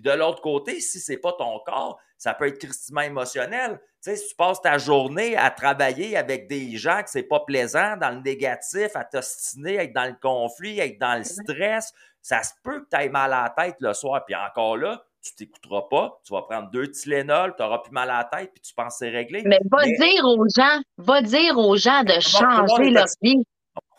Puis 0.00 0.02
de 0.12 0.16
l'autre 0.16 0.40
côté, 0.40 0.80
si 0.80 1.00
c'est 1.00 1.16
pas 1.16 1.32
ton 1.32 1.58
corps, 1.66 1.98
ça 2.16 2.32
peut 2.32 2.46
être 2.46 2.60
tristement 2.60 3.00
émotionnel. 3.00 3.80
Tu 4.00 4.10
sais, 4.10 4.16
si 4.16 4.28
tu 4.28 4.34
passes 4.36 4.60
ta 4.62 4.78
journée 4.78 5.36
à 5.36 5.50
travailler 5.50 6.16
avec 6.16 6.46
des 6.48 6.76
gens 6.76 7.02
que 7.02 7.10
c'est 7.10 7.24
pas 7.24 7.40
plaisant, 7.40 7.96
dans 7.96 8.10
le 8.10 8.20
négatif, 8.20 8.94
à 8.94 9.04
t'ostiner, 9.04 9.74
être 9.74 9.92
dans 9.92 10.04
le 10.04 10.14
conflit, 10.22 10.78
être 10.78 11.00
dans 11.00 11.18
le 11.18 11.24
stress, 11.24 11.92
ça 12.22 12.44
se 12.44 12.52
peut 12.62 12.82
que 12.84 12.88
tu 12.96 13.02
aies 13.02 13.08
mal 13.08 13.32
à 13.32 13.42
la 13.56 13.64
tête 13.64 13.74
le 13.80 13.92
soir. 13.92 14.24
Puis 14.24 14.36
encore 14.36 14.76
là, 14.76 15.02
tu 15.20 15.34
t'écouteras 15.34 15.82
pas, 15.90 16.20
tu 16.24 16.32
vas 16.32 16.42
prendre 16.42 16.70
deux 16.70 16.88
Tylenol, 16.92 17.56
tu 17.56 17.62
auras 17.64 17.78
plus 17.78 17.90
mal 17.90 18.08
à 18.08 18.18
la 18.18 18.24
tête, 18.24 18.52
puis 18.52 18.62
tu 18.62 18.72
penses 18.72 18.94
que 19.00 19.06
c'est 19.06 19.10
réglé. 19.10 19.42
Mais 19.46 19.58
va 19.68 19.78
Mais- 19.84 19.96
dire 19.96 20.24
aux 20.24 20.46
gens, 20.56 20.80
va 20.98 21.22
dire 21.22 21.58
aux 21.58 21.76
gens 21.76 22.04
de 22.04 22.20
changer 22.20 22.90
leur 22.90 23.06
vie. 23.20 23.42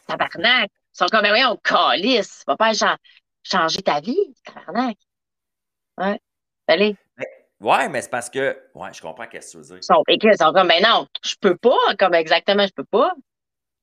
Tabarnak. 0.07 0.69
Ils 0.71 0.97
sont 0.97 1.07
comme, 1.07 1.21
mais 1.23 1.29
voyons, 1.29 1.57
calice. 1.61 2.43
Va 2.47 2.55
pas 2.55 2.73
cha- 2.73 2.97
changer 3.43 3.81
ta 3.81 3.99
vie, 3.99 4.33
tabarnak. 4.45 4.97
Ouais. 5.99 6.19
Allez. 6.67 6.95
Ouais, 7.59 7.89
mais 7.89 8.01
c'est 8.01 8.09
parce 8.09 8.29
que. 8.29 8.57
Ouais, 8.73 8.93
je 8.93 9.01
comprends 9.01 9.25
ce 9.25 9.29
que 9.37 9.51
tu 9.51 9.57
veux 9.57 9.63
dire. 9.63 9.77
Ils 9.77 9.83
sont, 9.83 10.03
ils 10.07 10.37
sont 10.37 10.53
comme, 10.53 10.67
mais 10.67 10.81
non, 10.81 11.07
je 11.23 11.35
peux 11.39 11.57
pas. 11.57 11.77
Comme 11.97 12.13
exactement, 12.13 12.65
je 12.65 12.73
peux 12.73 12.85
pas. 12.85 13.13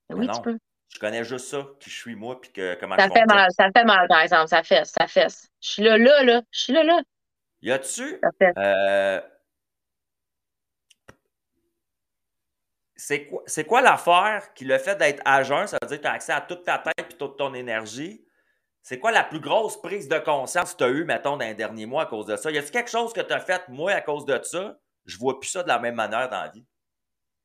Mais 0.09 0.15
Mais 0.15 0.21
oui, 0.23 0.27
non. 0.27 0.33
tu 0.35 0.41
peux. 0.41 0.59
Je 0.89 0.99
connais 0.99 1.25
juste 1.25 1.49
ça, 1.49 1.67
qui 1.81 1.91
je 1.91 1.97
suis 1.97 2.15
moi, 2.15 2.41
puis 2.41 2.53
que, 2.53 2.75
comment 2.81 2.97
ça 2.97 3.09
je 3.09 3.13
fait 3.13 3.27
mal, 3.27 3.51
ça 3.53 3.69
fait 3.77 3.85
mal, 3.85 4.07
par 4.09 4.21
exemple, 4.21 4.49
ça 4.49 4.63
fesse, 4.63 4.93
ça 4.99 5.07
fesse. 5.07 5.49
Je 5.61 5.69
suis 5.69 5.83
là, 5.83 5.99
là, 5.99 6.23
là, 6.23 6.43
je 6.51 6.59
suis 6.59 6.73
là, 6.73 6.85
là, 6.85 7.03
Y 7.61 7.73
a-tu. 7.73 8.21
euh, 8.57 9.21
c'est 12.95 13.27
quoi, 13.27 13.43
c'est 13.47 13.65
quoi 13.65 13.83
l'affaire 13.83 14.55
qui 14.55 14.65
le 14.65 14.79
fait 14.79 14.97
d'être 14.97 15.21
à 15.25 15.43
jeun, 15.43 15.67
ça 15.67 15.77
veut 15.83 15.89
dire 15.89 15.99
que 15.99 16.03
tu 16.03 16.09
as 16.09 16.13
accès 16.13 16.33
à 16.33 16.41
toute 16.41 16.65
ta 16.65 16.79
tête 16.79 17.13
et 17.13 17.17
toute 17.17 17.37
ton 17.37 17.53
énergie? 17.53 18.26
C'est 18.89 19.01
quoi 19.01 19.11
la 19.11 19.25
plus 19.25 19.41
grosse 19.41 19.83
prise 19.83 20.07
de 20.07 20.21
conscience 20.21 20.75
que 20.75 20.79
tu 20.79 20.85
as 20.85 20.91
eue, 20.91 21.05
mettons, 21.05 21.37
dans 21.37 21.45
les 21.45 21.57
derniers 21.57 21.87
mois 21.87 22.05
à 22.05 22.07
cause 22.07 22.27
de 22.27 22.37
ça? 22.37 22.53
Y 22.53 22.59
a-t-il 22.59 22.71
quelque 22.71 22.89
chose 22.89 23.13
que 23.13 23.21
tu 23.21 23.33
as 23.33 23.41
fait, 23.41 23.67
moi, 23.69 23.91
à 23.91 24.01
cause 24.01 24.25
de 24.25 24.41
ça? 24.45 24.79
Je 25.07 25.19
vois 25.19 25.41
plus 25.41 25.49
ça 25.49 25.65
de 25.65 25.69
la 25.69 25.81
même 25.81 25.97
manière 25.97 26.29
dans 26.29 26.43
la 26.43 26.51
vie. 26.51 26.65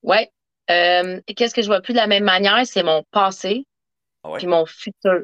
Ouais. 0.04 0.32
Euh, 0.70 1.20
qu'est-ce 1.36 1.56
que 1.56 1.64
je 1.64 1.66
vois 1.66 1.82
plus 1.82 1.94
de 1.94 1.98
la 1.98 2.06
même 2.06 2.26
manière? 2.26 2.64
C'est 2.68 2.84
mon 2.84 3.02
passé 3.10 3.66
Ah 4.24 4.30
ouais? 4.30 4.38
puis 4.38 4.46
mon 4.46 4.68
futur. 4.68 5.24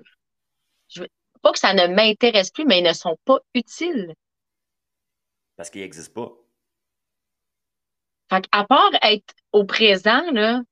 Je 0.88 1.03
pas 1.43 1.51
que 1.51 1.59
ça 1.59 1.76
ne 1.76 1.86
m'intéresse 1.86 2.49
plus, 2.49 2.65
mais 2.65 2.80
ils 2.80 2.84
ne 2.84 2.93
sont 2.93 3.20
pas 3.24 3.38
utiles. 3.53 4.15
Parce 5.55 5.70
qu'il 5.70 5.82
n'existe 5.82 6.15
pas. 6.15 6.32
Fait 8.32 8.43
à 8.51 8.63
part 8.63 8.89
être 9.03 9.36
au 9.51 9.65
présent, 9.65 10.32
là, 10.32 10.63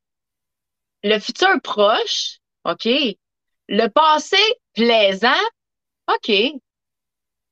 le 1.04 1.20
futur 1.20 1.62
proche, 1.62 2.39
OK. 2.64 2.88
Le 3.68 3.88
passé 3.89 4.38
plaisant, 4.76 5.43
OK. 6.09 6.32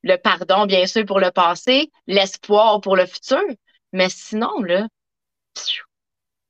Le 0.03 0.15
pardon, 0.17 0.65
bien 0.65 0.85
sûr, 0.87 1.05
pour 1.05 1.19
le 1.19 1.31
passé, 1.31 1.91
l'espoir 2.07 2.79
pour 2.81 2.95
le 2.95 3.05
futur. 3.05 3.41
Mais 3.91 4.07
sinon, 4.09 4.61
là, 4.61 4.87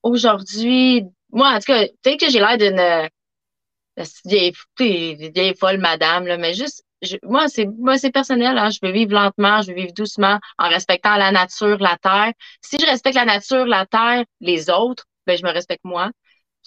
aujourd'hui, 0.03 1.03
moi, 1.31 1.49
en 1.49 1.59
tout 1.59 1.65
cas, 1.65 1.85
peut-être 2.01 2.19
que 2.19 2.29
j'ai 2.29 2.39
l'air 2.39 2.57
d'une 2.57 2.79
euh, 2.79 3.07
vieille, 4.25 5.55
folle 5.59 5.77
madame, 5.77 6.25
là, 6.27 6.37
mais 6.37 6.53
juste, 6.53 6.83
moi, 7.23 7.47
c'est 7.47 7.65
moi, 7.65 7.97
c'est 7.97 8.11
personnel, 8.11 8.57
hein, 8.57 8.69
je 8.69 8.79
veux 8.81 8.91
vivre 8.91 9.13
lentement, 9.13 9.61
je 9.61 9.67
veux 9.71 9.75
vivre 9.75 9.93
doucement, 9.93 10.39
en 10.57 10.69
respectant 10.69 11.15
la 11.17 11.31
nature, 11.31 11.77
la 11.79 11.97
terre. 11.97 12.31
Si 12.61 12.77
je 12.79 12.85
respecte 12.85 13.15
la 13.15 13.25
nature, 13.25 13.65
la 13.65 13.85
terre, 13.85 14.23
les 14.39 14.69
autres, 14.69 15.05
ben, 15.27 15.37
je 15.37 15.43
me 15.43 15.51
respecte 15.51 15.83
moi. 15.83 16.11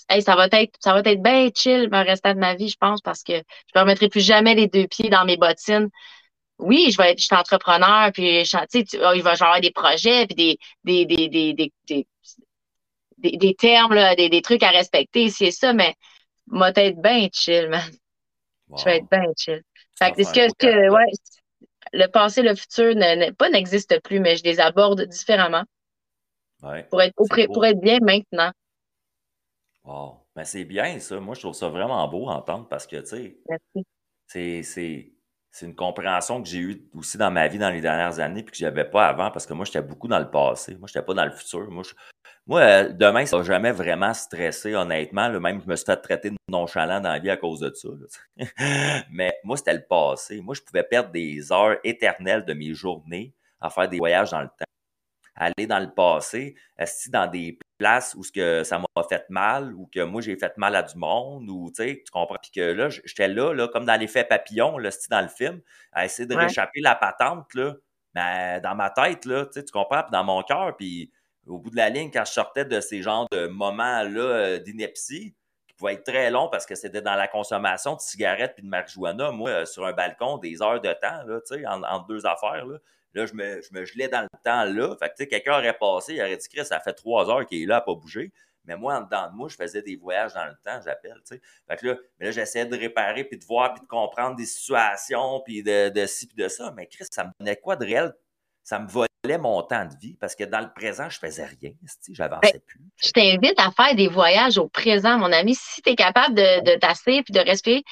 Hey, 0.09 0.23
ça 0.23 0.37
va 0.37 0.47
être, 0.53 0.75
ça 0.81 0.93
va 0.93 1.01
être 1.01 1.23
bien 1.23 1.49
chill 1.55 1.89
le 1.91 1.97
restant 2.07 2.35
de 2.35 2.39
ma 2.39 2.55
vie, 2.55 2.69
je 2.69 2.77
pense, 2.79 3.01
parce 3.01 3.23
que 3.23 3.35
je 3.35 3.43
ne 3.75 3.81
remettrai 3.81 4.09
plus 4.09 4.21
jamais 4.25 4.55
les 4.55 4.69
deux 4.69 4.87
pieds 4.87 5.09
dans 5.09 5.25
mes 5.25 5.37
bottines. 5.37 5.89
Oui, 6.59 6.91
je 6.91 6.97
vais 6.97 7.11
être, 7.13 7.19
je 7.19 7.25
suis 7.25 7.35
entrepreneur, 7.37 8.11
puis 8.13 8.45
je, 8.45 8.57
tu 8.85 8.99
oh, 9.03 9.13
il 9.15 9.23
va 9.23 9.31
y 9.31 9.35
avoir 9.35 9.61
des 9.61 9.71
projets, 9.73 10.27
puis 10.27 10.35
des, 10.35 10.59
des, 10.85 11.05
des, 11.07 11.29
des, 11.29 11.55
des, 11.55 11.73
des, 11.87 12.07
des- 13.19 13.37
des 13.37 13.55
termes, 13.55 13.95
là, 13.95 14.15
des, 14.15 14.29
des 14.29 14.43
trucs 14.43 14.63
à 14.63 14.71
respecter, 14.71 15.29
c'est 15.31 15.51
ça, 15.51 15.73
mais 15.73 15.95
moi, 16.47 16.71
être 16.77 17.01
bien 17.01 17.29
chill, 17.33 17.69
man. 17.69 17.83
Wow. 18.69 18.79
Je 18.79 18.85
vais 18.85 18.97
être 18.99 19.11
bien 19.11 19.25
chill. 19.37 19.63
Fait 19.99 20.13
que, 20.13 20.23
que, 20.23 20.55
que- 20.59 20.91
ouais, 20.91 21.13
le 21.93 22.07
passé, 22.07 22.43
le 22.43 22.55
futur, 22.55 22.95
ne, 22.95 23.27
ne- 23.27 23.31
pas 23.33 23.49
n'existe 23.51 24.01
plus, 24.03 24.21
mais 24.21 24.37
je 24.37 24.45
les 24.45 24.61
aborde 24.61 25.03
différemment 25.07 25.65
Ouais. 26.63 26.85
pour 26.85 27.03
être, 27.03 27.15
pour 27.53 27.65
être 27.67 27.81
bien 27.81 27.99
maintenant. 28.01 28.51
Wow. 29.87 30.27
Ben, 30.35 30.45
c'est 30.45 30.65
bien, 30.65 30.99
ça. 30.99 31.21
Moi, 31.21 31.35
je 31.35 31.41
trouve 31.41 31.55
ça 31.55 31.69
vraiment 31.69 32.07
beau 32.09 32.29
à 32.29 32.35
entendre 32.35 32.67
parce 32.69 32.87
que, 32.87 32.97
tu 32.97 33.37
sais, 34.27 34.63
c'est, 34.63 35.13
une 35.65 35.77
compréhension 35.77 36.43
que 36.43 36.49
j'ai 36.49 36.59
eue 36.59 36.91
aussi 36.95 37.17
dans 37.17 37.31
ma 37.31 37.47
vie 37.49 37.59
dans 37.59 37.71
les 37.71 37.81
dernières 37.81 38.19
années 38.19 38.43
puis 38.43 38.53
que 38.53 38.59
j'avais 38.59 38.85
pas 38.85 39.07
avant 39.07 39.31
parce 39.31 39.47
que 39.47 39.55
moi, 39.55 39.65
j'étais 39.65 39.81
beaucoup 39.83 40.09
dans 40.09 40.19
le 40.19 40.31
passé. 40.31 40.77
Moi, 40.77 40.89
j'étais 40.89 41.05
pas 41.05 41.15
dans 41.15 41.25
le 41.25 41.31
futur. 41.31 41.71
Moi, 41.71 41.85
je- 41.85 41.95
moi 42.47 42.61
euh, 42.61 42.89
demain, 42.93 43.25
ça 43.27 43.39
m'a 43.39 43.45
jamais 43.45 43.73
vraiment 43.73 44.13
stressé, 44.13 44.75
honnêtement. 44.75 45.29
là. 45.29 45.39
même, 45.41 45.63
je 45.63 45.69
me 45.69 45.77
suis 45.77 45.87
fait 45.87 45.97
traiter 45.97 46.31
de 46.31 46.37
nonchalant 46.49 47.01
dans 47.01 47.11
la 47.11 47.19
vie 47.21 47.31
à 47.31 47.37
cause 47.37 47.61
de 47.61 47.73
ça. 47.73 47.89
là. 47.89 48.45
Mais 49.11 49.39
moi, 49.45 49.57
c'était 49.57 49.75
le 49.75 49.85
passé. 49.89 50.41
Moi, 50.43 50.55
je 50.55 50.63
pouvais 50.63 50.83
perdre 50.83 51.11
des 51.11 51.53
heures 51.53 51.79
éternelles 51.85 52.45
de 52.45 52.53
mes 52.55 52.75
journées 52.75 53.33
à 53.61 53.71
faire 53.71 53.89
des 53.89 53.99
voyages 53.99 54.31
dans 54.33 54.43
le 54.43 54.49
temps. 54.49 54.65
Aller 55.37 55.67
dans 55.67 55.79
le 55.81 55.93
passé, 55.95 56.57
esti, 56.77 57.11
dans 57.11 57.27
des 57.29 57.59
places 57.79 58.15
où 58.17 58.25
ce 58.25 58.33
que 58.33 58.65
ça 58.65 58.79
m'a 58.79 58.87
fait 59.09 59.25
mal 59.31 59.75
ou 59.75 59.89
que 59.93 60.01
moi 60.01 60.21
j'ai 60.23 60.37
fait 60.37 60.57
mal 60.57 60.75
à 60.77 60.83
du 60.83 60.97
monde 60.97 61.49
ou 61.51 61.71
tu 61.75 61.83
sais 61.85 62.03
tu 62.05 62.11
comprends? 62.11 62.37
Puis 62.41 62.51
que 62.51 62.61
là 62.73 62.89
j'étais 62.89 63.29
là 63.29 63.53
là 63.53 63.69
comme 63.69 63.85
dans 63.85 63.99
l'effet 64.01 64.25
papillon 64.25 64.79
là 64.79 64.91
dans 65.11 65.21
le 65.23 65.29
film 65.29 65.61
à 65.93 66.05
essayer 66.05 66.27
de 66.27 66.35
Ouais. 66.35 66.45
réchapper 66.45 66.81
la 66.81 66.95
patente 66.95 67.53
là. 67.55 67.75
Mais 68.15 68.61
dans 68.63 68.75
ma 68.75 68.91
tête 68.91 69.25
là 69.27 69.47
tu 69.47 69.53
sais 69.55 69.65
tu 69.65 69.73
comprends? 69.73 70.03
Puis 70.03 70.13
dans 70.13 70.25
mon 70.25 70.43
cœur 70.43 70.77
puis 70.77 71.11
au 71.47 71.59
bout 71.59 71.71
de 71.71 71.77
la 71.77 71.91
ligne 71.91 72.11
quand 72.11 72.25
je 72.25 72.33
sortais 72.33 72.65
de 72.65 72.81
ces 72.81 73.03
genres 73.03 73.27
de 73.31 73.47
moments 73.47 74.03
là 74.03 74.59
d'ineptie 74.59 75.35
qui 75.69 75.75
pouvaient 75.77 75.95
être 75.95 76.05
très 76.05 76.31
longs 76.31 76.49
parce 76.49 76.65
que 76.67 76.75
c'était 76.75 77.03
dans 77.03 77.15
la 77.15 77.29
consommation 77.29 77.95
de 77.95 78.01
cigarettes 78.01 78.55
puis 78.55 78.65
de 78.65 78.69
marijuana 78.69 79.31
moi 79.33 79.51
euh, 79.51 79.65
sur 79.67 79.85
un 79.87 79.93
balcon 79.93 80.39
des 80.39 80.63
heures 80.63 80.81
de 80.81 80.93
temps 80.95 81.23
là 81.27 81.41
tu 81.47 81.55
sais 81.57 81.67
en- 81.67 81.83
entre 81.83 82.07
deux 82.07 82.25
affaires 82.27 82.65
là 82.67 82.79
Là, 83.17 83.25
je 83.25 83.33
me, 83.33 83.63
je 83.63 83.69
me 83.73 83.87
gelais 83.87 84.09
dans 84.09 84.21
le 84.21 84.29
temps 84.45 84.65
là. 84.65 84.95
Fait 84.99 85.09
que, 85.09 85.15
tu 85.15 85.23
sais, 85.23 85.27
quelqu'un 85.27 85.55
aurait 85.55 85.77
passé, 85.79 86.15
il 86.15 86.21
aurait 86.21 86.37
dit, 86.37 86.49
Chris, 86.51 86.67
ça 86.67 86.81
fait 86.81 86.93
trois 86.93 87.31
heures 87.31 87.47
qu'il 87.47 87.63
est 87.63 87.67
là 87.67 87.77
à 87.77 87.81
pas 87.81 87.95
bouger. 87.95 88.31
Mais 88.67 88.77
moi, 88.77 88.99
en 88.99 89.01
dedans 89.01 89.31
de 89.31 89.35
moi, 89.35 89.49
je 89.49 89.57
faisais 89.57 89.81
des 89.81 89.97
voyages 89.97 90.35
dans 90.35 90.45
le 90.45 90.55
temps, 90.63 90.79
j'appelle, 90.85 91.17
tu 91.27 91.37
sais. 91.37 91.41
Fait 91.67 91.77
que 91.77 91.87
là, 91.87 91.97
mais 92.19 92.27
là 92.27 92.33
j'essayais 92.33 92.67
de 92.67 92.77
réparer, 92.77 93.25
puis 93.25 93.39
de 93.39 93.45
voir, 93.47 93.73
puis 93.73 93.83
de 93.83 93.87
comprendre 93.87 94.37
des 94.37 94.45
situations, 94.45 95.41
puis 95.47 95.63
de, 95.63 95.89
de 95.89 96.05
ci, 96.05 96.27
puis 96.27 96.37
de 96.37 96.49
ça. 96.49 96.71
Mais 96.77 96.87
Chris, 96.89 97.07
ça 97.11 97.25
me 97.25 97.31
donnait 97.41 97.57
quoi 97.57 97.77
de 97.77 97.87
réel? 97.87 98.13
Ça 98.63 98.79
me 98.79 98.87
volait 98.87 99.39
mon 99.39 99.63
temps 99.63 99.87
de 99.87 99.95
vie, 99.99 100.17
parce 100.21 100.35
que 100.35 100.45
dans 100.45 100.61
le 100.61 100.71
présent, 100.75 101.09
je 101.09 101.19
faisais 101.19 101.47
rien, 101.47 101.71
j'avançais 102.11 102.61
plus. 102.67 102.81
Je 102.97 103.13
t'invite 103.13 103.59
à 103.59 103.71
faire 103.71 103.95
des 103.95 104.09
voyages 104.09 104.59
au 104.59 104.69
présent, 104.69 105.17
mon 105.17 105.33
ami. 105.33 105.55
Si 105.55 105.81
tu 105.81 105.91
es 105.91 105.95
capable 105.95 106.35
de, 106.35 106.75
de 106.75 106.79
t'asseoir 106.79 107.23
puis 107.25 107.33
de 107.33 107.41
respirer, 107.41 107.83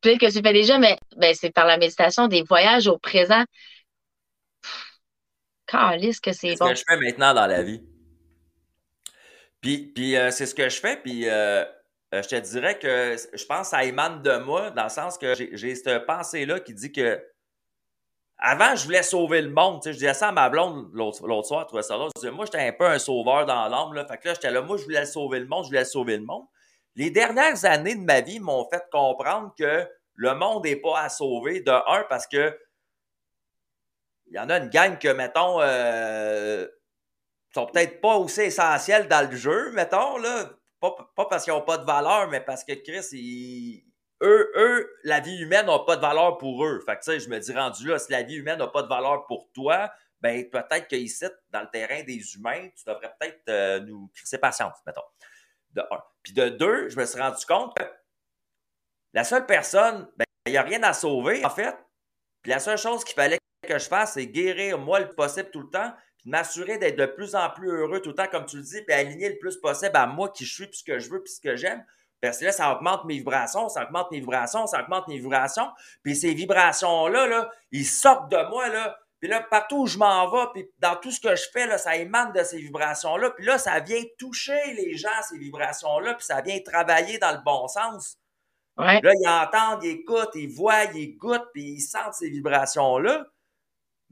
peut-être 0.00 0.18
que 0.18 0.30
tu 0.30 0.38
le 0.38 0.42
fais 0.42 0.52
déjà, 0.52 0.78
mais 0.78 0.98
ben, 1.16 1.32
c'est 1.34 1.52
par 1.52 1.66
la 1.66 1.76
méditation, 1.76 2.26
des 2.26 2.42
voyages 2.42 2.88
au 2.88 2.98
présent. 2.98 3.44
Calisse 5.66 6.20
que 6.20 6.32
c'est 6.32 6.48
C'est 6.50 6.54
ce 6.54 6.58
bon. 6.58 6.68
que 6.70 6.74
je 6.74 6.84
fais 6.88 6.96
maintenant 6.96 7.34
dans 7.34 7.46
la 7.46 7.62
vie. 7.62 7.82
Puis, 9.60 9.92
puis 9.94 10.16
euh, 10.16 10.30
c'est 10.30 10.46
ce 10.46 10.54
que 10.54 10.68
je 10.68 10.78
fais, 10.78 10.96
puis 10.96 11.28
euh, 11.28 11.64
euh, 12.14 12.22
je 12.22 12.28
te 12.28 12.36
dirais 12.36 12.78
que 12.78 13.16
je 13.32 13.44
pense 13.46 13.60
que 13.62 13.76
ça 13.76 13.84
émane 13.84 14.22
de 14.22 14.36
moi, 14.38 14.70
dans 14.70 14.84
le 14.84 14.88
sens 14.90 15.16
que 15.16 15.34
j'ai 15.34 15.74
cette 15.74 16.06
pensée-là 16.06 16.60
qui 16.60 16.74
dit 16.74 16.92
que 16.92 17.22
avant, 18.36 18.76
je 18.76 18.84
voulais 18.84 19.02
sauver 19.02 19.40
le 19.40 19.50
monde. 19.50 19.80
Tu 19.80 19.88
sais, 19.88 19.92
je 19.94 19.98
disais 19.98 20.14
ça 20.14 20.28
à 20.28 20.32
ma 20.32 20.50
blonde 20.50 20.90
l'autre 20.92 21.46
soir, 21.46 21.62
je 21.62 21.66
trouvais 21.68 21.82
ça 21.82 21.94
drôle. 21.96 22.10
Je 22.16 22.20
disais, 22.20 22.32
moi, 22.32 22.44
j'étais 22.44 22.58
un 22.66 22.72
peu 22.72 22.84
un 22.84 22.98
sauveur 22.98 23.46
dans 23.46 23.68
l'âme. 23.68 23.94
Là. 23.94 24.04
Fait 24.06 24.18
que 24.18 24.28
là, 24.28 24.34
j'étais 24.34 24.50
là, 24.50 24.60
moi, 24.60 24.76
je 24.76 24.82
voulais 24.84 25.06
sauver 25.06 25.40
le 25.40 25.46
monde, 25.46 25.64
je 25.64 25.68
voulais 25.68 25.84
sauver 25.84 26.18
le 26.18 26.24
monde. 26.24 26.44
Les 26.96 27.10
dernières 27.10 27.64
années 27.64 27.94
de 27.94 28.02
ma 28.02 28.20
vie 28.20 28.40
m'ont 28.40 28.68
fait 28.68 28.82
comprendre 28.92 29.54
que 29.58 29.88
le 30.16 30.34
monde 30.34 30.64
n'est 30.64 30.76
pas 30.76 31.00
à 31.00 31.08
sauver. 31.08 31.60
De 31.60 31.70
un, 31.70 32.04
parce 32.08 32.26
que 32.26 32.54
il 34.34 34.38
y 34.38 34.40
en 34.40 34.50
a 34.50 34.58
une 34.58 34.68
gang 34.68 34.98
que, 34.98 35.08
mettons, 35.08 35.60
euh, 35.60 36.66
sont 37.54 37.66
peut-être 37.66 38.00
pas 38.00 38.16
aussi 38.16 38.40
essentiels 38.40 39.06
dans 39.06 39.30
le 39.30 39.36
jeu, 39.36 39.70
mettons, 39.70 40.18
là. 40.18 40.50
Pas, 40.80 40.92
pas 41.14 41.26
parce 41.26 41.44
qu'ils 41.44 41.52
n'ont 41.52 41.62
pas 41.62 41.78
de 41.78 41.84
valeur, 41.84 42.28
mais 42.28 42.40
parce 42.40 42.64
que 42.64 42.72
Chris, 42.72 43.06
ils- 43.12 43.84
eux, 44.24 44.52
eux, 44.56 44.92
la 45.04 45.20
vie 45.20 45.38
humaine 45.38 45.66
n'a 45.66 45.78
pas 45.78 45.94
de 45.94 46.00
valeur 46.00 46.36
pour 46.38 46.64
eux. 46.64 46.82
Fait 46.84 46.96
que, 46.96 47.04
tu 47.04 47.12
sais, 47.12 47.20
je 47.20 47.28
me 47.28 47.38
dis, 47.38 47.52
rendu 47.52 47.86
là, 47.86 47.98
si 48.00 48.10
la 48.10 48.24
vie 48.24 48.34
humaine 48.34 48.58
n'a 48.58 48.66
pas 48.66 48.82
de 48.82 48.88
valeur 48.88 49.24
pour 49.26 49.48
toi, 49.52 49.88
ben 50.20 50.50
peut-être 50.50 50.88
qu'ici, 50.88 51.26
dans 51.50 51.60
le 51.60 51.70
terrain 51.72 52.02
des 52.02 52.34
humains, 52.34 52.68
tu 52.76 52.84
devrais 52.86 53.14
peut-être 53.20 53.48
euh, 53.48 53.80
nous 53.80 54.10
crisser 54.16 54.38
patience, 54.38 54.76
mettons. 54.84 55.02
De 55.70 55.80
un. 55.92 56.02
Puis 56.24 56.32
de 56.32 56.48
deux, 56.48 56.88
je 56.88 56.98
me 56.98 57.04
suis 57.06 57.20
rendu 57.20 57.46
compte 57.46 57.76
que 57.76 57.84
la 59.12 59.22
seule 59.22 59.46
personne, 59.46 60.10
ben, 60.16 60.24
il 60.46 60.52
n'y 60.52 60.58
a 60.58 60.62
rien 60.62 60.82
à 60.82 60.92
sauver, 60.92 61.44
en 61.44 61.50
fait. 61.50 61.76
Puis 62.42 62.50
la 62.50 62.58
seule 62.58 62.78
chose 62.78 63.04
qu'il 63.04 63.14
fallait 63.14 63.38
que 63.64 63.78
je 63.78 63.88
fasse, 63.88 64.14
c'est 64.14 64.26
guérir 64.26 64.78
moi 64.78 65.00
le 65.00 65.08
possible 65.10 65.50
tout 65.50 65.62
le 65.62 65.70
temps, 65.70 65.92
puis 66.18 66.30
m'assurer 66.30 66.78
d'être 66.78 66.96
de 66.96 67.06
plus 67.06 67.34
en 67.34 67.50
plus 67.50 67.70
heureux 67.70 68.00
tout 68.00 68.10
le 68.10 68.14
temps, 68.14 68.26
comme 68.26 68.46
tu 68.46 68.56
le 68.56 68.62
dis, 68.62 68.82
puis 68.82 68.94
aligner 68.94 69.28
le 69.28 69.38
plus 69.38 69.56
possible 69.56 69.96
à 69.96 70.06
moi 70.06 70.30
qui 70.30 70.44
je 70.44 70.54
suis, 70.54 70.66
puis 70.66 70.78
ce 70.78 70.84
que 70.84 70.98
je 70.98 71.10
veux, 71.10 71.22
puis 71.22 71.32
ce 71.32 71.40
que 71.40 71.56
j'aime. 71.56 71.84
Parce 72.20 72.38
que 72.38 72.46
là, 72.46 72.52
ça 72.52 72.72
augmente 72.72 73.04
mes 73.04 73.18
vibrations, 73.18 73.68
ça 73.68 73.84
augmente 73.84 74.10
mes 74.10 74.20
vibrations, 74.20 74.66
ça 74.66 74.82
augmente 74.82 75.08
mes 75.08 75.18
vibrations. 75.18 75.68
Puis 76.02 76.16
ces 76.16 76.32
vibrations-là, 76.32 77.26
là, 77.26 77.50
ils 77.70 77.84
sortent 77.84 78.30
de 78.30 78.48
moi, 78.48 78.68
là. 78.68 78.96
Puis 79.20 79.28
là, 79.28 79.40
partout 79.40 79.82
où 79.82 79.86
je 79.86 79.98
m'en 79.98 80.30
vais, 80.30 80.46
puis 80.54 80.70
dans 80.78 80.96
tout 80.96 81.10
ce 81.10 81.20
que 81.20 81.34
je 81.34 81.44
fais, 81.52 81.66
là, 81.66 81.78
ça 81.78 81.96
émane 81.96 82.32
de 82.32 82.42
ces 82.42 82.58
vibrations-là. 82.58 83.30
Puis 83.30 83.44
là, 83.44 83.58
ça 83.58 83.80
vient 83.80 84.02
toucher 84.18 84.74
les 84.74 84.96
gens, 84.96 85.08
ces 85.28 85.38
vibrations-là, 85.38 86.14
puis 86.14 86.24
ça 86.24 86.40
vient 86.40 86.58
travailler 86.60 87.18
dans 87.18 87.32
le 87.32 87.42
bon 87.44 87.68
sens. 87.68 88.18
Ouais. 88.76 89.00
Là, 89.02 89.12
ils 89.14 89.28
entendent, 89.28 89.84
ils 89.84 89.90
écoutent, 89.90 90.34
ils 90.34 90.52
voient, 90.52 90.84
ils 90.94 91.16
goûtent, 91.16 91.48
puis 91.52 91.62
ils 91.62 91.80
sentent 91.80 92.14
ces 92.14 92.28
vibrations-là. 92.28 93.26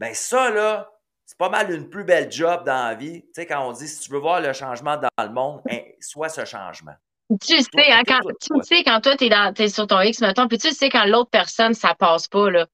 Ben 0.03 0.14
ça, 0.14 0.50
là, 0.50 0.90
c'est 1.24 1.38
pas 1.38 1.48
mal 1.48 1.70
une 1.70 1.88
plus 1.88 2.03
belle 2.03 2.28
job 2.28 2.64
dans 2.66 2.88
la 2.88 2.94
vie. 2.94 3.22
Tu 3.22 3.28
sais, 3.34 3.46
quand 3.46 3.68
on 3.68 3.70
dit, 3.70 3.86
si 3.86 4.00
tu 4.00 4.11
veux 4.11 4.18
voir 4.18 4.40
le 4.40 4.53
changement 4.53 4.96
dans 4.96 5.24
le 5.24 5.32
monde, 5.32 5.61
hein, 5.70 5.78
soit 6.00 6.28
ce 6.28 6.44
changement. 6.44 6.94
Tu 7.40 7.62
Toi, 7.62 7.84
sais, 7.84 7.92
hein, 7.92 8.03
quand, 8.05 8.18
toi, 8.18 8.32
tu 8.40 8.48
toi. 8.48 8.62
sais, 8.64 8.82
quand 8.82 9.00
toi, 9.00 9.14
dans, 9.14 9.55
t'es 9.55 9.68
sur 9.68 9.86
ton 9.86 10.00
X, 10.00 10.20
mettons, 10.20 10.48
puis 10.48 10.59
tu 10.59 10.72
sais 10.72 10.90
quand 10.90 11.05
l'autre 11.05 11.30
personne, 11.30 11.72
ça 11.74 11.94
passe 11.94 12.26
pas, 12.26 12.50
là. 12.50 12.66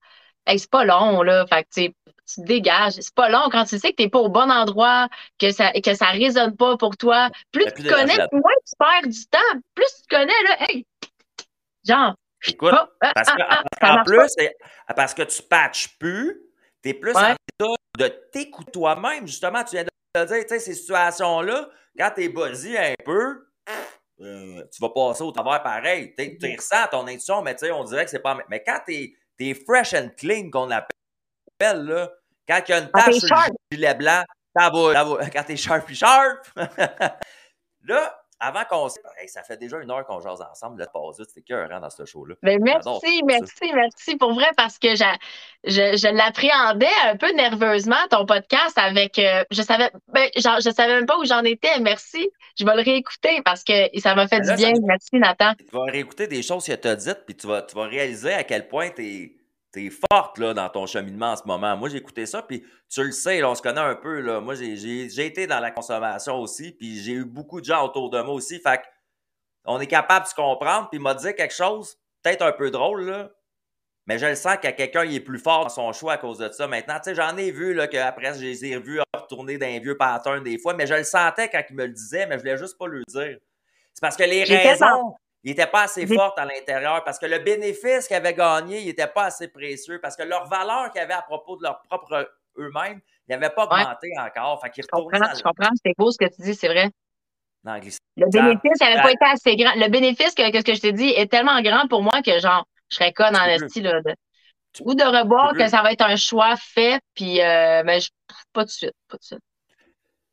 Hey, 0.47 0.57
c'est 0.57 0.71
pas 0.71 0.85
long, 0.85 1.21
là. 1.21 1.45
Fait 1.45 1.65
que, 1.65 1.69
tu 1.71 1.93
tu 2.33 2.41
dégages. 2.41 2.93
C'est 2.93 3.13
pas 3.13 3.29
long 3.29 3.47
quand 3.51 3.65
tu 3.65 3.77
sais 3.77 3.91
que 3.91 3.97
t'es 3.97 4.09
pas 4.09 4.19
au 4.19 4.29
bon 4.29 4.49
endroit, 4.49 5.07
que 5.37 5.51
ça, 5.51 5.71
que 5.71 5.93
ça 5.93 6.07
résonne 6.07 6.57
pas 6.57 6.77
pour 6.77 6.97
toi. 6.97 7.29
Plus 7.51 7.65
tu 7.75 7.83
te 7.83 7.89
connais, 7.89 8.17
moins 8.31 8.51
tu 8.65 8.75
perds 8.79 9.07
du 9.07 9.25
temps. 9.27 9.59
Plus 9.75 9.85
tu 9.85 10.07
te 10.07 10.15
connais, 10.15 10.43
là, 10.47 10.57
hey, 10.67 10.87
Genre, 11.87 12.15
Écoute, 12.47 12.73
oh, 12.73 12.85
ah, 13.01 13.11
parce 13.13 13.29
ah, 13.29 13.35
que, 13.35 13.41
ah, 13.47 13.63
en 13.81 13.95
marche 13.95 14.07
plus, 14.07 14.35
parce 14.95 15.13
que 15.13 15.23
tu 15.23 15.43
patches 15.43 15.97
plus, 15.99 16.48
tu 16.83 16.89
es 16.89 16.93
plus 16.93 17.13
Ouais. 17.15 17.21
en 17.21 17.31
état 17.31 17.75
de 17.97 18.07
t'écouter 18.31 18.71
toi-même. 18.71 19.27
Justement, 19.27 19.63
tu 19.63 19.71
viens 19.71 19.83
de 19.83 19.89
le 20.15 20.25
dire, 20.25 20.43
tu 20.43 20.49
sais, 20.49 20.59
ces 20.59 20.73
situations-là, 20.75 21.69
quand 21.97 22.11
tu 22.15 22.23
es 22.23 22.29
buzzy 22.29 22.77
un 22.77 22.93
peu, 23.05 23.45
euh, 24.21 24.63
tu 24.71 24.81
vas 24.81 24.89
passer 24.89 25.23
au 25.23 25.31
travers 25.31 25.63
pareil. 25.63 26.13
Tu 26.17 26.37
tu 26.37 26.55
ressens 26.55 26.87
ton 26.91 27.07
intuition, 27.07 27.41
mais 27.41 27.55
tu 27.55 27.65
sais, 27.65 27.71
on 27.71 27.83
dirait 27.83 28.05
que 28.05 28.11
c'est 28.11 28.19
pas. 28.19 28.37
Mais 28.49 28.63
quand 28.63 28.79
tu 28.85 29.15
es, 29.39 29.53
fresh 29.53 29.93
and 29.93 30.09
clean, 30.17 30.49
qu'on 30.49 30.69
appelle, 30.71 31.83
là, 31.85 32.11
quand 32.47 32.59
il 32.67 32.71
y 32.71 32.73
a 32.73 32.79
une 32.79 32.91
tache 32.91 33.15
sur 33.15 33.35
le 33.35 33.75
gilet 33.77 33.95
blanc, 33.95 34.23
ça 34.57 34.69
va, 34.69 34.93
ça 34.93 35.03
va. 35.03 35.29
Quand 35.29 35.43
t'es 35.43 35.55
sharp, 35.55 35.85
puis 35.85 35.95
sharp. 35.95 36.47
là, 37.83 38.18
avant 38.39 38.63
qu'on 38.69 38.89
se. 38.89 38.97
Hey, 39.19 39.27
ça 39.27 39.43
fait 39.43 39.57
déjà 39.57 39.77
une 39.79 39.91
heure 39.91 40.05
qu'on 40.05 40.19
jase 40.21 40.41
ensemble, 40.41 40.79
là, 40.79 40.87
passe 40.87 41.17
c'était 41.27 41.41
cœur 41.41 41.67
dans 41.69 41.89
ce 41.89 42.05
show-là. 42.05 42.35
Ben, 42.41 42.59
J'adore 42.65 43.01
merci, 43.03 43.23
merci, 43.25 43.73
merci 43.73 44.15
pour 44.17 44.33
vrai 44.33 44.47
parce 44.55 44.77
que 44.79 44.95
je, 44.95 45.03
je 45.65 46.15
l'appréhendais 46.15 46.87
un 47.05 47.15
peu 47.17 47.31
nerveusement 47.33 47.95
ton 48.09 48.25
podcast 48.25 48.77
avec 48.77 49.19
euh, 49.19 49.43
je 49.51 49.61
savais 49.61 49.89
ben, 50.07 50.29
genre, 50.37 50.59
je 50.63 50.69
savais 50.71 50.93
même 50.95 51.05
pas 51.05 51.17
où 51.17 51.25
j'en 51.25 51.43
étais. 51.43 51.79
Merci. 51.79 52.29
Je 52.57 52.65
vais 52.65 52.75
le 52.75 52.81
réécouter 52.81 53.41
parce 53.45 53.63
que 53.63 53.73
ça 53.99 54.15
m'a 54.15 54.27
fait 54.27 54.39
Ben 54.39 54.47
là, 54.47 54.55
du 54.55 54.63
bien. 54.63 54.75
ça- 54.75 54.81
Merci 54.83 55.09
Nathan. 55.13 55.53
tu 55.57 55.65
vas 55.75 55.83
réécouter 55.91 56.27
des 56.27 56.41
choses 56.43 56.63
qu'il 56.65 56.77
t'a 56.77 56.95
dites, 56.95 57.23
puis 57.25 57.35
tu 57.35 57.47
vas, 57.47 57.61
tu 57.61 57.75
vas 57.75 57.85
réaliser 57.85 58.33
à 58.33 58.43
quel 58.43 58.67
point 58.67 58.89
tu 58.89 59.05
es, 59.05 59.31
forte 60.11 60.37
là, 60.39 60.53
dans 60.53 60.69
ton 60.69 60.85
cheminement 60.85 61.33
en 61.33 61.35
ce 61.35 61.43
moment. 61.45 61.77
Moi, 61.77 61.89
j'ai 61.89 61.97
écouté 61.97 62.25
ça, 62.25 62.41
puis 62.41 62.63
tu 62.89 63.03
le 63.03 63.11
sais, 63.11 63.39
là, 63.39 63.49
on 63.49 63.55
se 63.55 63.61
connaît 63.61 63.79
un 63.81 63.95
peu. 63.95 64.19
Là. 64.19 64.39
Moi, 64.41 64.55
j'ai- 64.55 64.75
j'ai 64.75 65.09
j'ai 65.09 65.25
été 65.25 65.47
dans 65.47 65.59
la 65.59 65.71
consommation 65.71 66.37
aussi, 66.39 66.71
puis 66.71 66.97
j'ai 67.01 67.13
eu 67.13 67.25
beaucoup 67.25 67.61
de 67.61 67.65
gens 67.65 67.85
autour 67.85 68.09
de 68.09 68.21
moi 68.21 68.33
aussi. 68.33 68.59
Fait 68.59 68.77
que 68.77 68.83
on 69.65 69.79
est 69.79 69.87
capable 69.87 70.25
de 70.25 70.29
se 70.29 70.35
comprendre, 70.35 70.89
puis 70.89 70.97
il 70.97 71.01
m'a 71.01 71.13
dit 71.13 71.33
quelque 71.35 71.53
chose, 71.53 71.97
peut-être 72.23 72.41
un 72.41 72.51
peu 72.51 72.71
drôle, 72.71 73.03
là, 73.09 73.29
mais 74.07 74.17
je 74.17 74.25
le 74.25 74.35
sens 74.35 74.55
qu'il 74.55 74.65
y 74.65 74.67
a 74.67 74.71
quelqu'un 74.73 75.05
qui 75.05 75.17
est 75.17 75.19
plus 75.19 75.37
fort 75.37 75.63
dans 75.63 75.69
son 75.69 75.93
choix 75.93 76.13
à 76.13 76.17
cause 76.17 76.39
de 76.39 76.49
ça. 76.51 76.67
Maintenant, 76.67 76.95
tu 76.95 77.11
sais, 77.11 77.15
j'en 77.15 77.37
ai 77.37 77.51
vu 77.51 77.75
là, 77.75 77.87
qu'après, 77.87 78.33
je 78.33 78.39
les 78.39 78.65
ai 78.65 78.75
revus 78.77 78.99
retourner 79.13 79.59
dans 79.59 79.67
les 79.67 79.79
vieux 79.79 79.95
patterns 79.97 80.43
des 80.43 80.57
fois, 80.57 80.73
mais 80.73 80.87
je 80.87 80.95
le 80.95 81.03
sentais 81.03 81.47
quand 81.49 81.61
il 81.69 81.75
me 81.75 81.85
le 81.85 81.93
disait, 81.93 82.25
mais 82.25 82.35
je 82.35 82.39
voulais 82.39 82.57
juste 82.57 82.77
pas 82.79 82.87
le 82.87 83.03
dire. 83.07 83.37
C'est 83.93 84.01
parce 84.01 84.15
que 84.17 84.23
les 84.23 84.43
raisons, 84.69 85.15
ils 85.43 85.51
n'étaient 85.51 85.67
pas 85.67 85.83
assez 85.83 86.05
fortes 86.07 86.37
à 86.39 86.45
l'intérieur, 86.45 87.03
parce 87.03 87.17
que 87.19 87.25
le 87.25 87.39
bénéfice 87.39 88.07
qu'ils 88.07 88.17
avaient 88.17 88.33
gagné, 88.33 88.79
il 88.81 88.87
n'était 88.87 89.07
pas 89.07 89.25
assez 89.25 89.47
précieux, 89.47 89.99
parce 90.01 90.15
que 90.15 90.23
leur 90.23 90.47
valeur 90.47 90.91
qu'ils 90.91 91.01
avaient 91.01 91.13
à 91.13 91.21
propos 91.21 91.55
de 91.57 91.63
leur 91.63 91.81
propre 91.83 92.31
eux-mêmes, 92.57 92.99
il 93.27 93.31
n'avait 93.31 93.49
pas 93.53 93.67
Ouais. 93.67 93.81
augmenté 93.81 94.09
encore. 94.19 94.59
Fait 94.61 94.69
qu'ils 94.69 94.83
Je 94.83 94.87
retournaient 94.91 95.17
comprends, 95.19 95.31
dans, 95.33 95.37
je 95.37 95.43
comprends. 95.43 95.69
C'est 95.85 95.93
beau 95.97 96.11
ce 96.11 96.17
que 96.17 96.25
tu 96.25 96.41
dis, 96.41 96.55
c'est 96.55 96.67
vrai. 96.67 96.89
Le 97.63 98.29
bénéfice 98.31 98.79
n'avait 98.81 99.01
pas 99.01 99.11
été 99.11 99.25
assez 99.25 99.55
grand. 99.55 99.73
Le 99.75 99.89
bénéfice 99.89 100.33
que, 100.33 100.49
que 100.51 100.59
ce 100.59 100.63
que 100.63 100.73
je 100.73 100.81
t'ai 100.81 100.93
dit 100.93 101.09
est 101.09 101.29
tellement 101.29 101.61
grand 101.61 101.87
pour 101.87 102.01
moi 102.01 102.21
que 102.25 102.39
genre, 102.39 102.65
je 102.89 102.95
serais 102.95 103.13
conne 103.13 103.35
en 103.35 103.45
esti 103.45 103.81
de- 103.81 104.01
Ou 104.81 104.93
de 104.95 105.49
peux. 105.51 105.57
que 105.57 105.67
ça 105.67 105.81
va 105.81 105.91
être 105.91 106.01
un 106.05 106.15
choix 106.15 106.55
fait, 106.57 106.99
puis 107.15 107.41
euh, 107.41 107.83
mais 107.85 107.99
je, 107.99 108.09
pas 108.53 108.63
de 108.63 108.69
suite, 108.69 108.93
pas 109.09 109.17
de 109.17 109.23
suite. 109.23 109.39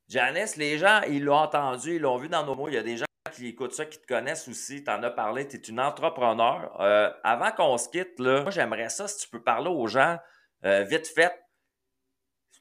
Janice, 0.08 0.56
les 0.56 0.78
gens, 0.78 1.00
ils 1.08 1.22
l'ont 1.24 1.34
entendu, 1.36 1.96
ils 1.96 2.00
l'ont 2.00 2.16
vu 2.16 2.28
dans 2.28 2.44
nos 2.46 2.54
mots. 2.54 2.68
Il 2.68 2.74
y 2.74 2.78
a 2.78 2.82
des 2.82 2.96
gens 2.96 3.06
qui 3.36 3.48
écoutent 3.48 3.74
ça, 3.74 3.84
qui 3.86 3.98
te 4.00 4.06
connaissent 4.06 4.48
aussi. 4.48 4.82
Tu 4.82 4.90
en 4.90 5.02
as 5.02 5.10
parlé, 5.10 5.46
tu 5.46 5.56
es 5.56 5.60
une 5.60 5.80
entrepreneur. 5.80 6.76
Euh, 6.80 7.10
avant 7.22 7.50
qu'on 7.52 7.76
se 7.78 7.88
quitte, 7.88 8.18
là, 8.18 8.42
moi, 8.42 8.50
j'aimerais 8.50 8.88
ça 8.88 9.06
si 9.06 9.18
tu 9.24 9.28
peux 9.28 9.42
parler 9.42 9.68
aux 9.70 9.86
gens 9.86 10.16
euh, 10.64 10.82
vite 10.84 11.06
fait, 11.06 11.32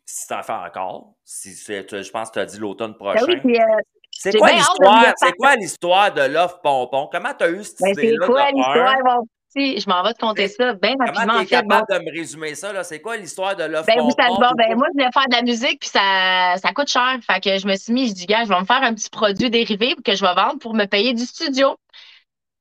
si 0.06 0.28
tu 0.28 0.34
en 0.34 0.44
fais 0.44 0.52
encore. 0.54 1.14
Si, 1.24 1.54
c'est- 1.54 2.04
je 2.04 2.12
pense 2.12 2.30
que 2.30 2.34
tu 2.34 2.40
as 2.40 2.46
dit 2.46 2.60
l'automne 2.60 2.92
Ben 2.92 2.98
prochain. 2.98 3.26
oui, 3.44 3.58
euh, 3.60 3.64
c'est 4.12 4.38
quoi 4.38 4.52
l'histoire? 4.52 5.14
C'est 5.18 5.34
quoi 5.34 6.10
de 6.12 6.22
l'offre 6.34 6.60
pompon? 6.62 7.10
Comment 7.12 7.34
tu 7.34 7.44
as 7.46 7.50
eu 7.50 7.64
cette 7.64 7.80
ben, 7.82 7.94
c'est 7.96 8.04
idée-là 8.08 8.28
quoi 8.28 8.52
de 8.52 8.56
l'histoire, 8.56 9.20
Je 9.56 9.88
m'en 9.90 10.04
vais 10.04 10.14
te 10.14 10.26
C'est- 10.36 10.48
ça 10.50 10.74
bien 10.74 10.94
Comment 10.98 11.06
rapidement. 11.14 11.34
tu 11.34 11.40
En 11.40 11.42
es 11.42 11.46
fait, 11.46 11.62
bon, 11.64 11.70
capable 11.70 12.06
de 12.06 12.12
me 12.12 12.18
résumer 12.18 12.56
ça? 12.56 12.74
là? 12.74 12.84
C'est 12.84 13.00
quoi 13.02 13.16
l'histoire 13.18 13.56
de 13.56 13.64
l'offre 13.64 13.86
Ben, 13.88 13.98
bon, 13.98 14.10
ben, 14.58 14.76
moi, 14.76 14.88
je 14.90 15.00
voulais 15.00 15.12
faire 15.14 15.28
de 15.30 15.36
la 15.36 15.42
musique, 15.42 15.80
puis 15.80 15.90
ça, 15.90 16.56
ça 16.58 16.72
coûte 16.74 16.90
cher. 16.90 17.18
Fait 17.26 17.40
que 17.40 17.58
je 17.58 17.66
me 17.68 17.76
suis 17.76 17.94
mis, 17.94 18.08
je 18.10 18.14
dis, 18.14 18.26
gars, 18.26 18.44
je 18.44 18.50
vais 18.50 18.60
me 18.60 18.66
faire 18.66 18.84
un 18.84 18.94
petit 18.94 19.10
produit 19.10 19.50
dérivé 19.50 19.96
que 20.04 20.16
je 20.16 20.22
vais 20.26 20.34
vendre 20.34 20.60
pour 20.60 20.74
me 20.74 20.86
payer 20.86 21.14
du 21.14 21.26
studio. 21.26 21.78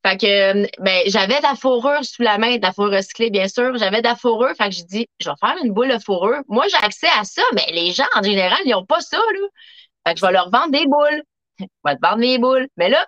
Fait 0.07 0.19
que, 0.19 0.27
euh, 0.27 0.67
ben, 0.81 1.01
j'avais 1.07 1.39
de 1.39 1.43
la 1.43 1.55
fourrure 1.55 2.05
sous 2.05 2.23
la 2.23 2.37
main, 2.39 2.57
de 2.57 2.63
la 2.63 2.73
fourrure 2.73 2.93
recyclée, 2.93 3.31
bien 3.31 3.49
sûr. 3.49 3.77
J'avais 3.79 4.03
de 4.03 4.07
la 4.07 4.15
fourrure. 4.17 4.55
Fait 4.57 4.67
que 4.69 4.73
j'ai 4.73 4.85
dit, 4.85 5.07
je 5.19 5.31
vais 5.31 5.37
faire 5.41 5.57
une 5.65 5.73
boule 5.73 5.89
de 5.89 5.99
fourrure. 5.99 6.43
Moi, 6.49 6.67
j'ai 6.71 6.77
accès 6.85 7.09
à 7.19 7.25
ça, 7.25 7.43
mais 7.55 7.65
les 7.73 7.91
gens, 7.93 8.05
en 8.15 8.23
général, 8.23 8.59
ils 8.67 8.71
n'ont 8.73 8.85
pas 8.85 9.01
ça, 9.01 9.17
là. 9.17 9.47
Fait 10.07 10.13
que 10.15 10.21
je 10.21 10.27
vais 10.27 10.33
leur 10.33 10.51
vendre 10.51 10.71
des 10.71 10.85
boules. 10.87 11.23
Je 11.59 11.65
vais 11.87 11.95
te 11.97 12.01
vendre 12.03 12.19
mes 12.19 12.37
boules. 12.37 12.67
Mais 12.77 12.89
là, 12.89 13.07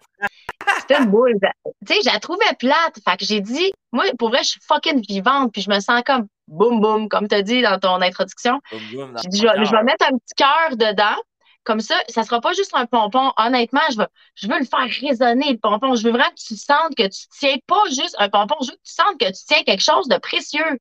c'est 0.89 0.99
une 0.99 1.07
boule. 1.07 1.35
Tu 1.87 1.95
sais, 1.95 2.01
je 2.05 2.11
la 2.13 2.21
trouvais 2.21 2.45
plate. 2.59 2.99
Fait 3.05 3.17
que 3.17 3.25
j'ai 3.25 3.41
dit, 3.41 3.73
moi, 3.93 4.05
pour 4.19 4.29
vrai, 4.31 4.39
je 4.39 4.51
suis 4.51 4.61
fucking 4.67 5.05
vivante, 5.07 5.53
puis 5.53 5.63
je 5.63 5.71
me 5.71 5.81
sens 5.81 6.03
comme 6.05 6.27
boum 6.49 6.81
boum, 6.81 7.09
comme 7.09 7.29
tu 7.29 7.35
as 7.35 7.43
dit 7.43 7.63
dans 7.63 7.79
ton 7.79 8.01
introduction. 8.01 8.61
Boum, 8.71 8.89
boum, 8.91 9.17
J'ai 9.23 9.29
dit, 9.29 9.39
je 9.39 9.47
vais, 9.47 9.65
je 9.65 9.71
vais 9.71 9.71
cœur. 9.71 9.85
mettre 9.85 10.07
un 10.07 10.17
petit 10.19 10.35
cœur 10.37 10.77
dedans. 10.77 11.17
Comme 11.65 11.81
ça, 11.81 11.97
ça 12.09 12.23
sera 12.23 12.41
pas 12.41 12.53
juste 12.53 12.71
un 12.75 12.87
pompon. 12.87 13.33
Honnêtement, 13.39 13.81
je 13.91 13.97
veux, 13.99 14.07
je 14.37 14.47
veux 14.47 14.59
le 14.59 14.65
faire 14.65 14.87
résonner, 15.01 15.51
le 15.51 15.59
pompon. 15.59 15.97
Je 15.97 16.05
veux 16.05 16.13
vraiment 16.13 16.31
que 16.31 16.41
tu 16.41 16.57
sentes 16.57 16.95
que 16.97 17.09
tu 17.09 17.27
tiens 17.39 17.57
pas 17.67 17.83
juste 17.89 18.15
un 18.21 18.29
pompon. 18.29 18.55
Je 18.63 18.71
veux 18.71 18.77
que 18.77 18.83
tu 18.85 18.93
sentes 18.93 19.19
que 19.19 19.27
tu 19.27 19.45
tiens 19.49 19.63
quelque 19.65 19.83
chose 19.83 20.07
de 20.07 20.17
précieux. 20.19 20.79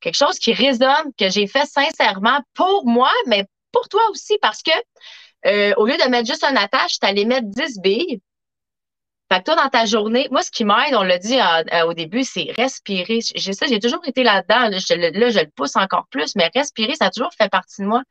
Quelque 0.00 0.14
chose 0.14 0.38
qui 0.38 0.52
résonne, 0.52 1.12
que 1.18 1.28
j'ai 1.28 1.48
fait 1.48 1.66
sincèrement 1.66 2.38
pour 2.54 2.86
moi, 2.86 3.10
mais 3.26 3.46
pour 3.72 3.88
toi 3.88 4.00
aussi, 4.12 4.38
parce 4.40 4.62
que 4.62 4.70
euh, 5.46 5.74
au 5.76 5.86
lieu 5.86 5.96
de 5.96 6.08
mettre 6.08 6.26
juste 6.28 6.44
un 6.44 6.54
attache, 6.54 7.00
tu 7.00 7.06
allais 7.06 7.24
mettre 7.24 7.48
10 7.48 7.80
billes. 7.80 8.20
Fait 9.30 9.40
que 9.40 9.44
toi, 9.44 9.56
dans 9.56 9.68
ta 9.68 9.84
journée, 9.84 10.26
moi, 10.30 10.42
ce 10.42 10.50
qui 10.50 10.64
m'aide, 10.64 10.94
on 10.94 11.02
l'a 11.02 11.18
dit 11.18 11.38
à- 11.38 11.62
à- 11.70 11.86
au 11.86 11.92
début, 11.94 12.24
c'est 12.24 12.50
respirer. 12.56 13.20
J'ai 13.34 13.52
ça, 13.52 13.66
j'ai 13.66 13.78
toujours 13.78 14.00
été 14.06 14.22
là-dedans. 14.22 14.68
Là, 14.70 14.78
je, 14.78 14.94
le- 14.94 15.50
pousse 15.50 15.76
encore 15.76 16.06
plus, 16.10 16.34
mais 16.36 16.50
respirer, 16.54 16.94
ça 16.94 17.06
a 17.06 17.10
toujours 17.10 17.32
fait 17.36 17.50
partie 17.50 17.82
de 17.82 17.86
moi. 17.86 18.02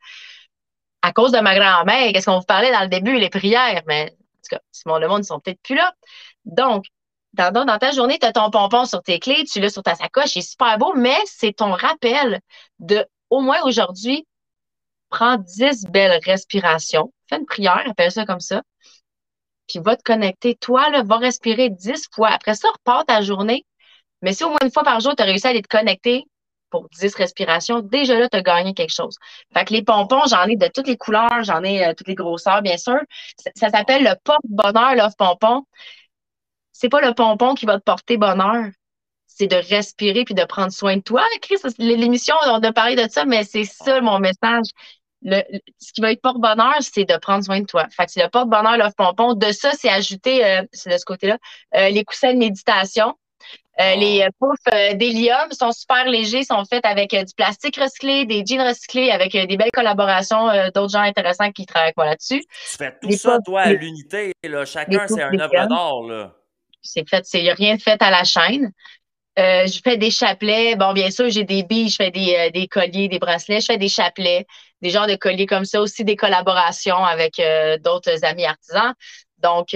À 1.02 1.12
cause 1.12 1.32
de 1.32 1.38
ma 1.40 1.54
grand-mère, 1.58 2.12
qu'est-ce 2.12 2.26
qu'on 2.26 2.38
vous 2.38 2.44
parlait 2.44 2.72
dans 2.72 2.82
le 2.82 2.88
début, 2.88 3.18
les 3.18 3.30
prières, 3.30 3.82
mais 3.86 4.04
en 4.10 4.14
tout 4.42 4.56
cas, 4.56 4.60
Simon 4.72 4.98
Le 4.98 5.08
Monde, 5.08 5.22
ils 5.22 5.26
sont 5.26 5.38
peut-être 5.40 5.60
plus 5.62 5.76
là. 5.76 5.92
Donc, 6.44 6.86
dans 7.34 7.78
ta 7.78 7.92
journée, 7.92 8.18
tu 8.18 8.26
as 8.26 8.32
ton 8.32 8.50
pompon 8.50 8.84
sur 8.84 9.02
tes 9.02 9.20
clés, 9.20 9.44
tu 9.44 9.60
l'as 9.60 9.70
sur 9.70 9.82
ta 9.82 9.94
sacoche, 9.94 10.30
c'est 10.32 10.40
super 10.42 10.76
beau, 10.78 10.92
mais 10.94 11.16
c'est 11.26 11.52
ton 11.52 11.70
rappel 11.72 12.40
de, 12.80 13.06
au 13.30 13.40
moins 13.40 13.62
aujourd'hui, 13.64 14.26
prends 15.10 15.36
10 15.38 15.84
belles 15.90 16.20
respirations, 16.24 17.12
fais 17.28 17.38
une 17.38 17.46
prière, 17.46 17.84
appelle 17.88 18.12
ça 18.12 18.26
comme 18.26 18.40
ça, 18.40 18.62
puis 19.68 19.80
va 19.80 19.96
te 19.96 20.02
connecter. 20.02 20.56
Toi, 20.56 20.90
là, 20.90 21.02
va 21.04 21.18
respirer 21.18 21.70
10 21.70 22.08
fois. 22.14 22.28
Après 22.30 22.54
ça, 22.54 22.68
repars 22.70 23.04
ta 23.06 23.22
journée. 23.22 23.64
Mais 24.22 24.32
si 24.32 24.44
au 24.44 24.48
moins 24.50 24.58
une 24.64 24.72
fois 24.72 24.82
par 24.82 25.00
jour, 25.00 25.14
tu 25.16 25.22
as 25.22 25.26
réussi 25.26 25.46
à 25.46 25.50
aller 25.50 25.62
te 25.62 25.68
connecter 25.68 26.24
pour 26.70 26.88
10 26.90 27.14
respirations, 27.14 27.80
déjà 27.80 28.18
là, 28.18 28.28
tu 28.28 28.36
as 28.36 28.42
gagné 28.42 28.74
quelque 28.74 28.92
chose. 28.92 29.16
Fait 29.54 29.64
que 29.64 29.72
les 29.72 29.82
pompons, 29.82 30.22
j'en 30.28 30.44
ai 30.44 30.56
de 30.56 30.68
toutes 30.68 30.86
les 30.86 30.96
couleurs, 30.96 31.42
j'en 31.42 31.62
ai 31.62 31.86
euh, 31.86 31.94
toutes 31.94 32.08
les 32.08 32.14
grosseurs, 32.14 32.62
bien 32.62 32.76
sûr. 32.76 32.98
Ça, 33.54 33.70
s'appelle 33.70 34.04
le 34.04 34.14
porte-bonheur, 34.24 34.94
Love 34.94 35.14
Pompon. 35.16 35.64
C'est 36.72 36.88
pas 36.88 37.00
le 37.00 37.14
pompon 37.14 37.54
qui 37.54 37.66
va 37.66 37.78
te 37.78 37.84
porter 37.84 38.16
bonheur. 38.16 38.66
C'est 39.26 39.46
de 39.46 39.56
respirer 39.56 40.24
puis 40.24 40.34
de 40.34 40.44
prendre 40.44 40.72
soin 40.72 40.96
de 40.96 41.02
toi. 41.02 41.22
Chris, 41.42 41.56
l'émission, 41.78 42.34
on 42.46 42.62
a 42.62 42.72
parlé 42.72 42.96
de 42.96 43.08
ça, 43.10 43.24
mais 43.24 43.44
c'est 43.44 43.64
ça 43.64 44.00
mon 44.00 44.18
message. 44.18 44.66
Le, 45.22 45.42
ce 45.78 45.92
qui 45.92 46.00
va 46.00 46.12
être 46.12 46.22
porte-bonheur, 46.22 46.76
c'est 46.80 47.04
de 47.04 47.16
prendre 47.16 47.44
soin 47.44 47.60
de 47.60 47.66
toi. 47.66 47.86
Fait 47.90 48.06
que 48.06 48.12
c'est 48.12 48.22
le 48.22 48.28
porte-bonheur 48.28 48.76
Love 48.76 48.94
Pompon. 48.96 49.34
De 49.34 49.50
ça, 49.50 49.72
c'est 49.72 49.88
ajouter, 49.88 50.44
euh, 50.44 50.62
c'est 50.72 50.90
de 50.90 50.96
ce 50.96 51.04
côté-là, 51.04 51.38
euh, 51.74 51.88
les 51.88 52.04
coussins 52.04 52.32
de 52.32 52.38
méditation. 52.38 53.14
Euh, 53.80 53.94
Oh. 53.94 54.00
Les 54.00 54.28
poufs 54.40 54.96
d'hélium 54.96 55.52
sont 55.52 55.70
super 55.70 56.04
légers, 56.06 56.42
sont 56.42 56.64
faits 56.64 56.84
avec 56.84 57.10
du 57.10 57.32
plastique 57.36 57.76
recyclé, 57.76 58.26
des 58.26 58.44
jeans 58.44 58.60
recyclés, 58.60 59.12
avec 59.12 59.32
des 59.32 59.56
belles 59.56 59.70
collaborations 59.72 60.48
d'autres 60.74 60.94
gens 60.94 61.02
intéressants 61.02 61.52
qui 61.52 61.64
travaillent 61.64 61.86
avec 61.86 61.96
moi 61.96 62.06
là-dessus. 62.06 62.40
Tu 62.40 62.76
fais 62.76 62.90
tout 63.00 63.08
Les 63.08 63.16
ça, 63.16 63.36
poufs, 63.36 63.44
toi, 63.44 63.60
à 63.60 63.72
l'unité. 63.72 64.32
Chacun, 64.66 65.06
c'est 65.06 65.22
un 65.22 65.38
œuvre 65.38 65.68
d'art. 65.68 66.32
C'est 66.82 67.08
fait, 67.08 67.24
c'est 67.24 67.52
rien 67.52 67.76
de 67.76 67.80
fait 67.80 68.02
à 68.02 68.10
la 68.10 68.24
chaîne. 68.24 68.72
Euh, 69.38 69.66
je 69.66 69.80
fais 69.82 69.96
des 69.96 70.10
chapelets. 70.10 70.74
Bon, 70.76 70.92
bien 70.92 71.10
sûr, 71.10 71.30
j'ai 71.30 71.44
des 71.44 71.62
billes, 71.62 71.88
je 71.90 71.96
fais 71.96 72.10
des, 72.10 72.34
euh, 72.36 72.50
des 72.50 72.66
colliers, 72.66 73.08
des 73.08 73.18
bracelets, 73.18 73.60
je 73.60 73.66
fais 73.66 73.78
des 73.78 73.88
chapelets, 73.88 74.46
des 74.82 74.90
genres 74.90 75.06
de 75.06 75.14
colliers 75.14 75.46
comme 75.46 75.64
ça, 75.64 75.80
aussi 75.80 76.04
des 76.04 76.16
collaborations 76.16 77.04
avec 77.04 77.38
euh, 77.38 77.78
d'autres 77.78 78.24
amis 78.24 78.44
artisans. 78.44 78.94
Donc, 79.38 79.68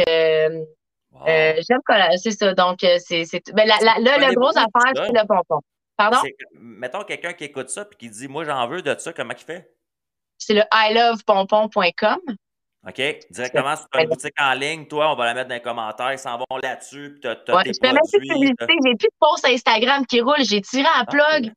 Wow. 1.12 1.26
j'aime 1.26 2.16
c'est 2.16 2.30
ça. 2.32 2.54
Donc, 2.54 2.78
c'est, 2.80 3.24
ben, 3.52 3.68
la, 3.68 3.76
la- 3.82 4.00
là, 4.00 4.14
connais 4.16 4.28
le 4.28 4.34
gros 4.34 4.48
affaire, 4.48 4.92
c'est 4.94 5.12
le 5.12 5.26
pompon. 5.26 5.60
Pardon? 5.96 6.18
Mettons 6.58 7.04
quelqu'un 7.04 7.32
qui 7.34 7.44
écoute 7.44 7.68
ça 7.68 7.86
et 7.90 7.96
qui 7.96 8.10
dit 8.10 8.28
Moi, 8.28 8.44
j'en 8.44 8.66
veux 8.66 8.82
de 8.82 8.94
ça, 8.98 9.12
comment 9.12 9.34
il 9.38 9.44
fait? 9.44 9.70
C'est 10.38 10.54
le 10.54 10.62
ilovepompon.com. 10.72 12.18
OK? 12.88 13.00
Directement 13.30 13.76
sur 13.76 13.86
une 14.00 14.08
boutique 14.08 14.34
en 14.40 14.54
ligne, 14.54 14.86
toi, 14.86 15.12
on 15.12 15.16
va 15.16 15.26
la 15.26 15.34
mettre 15.34 15.48
dans 15.48 15.54
les 15.54 15.62
commentaires, 15.62 16.12
ils 16.12 16.18
s'en 16.18 16.36
vont 16.38 16.56
là-dessus, 16.62 17.10
puis 17.12 17.20
t'as 17.20 17.54
Ouais, 17.54 17.62
tes 17.64 17.72
produits. 17.78 18.28
J'ai 18.28 18.94
plus 18.96 19.08
de 19.08 19.14
posts 19.20 19.44
Instagram 19.46 20.04
qui 20.06 20.20
roulent. 20.20 20.44
J'ai 20.44 20.60
tiré 20.60 20.86
à 20.86 21.00
Ah, 21.00 21.04
plug. 21.06 21.52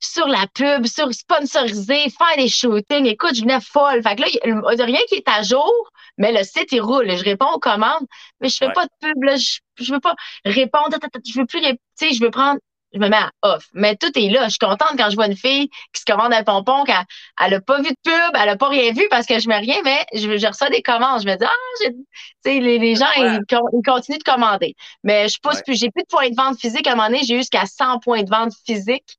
sur 0.00 0.26
la 0.28 0.46
pub, 0.54 0.86
sur 0.86 1.12
sponsoriser, 1.12 2.08
faire 2.10 2.36
des 2.36 2.48
shootings. 2.48 3.06
Écoute, 3.06 3.34
je 3.34 3.42
venais 3.42 3.60
folle. 3.60 4.02
Fait 4.02 4.14
que 4.16 4.22
là, 4.22 4.26
il 4.44 4.54
n'y 4.54 4.82
a 4.82 4.84
rien 4.84 5.00
qui 5.08 5.16
est 5.16 5.28
à 5.28 5.42
jour, 5.42 5.72
mais 6.18 6.32
le 6.32 6.42
site, 6.44 6.70
il 6.72 6.80
roule. 6.80 7.10
Je 7.16 7.24
réponds 7.24 7.50
aux 7.54 7.58
commandes, 7.58 8.06
mais 8.40 8.48
je 8.48 8.56
fais 8.56 8.66
Ouais. 8.66 8.72
pas 8.72 8.84
de 8.84 8.90
pub. 9.00 9.22
Là. 9.22 9.36
Je, 9.36 9.58
je 9.82 9.92
veux 9.92 10.00
pas 10.00 10.14
répondre. 10.44 10.96
Je 11.26 11.38
veux 11.40 11.46
plus 11.46 11.60
Tu 11.60 11.76
sais, 11.96 12.12
je 12.14 12.20
veux 12.22 12.30
prendre. 12.30 12.60
Je 12.96 13.00
me 13.00 13.08
mets 13.10 13.16
à 13.16 13.30
off. 13.42 13.66
Mais 13.74 13.94
tout 13.96 14.10
est 14.18 14.30
là. 14.30 14.44
Je 14.44 14.50
suis 14.50 14.58
contente 14.58 14.92
quand 14.96 15.10
je 15.10 15.14
vois 15.16 15.26
une 15.26 15.36
fille 15.36 15.68
qui 15.92 16.00
se 16.00 16.04
commande 16.10 16.32
un 16.32 16.42
pompon, 16.42 16.82
qu'elle 16.84 16.96
elle 17.40 17.54
a 17.54 17.60
pas 17.60 17.76
vu 17.78 17.90
de 17.90 17.96
pub, 18.02 18.34
elle 18.40 18.48
a 18.48 18.56
pas 18.56 18.68
rien 18.68 18.90
vu 18.92 19.06
parce 19.10 19.26
que 19.26 19.38
je 19.38 19.48
mets 19.48 19.58
rien, 19.58 19.76
mais 19.84 20.04
je, 20.14 20.38
je 20.38 20.46
reçois 20.46 20.70
des 20.70 20.80
commandes. 20.82 21.20
Je 21.22 21.26
me 21.28 21.36
dis, 21.36 21.44
ah, 21.44 21.50
j'ai- 21.82 21.92
tu 21.92 21.96
sais, 22.44 22.58
les, 22.60 22.78
les 22.78 22.94
gens, 22.94 23.04
Ouais. 23.18 23.36
ils, 23.36 23.40
con- 23.48 23.68
ils 23.72 23.82
continuent 23.84 24.18
de 24.18 24.22
commander. 24.24 24.74
Mais 25.04 25.28
je 25.28 25.38
pousse 25.40 25.56
Ouais. 25.56 25.62
plus. 25.66 25.78
J'ai 25.78 25.90
plus 25.90 26.02
de 26.02 26.08
points 26.08 26.30
de 26.30 26.34
vente 26.36 26.58
physique. 26.58 26.86
À 26.86 26.92
un 26.92 26.96
moment 26.96 27.08
donné, 27.08 27.22
j'ai 27.24 27.34
eu 27.34 27.38
jusqu'à 27.38 27.66
100 27.66 27.98
points 28.00 28.22
de 28.22 28.30
vente 28.30 28.52
physiques 28.64 29.18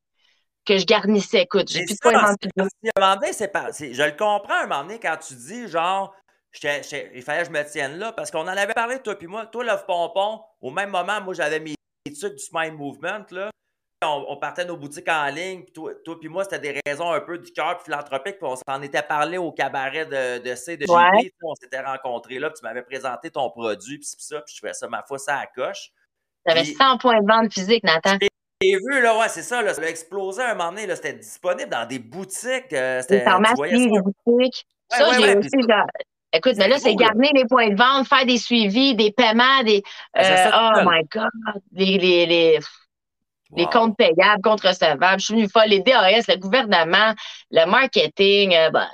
que 0.66 0.78
je 0.78 0.86
garnissais. 0.86 1.44
Écoute, 1.44 1.70
j'ai 1.70 1.86
plus 1.86 1.94
de 1.94 2.00
points 2.02 2.14
de 2.14 2.18
vente 2.26 2.38
qu'à 2.42 2.50
un 2.58 3.00
moment 3.00 3.16
donné, 3.16 3.32
c'est 3.34 3.48
pas. 3.50 3.72
c'est- 3.72 3.94
Je 3.94 4.04
le 4.04 4.12
comprends 4.14 4.56
à 4.56 4.64
un 4.64 4.68
moment 4.68 4.82
donné 4.84 5.00
quand 5.00 5.18
tu 5.26 5.36
dis 5.36 5.68
genre. 5.68 6.14
j'étais- 6.52 6.82
j'étais- 6.82 7.12
il 7.14 7.22
fallait 7.22 7.42
que 7.44 7.48
je 7.50 7.52
me 7.52 7.64
tienne 7.70 8.00
là 8.00 8.12
parce 8.14 8.32
qu'on 8.32 8.40
en 8.42 8.48
avait 8.48 8.74
parlé, 8.74 9.00
toi 9.04 9.16
puis 9.16 9.28
moi. 9.28 9.46
Toi, 9.46 9.64
Love 9.66 9.86
Pompon, 9.86 10.42
au 10.62 10.72
même 10.72 10.90
moment, 10.90 11.22
moi, 11.22 11.36
j'avais 11.36 11.60
mes 11.60 11.76
trucs 12.20 12.34
du 12.36 12.44
Smile 12.44 12.74
Movement. 12.74 13.26
Là. 13.32 13.52
On, 14.04 14.26
on 14.30 14.38
partait 14.38 14.64
nos 14.66 14.78
boutiques 14.78 15.10
en 15.10 15.26
ligne. 15.28 15.64
Puis 15.64 15.74
toi, 15.74 15.92
toi 16.06 16.20
puis 16.20 16.30
moi, 16.30 16.44
c'était 16.44 16.60
des 16.60 16.80
raisons 16.86 17.12
un 17.12 17.20
peu 17.20 17.40
du 17.40 17.52
cœur 17.52 17.82
philanthropique. 17.82 18.38
Puis 18.38 18.48
on 18.48 18.56
s'en 18.56 18.82
était 18.84 19.02
parlé 19.02 19.40
au 19.40 19.52
cabaret 19.52 20.06
de, 20.06 20.38
de 20.48 20.56
C, 20.56 20.78
de. 20.78 20.86
Ouais. 20.88 21.04
Tu 21.20 21.26
sais, 21.28 21.34
On 21.42 21.56
s'était 21.56 21.82
rencontrés 21.82 22.38
là. 22.38 22.50
Puis 22.52 22.60
tu 22.60 22.66
m'avais 22.66 22.84
présenté 22.84 23.32
ton 23.32 23.50
produit. 23.50 23.98
Puis 23.98 24.08
ça. 24.20 24.42
Puis 24.42 24.56
je 24.56 24.60
fais 24.68 24.74
ça, 24.74 24.88
ma 24.88 25.02
foi, 25.02 25.18
ça 25.18 25.40
à 25.40 25.48
coche. 25.48 25.90
J'avais 26.46 26.62
Puis- 26.62 26.76
100 26.76 26.98
points 27.00 27.20
de 27.22 27.28
vente 27.28 27.52
physiques, 27.52 27.84
Nathan. 27.84 28.18
J'ai 28.62 28.76
vu, 28.78 29.02
là, 29.02 29.18
ouais, 29.18 29.30
c'est 29.30 29.42
ça, 29.44 29.62
là, 29.62 29.74
ça 29.74 29.82
a 29.82 29.86
explosé 29.86 30.42
à 30.42 30.52
un 30.52 30.56
moment 30.56 30.70
donné, 30.72 30.88
là, 30.88 30.96
c'était 30.96 31.14
disponible 31.14 31.70
dans 31.70 31.86
des 31.88 32.00
boutiques. 32.00 32.74
euh, 32.74 33.02
c'était- 33.02 33.20
tu 33.20 33.26
pharmacies, 33.26 33.56
ça. 33.94 34.02
boutiques. 34.02 34.66
Ouais, 34.92 34.98
ça, 34.98 35.10
ouais, 35.10 35.16
j'ai 35.22 35.38
aussi. 35.38 35.50
genre- 35.70 35.86
Écoute, 36.34 36.54
mais 36.58 36.68
là, 36.68 36.78
c'est 36.80 36.90
là. 36.90 36.96
garder 36.96 37.30
les 37.34 37.46
points 37.46 37.70
de 37.70 37.76
vente, 37.78 38.08
faire 38.08 38.26
des 38.26 38.38
suivis, 38.38 38.96
des 38.96 39.12
paiements, 39.12 39.64
des. 39.64 39.82
Ben, 40.14 40.24
euh, 40.24 40.52
oh 40.54 40.90
my 40.90 41.02
God! 41.12 41.62
Les, 41.72 41.98
les, 41.98 42.26
les, 42.26 42.60
les 43.56 43.66
comptes 43.68 43.96
payables, 43.98 44.42
comptes 44.44 44.62
recevables. 44.62 45.20
Je 45.20 45.26
suis 45.26 45.34
venue 45.36 45.50
folle. 45.50 45.68
Les 45.70 45.80
DAS, 45.80 46.28
le 46.28 46.36
gouvernement, 46.38 47.14
le 47.52 47.66
marketing, 47.66 48.54
euh, 48.56 48.70
bah, 48.70 48.90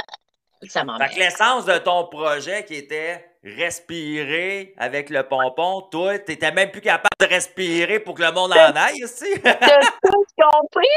ça 0.67 0.81
Fait 0.81 0.85
m'emmerde. 0.85 1.11
que 1.11 1.19
l'essence 1.19 1.65
de 1.65 1.77
ton 1.79 2.07
projet 2.07 2.63
qui 2.65 2.75
était 2.75 3.25
respirer 3.43 4.73
avec 4.77 5.09
le 5.09 5.23
pompon, 5.23 5.81
toi, 5.91 6.17
t'étais 6.19 6.51
même 6.51 6.71
plus 6.71 6.79
capable 6.81 7.09
de 7.19 7.25
respirer 7.25 7.99
pour 7.99 8.15
que 8.15 8.23
le 8.23 8.31
monde 8.31 8.53
en 8.53 8.75
aille 8.75 9.03
aussi. 9.03 9.25
T'as 9.43 9.55
tout 9.57 10.25
compris! 10.37 10.87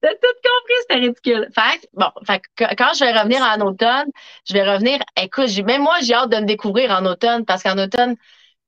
T'as 0.00 0.12
tout 0.12 0.34
compris, 0.44 0.74
c'était 0.82 0.94
ridicule. 0.96 1.48
Fait 1.54 1.78
que, 1.80 1.86
bon, 1.94 2.10
fait 2.26 2.40
que 2.56 2.74
quand- 2.76 2.92
je 2.94 3.04
vais 3.04 3.12
revenir 3.18 3.42
en 3.42 3.60
automne, 3.60 4.06
je 4.48 4.52
vais 4.52 4.62
revenir. 4.62 5.00
Écoute, 5.20 5.48
même 5.64 5.82
moi, 5.82 5.96
j'ai 6.02 6.14
hâte 6.14 6.30
de 6.30 6.36
me 6.36 6.46
découvrir 6.46 6.90
en 6.92 7.04
automne 7.06 7.44
parce 7.44 7.62
qu'en 7.62 7.78
automne, 7.78 8.16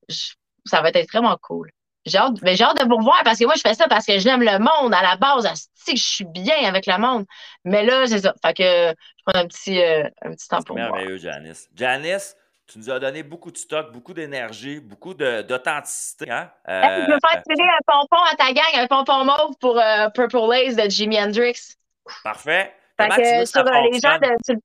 je- 0.09 0.33
ça 0.65 0.81
va 0.81 0.89
être 0.89 1.09
vraiment 1.13 1.37
cool. 1.41 1.71
J'ai 2.09 2.19
hâte, 2.19 2.41
mais 2.43 2.57
j'ai 2.57 2.65
hâte 2.65 2.79
de 2.83 2.89
vous 2.89 2.97
revoir 2.97 3.23
parce 3.25 3.39
que 3.39 3.45
moi, 3.45 3.55
je 3.57 3.61
fais 3.61 3.75
ça 3.75 3.87
parce 3.89 4.05
que 4.07 4.19
j'aime 4.19 4.43
le 4.43 4.59
monde 4.59 4.93
à 4.95 5.03
la 5.03 5.17
base. 5.17 5.49
je 5.87 5.95
suis 5.97 6.25
bien 6.25 6.57
avec 6.65 6.87
le 6.87 6.99
monde. 6.99 7.25
Mais 7.65 7.85
là, 7.85 8.07
c'est 8.07 8.19
ça. 8.21 8.35
Fait 8.45 8.55
que 8.55 8.63
je 8.63 9.23
prends 9.25 9.41
un 9.41 9.47
petit, 9.47 9.81
euh, 9.81 10.05
un 10.23 10.33
petit 10.33 10.49
temps 10.49 10.63
pour 10.63 10.77
moi. 10.77 10.91
merveilleux, 10.91 11.19
Janice. 11.19 11.69
Janice, 11.75 12.37
tu 12.67 12.79
nous 12.79 12.91
as 12.91 12.99
donné 12.99 13.23
beaucoup 13.23 13.51
de 13.51 13.57
stock, 13.57 13.93
beaucoup 13.93 14.13
d'énergie, 14.13 14.81
beaucoup 14.81 15.15
d'authenticité. 15.15 16.31
Hein? 16.31 16.51
Euh, 16.69 16.83
Hey, 16.83 17.05
je 17.07 17.13
veux 17.13 17.19
faire 17.31 17.43
tirer 17.43 17.69
un 17.69 17.83
pompon 17.87 18.23
à 18.31 18.37
ta 18.37 18.53
gang, 18.53 18.65
un 18.75 18.87
pompon 18.87 19.25
mauve 19.25 19.57
pour 19.61 19.79
euh, 19.79 20.09
Purple 20.11 20.39
Lace 20.51 20.77
de 20.77 20.89
Jimi 20.91 21.19
Hendrix. 21.19 21.77
parfait. 22.23 22.75
Fait 23.01 23.09
que 23.09 23.15
tu 23.15 23.39
veux 23.39 23.47
sur 23.47 23.61
euh, 23.67 23.81
les 23.93 24.01
gens, 24.01 24.19
de, 24.19 24.29
tu, 24.45 24.53
le- 24.55 24.61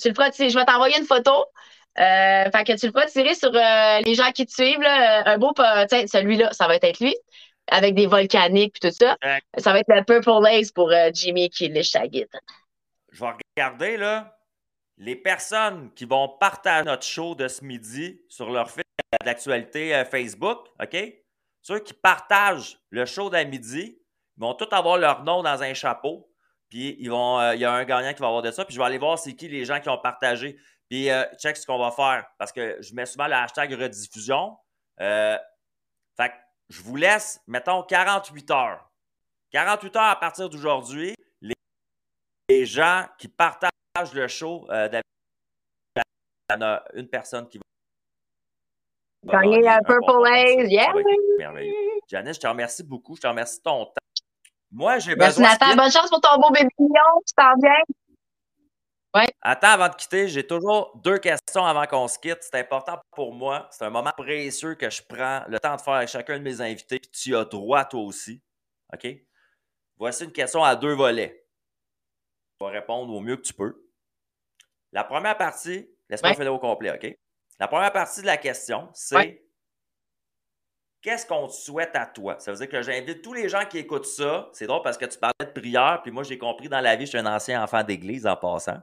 tu 0.00 0.08
le 0.08 0.14
feras 0.14 0.30
tirer. 0.30 0.50
Je 0.50 0.58
vais 0.58 0.64
t'envoyer 0.64 0.98
une 0.98 1.06
photo. 1.06 1.46
Euh, 1.98 2.50
fait 2.50 2.64
que 2.64 2.78
tu 2.78 2.86
le 2.86 2.92
feras 2.92 3.06
tirer 3.06 3.34
sur 3.34 3.54
euh, 3.54 4.00
les 4.04 4.14
gens 4.14 4.30
qui 4.32 4.46
te 4.46 4.52
suivent. 4.52 4.80
Là, 4.80 5.20
Euh, 5.20 5.34
un 5.34 5.38
beau, 5.38 5.52
pa- 5.52 5.86
tiens, 5.86 6.06
celui-là, 6.06 6.52
ça 6.52 6.66
va 6.66 6.76
être 6.76 7.00
lui, 7.00 7.14
avec 7.68 7.94
des 7.94 8.06
volcaniques 8.06 8.76
et 8.82 8.88
tout 8.88 8.94
ça. 8.98 9.16
Ça 9.58 9.72
va 9.72 9.80
être 9.80 9.88
le 9.88 10.02
Purple 10.04 10.42
Lace 10.42 10.72
pour 10.72 10.90
euh, 10.90 11.10
Jimmy 11.12 11.50
qui 11.50 11.68
liche 11.68 11.90
sa 11.90 12.06
guitare. 12.06 12.40
Je 13.10 13.20
vais 13.20 13.32
regarder, 13.56 13.96
là, 13.98 14.38
les 14.96 15.16
personnes 15.16 15.92
qui 15.94 16.04
vont 16.06 16.28
partager 16.28 16.84
notre 16.84 17.04
show 17.04 17.34
de 17.34 17.48
ce 17.48 17.62
midi 17.64 18.20
sur 18.28 18.50
leur 18.50 18.70
fil 18.70 18.82
d'actualité 19.24 20.02
Facebook, 20.10 20.68
OK? 20.80 20.96
Ceux 21.60 21.78
qui 21.80 21.92
partagent 21.94 22.78
le 22.90 23.04
show 23.04 23.28
d'à 23.30 23.44
midi, 23.44 23.98
ils 24.36 24.40
vont 24.40 24.54
tous 24.54 24.68
avoir 24.74 24.96
leur 24.96 25.22
nom 25.24 25.42
dans 25.42 25.62
un 25.62 25.74
chapeau. 25.74 26.28
Puis 26.68 26.96
ils 26.98 27.10
vont, 27.10 27.38
euh, 27.38 27.54
il 27.54 27.60
y 27.60 27.64
a 27.66 27.72
un 27.72 27.84
gagnant 27.84 28.14
qui 28.14 28.20
va 28.20 28.28
avoir 28.28 28.42
de 28.42 28.50
ça. 28.50 28.64
Puis 28.64 28.74
je 28.74 28.80
vais 28.80 28.86
aller 28.86 28.98
voir 28.98 29.18
c'est 29.18 29.34
qui 29.34 29.46
les 29.48 29.64
gens 29.66 29.78
qui 29.78 29.88
ont 29.90 29.98
partagé. 29.98 30.56
Puis 30.92 31.08
euh, 31.08 31.24
check 31.38 31.56
ce 31.56 31.64
qu'on 31.64 31.78
va 31.78 31.90
faire. 31.90 32.26
Parce 32.36 32.52
que 32.52 32.76
je 32.82 32.94
mets 32.94 33.06
souvent 33.06 33.26
le 33.26 33.32
hashtag 33.32 33.72
rediffusion. 33.72 34.58
Euh, 35.00 35.38
fait 36.18 36.28
que 36.28 36.34
je 36.68 36.82
vous 36.82 36.96
laisse, 36.96 37.40
mettons, 37.46 37.82
48 37.82 38.50
heures. 38.50 38.92
48 39.52 39.96
heures 39.96 40.02
à 40.02 40.20
partir 40.20 40.50
d'aujourd'hui 40.50 41.14
les 42.50 42.66
gens 42.66 43.06
qui 43.16 43.28
partagent 43.28 44.12
le 44.12 44.28
show, 44.28 44.66
euh, 44.68 44.86
il 45.96 46.02
y 46.50 46.54
en 46.54 46.60
a 46.60 46.82
une 46.92 47.08
personne 47.08 47.48
qui 47.48 47.56
va 47.56 47.62
Gagner 49.40 49.66
un 49.66 49.80
Purple 49.80 50.04
ça. 50.10 50.30
Lace, 50.30 50.70
yeah! 50.70 50.92
Janice, 52.06 52.36
je 52.36 52.40
te 52.40 52.46
remercie 52.46 52.82
beaucoup. 52.82 53.16
Je 53.16 53.22
te 53.22 53.26
remercie 53.26 53.56
de 53.56 53.62
ton 53.62 53.86
temps. 53.86 53.94
Moi, 54.70 54.98
j'ai 54.98 55.16
besoin 55.16 55.52
Nathan. 55.52 55.70
de... 55.70 55.76
Bonne 55.76 55.90
chance 55.90 56.10
pour 56.10 56.20
ton 56.20 56.38
beau 56.38 56.50
bébé 56.50 56.68
mignon. 56.78 57.22
Tu 57.26 57.32
t'en 57.34 57.54
viens? 57.62 57.82
Attends, 59.42 59.68
avant 59.68 59.88
de 59.88 59.94
quitter, 59.94 60.28
j'ai 60.28 60.46
toujours 60.46 60.96
deux 61.02 61.18
questions 61.18 61.64
avant 61.66 61.86
qu'on 61.86 62.08
se 62.08 62.18
quitte. 62.18 62.38
C'est 62.42 62.54
important 62.58 62.98
pour 63.10 63.34
moi. 63.34 63.68
C'est 63.70 63.84
un 63.84 63.90
moment 63.90 64.12
précieux 64.16 64.74
que 64.74 64.88
je 64.88 65.02
prends 65.02 65.44
le 65.48 65.58
temps 65.58 65.76
de 65.76 65.80
faire 65.80 65.94
avec 65.94 66.08
chacun 66.08 66.38
de 66.38 66.42
mes 66.42 66.60
invités. 66.60 66.98
Puis 66.98 67.10
tu 67.10 67.36
as 67.36 67.44
droit, 67.44 67.84
toi 67.84 68.00
aussi. 68.02 68.40
OK? 68.94 69.06
Voici 69.98 70.24
une 70.24 70.32
question 70.32 70.64
à 70.64 70.76
deux 70.76 70.94
volets. 70.94 71.46
Tu 72.58 72.64
vas 72.64 72.70
répondre 72.70 73.12
au 73.12 73.20
mieux 73.20 73.36
que 73.36 73.42
tu 73.42 73.52
peux. 73.52 73.84
La 74.92 75.04
première 75.04 75.36
partie, 75.36 75.88
laisse-moi 76.08 76.30
Ouais. 76.30 76.36
finir 76.36 76.54
au 76.54 76.58
complet, 76.58 76.92
OK? 76.92 77.14
La 77.58 77.68
première 77.68 77.92
partie 77.92 78.22
de 78.22 78.26
la 78.26 78.36
question, 78.36 78.88
c'est 78.94 79.16
Ouais. 79.16 79.44
qu'est-ce 81.02 81.26
qu'on 81.26 81.48
te 81.48 81.52
souhaite 81.52 81.94
à 81.96 82.06
toi? 82.06 82.38
Ça 82.40 82.50
veut 82.52 82.58
dire 82.58 82.68
que 82.68 82.82
j'invite 82.82 83.22
tous 83.22 83.32
les 83.34 83.48
gens 83.48 83.64
qui 83.66 83.78
écoutent 83.78 84.06
ça. 84.06 84.48
C'est 84.52 84.66
drôle 84.66 84.82
parce 84.82 84.96
que 84.98 85.04
tu 85.06 85.18
parlais 85.18 85.34
de 85.40 85.60
prière, 85.60 86.00
puis 86.02 86.10
moi, 86.12 86.22
j'ai 86.22 86.38
compris 86.38 86.68
dans 86.68 86.80
la 86.80 86.96
vie, 86.96 87.04
je 87.04 87.10
suis 87.10 87.18
un 87.18 87.26
ancien 87.26 87.62
enfant 87.62 87.82
d'église 87.82 88.26
en 88.26 88.36
passant. 88.36 88.80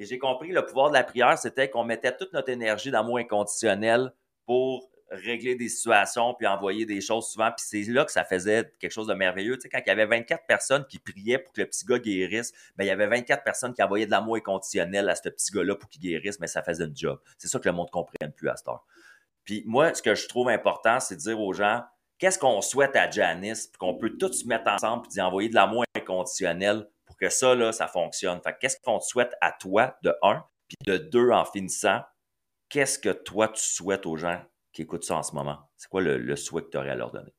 Et 0.00 0.06
j'ai 0.06 0.18
compris 0.18 0.50
le 0.50 0.64
pouvoir 0.64 0.88
de 0.88 0.94
la 0.94 1.04
prière, 1.04 1.36
c'était 1.36 1.68
qu'on 1.68 1.84
mettait 1.84 2.16
toute 2.16 2.32
notre 2.32 2.48
énergie 2.48 2.90
d'amour 2.90 3.18
inconditionnel 3.18 4.14
pour 4.46 4.90
régler 5.10 5.56
des 5.56 5.68
situations 5.68 6.32
puis 6.32 6.46
envoyer 6.46 6.86
des 6.86 7.02
choses 7.02 7.28
souvent. 7.28 7.50
Puis 7.50 7.66
c'est 7.68 7.92
là 7.92 8.06
que 8.06 8.10
ça 8.10 8.24
faisait 8.24 8.72
quelque 8.80 8.92
chose 8.92 9.08
de 9.08 9.12
merveilleux. 9.12 9.58
Tu 9.58 9.62
sais, 9.62 9.68
quand 9.68 9.82
il 9.84 9.88
y 9.88 9.90
avait 9.90 10.06
24 10.06 10.46
personnes 10.46 10.86
qui 10.86 11.00
priaient 11.00 11.38
pour 11.38 11.52
que 11.52 11.60
le 11.60 11.66
petit 11.66 11.84
gars 11.84 11.98
guérisse, 11.98 12.54
ben, 12.76 12.84
il 12.84 12.86
y 12.86 12.90
avait 12.90 13.08
24 13.08 13.44
personnes 13.44 13.74
qui 13.74 13.82
envoyaient 13.82 14.06
de 14.06 14.10
l'amour 14.10 14.36
inconditionnel 14.36 15.06
à 15.10 15.14
ce 15.14 15.28
petit 15.28 15.52
gars-là 15.52 15.74
pour 15.74 15.90
qu'il 15.90 16.00
guérisse, 16.00 16.40
mais 16.40 16.46
ça 16.46 16.62
faisait 16.62 16.84
une 16.84 16.96
job. 16.96 17.20
C'est 17.36 17.48
ça 17.48 17.58
que 17.58 17.68
le 17.68 17.74
monde 17.74 17.88
ne 17.88 17.92
comprenne 17.92 18.32
plus 18.32 18.48
à 18.48 18.56
cette 18.56 18.68
heure. 18.68 18.86
Puis 19.44 19.64
moi, 19.66 19.92
ce 19.92 20.00
que 20.00 20.14
je 20.14 20.26
trouve 20.28 20.48
important, 20.48 20.98
c'est 21.00 21.16
de 21.16 21.20
dire 21.20 21.38
aux 21.38 21.52
gens, 21.52 21.82
qu'est-ce 22.16 22.38
qu'on 22.38 22.62
souhaite 22.62 22.96
à 22.96 23.10
Janice, 23.10 23.66
puis 23.66 23.76
qu'on 23.76 23.96
peut 23.96 24.16
tous 24.16 24.32
se 24.32 24.48
mettre 24.48 24.70
ensemble 24.70 25.02
puis 25.02 25.12
d'y 25.12 25.20
envoyer 25.20 25.50
de 25.50 25.54
l'amour 25.54 25.84
inconditionnel 25.94 26.86
que 27.20 27.28
ça, 27.28 27.54
là, 27.54 27.72
ça 27.72 27.86
fonctionne. 27.86 28.40
Fait 28.42 28.52
que 28.52 28.58
qu'est-ce 28.60 28.78
qu'on 28.82 28.98
te 28.98 29.04
souhaite 29.04 29.34
à 29.40 29.52
toi, 29.52 29.96
de 30.02 30.14
un, 30.22 30.44
puis 30.68 30.76
de 30.86 30.96
deux, 30.96 31.30
en 31.30 31.44
finissant, 31.44 32.00
qu'est-ce 32.68 32.98
que 32.98 33.10
toi, 33.10 33.48
tu 33.48 33.62
souhaites 33.62 34.06
aux 34.06 34.16
gens 34.16 34.42
qui 34.72 34.82
écoutent 34.82 35.04
ça 35.04 35.16
en 35.16 35.22
ce 35.22 35.34
moment? 35.34 35.58
C'est 35.76 35.88
quoi 35.88 36.00
le, 36.00 36.36
souhait 36.36 36.62
que 36.62 36.70
tu 36.70 36.78
aurais 36.78 36.90
à 36.90 36.94
leur 36.94 37.12
donner? 37.12 37.34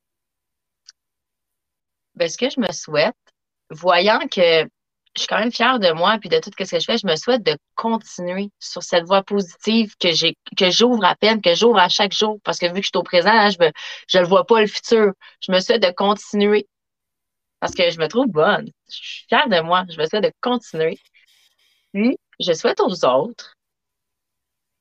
Ben, 2.15 2.29
ce 2.29 2.37
que 2.37 2.49
je 2.49 2.59
me 2.59 2.71
souhaite, 2.71 3.15
voyant 3.69 4.19
que 4.27 4.67
je 5.15 5.21
suis 5.21 5.27
quand 5.27 5.39
même 5.39 5.51
fière 5.51 5.79
de 5.79 5.91
moi 5.91 6.17
puis 6.19 6.29
de 6.29 6.39
tout 6.39 6.51
ce 6.51 6.55
que 6.55 6.79
je 6.79 6.85
fais, 6.85 6.97
je 6.97 7.07
me 7.07 7.15
souhaite 7.15 7.43
de 7.43 7.57
continuer 7.75 8.49
sur 8.59 8.83
cette 8.83 9.05
voie 9.05 9.23
positive 9.23 9.95
que 9.97 10.11
j'ai 10.11 10.35
que 10.57 10.71
j'ouvre 10.71 11.03
à 11.03 11.15
peine, 11.15 11.41
que 11.41 11.53
j'ouvre 11.53 11.79
à 11.79 11.89
chaque 11.89 12.13
jour 12.13 12.39
parce 12.43 12.59
que 12.59 12.67
vu 12.67 12.75
que 12.75 12.83
je 12.83 12.91
suis 12.93 12.97
au 12.97 13.03
présent, 13.03 13.31
hein, 13.31 13.49
je 13.49 13.57
je 14.07 14.19
le 14.19 14.25
vois 14.25 14.45
pas 14.45 14.61
le 14.61 14.67
futur. 14.67 15.13
Je 15.45 15.51
me 15.51 15.59
souhaite 15.59 15.83
de 15.83 15.91
continuer 15.91 16.67
parce 17.61 17.75
que 17.75 17.89
je 17.91 17.99
me 17.99 18.07
trouve 18.07 18.27
bonne. 18.27 18.69
Je 18.89 18.95
suis 18.95 19.25
fière 19.29 19.47
de 19.47 19.61
moi. 19.61 19.85
Je 19.89 19.97
me 19.97 20.05
souhaite 20.07 20.23
de 20.23 20.33
continuer. 20.41 20.99
Puis, 21.93 22.17
je 22.39 22.53
souhaite 22.53 22.81
aux 22.81 23.05
autres 23.05 23.55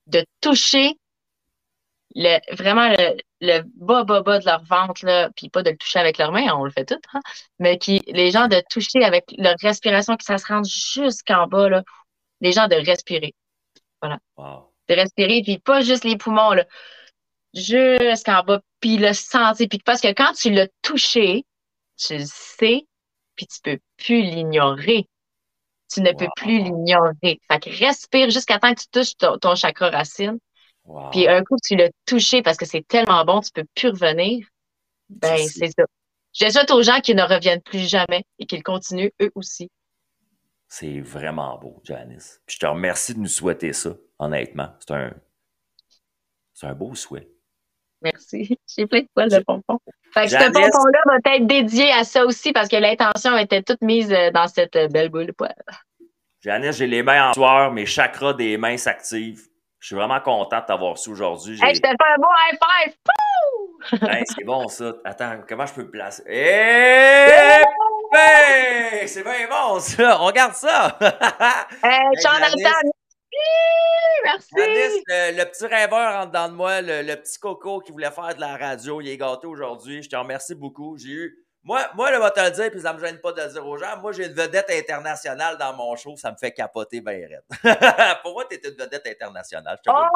de 0.06 0.24
toucher 0.40 0.96
le, 2.14 2.38
vraiment 2.54 2.88
le, 2.88 3.16
le 3.40 3.62
bas, 3.76 4.04
bas, 4.04 4.22
bas 4.22 4.38
de 4.40 4.44
leur 4.46 4.64
ventre, 4.64 5.04
là, 5.04 5.30
puis 5.36 5.48
pas 5.48 5.62
de 5.62 5.70
le 5.70 5.76
toucher 5.76 5.98
avec 6.00 6.18
leurs 6.18 6.32
mains, 6.32 6.52
on 6.54 6.64
le 6.64 6.70
fait 6.70 6.84
tout, 6.84 6.98
hein, 7.12 7.20
mais 7.58 7.78
qui, 7.78 8.02
les 8.08 8.30
gens 8.30 8.48
de 8.48 8.62
toucher 8.68 9.04
avec 9.04 9.24
leur 9.38 9.54
respiration, 9.62 10.16
que 10.16 10.24
ça 10.24 10.38
se 10.38 10.46
rende 10.46 10.66
jusqu'en 10.66 11.46
bas, 11.46 11.68
là, 11.68 11.84
les 12.40 12.52
gens 12.52 12.68
de 12.68 12.74
respirer, 12.74 13.34
Wow. 14.36 14.72
de 14.88 14.94
respirer, 14.94 15.42
puis 15.42 15.58
pas 15.58 15.82
juste 15.82 16.04
les 16.04 16.16
poumons, 16.16 16.52
là, 16.52 16.64
jusqu'en 17.54 18.42
bas, 18.42 18.60
puis 18.80 18.96
le 18.96 19.12
sentir, 19.12 19.68
puis 19.68 19.78
parce 19.84 20.00
que 20.00 20.12
quand 20.12 20.32
tu 20.32 20.50
l'as 20.50 20.68
touché, 20.82 21.44
tu 22.00 22.18
le 22.18 22.24
sais, 22.26 22.86
puis 23.36 23.46
tu 23.46 23.60
peux 23.62 23.78
plus 23.96 24.22
l'ignorer. 24.22 25.08
Tu 25.92 26.00
ne 26.02 26.12
peux 26.12 26.28
plus 26.36 26.58
l'ignorer. 26.62 27.40
Fait 27.50 27.60
que 27.60 27.70
respire 27.70 28.30
jusqu'à 28.30 28.58
temps 28.58 28.72
que 28.74 28.80
tu 28.80 28.88
touches 28.88 29.16
ton, 29.16 29.38
ton 29.38 29.54
chakra 29.56 29.90
racine. 29.90 30.38
Wow. 30.84 31.10
Puis 31.10 31.28
un 31.28 31.42
coup 31.42 31.56
tu 31.64 31.76
l'as 31.76 31.90
touché 32.06 32.42
parce 32.42 32.56
que 32.56 32.64
c'est 32.66 32.86
tellement 32.86 33.24
bon, 33.24 33.40
tu 33.40 33.50
peux 33.52 33.64
plus 33.74 33.88
revenir. 33.88 34.46
Ben, 35.08 35.36
C'est- 35.36 35.48
c'est 35.48 35.72
ça. 35.76 35.84
Je 36.32 36.48
souhaite 36.48 36.70
aux 36.70 36.82
gens 36.82 37.00
qui 37.00 37.14
ne 37.14 37.22
reviennent 37.22 37.62
plus 37.62 37.88
jamais 37.88 38.22
et 38.38 38.46
qu'ils 38.46 38.62
continuent 38.62 39.10
eux 39.20 39.32
aussi. 39.34 39.68
C'est 40.68 41.00
vraiment 41.00 41.58
beau, 41.58 41.80
Janice. 41.82 42.40
Puis 42.46 42.54
je 42.54 42.60
te 42.60 42.66
remercie 42.66 43.14
de 43.14 43.18
nous 43.18 43.26
souhaiter 43.26 43.72
ça, 43.72 43.96
honnêtement. 44.20 44.72
C'est 44.78 44.92
un, 44.94 45.12
c'est 46.54 46.66
un 46.68 46.74
beau 46.74 46.94
souhait. 46.94 47.28
Merci. 48.02 48.58
J'ai 48.76 48.86
plein 48.86 49.00
de 49.00 49.08
poils 49.14 49.30
de 49.30 49.38
pompons. 49.40 49.78
Fait 50.12 50.24
que 50.24 50.30
ce 50.30 50.36
pompon-là 50.36 51.00
va 51.06 51.34
être 51.34 51.46
dédié 51.46 51.92
à 51.92 52.04
ça 52.04 52.24
aussi 52.24 52.52
parce 52.52 52.68
que 52.68 52.76
l'intention 52.76 53.36
était 53.36 53.62
toute 53.62 53.80
mise 53.82 54.12
euh, 54.12 54.30
dans 54.30 54.48
cette 54.48 54.76
euh, 54.76 54.88
belle 54.88 55.08
boule 55.08 55.26
de 55.26 55.32
poils. 55.32 55.54
Janice, 56.42 56.76
j'ai 56.76 56.86
les 56.86 57.02
mains 57.02 57.30
en 57.30 57.32
sueur, 57.34 57.70
mes 57.70 57.86
chakras 57.86 58.32
des 58.32 58.56
mains 58.56 58.76
s'activent. 58.76 59.46
Je 59.78 59.88
suis 59.88 59.96
vraiment 59.96 60.20
content 60.20 60.60
de 60.60 60.66
t'avoir 60.66 60.92
reçu 60.92 61.10
aujourd'hui. 61.10 61.58
Hey, 61.62 61.74
je 61.74 61.80
te 61.80 61.86
fais 61.86 61.94
un 61.94 62.16
beau 62.16 62.28
high 62.28 62.58
five! 62.58 62.94
Hey, 64.10 64.24
c'est 64.26 64.44
bon 64.44 64.68
ça. 64.68 64.92
Attends, 65.04 65.40
comment 65.48 65.64
je 65.66 65.72
peux 65.72 65.82
me 65.82 65.90
placer? 65.90 66.22
Eh! 66.26 67.62
ben, 68.12 69.06
c'est 69.06 69.22
bien 69.22 69.48
bon 69.48 69.80
ça. 69.80 70.20
On 70.20 70.26
regarde 70.26 70.54
ça. 70.54 70.98
Hey, 71.00 71.10
Hey, 71.82 72.22
Jonathan. 72.22 72.90
Merci! 74.24 74.48
Janice, 74.56 75.02
le, 75.06 75.38
le 75.38 75.44
petit 75.44 75.66
rêveur 75.66 76.20
en 76.22 76.26
dedans 76.26 76.48
de 76.48 76.54
moi, 76.54 76.80
le, 76.80 77.02
le 77.02 77.16
petit 77.16 77.38
coco 77.38 77.80
qui 77.80 77.92
voulait 77.92 78.10
faire 78.10 78.34
de 78.34 78.40
la 78.40 78.56
radio, 78.56 79.00
il 79.00 79.08
est 79.08 79.16
gâté 79.16 79.46
aujourd'hui. 79.46 80.02
Je 80.02 80.08
te 80.08 80.16
remercie 80.16 80.54
beaucoup. 80.54 80.96
J'ai 80.98 81.08
eu. 81.10 81.46
Moi, 81.62 81.82
moi, 81.94 82.10
je 82.10 82.18
vais 82.18 82.30
te 82.30 82.40
le 82.40 82.50
dire, 82.52 82.70
puis 82.70 82.80
ça 82.80 82.94
me 82.94 82.98
gêne 83.04 83.20
pas 83.20 83.32
de 83.32 83.42
le 83.42 83.48
dire 83.48 83.66
aux 83.66 83.76
gens. 83.76 83.98
Moi, 83.98 84.12
j'ai 84.12 84.26
une 84.26 84.32
vedette 84.32 84.70
internationale 84.70 85.58
dans 85.58 85.74
mon 85.74 85.94
show, 85.94 86.16
ça 86.16 86.32
me 86.32 86.36
fait 86.38 86.52
capoter 86.52 87.02
raide. 87.04 87.42
Pour 88.22 88.32
moi, 88.32 88.46
t'es 88.48 88.58
une 88.64 88.74
vedette 88.74 89.06
internationale. 89.06 89.76
Je 89.84 89.90
te 89.90 89.94
Oh, 89.94 90.06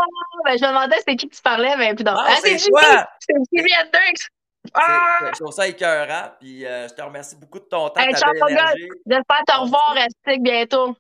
ben, 0.43 0.57
je 0.57 0.63
me 0.65 0.69
demandais 0.69 0.97
c'était 0.99 1.17
qui 1.17 1.29
tu 1.29 1.43
parlais, 1.43 1.77
mais 1.77 1.95
puis 1.95 2.03
non. 2.03 2.13
Non, 2.13 2.21
Ah, 2.25 2.37
c'est 2.43 2.57
toi! 2.57 3.07
C'est 3.21 3.35
Jimmy 3.53 3.71
Hendrix! 3.79 4.27
Ah! 4.73 5.19
Je 5.35 5.39
trouve 5.39 5.53
ça 5.53 5.69
écœurant, 5.69 6.31
puis 6.41 6.65
euh, 6.65 6.89
je 6.89 6.95
te 6.95 7.03
remercie 7.03 7.37
beaucoup 7.37 7.59
de 7.61 7.65
ton 7.67 7.91
temps, 7.91 8.01
Hey. 8.01 8.15
J'espère 8.15 9.43
te 9.47 9.61
revoir 9.61 9.95
à 9.99 10.07
Stick 10.09 10.43
bientôt. 10.43 10.97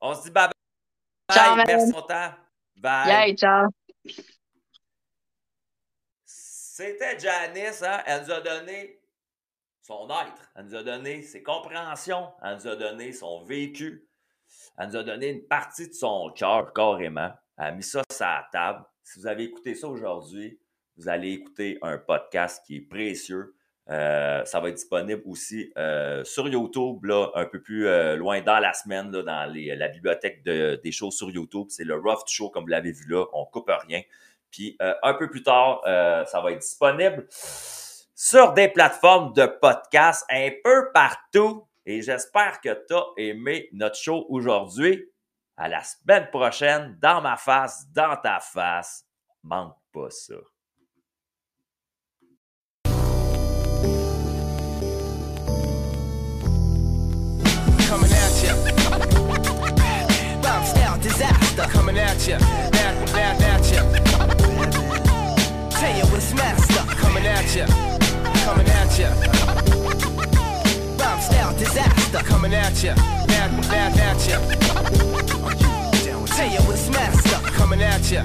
On 0.00 0.12
se 0.12 0.22
dit 0.24 0.30
bye 0.32 0.46
bye. 0.48 0.63
Ciao, 1.32 1.56
Merci 1.56 1.74
man. 1.74 1.86
de 1.86 1.92
ton 1.92 2.02
temps. 2.02 2.32
Bye. 2.76 3.08
Yay, 3.08 3.36
ciao. 3.36 3.68
C'était 6.26 7.18
Janice, 7.18 7.82
hein? 7.82 8.02
Elle 8.04 8.22
nous 8.24 8.32
a 8.32 8.40
donné 8.40 9.00
son 9.82 10.08
être. 10.08 10.52
Elle 10.56 10.66
nous 10.66 10.74
a 10.76 10.82
donné 10.82 11.22
ses 11.22 11.42
compréhensions. 11.42 12.32
Elle 12.42 12.56
nous 12.56 12.68
a 12.68 12.76
donné 12.76 13.12
son 13.12 13.42
vécu. 13.44 14.06
Elle 14.76 14.88
nous 14.88 14.96
a 14.96 15.02
donné 15.02 15.28
une 15.28 15.46
partie 15.46 15.88
de 15.88 15.94
son 15.94 16.30
cœur, 16.34 16.72
carrément. 16.72 17.30
Elle 17.56 17.64
a 17.66 17.70
mis 17.72 17.82
ça 17.82 18.02
sur 18.10 18.26
la 18.26 18.48
table. 18.50 18.84
Si 19.02 19.20
vous 19.20 19.26
avez 19.26 19.44
écouté 19.44 19.74
ça 19.74 19.88
aujourd'hui, 19.88 20.58
vous 20.96 21.08
allez 21.08 21.32
écouter 21.32 21.78
un 21.82 21.98
podcast 21.98 22.64
qui 22.66 22.76
est 22.76 22.80
précieux. 22.80 23.54
Euh, 23.90 24.44
ça 24.46 24.60
va 24.60 24.70
être 24.70 24.76
disponible 24.76 25.22
aussi 25.26 25.70
euh, 25.76 26.24
sur 26.24 26.48
YouTube, 26.48 27.04
là, 27.04 27.28
un 27.34 27.44
peu 27.44 27.60
plus 27.60 27.86
euh, 27.86 28.16
loin 28.16 28.40
dans 28.40 28.58
la 28.58 28.72
semaine, 28.72 29.10
là, 29.12 29.22
dans 29.22 29.52
les- 29.52 29.76
la 29.76 29.88
bibliothèque 29.88 30.42
de- 30.42 30.80
des 30.82 30.90
shows 30.90 31.10
sur 31.10 31.30
YouTube. 31.30 31.66
C'est 31.68 31.84
le 31.84 31.94
Rough 31.96 32.22
Show, 32.26 32.48
comme 32.48 32.64
vous 32.64 32.70
l'avez 32.70 32.92
vu 32.92 33.04
là. 33.08 33.26
On 33.34 33.44
coupe 33.44 33.70
rien. 33.86 34.00
Puis 34.50 34.76
euh, 34.80 34.94
un 35.02 35.12
peu 35.14 35.28
plus 35.28 35.42
tard, 35.42 35.82
euh, 35.86 36.24
ça 36.24 36.40
va 36.40 36.52
être 36.52 36.60
disponible 36.60 37.26
sur 38.16 38.52
des 38.54 38.68
plateformes 38.68 39.32
de 39.34 39.44
podcast 39.44 40.24
un 40.30 40.48
peu 40.62 40.90
partout. 40.94 41.66
Et 41.84 42.00
j'espère 42.00 42.62
que 42.62 42.70
tu 42.86 42.94
as 42.94 43.04
aimé 43.18 43.68
notre 43.72 43.96
show 43.96 44.24
aujourd'hui. 44.30 45.10
À 45.58 45.68
la 45.68 45.82
semaine 45.82 46.28
prochaine, 46.30 46.96
dans 47.02 47.20
ma 47.20 47.36
face, 47.36 47.84
dans 47.92 48.16
ta 48.16 48.40
face. 48.40 49.04
Manque 49.42 49.76
pas 49.92 50.08
ça. 50.08 50.34
Disaster 61.54 61.72
coming 61.72 61.98
at 61.98 62.26
ya. 62.26 62.38
Back, 62.70 63.12
back 63.12 63.40
at 63.40 63.72
ya. 63.72 63.82
Tell 65.70 65.96
you 65.96 66.04
what's 66.12 66.34
master 66.34 66.94
coming 66.96 67.26
at 67.26 67.54
ya. 67.54 67.66
Coming 68.44 68.68
at 68.68 68.98
ya. 68.98 69.10
Bounce 70.96 71.28
down, 71.28 71.56
disaster 71.56 72.18
coming 72.24 72.54
at 72.54 72.82
ya. 72.82 72.94
Back, 73.26 73.50
back 73.68 73.96
at 73.98 74.28
ya. 74.28 74.38
Tell 76.26 76.50
you 76.50 76.60
what's 76.66 76.90
master 76.90 77.38
coming 77.52 77.82
at 77.82 78.10
ya. 78.10 78.22